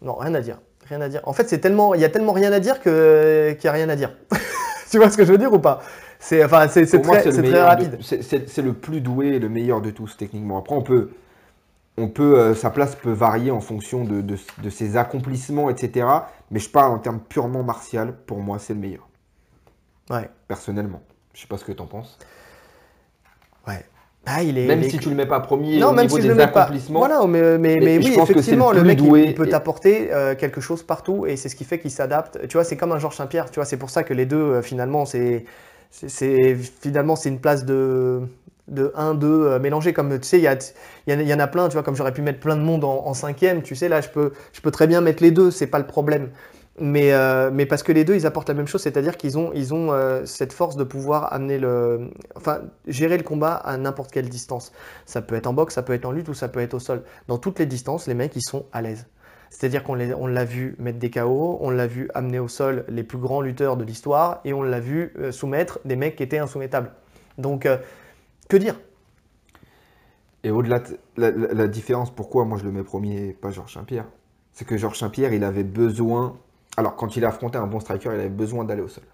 [0.00, 0.58] non rien à dire,
[0.88, 1.20] rien à dire.
[1.24, 3.72] En fait, c'est tellement, il y a tellement rien à dire que qu'il y a
[3.72, 4.12] rien à dire.
[4.90, 5.82] tu vois ce que je veux dire ou pas?
[6.20, 7.98] C'est enfin, c'est très, rapide.
[8.00, 10.56] c'est- le plus doué et le meilleur de tous techniquement.
[10.58, 11.10] Après, on peut,
[11.98, 16.06] on peut, euh, sa place peut varier en fonction de, de- de ses accomplissements, etc.
[16.52, 18.14] Mais je parle en termes purement martial.
[18.26, 19.08] Pour moi, c'est le meilleur,
[20.10, 21.02] Ouais, personnellement.
[21.34, 22.18] Je sais pas ce que tu en penses.
[23.66, 23.84] ouais.
[24.24, 24.66] Ah, il est.
[24.66, 26.28] Même il est- si tu le mets pas premier non, au même niveau si je
[26.28, 26.62] des le mets pas.
[26.62, 27.00] accomplissements.
[27.00, 29.46] Voilà, mais, mais, mais je oui, le effectivement, le plus mec, il- doué il, peut
[29.46, 32.38] et- t'apporter euh, quelque chose partout et c'est ce qui fait qu'il s'adapte.
[32.46, 33.50] Tu vois, c'est comme un Georges Saint-Pierre.
[33.50, 35.44] Tu vois, c'est pour ça que les deux, euh, finalement, c'est,
[36.80, 38.20] finalement c'est une place de
[38.68, 40.52] de 1, 2 mélangés comme tu sais il y, a-
[41.08, 42.56] y, en a- il y en a plein tu vois comme j'aurais pu mettre plein
[42.56, 45.20] de monde en, en cinquième tu sais là je peux je peux très bien mettre
[45.22, 46.28] les deux c'est pas le problème
[46.80, 49.52] mais euh, mais parce que les deux ils apportent la même chose c'est-à-dire qu'ils ont
[49.54, 54.10] ils ont euh, cette force de pouvoir amener le enfin gérer le combat à n'importe
[54.10, 54.72] quelle distance
[55.04, 56.78] ça peut être en boxe ça peut être en lutte ou ça peut être au
[56.78, 59.06] sol dans toutes les distances les mecs ils sont à l'aise
[59.50, 63.18] c'est-à-dire qu'on l'a vu mettre des KO, on l'a vu amener au sol les plus
[63.18, 66.90] grands lutteurs de l'histoire, et on l'a vu euh, soumettre des mecs qui étaient insoumettables.
[67.36, 67.68] Donc,
[68.48, 68.80] que dire?
[70.44, 74.06] Et au-delà de la, différence, pourquoi moi je le mets premier pas Georges Saint-Pierre?
[74.52, 76.36] C'est que Georges Saint-Pierre, il avait besoin.
[76.76, 79.04] Alors, quand il a affronté un bon striker, il avait besoin d'aller au sol.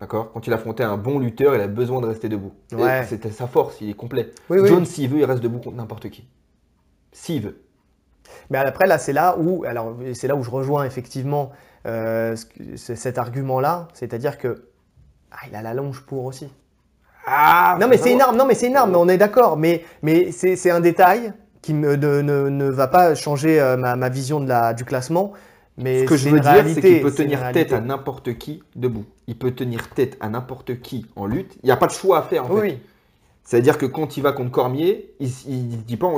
[0.00, 0.30] D'accord?
[0.32, 2.52] Quand il affrontait un bon lutteur, il avait besoin de rester debout.
[2.72, 3.04] Ouais.
[3.08, 4.32] C'était sa force, il est complet.
[4.50, 4.68] Oui, oui.
[4.68, 6.26] John, s'il veut, il reste debout contre n'importe qui.
[7.12, 7.62] S'il veut.
[8.50, 11.50] Mais après, là, c'est là où, alors, c'est là où je rejoins effectivement
[11.86, 12.36] euh,
[12.76, 14.66] cet argument-là, c'est-à-dire que
[15.30, 16.48] ah, il a la longe pour aussi.
[17.26, 19.84] Ah Non, mais c'est une arme, non, mais c'est une arme, on est d'accord, mais,
[20.02, 24.08] mais c'est un détail qui me- ne, ne- ne va pas changer euh, ma, ma
[24.08, 25.32] vision de la, du classement.
[25.78, 29.04] Mais Ce que je veux dire, c'est qu'il peut tenir tête à n'importe qui debout.
[29.26, 31.56] Il peut tenir tête à n'importe qui en lutte.
[31.62, 32.60] Il n'y a pas de choix à faire en fait.
[32.60, 32.78] Oui,
[33.44, 36.10] C'est-à-dire que quand il va contre Cormier, il, il dit pas,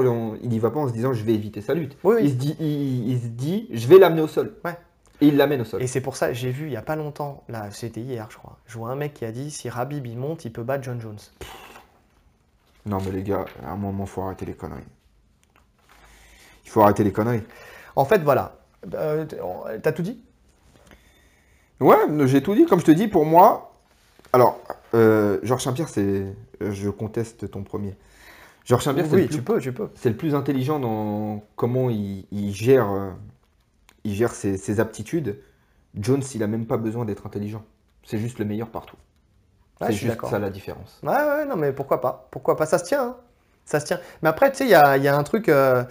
[0.43, 1.97] il y va pas en se disant je vais éviter sa lutte.
[2.05, 2.25] Oui, oui.
[2.25, 4.55] Il, se dit, il, il se dit je vais l'amener au sol.
[4.65, 4.77] Ouais.
[5.21, 5.83] Et il l'amène au sol.
[5.83, 8.37] Et c'est pour ça, j'ai vu il y a pas longtemps, là c'était hier je
[8.37, 10.85] crois, je vois un mec qui a dit si Rabib il monte, il peut battre
[10.85, 11.19] John Jones.
[12.87, 14.81] Non, mais les gars, à un moment, faut arrêter les conneries.
[16.65, 17.43] Il faut arrêter les conneries.
[17.97, 18.58] En fait voilà,
[18.95, 19.25] Euh,
[19.83, 20.21] t'as tout dit?
[21.81, 21.97] Ouais,
[22.27, 22.67] j'ai tout dit.
[22.67, 23.73] Comme je te dis, pour moi.
[24.33, 24.61] Alors,
[24.95, 26.27] euh, Georges Saint-Pierre, c'est.
[26.61, 27.97] Je conteste ton premier.
[28.65, 29.89] Georges Saint-Pierre, c'est Oui, le, plus- tu peux, tu peux.
[29.95, 33.11] c'est le plus intelligent dans comment il, il gère, euh,
[34.05, 35.39] il gère ses, ses aptitudes.
[35.95, 37.65] Jones, il a même pas besoin d'être intelligent.
[38.05, 38.97] C'est juste le meilleur partout.
[39.81, 41.01] C'est juste ça la différence.
[41.03, 42.27] Ouais, ouais, non, mais pourquoi pas?
[42.31, 42.67] Pourquoi pas?
[42.67, 43.03] Ça se tient.
[43.05, 43.17] hein.
[43.65, 44.01] Ça se tient.
[44.23, 45.49] Mais après, tu sais, il y a, il y a un truc.
[45.49, 45.85] euh,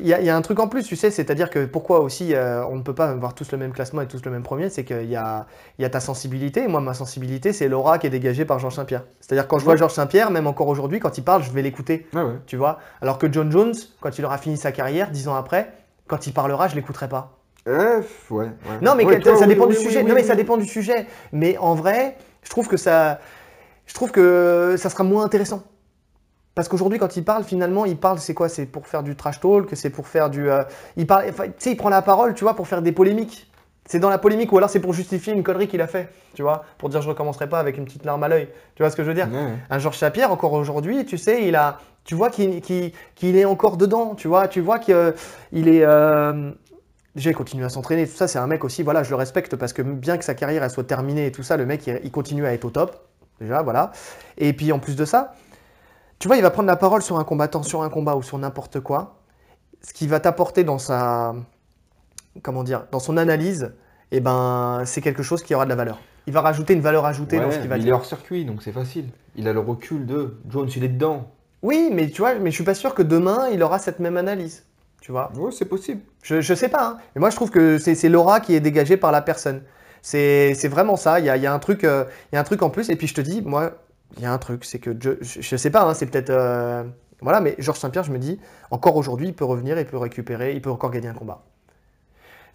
[0.00, 2.00] Il y, a, il y a un truc en plus, tu sais, c'est-à-dire que pourquoi
[2.00, 4.42] aussi euh, on ne peut pas avoir tous le même classement et tous le même
[4.42, 5.46] premier, c'est qu'il y a,
[5.78, 6.66] il y a ta sensibilité.
[6.66, 9.04] Moi, ma sensibilité, c'est l'aura qui est dégagée par Georges Saint-Pierre.
[9.20, 9.78] C'est-à-dire quand je vois Ouais.
[9.78, 12.34] Georges Saint-Pierre, même encore aujourd'hui, quand il parle, je vais l'écouter, Ah ouais.
[12.46, 12.78] tu vois?
[13.02, 15.72] Alors que John Jones, quand il aura fini sa carrière, dix ans après,
[16.08, 17.38] quand il parlera, je l'écouterai pas.
[17.66, 18.50] Eh, ouais, ouais.
[18.80, 20.02] Non, mais toi, ça oui, dépend oui, du oui, sujet.
[20.02, 21.06] non, mais ça dépend du sujet.
[21.32, 23.20] Mais en vrai, je trouve que ça,
[23.86, 25.62] je trouve que ça sera moins intéressant.
[26.54, 28.48] Parce qu'aujourd'hui, quand il parle, finalement, il parle, c'est quoi?
[28.48, 30.50] C'est pour faire du trash talk, c'est pour faire du.
[30.50, 30.64] euh,
[30.96, 33.48] il parle, enfin, tu sais, il prend la parole, tu vois, pour faire des polémiques.
[33.84, 36.42] C'est dans la polémique, ou alors c'est pour justifier une connerie qu'il a fait, tu
[36.42, 38.48] vois, pour dire je recommencerai pas avec une petite larme à l'œil.
[38.76, 39.28] Tu vois ce que je veux dire?
[39.70, 42.92] Un Georges Sapierre, encore aujourd'hui, tu sais, il a, tu vois qu'il
[43.22, 44.94] est encore dedans, tu vois, tu vois qu'il
[45.68, 45.84] est.
[45.84, 46.52] euh,
[47.16, 49.56] déjà, il continue à s'entraîner, tout ça, c'est un mec aussi, voilà, je le respecte
[49.56, 52.00] parce que bien que sa carrière elle soit terminée et tout ça, le mec, il,
[52.04, 52.94] il continue à être au top,
[53.40, 53.90] déjà, voilà.
[54.38, 55.34] Et puis en plus de ça,
[56.22, 58.38] tu vois, il va prendre la parole sur un combattant, sur un combat ou sur
[58.38, 59.16] n'importe quoi,
[59.80, 61.34] ce qui va t'apporter dans sa.
[62.42, 63.72] Comment dire Dans son analyse,
[64.12, 65.98] eh ben, c'est quelque chose qui aura de la valeur.
[66.28, 67.92] Il va rajouter une valeur ajoutée dans ce qu'il va il dire.
[67.94, 69.06] est hors circuit, donc c'est facile.
[69.34, 71.26] Il a le recul de Jones, il est dedans.
[71.60, 74.16] Oui, mais tu vois, mais je suis pas sûr que demain il aura cette même
[74.16, 74.62] analyse.
[75.00, 76.02] Tu vois Ouais, c'est possible.
[76.22, 76.96] je, je sais pas, hein.
[77.16, 79.62] mais moi je trouve que c'est l'aura qui est dégagée par la personne.
[80.02, 81.18] C'est vraiment ça.
[81.18, 82.70] Il y a, il y a un truc, euh, il y a un truc en
[82.70, 82.90] plus.
[82.90, 83.72] Et puis je te dis, moi,
[84.16, 86.84] il y a un truc, c'est que je, je, sais pas, hein, c'est peut-être euh,
[87.20, 88.38] voilà, mais Georges Saint-Pierre, je me dis,
[88.70, 91.44] encore aujourd'hui, il peut revenir, il peut récupérer, il peut encore gagner un combat.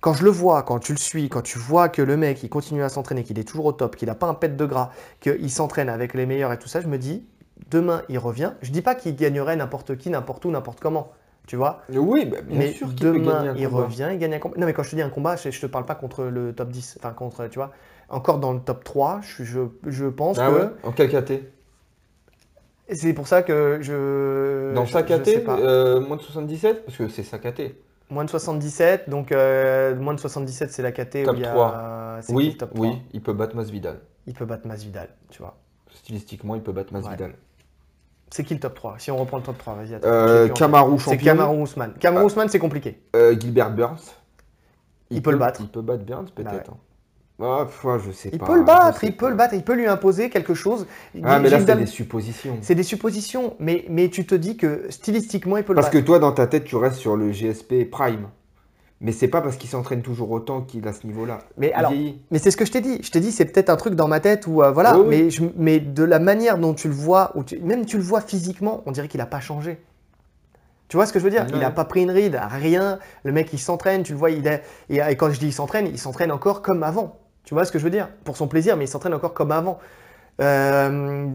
[0.01, 2.49] Quand je le vois, quand tu le suis, quand tu vois que le mec, il
[2.49, 4.91] continue à s'entraîner, qu'il est toujours au top, qu'il n'a pas un pet de gras,
[5.21, 7.25] qu'il s'entraîne avec les meilleurs et tout ça, je me dis,
[7.71, 8.51] demain, il revient.
[8.61, 11.13] Je dis pas qu'il gagnerait n'importe qui, n'importe où, n'importe comment,
[11.47, 11.81] tu vois.
[11.89, 13.83] Oui, bah, bien mais sûr peut demain, gagner un il combat.
[13.83, 14.57] revient, il gagne un combat.
[14.59, 16.53] Non, mais quand je te dis un combat, je, je te parle pas contre le
[16.53, 17.71] top 10, enfin contre, tu vois.
[18.09, 21.43] Encore dans le top 3, je, je, je pense Ah que ouais En quel KT
[22.93, 24.73] c'est pour ça que je.
[24.73, 27.73] Dans sa KT euh, Moins de 77 Parce que c'est sa KT.
[28.09, 31.45] Moins de 77, donc euh, moins de 77, c'est la KT Top où il y
[31.45, 31.51] a.
[31.51, 32.17] 3.
[32.21, 33.99] c'est qui Oui, top 3 oui, il peut battre Masvidal.
[34.25, 35.57] Il peut battre Masvidal, tu vois.
[35.93, 37.33] Stylistiquement, il peut battre Masvidal.
[38.29, 39.99] C'est qui le top 3 Si on reprend le top 3, vas-y.
[40.05, 40.47] Euh.
[40.49, 41.25] Kamaru C'est champion.
[41.25, 41.93] Kamaru Ousmane.
[41.99, 42.25] Kamaru Ah.
[42.27, 43.01] Ousmane, c'est compliqué.
[43.15, 44.13] Euh, Gilbert Burns.
[45.09, 45.59] Il peut le battre.
[45.61, 46.45] Il peut battre Burns peut-être.
[46.45, 46.63] Bah ouais.
[46.69, 46.77] hein.
[47.39, 47.67] Ah,
[48.03, 48.47] je sais Il pas.
[48.47, 49.29] peut le battre, il peut pas.
[49.29, 50.87] le battre, il peut lui imposer quelque chose.
[51.23, 52.57] Ah, mais là, c'est des suppositions.
[52.61, 55.97] C'est des suppositions, mais, mais tu te dis que stylistiquement, il peut le Parce que
[55.97, 56.05] battre.
[56.07, 58.27] toi, dans ta tête, tu restes sur le GSP Prime.
[58.99, 61.37] Mais c'est pas parce qu'il s'entraîne toujours autant qu'il a ce niveau-là.
[61.59, 62.19] Mais Il alors, vieillit.
[62.31, 62.97] mais c'est ce que je t'ai dit.
[63.03, 65.07] Je t'ai dit, c'est peut-être un truc dans ma tête où, euh, voilà, Oui, oui.
[65.25, 68.21] Mais, je- mais de la manière dont tu le vois, ou même tu le vois
[68.21, 69.77] physiquement, on dirait qu'il n'a pas changé.
[70.87, 71.45] Tu vois ce que je veux dire?
[71.49, 71.59] Il Ouais.
[71.61, 72.97] n'a pas pris une ride, rien.
[73.23, 74.63] Le mec, il s'entraîne, tu le vois, il est...
[74.89, 77.19] et, et quand je dis il s'entraîne, il s'entraîne encore comme avant.
[77.47, 78.09] Tu vois ce que je veux dire?
[78.25, 79.79] Pour son plaisir, mais il s'entraîne encore comme avant.
[80.41, 81.29] Euh,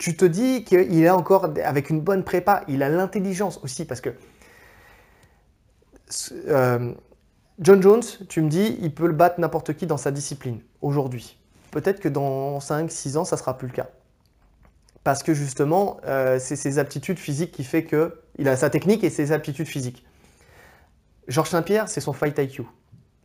[0.00, 4.00] tu, te dis qu'il est encore avec une bonne prépa, il a l'intelligence aussi, parce
[4.00, 4.10] que
[6.48, 6.92] euh,
[7.60, 11.38] John Jones, tu me dis, il peut le battre n'importe qui dans sa discipline, aujourd'hui.
[11.70, 13.86] Peut-être que dans 5-6 ans, ça sera plus le cas.
[15.04, 19.04] Parce que justement, euh, c'est ses aptitudes physiques qui fait que il a sa technique
[19.04, 20.04] et ses aptitudes physiques.
[21.28, 22.64] Georges Saint-Pierre, c'est son fight IQ,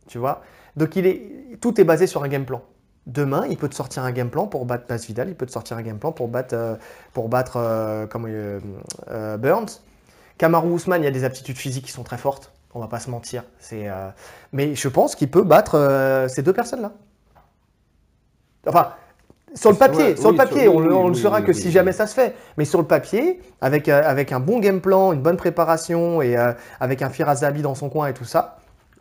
[0.06, 0.44] tu vois?
[0.76, 2.62] Donc il est, tout est basé sur un game plan.
[3.06, 5.76] Demain, il peut te sortir un game plan pour battre Masvidal, il peut te sortir
[5.76, 6.76] un game plan pour battre, euh,
[7.12, 9.80] pour battre euh, comment, euh, Burns.
[10.38, 13.00] Kamaru Ousmane, il y a des aptitudes physiques qui sont très fortes, on va pas
[13.00, 13.44] se mentir.
[14.52, 16.92] Mais je pense qu'il peut battre ces deux personnes-là.
[18.66, 18.92] Enfin,
[19.54, 21.40] sur le papier, Ouais, sur le papier, sur- on, le- oui, on le oui, saura
[21.40, 22.34] oui, que si jamais ça se fait.
[22.56, 26.36] Mais sur le papier, avec, euh, avec un bon game plan, une bonne préparation et
[26.36, 28.58] euh, avec un Firas Zahabi dans son coin et tout ça,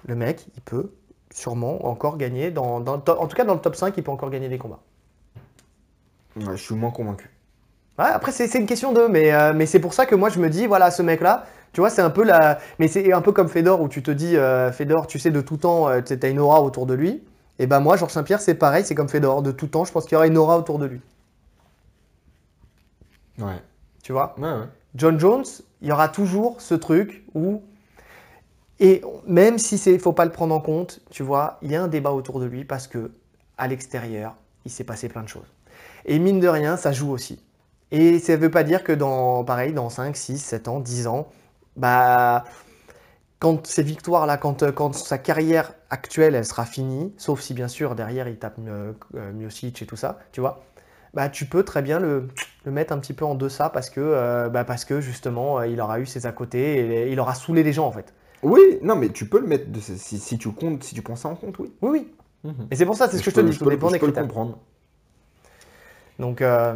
[0.08, 0.92] le mec, il peut
[1.34, 4.30] sûrement encore gagner, dans, dans en tout cas dans le top 5, il peut encore
[4.30, 4.80] gagner des combats.
[6.36, 7.30] Ouais, je suis moins convaincu.
[7.98, 10.40] Ouais, après, c'est une question de, mais, euh, mais c'est pour ça que moi je
[10.40, 12.60] me dis, voilà, ce mec-là, tu vois, c'est un peu la.
[12.80, 15.42] Mais c'est un peu comme Fedor où tu te dis, euh, Fedor, tu sais, de
[15.42, 17.22] tout temps, euh, tu as une aura autour de lui.
[17.60, 20.06] Et ben moi, Georges Saint-Pierre, c'est pareil, c'est comme Fedor, de tout temps, je pense
[20.06, 21.02] qu'il y aura une aura autour de lui.
[23.38, 23.62] Ouais.
[24.02, 24.34] Tu vois?
[24.38, 24.68] Ouais, ouais.
[24.96, 25.46] John Jones,
[25.82, 27.62] il y aura toujours ce truc où
[28.80, 31.84] Et même si c'est, faut pas le prendre en compte, tu vois, il y a
[31.84, 33.12] un débat autour de lui parce que
[33.58, 34.36] à l'extérieur,
[34.66, 35.52] il s'est passé plein de choses.
[36.06, 37.44] Et mine de rien, ça joue aussi.
[37.92, 41.08] Et ça ne veut pas dire que dans, pareil, dans 5, 6, 7 ans, 10
[41.08, 41.28] ans,
[41.76, 42.46] bah,
[43.40, 47.96] quand ces victoires-là, quand, quand sa carrière actuelle, elle sera finie, sauf si bien sûr
[47.96, 50.64] derrière il tape euh, et tout ça, tu vois,
[51.14, 52.28] bah, tu peux très bien le,
[52.66, 56.00] mettre un petit peu en deçà parce que, euh, bah, parce que justement, il aura
[56.00, 58.14] eu ses à côté et il aura saoulé les gens en fait.
[58.44, 61.16] Oui, non, mais tu peux le mettre, de, si, si, tu comptes, si tu prends
[61.16, 61.72] ça en compte, oui.
[61.82, 62.14] Oui, oui.
[62.44, 62.68] Mhm.
[62.72, 64.24] Et c'est pour ça, c'est ce que je te dis, peux, dépend des critères.
[64.24, 64.60] comprendre.
[66.20, 66.74] Donc, euh,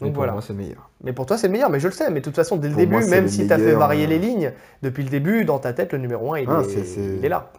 [0.00, 0.32] donc pour voilà.
[0.32, 0.90] moi, c'est meilleur.
[1.02, 2.10] Mais pour toi, c'est le meilleur, mais je le sais.
[2.10, 4.52] Mais de toute façon, dès le début, même si tu as fait varier les lignes,
[4.82, 7.52] depuis le début, dans ta tête, le numéro 1, il, ah, est, il est, là.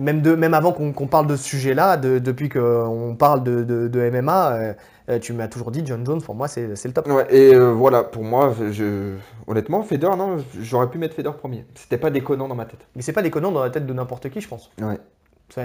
[0.00, 4.10] Même, de, même avant qu'on parle de ce sujet-là, de, depuis qu'on parle de, de
[4.10, 4.72] MMA, euh,
[5.10, 7.06] euh, tu m'as toujours dit John Jones, pour moi, c'est le top.
[7.08, 9.16] Ouais, et voilà, pour moi, je,
[9.46, 11.66] honnêtement, Feder, non, j'aurais pu mettre Feder premier.
[11.74, 12.86] C'était pas déconnant dans ma tête.
[12.96, 14.70] Mais c'est pas déconnant dans la tête de n'importe qui, je pense.
[14.80, 14.98] Ouais.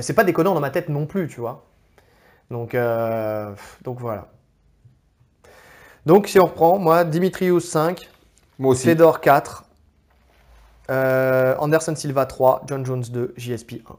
[0.01, 1.63] C'est pas déconnant dans ma tête non plus, tu vois.
[2.51, 4.27] Donc, euh, donc voilà.
[6.05, 8.09] Donc si on reprend, moi, Dimitrius 5,
[8.59, 8.85] moi aussi.
[8.85, 9.65] Fedor 4,
[10.89, 13.95] euh, Anderson Silva 3, John Jones 2, JSP 1.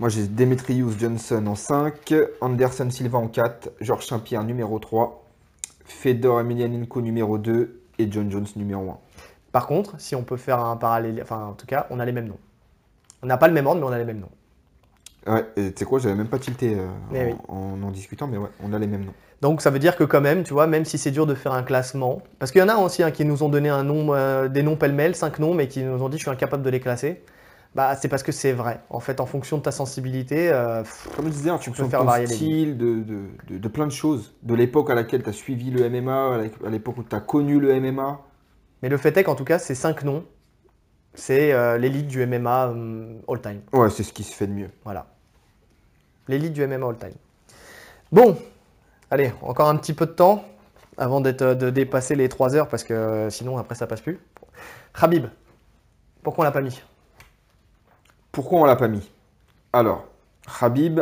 [0.00, 5.22] Moi j'ai Dimitrius Johnson en 5, Anderson Silva en 4, Georges Saint-Pierre numéro 3,
[5.84, 8.98] Fedor Emelianenko numéro 2 et John Jones numéro 1.
[9.52, 12.12] Par contre, si on peut faire un parallèle, enfin en tout cas, on a les
[12.12, 12.38] mêmes noms.
[13.22, 14.30] On n'a pas le même ordre, mais on a les mêmes noms.
[15.30, 18.72] Ouais, tu sais quoi, j'avais même pas tilté euh, en, en, discutant, mais ouais, on
[18.72, 19.14] a les mêmes noms.
[19.42, 21.52] Donc ça veut dire que quand même, tu vois, même si c'est dur de faire
[21.52, 24.14] un classement, parce qu'il y en a aussi hein, qui nous ont donné un nom,
[24.14, 26.70] euh, des noms pêle-mêle, cinq noms, mais qui nous ont dit je suis incapable de
[26.70, 27.22] les classer.
[27.74, 28.80] Bah, c'est parce que c'est vrai.
[28.90, 30.82] En fait, en fonction de ta sensibilité, euh,
[31.14, 33.02] comme je disais, tu peux faire varier style, de,
[33.48, 36.70] de, de, plein de choses, de l'époque à laquelle tu as suivi le MMA, à
[36.70, 38.20] l'époque où tu as connu le MMA.
[38.82, 40.24] Mais le fait est qu'en tout cas, ces cinq noms,
[41.14, 42.74] c'est euh, l'élite du MMA
[43.28, 43.60] all-time.
[43.72, 44.70] Ouais, c'est ce qui se fait de mieux.
[44.84, 45.06] Voilà.
[46.26, 47.16] L'élite du MMA all-time.
[48.10, 48.36] Bon,
[49.10, 50.44] allez, encore un petit peu de temps
[50.96, 54.18] avant de dépasser les 3 heures parce que euh, sinon après ça passe plus.
[54.98, 55.26] Khabib,
[56.22, 56.82] pourquoi on l'a pas mis?
[58.32, 59.10] Pourquoi on l'a pas mis?
[59.72, 60.06] Alors,
[60.58, 61.00] Khabib,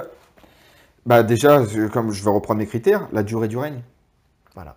[1.06, 3.82] bah déjà, comme je vais reprendre mes critères, la durée du règne.
[4.54, 4.76] Voilà.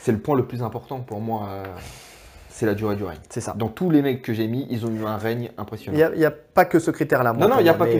[0.00, 1.48] C'est le point le plus important pour moi.
[1.50, 1.64] Euh,
[2.48, 3.18] c'est la durée du règne.
[3.28, 3.54] C'est ça.
[3.54, 5.96] Dans tous les mecs que j'ai mis, ils ont eu un règne impressionnant.
[5.96, 7.32] Il n'y a, pas que ce critère-là.
[7.32, 7.98] Non, non, il n'y a pas que.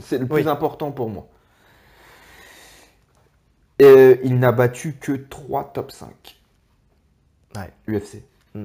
[0.00, 1.26] C'est le plus important pour moi.
[3.80, 6.40] Et il n'a battu que 3 top 5.
[7.56, 7.72] Ouais.
[7.88, 8.22] UFC.
[8.54, 8.64] Mm.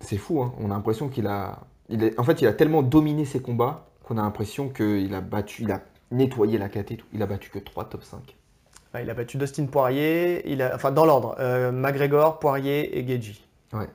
[0.00, 0.52] C'est fou, hein.
[0.58, 1.60] On a l'impression qu'il a.
[1.90, 2.18] Il est...
[2.18, 5.62] En fait, il a tellement dominé ses combats qu'on a l'impression qu'il a battu.
[5.62, 7.06] Il a nettoyé la KT et tout.
[7.12, 8.36] Il a battu que 3 top 5.
[9.00, 10.74] il a battu Dustin Poirier, il a...
[10.74, 13.44] enfin dans l'ordre, euh, McGregor, Poirier et Geji.
[13.72, 13.88] Ouais.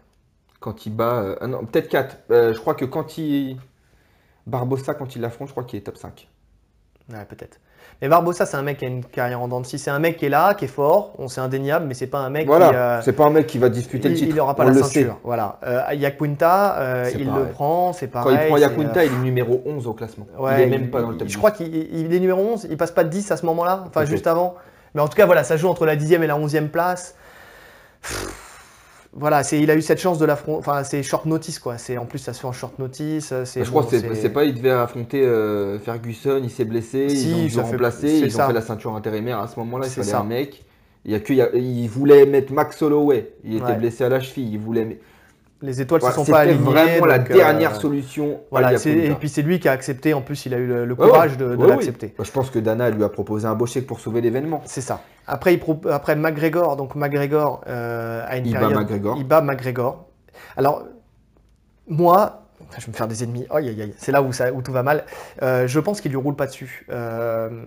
[0.59, 1.21] Quand il bat.
[1.21, 2.17] Euh, ah non, peut-être 4.
[2.31, 3.57] Euh, je crois que quand il.
[4.47, 6.27] Barbossa, quand il l'affronte, je crois qu'il est top 5.
[7.09, 7.59] Ouais, peut-être.
[8.01, 10.17] Mais Barbossa, c'est un mec qui a une carrière en dents de C'est un mec
[10.17, 12.69] qui est là, qui est fort, on sait indéniable, mais c'est pas un mec voilà,
[12.69, 12.75] qui.
[12.75, 14.29] Euh, c'est pas un mec qui va disputer le titre.
[14.31, 15.17] Il n'aura pas la ceinture.
[15.23, 15.59] Voilà.
[15.65, 18.35] Euh, Yaquinta, il le prend, c'est pareil.
[18.35, 20.27] Quand il prend Yaquinta, il est numéro 11 au classement.
[20.39, 22.91] il est même pas dans le top Je crois qu'il est numéro 11, il passe
[22.91, 24.55] pas de 10 à ce moment-là, enfin juste avant.
[24.93, 27.15] Mais en tout cas, voilà, ça joue entre la 10e et la 11e place
[29.17, 30.59] voilà, c'est, il a eu cette chance de l'affronter.
[30.59, 31.77] Enfin, c'est short notice, quoi.
[31.77, 33.33] C'est, en plus, ça se fait en short notice.
[33.45, 37.59] C'est, je crois que c'est, pas, il devait affronter euh, Ferguson, il s'est blessé, ils
[37.59, 40.65] ont remplacé, ils ont fait la ceinture intérimaire à ce moment-là, il fallait un mec.
[41.05, 44.49] Il, y a que, il, voulait mettre Max Holloway, il était blessé à la cheville,
[44.51, 44.99] il voulait
[45.61, 46.57] les étoiles ne se sont pas alignées.
[46.57, 48.41] C'était vraiment la dernière euh, solution.
[48.51, 50.13] Voilà, et puis c'est lui qui a accepté.
[50.13, 52.13] En plus, il a eu le, courage de, l'accepter.
[52.21, 54.61] je pense que Dana lui a proposé un beau chèque pour sauver l'événement.
[54.65, 55.01] C'est ça.
[55.27, 59.17] Après, il après McGregor, donc McGregor euh, a une il Bat McGregor.
[59.17, 60.05] Il bat McGregor.
[60.55, 60.83] Alors,
[61.87, 62.43] moi,
[62.77, 63.47] je vais me faire des ennemis.
[63.97, 65.05] c'est là où, ça, où tout va mal.
[65.41, 66.85] Euh, je pense qu'il lui roule pas dessus.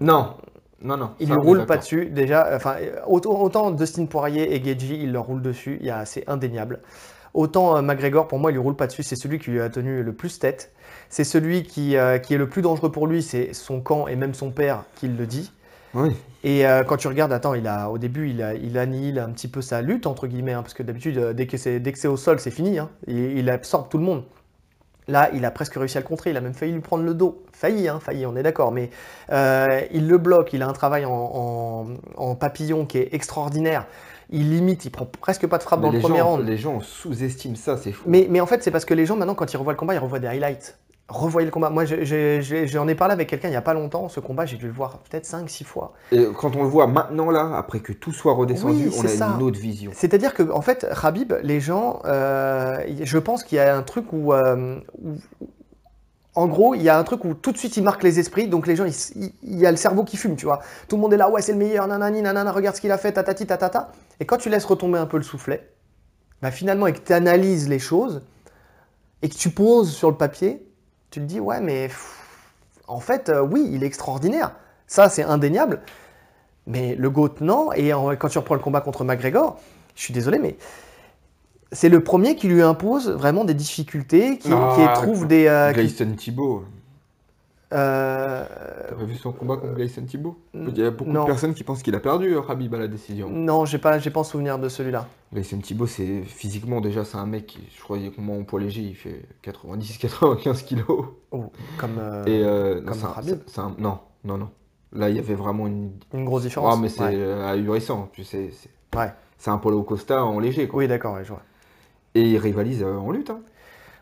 [0.01, 0.35] non.
[0.81, 1.11] Non, non.
[1.19, 2.07] Il lui roule pas dessus.
[2.07, 2.77] Déjà, enfin,
[3.09, 5.81] autant, autant Dustin Poirier et Geji, il leur roule dessus.
[6.05, 6.79] C'est indéniable.
[7.39, 9.05] Autant euh, McGregor, pour moi, il lui roule pas dessus.
[9.05, 10.73] C'est celui qui lui a tenu le plus tête.
[11.09, 13.23] C'est celui qui, euh, qui est le plus dangereux pour lui.
[13.23, 15.53] C'est son camp et même son père qui le dit.
[15.95, 16.17] Oui.
[16.43, 19.29] Et euh, quand tu regardes, attends, il a, au début, il, a, il annihile un
[19.31, 22.41] petit peu sa lutte, entre guillemets, hein, parce que d'habitude, dès que c'est au sol,
[22.41, 22.81] c'est fini.
[22.81, 22.91] Hein.
[23.07, 24.25] il, absorbe tout le monde.
[25.07, 26.31] Là, il a presque réussi à le contrer.
[26.31, 27.45] Il a même failli lui prendre le dos.
[27.53, 28.73] Failli, hein, failli, on est d'accord.
[28.73, 28.91] Mais
[29.31, 30.53] il le bloque.
[30.55, 31.87] Il a un travail en,
[32.17, 33.87] en papillon qui est extraordinaire
[34.31, 36.47] il limite, il prend presque pas de frappe dans le premier round.
[36.47, 38.05] Les gens sous-estiment ça, c'est fou.
[38.07, 39.95] Mais, mais en fait, c'est parce que les gens, maintenant, quand ils revoient le combat,
[39.95, 40.79] ils revoient des highlights.
[41.09, 41.71] revoyez le combat.
[41.71, 44.11] Moi, j'en ai parlé avec quelqu'un il n'y a pas longtemps.
[44.11, 45.95] Ce combat, j'ai dû le voir peut-être 5-6 fois.
[46.13, 49.09] Et quand on le voit maintenant, là, après que tout soit redescendu, Oui, on a
[49.09, 49.35] ça.
[49.35, 49.91] une autre vision.
[49.95, 54.13] C'est-à-dire que, en fait, Khabib, les gens, euh, je pense qu'il y a un truc
[54.13, 55.17] où, euh, où-
[56.39, 58.47] en gros, il y a un truc où tout de suite il marque les esprits,
[58.47, 58.85] donc les gens,
[59.17, 60.61] il y a le cerveau qui fume, tu vois.
[60.87, 62.99] Tout le monde est là, ouais, c'est le meilleur, nanani, nanana, regarde ce qu'il a
[62.99, 63.91] fait, tatati, tatata.
[64.21, 65.69] Et quand tu laisses retomber un peu le soufflet,
[66.41, 68.23] bah finalement, et que tu analyses les choses,
[69.23, 70.65] et que tu poses sur le papier,
[71.11, 71.91] tu te dis, ouais, mais
[72.87, 74.53] en fait, euh, oui, il est extraordinaire.
[74.87, 75.81] Ça, c'est indéniable.
[76.69, 77.73] Mais le GOAT, non.
[77.73, 77.91] Et
[78.21, 79.59] quand tu reprends le combat contre McGregor,
[79.97, 80.57] je suis désolé, mais
[81.73, 85.47] c'est le premier qui lui impose vraiment des difficultés, qui, Ah, qui trouve des.
[85.47, 86.65] euh, qui- Gleison Thibault.
[87.73, 88.45] euh,
[88.89, 90.39] T'as pas vu son combat contre Gleison Thibault?
[90.55, 91.23] Euh, Il y a beaucoup non.
[91.23, 93.29] de personnes qui pensent qu'il a perdu, euh, Khabib, à la décision.
[93.29, 95.07] non, j'ai pas, j'ai pas en souvenir de celui-là.
[95.33, 98.81] Gleison Thibault, c'est physiquement déjà, c'est un mec qui, je crois, comment en poids léger,
[98.81, 101.05] il fait 90-95 kilos.
[101.31, 104.49] Oh, comme Et euh, euh, non, comme un- c'est un- non, non, non.
[104.95, 105.91] Là, il y avait vraiment une.
[106.15, 106.75] une grosse différence.
[106.75, 107.13] Ah, mais c'est Ouais.
[107.15, 108.09] euh, ahurissant.
[108.15, 109.13] Tu sais, c'est Ouais.
[109.37, 110.79] c'est un Paulo Costa en léger, quoi.
[110.79, 111.43] Oui, d'accord, ouais, je vois.
[112.19, 113.31] Et il rivalise euh, en lutte.
[113.31, 113.41] Hein.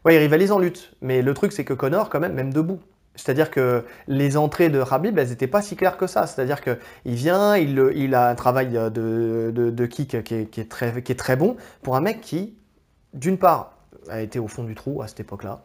[0.05, 0.93] Ouais, il rivalise en lutte.
[1.03, 2.81] Mais le truc, c'est que Connor, quand même, même debout.
[3.15, 6.27] C'est-à-dire que les entrées de Khabib, elles n'étaient pas si claires que ça.
[6.27, 10.71] C'est-à-dire qu'il vient, il, a un travail de, de, de kick qui est, qui, est
[10.71, 12.55] très, qui est très bon pour un mec qui,
[13.15, 13.73] d'une part,
[14.09, 15.63] a été au fond du trou à cette époque-là.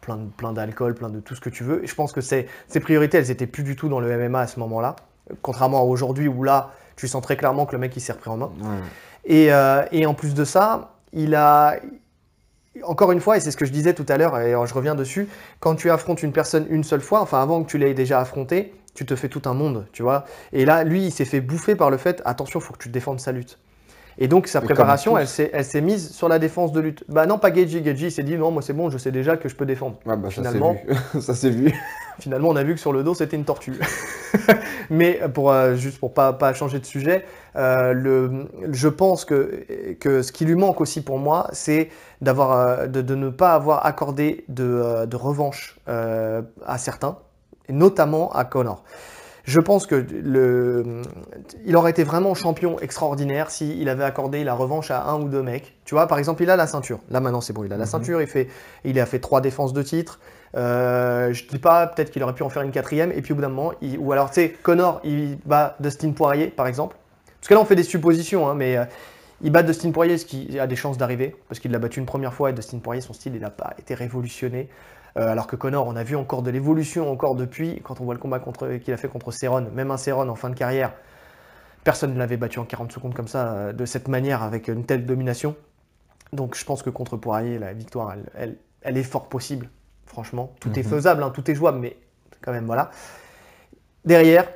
[0.00, 1.84] Plein, d'alcool, plein de tout ce que tu veux.
[1.84, 4.40] Et je pense que ses, ses priorités, elles étaient plus du tout dans le MMA
[4.40, 4.96] à ce moment-là.
[5.42, 8.30] Contrairement à aujourd'hui où là, tu sens très clairement que le mec, il s'est repris
[8.30, 8.50] en main.
[8.60, 8.78] Ouais.
[9.24, 11.76] Et, euh, et en plus de ça, il a.
[12.84, 14.94] Encore une fois, et c'est ce que je disais tout à l'heure, et je reviens
[14.94, 15.26] dessus,
[15.58, 18.72] quand tu affrontes une personne une seule fois, enfin avant que tu l'aies déjà affronté,
[18.94, 20.26] tu te fais tout un monde, tu vois.
[20.52, 23.18] Et là, lui, il s'est fait bouffer par le fait, attention, faut que tu défendes
[23.18, 23.58] sa lutte.
[24.20, 27.04] Et donc, sa préparation, elle s'est mise sur la défense de lutte.
[27.08, 27.84] Bah non, pas Geji.
[27.84, 29.96] Geji, s'est dit, non, moi c'est bon, je sais déjà que je peux défendre.
[30.06, 30.76] Ouais, bah, ça s'est Finalement-
[31.14, 31.20] vu.
[31.20, 31.72] ça s'est vu.
[32.18, 33.78] Finalement, on a vu que sur le dos, c'était une tortue.
[34.90, 37.24] Mais pour, euh, juste pour pas, pas changer de sujet,
[37.54, 39.64] euh, le, je pense que,
[40.00, 41.88] que ce qui lui manque aussi pour moi, c'est
[42.20, 47.18] d'avoir, euh, de, de ne pas avoir accordé de, euh, de revanche euh, à certains,
[47.68, 48.82] et notamment à Connor.
[49.48, 51.00] Je pense que le,
[51.64, 55.42] il aurait été vraiment champion extraordinaire s'il avait accordé la revanche à un ou deux
[55.42, 55.74] mecs.
[55.86, 56.98] Tu vois, par exemple, il a la ceinture.
[57.10, 57.90] Là, maintenant, c'est bon, il a la Mhm.
[57.90, 58.20] ceinture.
[58.20, 58.48] Il, fait,
[58.84, 60.20] il a fait trois défenses de titre.
[60.54, 63.10] Euh, je dis pas, peut-être qu'il aurait pu en faire une quatrième.
[63.12, 66.10] Et puis, au bout d'un moment, il- ou alors, tu sais, Connor, il bat Dustin
[66.12, 66.96] Poirier, par exemple.
[67.40, 68.84] Parce que là, on fait des suppositions, hein, mais euh,
[69.40, 71.34] il bat Dustin Poirier, ce qui a des chances d'arriver.
[71.48, 72.50] Parce qu'il l'a battu une première fois.
[72.50, 74.68] Et Dustin Poirier, son style, il n'a pas été révolutionné.
[75.16, 78.14] Euh, alors que Connor, on a vu encore de l'évolution encore depuis, quand on voit
[78.14, 78.40] le combat
[78.78, 80.92] qu'il a fait contre Cerrone, même un Cerrone en fin de carrière,
[81.84, 84.84] personne ne l'avait battu en 40 secondes comme ça, euh, de cette manière, avec une
[84.84, 85.56] telle domination.
[86.32, 89.70] Donc je pense que contre Poirier, la victoire, elle, elle- elle est fort possible,
[90.06, 90.52] franchement.
[90.60, 90.88] Tout est Mhm.
[90.90, 91.96] faisable, hein, tout est jouable, mais
[92.42, 92.90] quand même, voilà.
[94.04, 94.46] Derrière,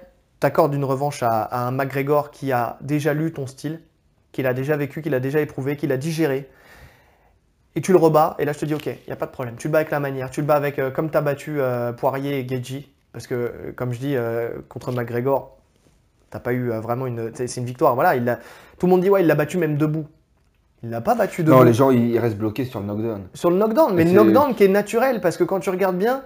[0.41, 3.81] tu accordes une revanche à, à un McGregor qui a déjà lu ton style,
[4.33, 6.49] qu'il a déjà vécu, qu'il a déjà éprouvé, qu'il a digéré,
[7.74, 9.31] et tu le rebats, et là je te dis, ok, il n'y a pas de
[9.31, 9.57] problème.
[9.57, 11.61] Tu le bats avec la manière, tu le bats avec, euh, comme tu as battu
[11.61, 14.16] euh, Poirier et Geji, parce que, euh, comme je dis,
[14.69, 15.57] contre McGregor,
[16.31, 17.31] t'as pas eu vraiment une.
[17.35, 18.16] C'est une victoire, voilà.
[18.16, 18.39] Il
[18.78, 20.07] tout le monde dit, ouais, il l'a battu même debout.
[20.82, 21.57] Il l'a pas battu debout.
[21.59, 23.28] Non, les gens, ils restent bloqués sur le knockdown.
[23.35, 26.23] Sur le knockdown, mais le knockdown qui est naturel, parce que quand tu regardes bien,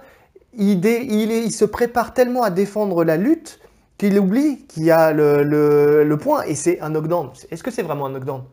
[0.53, 3.59] il, dé- il, est- il se prépare tellement à défendre la lutte
[3.99, 7.29] qu'il oublie qu'il y a le, le- le point, et c'est un knockdown.
[7.51, 8.43] Est-ce que c'est vraiment un knockdown?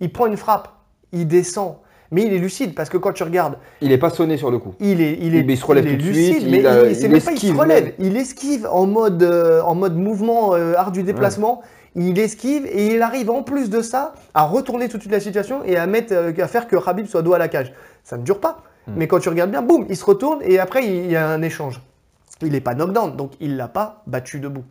[0.00, 0.68] Il prend une frappe,
[1.12, 1.76] il descend,
[2.14, 4.58] mais il est lucide, parce que quand tu regardes, Il est pas sonné sur le
[4.58, 4.74] coup.
[4.80, 6.58] il est, il est, Il- il se relève il est tout de lucide, suite, mais
[6.58, 7.92] il, pas il se esquive relève, même.
[7.98, 11.60] il esquive en mode, euh, en mode mouvement euh, art du déplacement.
[11.96, 15.20] Il esquive et il arrive en plus de ça à retourner tout de suite la
[15.20, 17.72] situation et à, mettre, euh, à faire que Khabib soit dos à la cage.
[18.02, 18.62] Ça ne dure pas.
[18.88, 18.92] Hmm.
[18.96, 21.42] Mais quand tu regardes bien, boum, il se retourne et après il y a un
[21.42, 21.80] échange.
[22.42, 24.64] Il n'est pas knockdown, donc il l'a pas battu debout.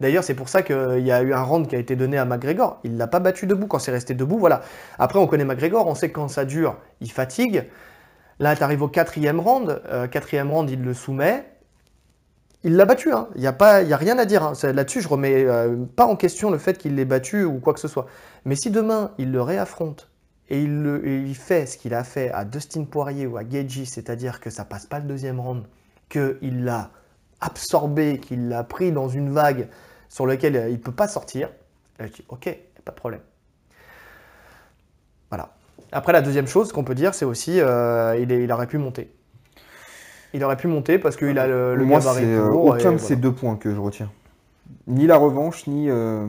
[0.00, 2.24] D'ailleurs, c'est pour ça qu'il y a eu un round qui a été donné à
[2.24, 2.80] McGregor.
[2.84, 4.38] Il l'a pas battu debout quand c'est resté debout.
[4.38, 4.62] Voilà.
[4.98, 7.64] Après, on connaît McGregor, on sait que quand ça dure, il fatigue.
[8.40, 9.80] Là, tu arrives au quatrième round.
[9.88, 11.44] Euh, quatrième round, il le soumet.
[12.64, 13.12] Il l'a battu.
[13.12, 13.28] hein.
[13.34, 14.42] Il n'y a, pas- y a rien à dire.
[14.42, 14.52] hein.
[14.62, 17.80] Là-dessus, je remets euh, pas en question le fait qu'il l'ait battu ou quoi que
[17.80, 18.06] ce soit.
[18.44, 20.08] Mais si demain, il le réaffronte
[20.50, 24.40] et il, le- fait ce qu'il a fait à Dustin Poirier ou à Geji, c'est-à-dire
[24.40, 25.64] que ça passe pas le deuxième round,
[26.08, 26.90] qu'il l'a
[27.40, 29.68] absorbé, qu'il l'a pris dans une vague
[30.14, 31.48] sur laquelle euh, il ne peut pas sortir,
[31.98, 33.20] je dis ok, pas de problème.
[35.28, 35.48] Voilà.
[35.90, 38.78] Après, la deuxième chose qu'on peut dire, c'est aussi euh, il, est- il aurait pu
[38.78, 39.10] monter.
[40.32, 42.78] Il aurait pu monter parce qu'il a le, le Moi, gabarit c'est euh, pour, et
[42.80, 42.98] aucun de voilà.
[42.98, 44.08] ces deux points que je retiens.
[44.86, 46.28] Ni la revanche, ni, euh,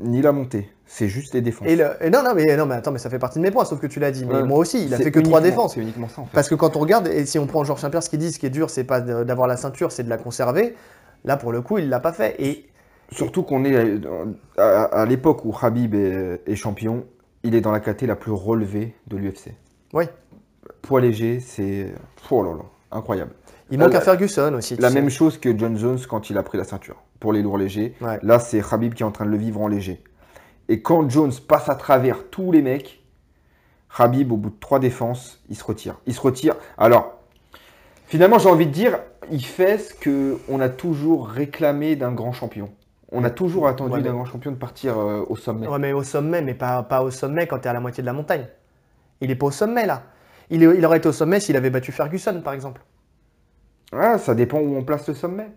[0.00, 0.70] ni la montée.
[0.86, 1.68] C'est juste les défenses.
[1.68, 3.50] Et, le- et non, non, mais, non, mais attends, mais ça fait partie de mes
[3.50, 4.24] points, sauf que tu l'as dit.
[4.24, 4.42] Mais Ouais.
[4.44, 5.74] moi aussi, il a fait que trois défenses.
[5.74, 6.30] C'est uniquement ça en fait.
[6.32, 8.38] Parce que quand on regarde, et si on prend Georges Saint-Pierre, ce qu'il dit, ce
[8.38, 10.74] qui est dur, c'est pas d'avoir la ceinture, c'est de la conserver.
[11.24, 12.36] Là, pour le coup, il l'a pas fait.
[12.38, 12.66] Et
[13.12, 14.26] Surtout qu'on est euh,
[14.58, 17.04] à, à l'époque où Khabib est, est champion,
[17.44, 19.52] il est dans la caté la plus relevée de l'UFC.
[19.92, 20.04] Oui.
[20.82, 21.92] Poids léger, c'est
[22.30, 23.30] oh là là, incroyable.
[23.70, 24.76] il manque La- à Ferguson aussi.
[24.76, 24.94] La sais.
[24.94, 27.94] même chose que John Jones quand il a pris la ceinture pour les lourds légers.
[28.00, 28.18] Ouais.
[28.22, 30.02] Là, c'est Khabib qui est en train de le vivre en léger.
[30.68, 33.04] Et quand Jones passe à travers tous les mecs,
[33.96, 35.94] Khabib, au bout de trois défenses, il se retire.
[36.06, 36.56] Il se retire.
[36.76, 37.14] Alors,
[38.06, 38.98] finalement, j'ai envie de dire,
[39.30, 42.68] il fait ce que on a toujours réclamé d'un grand champion.
[43.12, 45.66] On a toujours attendu Ouais, d'un grand champion de partir euh, au sommet.
[45.68, 48.02] Ouais, mais au sommet, mais pas, pas au sommet quand tu es à la moitié
[48.02, 48.46] de la montagne.
[49.20, 50.02] Il est pas au sommet, là.
[50.50, 52.82] Il, est- il aurait été au sommet s'il avait battu Ferguson, par exemple.
[53.92, 55.48] Ah, ça dépend où on place le sommet.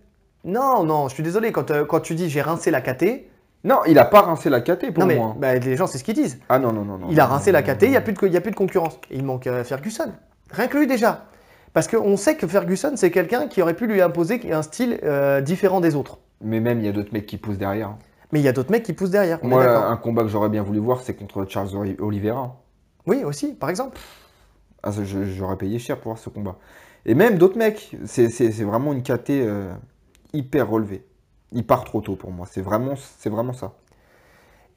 [0.45, 1.51] Non, non, je suis désolé.
[1.51, 3.26] Quand, euh, quand tu dis j'ai rincé la KT,
[3.63, 5.35] Non, il a pas rincé la KT pour non, mais moi.
[5.38, 6.39] bah, les gens, c'est ce qu'ils disent.
[6.47, 6.97] Ah non, non, non.
[6.99, 8.41] non Il a rincé non, la KT, il n'y a, plus de- il y a
[8.41, 8.99] plus de concurrence.
[9.09, 10.11] Et il manque euh, Ferguson.
[10.51, 11.26] Rien que lui déjà.
[11.73, 15.41] Parce qu'on sait que Ferguson, c'est quelqu'un qui aurait pu lui imposer un style euh,
[15.41, 16.19] différent des autres.
[16.41, 17.95] Mais même, il y a d'autres mecs qui poussent derrière.
[18.31, 19.39] Mais il y a d'autres mecs qui poussent derrière.
[19.43, 22.55] on Moi, un combat que j'aurais bien voulu voir, c'est contre Charles Oli- Oliveira.
[23.05, 23.97] Oui, aussi, par exemple.
[24.83, 26.57] Ah, j'aurais payé cher pour voir ce combat.
[27.05, 27.95] Et même d'autres mecs.
[28.05, 29.73] C'est vraiment une KT euh,
[30.33, 31.05] hyper relevée.
[31.51, 32.47] Il part trop tôt pour moi.
[32.49, 32.93] C'est vraiment,
[33.25, 33.73] vraiment ça.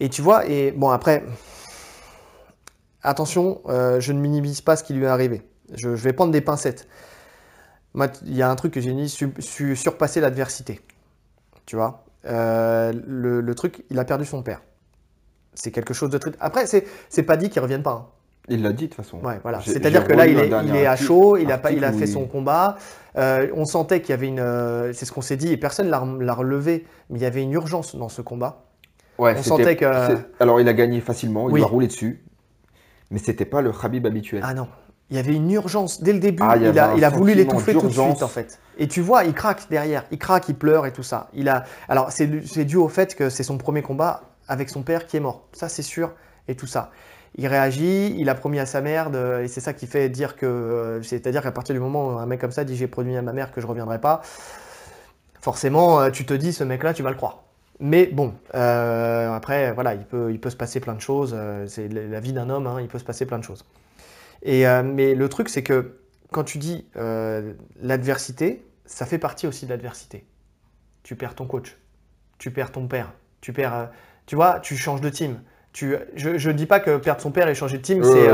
[0.00, 1.24] Et tu vois, et bon, après,
[3.02, 5.42] attention, euh, je ne minimise pas ce qui lui est arrivé.
[5.74, 6.88] Je, je vais prendre des pincettes.
[7.94, 10.80] Moi, il y a un truc que j'ai dit, su- su- surpasser l'adversité.
[11.66, 12.04] Tu vois?
[12.24, 14.62] Euh, le, le truc, il a perdu son père.
[15.54, 16.32] C'est quelque chose de très.
[16.40, 17.92] Après, c'est c'est pas dit qu'il revienne pas.
[17.92, 18.06] hein.
[18.48, 19.18] Il l'a dit de toute façon.
[19.20, 19.60] Ouais, voilà.
[19.60, 22.06] C'est-à-dire que là, il est, il est à chaud, il a, pas, il a fait
[22.06, 22.76] son combat.
[23.16, 24.40] Euh, on sentait qu'il y avait une.
[24.40, 27.42] euh, c'est ce qu'on s'est dit, et personne l'a l'a relevé, mais il y avait
[27.42, 28.64] une urgence dans ce combat.
[29.18, 31.48] Ouais, on sentait que- Alors, il a gagné facilement.
[31.50, 31.62] Il Oui.
[31.62, 32.24] a roulé dessus.
[33.10, 34.40] Mais c'était pas le Khabib habituel.
[34.42, 34.66] Ah non,
[35.12, 36.42] il y avait une urgence dès le début.
[36.42, 38.58] Ah, il a, un il a voulu l'étouffer tout de suite en fait.
[38.78, 41.28] Et tu vois, il craque derrière, il craque, il pleure et tout ça.
[41.34, 42.26] Il a, alors c'est
[42.64, 45.42] dû- au fait que c'est son premier combat avec son père qui est mort.
[45.52, 46.12] Ça c'est sûr
[46.48, 46.90] et tout ça.
[47.36, 50.34] Il réagit, il a promis à sa mère de- et c'est ça qui fait dire
[50.34, 53.14] que, euh, c'est-à-dire qu'à partir du moment où un mec comme ça dit j'ai promis
[53.14, 54.22] à ma mère que je reviendrai pas,
[55.42, 57.42] forcément euh, tu te dis ce mec-là tu vas le croire.
[57.80, 61.36] Mais bon, euh, après voilà, il peut, il peut se passer plein de choses.
[61.66, 63.64] c'est la la vie d'un homme, hein, il peut se passer plein de choses.
[64.42, 65.98] Et, euh, mais le truc, c'est que
[66.30, 70.24] quand tu dis euh, l'adversité, ça fait partie aussi de l'adversité.
[71.02, 71.76] Tu perds ton coach,
[72.38, 73.86] tu perds ton père, tu perds, euh,
[74.26, 75.40] tu vois, tu changes de team.
[75.72, 78.28] Tu, je ne dis pas que perdre son père et changer de team, c'est,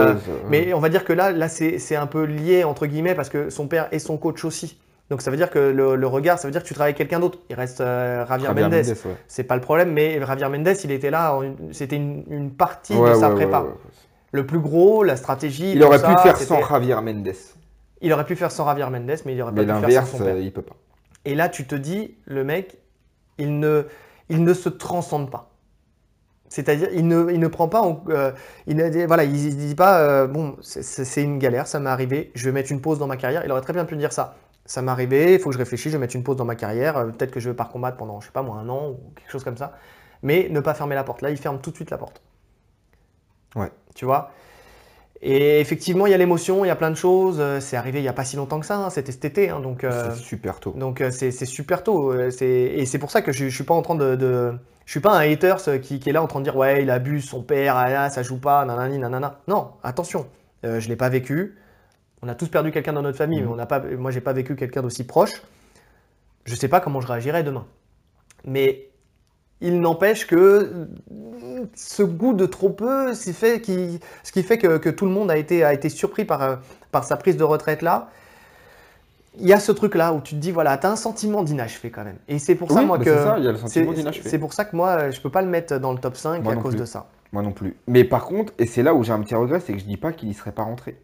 [0.51, 3.49] mais on va dire que là, là c'est un peu lié entre guillemets parce que
[3.49, 4.81] son père est son coach aussi.
[5.09, 6.99] Donc ça veut dire que le, le regard, ça veut dire que tu travailles avec
[6.99, 7.39] quelqu'un d'autre.
[7.49, 8.75] Il reste euh, Javier Javier Mendes.
[8.75, 9.17] Mendes, ouais.
[9.29, 11.39] C'est pas le problème, mais Javier Mendes, il était là,
[11.71, 13.65] c'était une, une partie Ouais, de sa ouais, prépa.
[14.33, 15.73] Le plus gros, la stratégie.
[15.73, 17.33] Il aurait ça, pu faire sans Javier Mendes.
[18.01, 20.19] il aurait pu faire sans Javier Mendes, mais il aurait Mais pas pu faire sans
[20.19, 20.37] son père.
[20.39, 20.77] il peut pas.
[21.25, 22.79] Et là, tu te dis, le mec,
[23.39, 23.85] il ne,
[24.29, 25.51] il ne se transcende pas.
[26.51, 28.33] C'est-à-dire, il ne, il ne prend pas, en- euh,
[28.67, 31.91] il ne dit- voilà, il, il dit pas, euh, bon, c'est une galère, ça m'est
[31.91, 33.43] arrivé, je vais mettre une pause dans ma carrière.
[33.45, 34.37] Il aurait très bien pu dire ça.
[34.65, 36.55] Ça m'est arrivé, il faut que je réfléchisse, je vais mettre une pause dans ma
[36.57, 36.97] carrière.
[36.99, 39.13] euh, Peut-être que je vais pas combattre pendant, je sais pas moi, un an ou
[39.17, 39.73] quelque chose comme ça.
[40.23, 41.23] Mais ne pas fermer la porte.
[41.23, 42.21] Là, il ferme tout de suite la porte.
[43.57, 43.71] Ouais.
[43.99, 44.31] Tu vois
[45.23, 47.39] Et effectivement, il y a l'émotion, il y a plein de choses.
[47.41, 49.51] euh, C'est arrivé il n'y a pas si longtemps que ça, hein, c'était cet été.
[49.51, 50.73] hein, donc, euh, C'est super tôt.
[50.77, 52.15] donc euh, c'est super tôt.
[52.17, 54.53] Et c'est pour ça que je, je suis pas en train de, de-
[54.87, 56.83] je suis pas un hater euh, qui, qui est là en train de dire ouais
[56.85, 59.41] il abuse son père, ah, là, ça joue pas, nanani nanana.
[59.49, 60.29] Non, attention,
[60.65, 61.59] euh, je l'ai pas vécu.
[62.23, 63.47] On a tous perdu quelqu'un dans notre famille, Mhm.
[63.47, 65.43] mais on n'a pas, moi j'ai pas vécu quelqu'un d'aussi proche.
[66.45, 67.67] Je sais pas comment je réagirais demain.
[68.45, 68.88] Mais
[69.61, 70.89] il n'empêche que
[71.75, 75.11] ce goût de trop peu, c'est fait qui, ce qui fait que, que tout le
[75.11, 76.57] monde a été, a été surpris par, euh,
[76.93, 78.11] par sa prise de retraite là.
[79.41, 81.91] Il y a ce truc là où tu te dis voilà, t'as un sentiment d'inachevé
[81.91, 82.19] quand même.
[82.29, 83.61] Et c'est pour ça Oui, moi bah, que
[84.23, 86.43] c'est pour ça que moi euh, je peux pas le mettre dans le top 5
[86.43, 86.81] Moi à cause plus.
[86.81, 87.07] de ça.
[87.33, 87.77] Moi non plus.
[87.87, 89.97] Mais par contre, et c'est là où j'ai un petit regret, c'est que je dis
[89.97, 91.01] pas qu'il y serait pas rentré.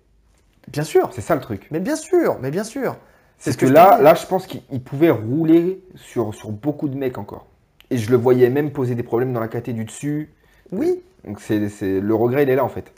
[0.68, 1.68] Bien sûr, C'est ça le truc.
[1.70, 2.96] mais bien sûr, mais bien sûr.
[3.38, 6.88] C'est ce que, te là, là, je pense qu'il il pouvait rouler sur, sur beaucoup
[6.88, 7.46] de mecs encore.
[7.94, 10.32] Et je le voyais même poser des problèmes dans la KT du dessus.
[10.72, 12.92] Oui, Donc c'est, c'est- le regret, il est là en fait.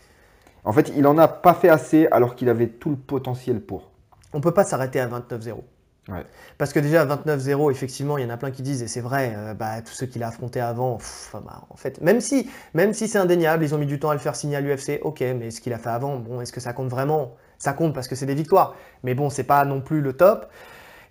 [0.65, 3.91] En fait, il en a pas fait assez alors qu'il avait tout le potentiel pour.
[4.33, 5.65] on peut pas s'arrêter à 29-0.
[6.09, 6.25] Ouais.
[6.59, 9.35] Parce que déjà, 29-0, effectivement, il y en a plein qui disent, et c'est vrai,
[9.37, 12.93] euh, bah, tous ceux qu'il a affrontés avant, pff, bah, en fait, même si, même
[12.93, 15.21] si c'est indéniable, ils ont mis du temps à le faire signer à l'UFC, ok,
[15.37, 17.35] mais ce qu'il a fait avant, bon, est-ce que ça compte vraiment?
[17.59, 18.77] Ça compte parce que c'est des victoires.
[19.03, 20.47] Mais bon, c'est pas non plus le top.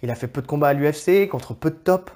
[0.03, 2.11] Il a fait peu de combats à l'UFC contre peu de top.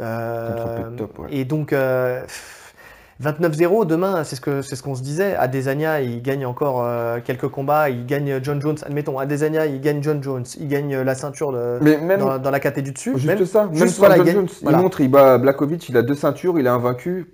[0.00, 1.28] Euh, Contre peu de top, ouais.
[1.30, 2.74] Et donc, euh, pff,
[3.22, 5.34] 29-0, demain, c'est ce qu'on ce qu'on se disait.
[5.36, 7.88] Adesanya, il gagne encore euh, quelques combats.
[7.88, 8.76] Il gagne John Jones.
[8.84, 10.44] Admettons, Adesanya, il gagne John Jones.
[10.60, 13.12] Il gagne la ceinture de- Mais même, dans, dans la caté du dessus.
[13.14, 14.78] juste Même- ça, même juste, voilà, John il gagne- Jones, voilà.
[14.78, 17.32] il montre, il bat Blakovic, il a deux ceintures, il est invaincu.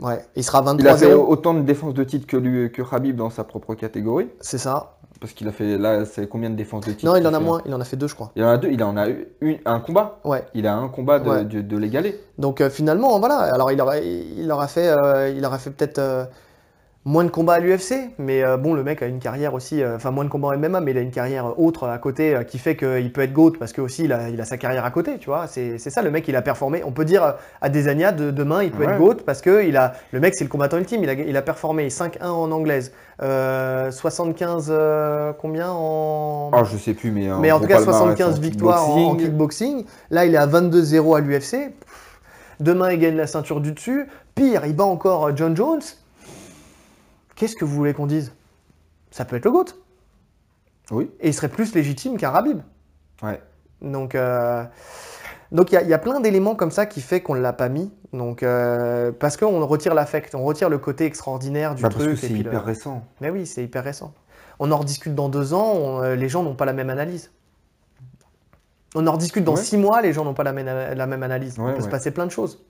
[0.00, 1.26] ouais, il sera Il a fait 23-0.
[1.28, 4.28] autant de défenses de titre que, lui, que Khabib dans sa propre catégorie.
[4.40, 4.96] C'est ça.
[5.20, 7.40] Parce qu'il a fait, là, c'est combien de défenses de titre Non, il en a
[7.40, 7.60] moins.
[7.66, 8.32] Il en a fait deux, je crois.
[8.36, 10.18] Il en a deux, il en a eu une- un combat.
[10.24, 10.44] Ouais.
[10.54, 11.44] Il a un combat de, Ouais.
[11.44, 12.18] de, de l'égaler.
[12.38, 13.40] Donc euh, finalement, voilà.
[13.52, 16.24] Alors il aura, il aura fait, euh, il aura fait peut-être euh,
[17.06, 19.96] moins de combats à l'UFC, mais euh, bon, le mec a une carrière aussi, euh,
[19.96, 22.42] enfin moins de combats en MMA, mais il a une carrière autre à côté euh,
[22.44, 24.84] qui fait qu'il peut être GOAT parce que aussi il a, il a sa carrière
[24.84, 25.46] à côté, tu vois.
[25.46, 26.82] C'est ça, le mec il a performé.
[26.84, 28.92] On peut dire à Desania de demain il peut Ouais.
[28.92, 31.02] être GOAT parce que il a, le mec c'est le combattant ultime.
[31.02, 36.76] Il a, il a performé 5-1 en anglaise, euh, 75 euh, combien en Ah, je
[36.76, 37.28] sais plus, mais.
[37.40, 39.86] mais en tout cas, palmarès 75 en victoires en, en kickboxing.
[40.10, 41.72] Là, il est à 22-0 à l'UFC.
[42.60, 44.06] Demain, il gagne la ceinture du dessus.
[44.34, 45.80] Pire, il bat encore John Jones.
[47.40, 48.34] Qu'est-ce que vous voulez qu'on dise?
[49.10, 49.64] Ça peut être le GOAT.
[50.90, 51.10] Oui.
[51.20, 52.58] Et il serait plus légitime qu'un Rabib.
[53.22, 53.40] Ouais.
[53.80, 54.62] Donc, euh,
[55.50, 57.40] donc il y, a- il y a plein d'éléments comme ça qui fait qu'on ne
[57.40, 57.90] l'a pas mis.
[58.12, 62.16] Donc, euh, parce qu'on retire l'affect, on retire le côté extraordinaire du Bah, parce truc.
[62.16, 63.04] que c'est le- hyper récent.
[63.22, 64.12] Mais oui, c'est hyper récent.
[64.58, 67.30] On en rediscute dans deux ans, on- euh, les gens n'ont pas la même analyse.
[68.94, 69.62] On en rediscute dans Ouais.
[69.62, 71.58] six mois, les gens n'ont pas la même, la même analyse.
[71.58, 72.62] Ouais, Il peut se passer plein de choses.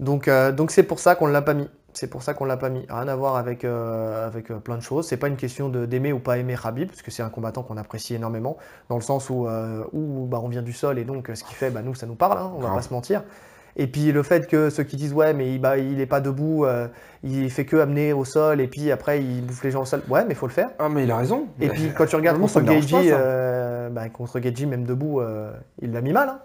[0.00, 1.68] Donc, donc c'est pour ça qu'on ne l'a pas mis.
[1.94, 2.84] C'est pour ça qu'on l'a pas mis.
[2.88, 5.06] Rien à voir avec, euh, avec euh, plein de choses.
[5.08, 7.76] C'est pas une question d'aimer ou pas aimer Khabib, parce que c'est un combattant qu'on
[7.76, 8.56] apprécie énormément,
[8.88, 11.56] dans le sens où, euh, où bah, on vient du sol et donc ce qu'il
[11.56, 13.22] fait, bah, nous, ça nous parle, hein, on va pas se mentir.
[13.80, 16.20] Et puis le fait que ceux qui disent ouais mais il, bah, il est pas
[16.20, 16.88] debout, euh,
[17.22, 20.02] il fait que amener au sol et puis après il bouffe les gens au sol.
[20.08, 20.70] Ouais mais faut le faire.
[20.80, 21.46] Ah, mais il a raison.
[21.60, 26.00] Et puis quand tu regardes contre euh, bah, contre Geiji même debout, euh, il l'a
[26.00, 26.28] mis mal.
[26.28, 26.40] hein.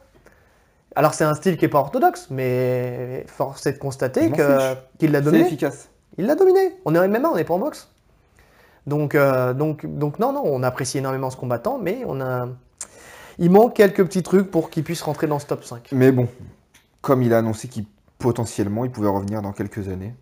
[0.95, 4.31] Alors c'est un style qui est pas orthodoxe, mais force est de constater
[4.99, 5.45] qu'il l'a c'est dominé.
[5.45, 5.89] efficace.
[6.17, 6.75] Il l'a dominé.
[6.85, 7.89] On est en MMA, on n'est pas en boxe.
[8.85, 12.47] Donc, euh, donc, donc non, non, on apprécie énormément ce combattant, mais on a...
[13.39, 15.89] il manque quelques petits trucs pour qu'il puisse rentrer dans ce top 5.
[15.93, 16.27] Mais bon,
[17.01, 17.85] comme il a annoncé qu'il
[18.19, 20.13] potentiellement il pouvait revenir dans quelques années,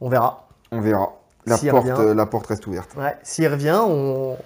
[0.00, 0.48] On verra.
[0.70, 1.12] on verra.
[1.46, 2.14] La, porte, revient.
[2.14, 2.94] la porte reste ouverte.
[2.96, 4.36] Ouais, S'il revient, on...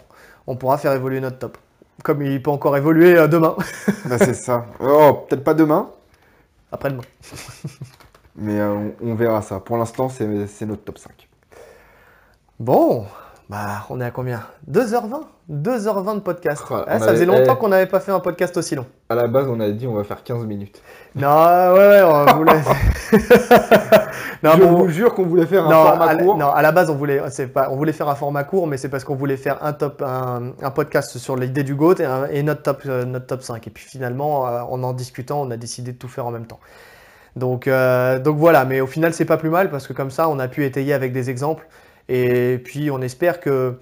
[0.47, 1.59] on pourra faire évoluer notre top.
[2.03, 3.57] Comme il peut encore évoluer euh, demain.
[4.05, 4.67] Bah, c'est ça.
[4.81, 5.91] Oh, peut-être pas demain,
[6.73, 7.05] Après-demain.
[8.37, 9.61] mais euh, on, on verra ça.
[9.61, 11.29] Pour l'instant, c'est c'est notre top 5.
[12.59, 13.07] Bon,
[13.55, 14.43] bah, on est à combien?
[14.69, 16.65] 2h20 2h20 de podcast.
[16.69, 17.61] On ça faisait longtemps eh.
[17.61, 18.85] qu'on n'avait pas fait un podcast aussi long.
[19.09, 20.83] À la base, on a dit on va faire 15 minutes.
[21.15, 22.53] Non, ouais, ouais, on voulait.
[24.43, 26.37] non, Je vous jure qu'on voulait faire un non, format à la, court.
[26.37, 27.23] non, à la base, on voulait,
[27.55, 30.03] pas, on voulait faire un format court, mais c'est parce qu'on voulait faire un, top,
[30.05, 33.43] un, un podcast sur l'idée du GOAT et, un- et notre, top, euh, notre top
[33.43, 33.65] 5.
[33.69, 36.47] Et puis finalement, euh, en en discutant, on a décidé de tout faire en même
[36.47, 36.59] temps.
[37.37, 40.29] Donc, euh, donc voilà, mais au final, c'est pas plus mal parce que comme ça,
[40.29, 41.69] on a pu étayer avec des exemples.
[42.09, 43.75] Et puis, on espère que.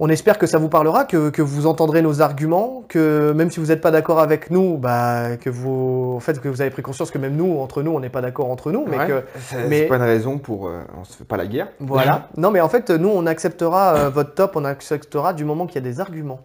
[0.00, 3.60] On espère que ça vous parlera, que, que vous entendrez nos arguments, que même si
[3.60, 6.82] vous n'êtes pas d'accord avec nous, bah, que vous, en fait, que vous avez pris
[6.82, 9.06] conscience que même nous, entre nous, on n'est pas d'accord entre nous, mais Ouais.
[9.06, 10.66] que C'est mais- c'est pas une raison pour.
[10.66, 11.68] euh, on se fait pas la guerre.
[11.78, 12.28] voilà.
[12.36, 15.76] Non, mais en fait, nous, on acceptera euh, votre top, on acceptera du moment qu'il
[15.76, 16.40] y a des arguments.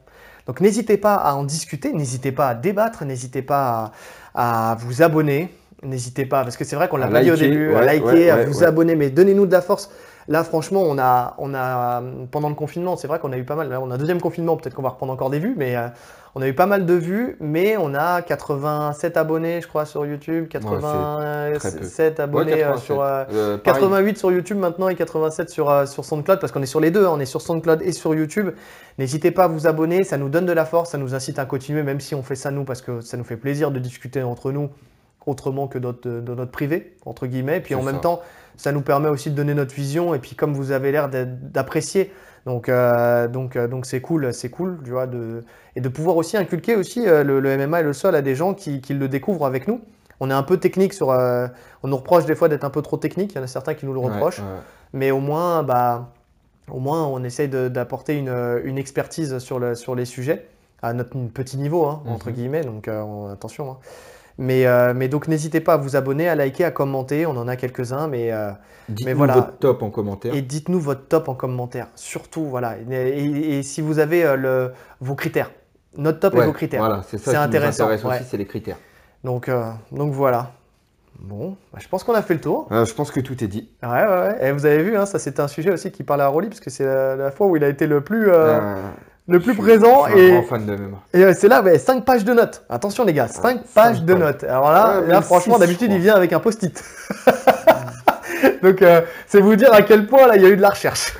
[0.45, 3.93] Donc, n'hésitez pas à en discuter, n'hésitez pas à débattre, n'hésitez pas
[4.35, 5.51] à, à vous abonner,
[5.81, 8.05] n'hésitez pas, parce que c'est vrai qu'on l'a À pas dit au début, à liker,
[8.05, 8.65] ouais, à vous ouais.
[8.65, 9.89] abonner, mais donnez-nous de la force.
[10.29, 13.55] Là, franchement, on a, on a, pendant le confinement, c'est vrai qu'on a eu pas
[13.55, 15.75] mal, là, on a un deuxième confinement, peut-être qu'on va reprendre encore des vues, mais
[15.75, 15.87] euh,
[16.35, 20.05] on a eu pas mal de vues, mais on a 87 abonnés, je crois, sur
[20.05, 22.85] YouTube, très 87 abonnés Ouais, euh, 87.
[22.85, 23.81] sur, euh, Euh, pareil.
[23.81, 27.07] 88 sur YouTube maintenant et 87 sur, sur SoundCloud parce qu'on est sur les deux,
[27.07, 28.51] hein, on est sur SoundCloud et sur YouTube.
[28.99, 31.45] N'hésitez pas à vous abonner, ça nous donne de la force, ça nous incite à
[31.45, 34.21] continuer même si on fait ça nous parce que ça nous fait plaisir de discuter
[34.21, 34.69] entre nous
[35.25, 37.57] autrement que notre, de notre privé, entre guillemets.
[37.57, 38.21] Et puis en même temps,
[38.59, 41.23] ça nous permet aussi de donner notre vision et puis comme vous avez l'air d'a-
[41.25, 42.11] d'apprécier.
[42.45, 45.43] Donc euh, donc euh, donc c'est cool, c'est cool, tu vois, de,
[45.75, 48.35] et de pouvoir aussi inculquer aussi euh, le, le MMA et le sol à des
[48.35, 49.81] gens qui, qui le découvrent avec nous.
[50.19, 51.47] On est un peu technique sur, euh,
[51.83, 53.31] on nous reproche des fois d'être un peu trop technique.
[53.33, 54.45] Il y en a certains qui nous le reprochent, ouais.
[54.93, 56.09] mais au moins, bah,
[56.69, 58.29] au moins, on essaye d'apporter une,
[58.65, 60.45] une expertise sur, le, sur les sujets
[60.81, 62.33] à notre petit niveau, hein, entre Mhm.
[62.35, 62.63] guillemets.
[62.65, 63.71] Donc euh, on- attention.
[63.71, 63.77] hein.
[64.41, 67.25] Mais, euh, mais donc n'hésitez pas à vous abonner, à liker, à commenter.
[67.25, 68.51] On en a quelques-uns, mais euh,
[68.87, 69.33] Dites-nous voilà.
[69.33, 70.33] votre top en commentaire.
[70.33, 71.87] et dites-nous votre top en commentaire.
[71.95, 72.75] Surtout, voilà.
[72.89, 75.51] Et, et- et si vous avez euh, le, vos critères,
[75.97, 76.79] notre top et vos critères.
[76.79, 78.15] Voilà, c'est C'est ça qui intéressant, nous intéresse ouais.
[78.21, 78.77] aussi, c'est les critères.
[79.25, 80.51] Donc, euh, donc voilà.
[81.19, 82.69] Bon, bah, je pense qu'on a fait le tour.
[82.71, 83.69] Euh, je pense que tout est dit.
[83.83, 84.47] Ouais, ouais, ouais.
[84.47, 86.61] Et vous avez vu, hein, ça c'était un sujet aussi qui parlait à Rolly, parce
[86.61, 88.81] que c'est la, la fois où il a été le plus, euh, Euh,
[89.29, 90.05] le plus présent.
[90.07, 90.97] Je suis un Et, grand fan de MMA.
[91.13, 92.63] et, euh, c'est là, 5 pages de notes.
[92.69, 94.43] Attention les gars, 5 cinq pages de notes.
[94.43, 96.83] Alors là, Ouais, là même franchement, d'habitude, il vient avec un post-it.
[98.63, 100.69] Donc, euh, c'est vous dire à quel point là il y a eu de la
[100.69, 101.13] recherche.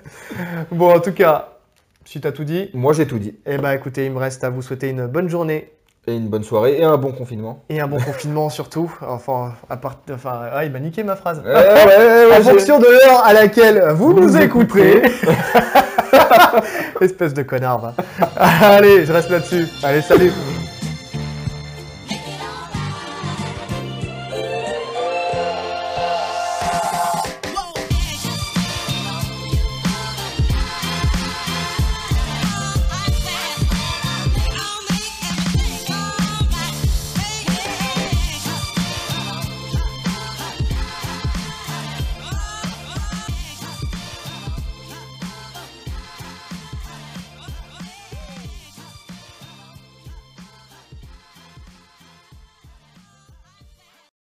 [0.72, 1.48] bon, en tout cas,
[2.04, 3.34] si tu as tout dit, Moi, j'ai tout dit.
[3.46, 5.72] eh ben écoutez, il me reste à vous souhaiter une bonne journée
[6.08, 7.62] Et une bonne soirée et un bon confinement.
[7.68, 8.90] et un bon confinement surtout.
[9.06, 11.42] Enfin, à part, enfin, ah, il m'a niqué ma phrase.
[11.44, 15.02] Ouais, ouais, ouais, en fonction de l'heure à laquelle vous nous écouterez.
[17.02, 17.94] Espèce de connard, va.
[18.38, 19.66] Allez, je reste là-dessus.
[19.82, 20.32] Allez, salut.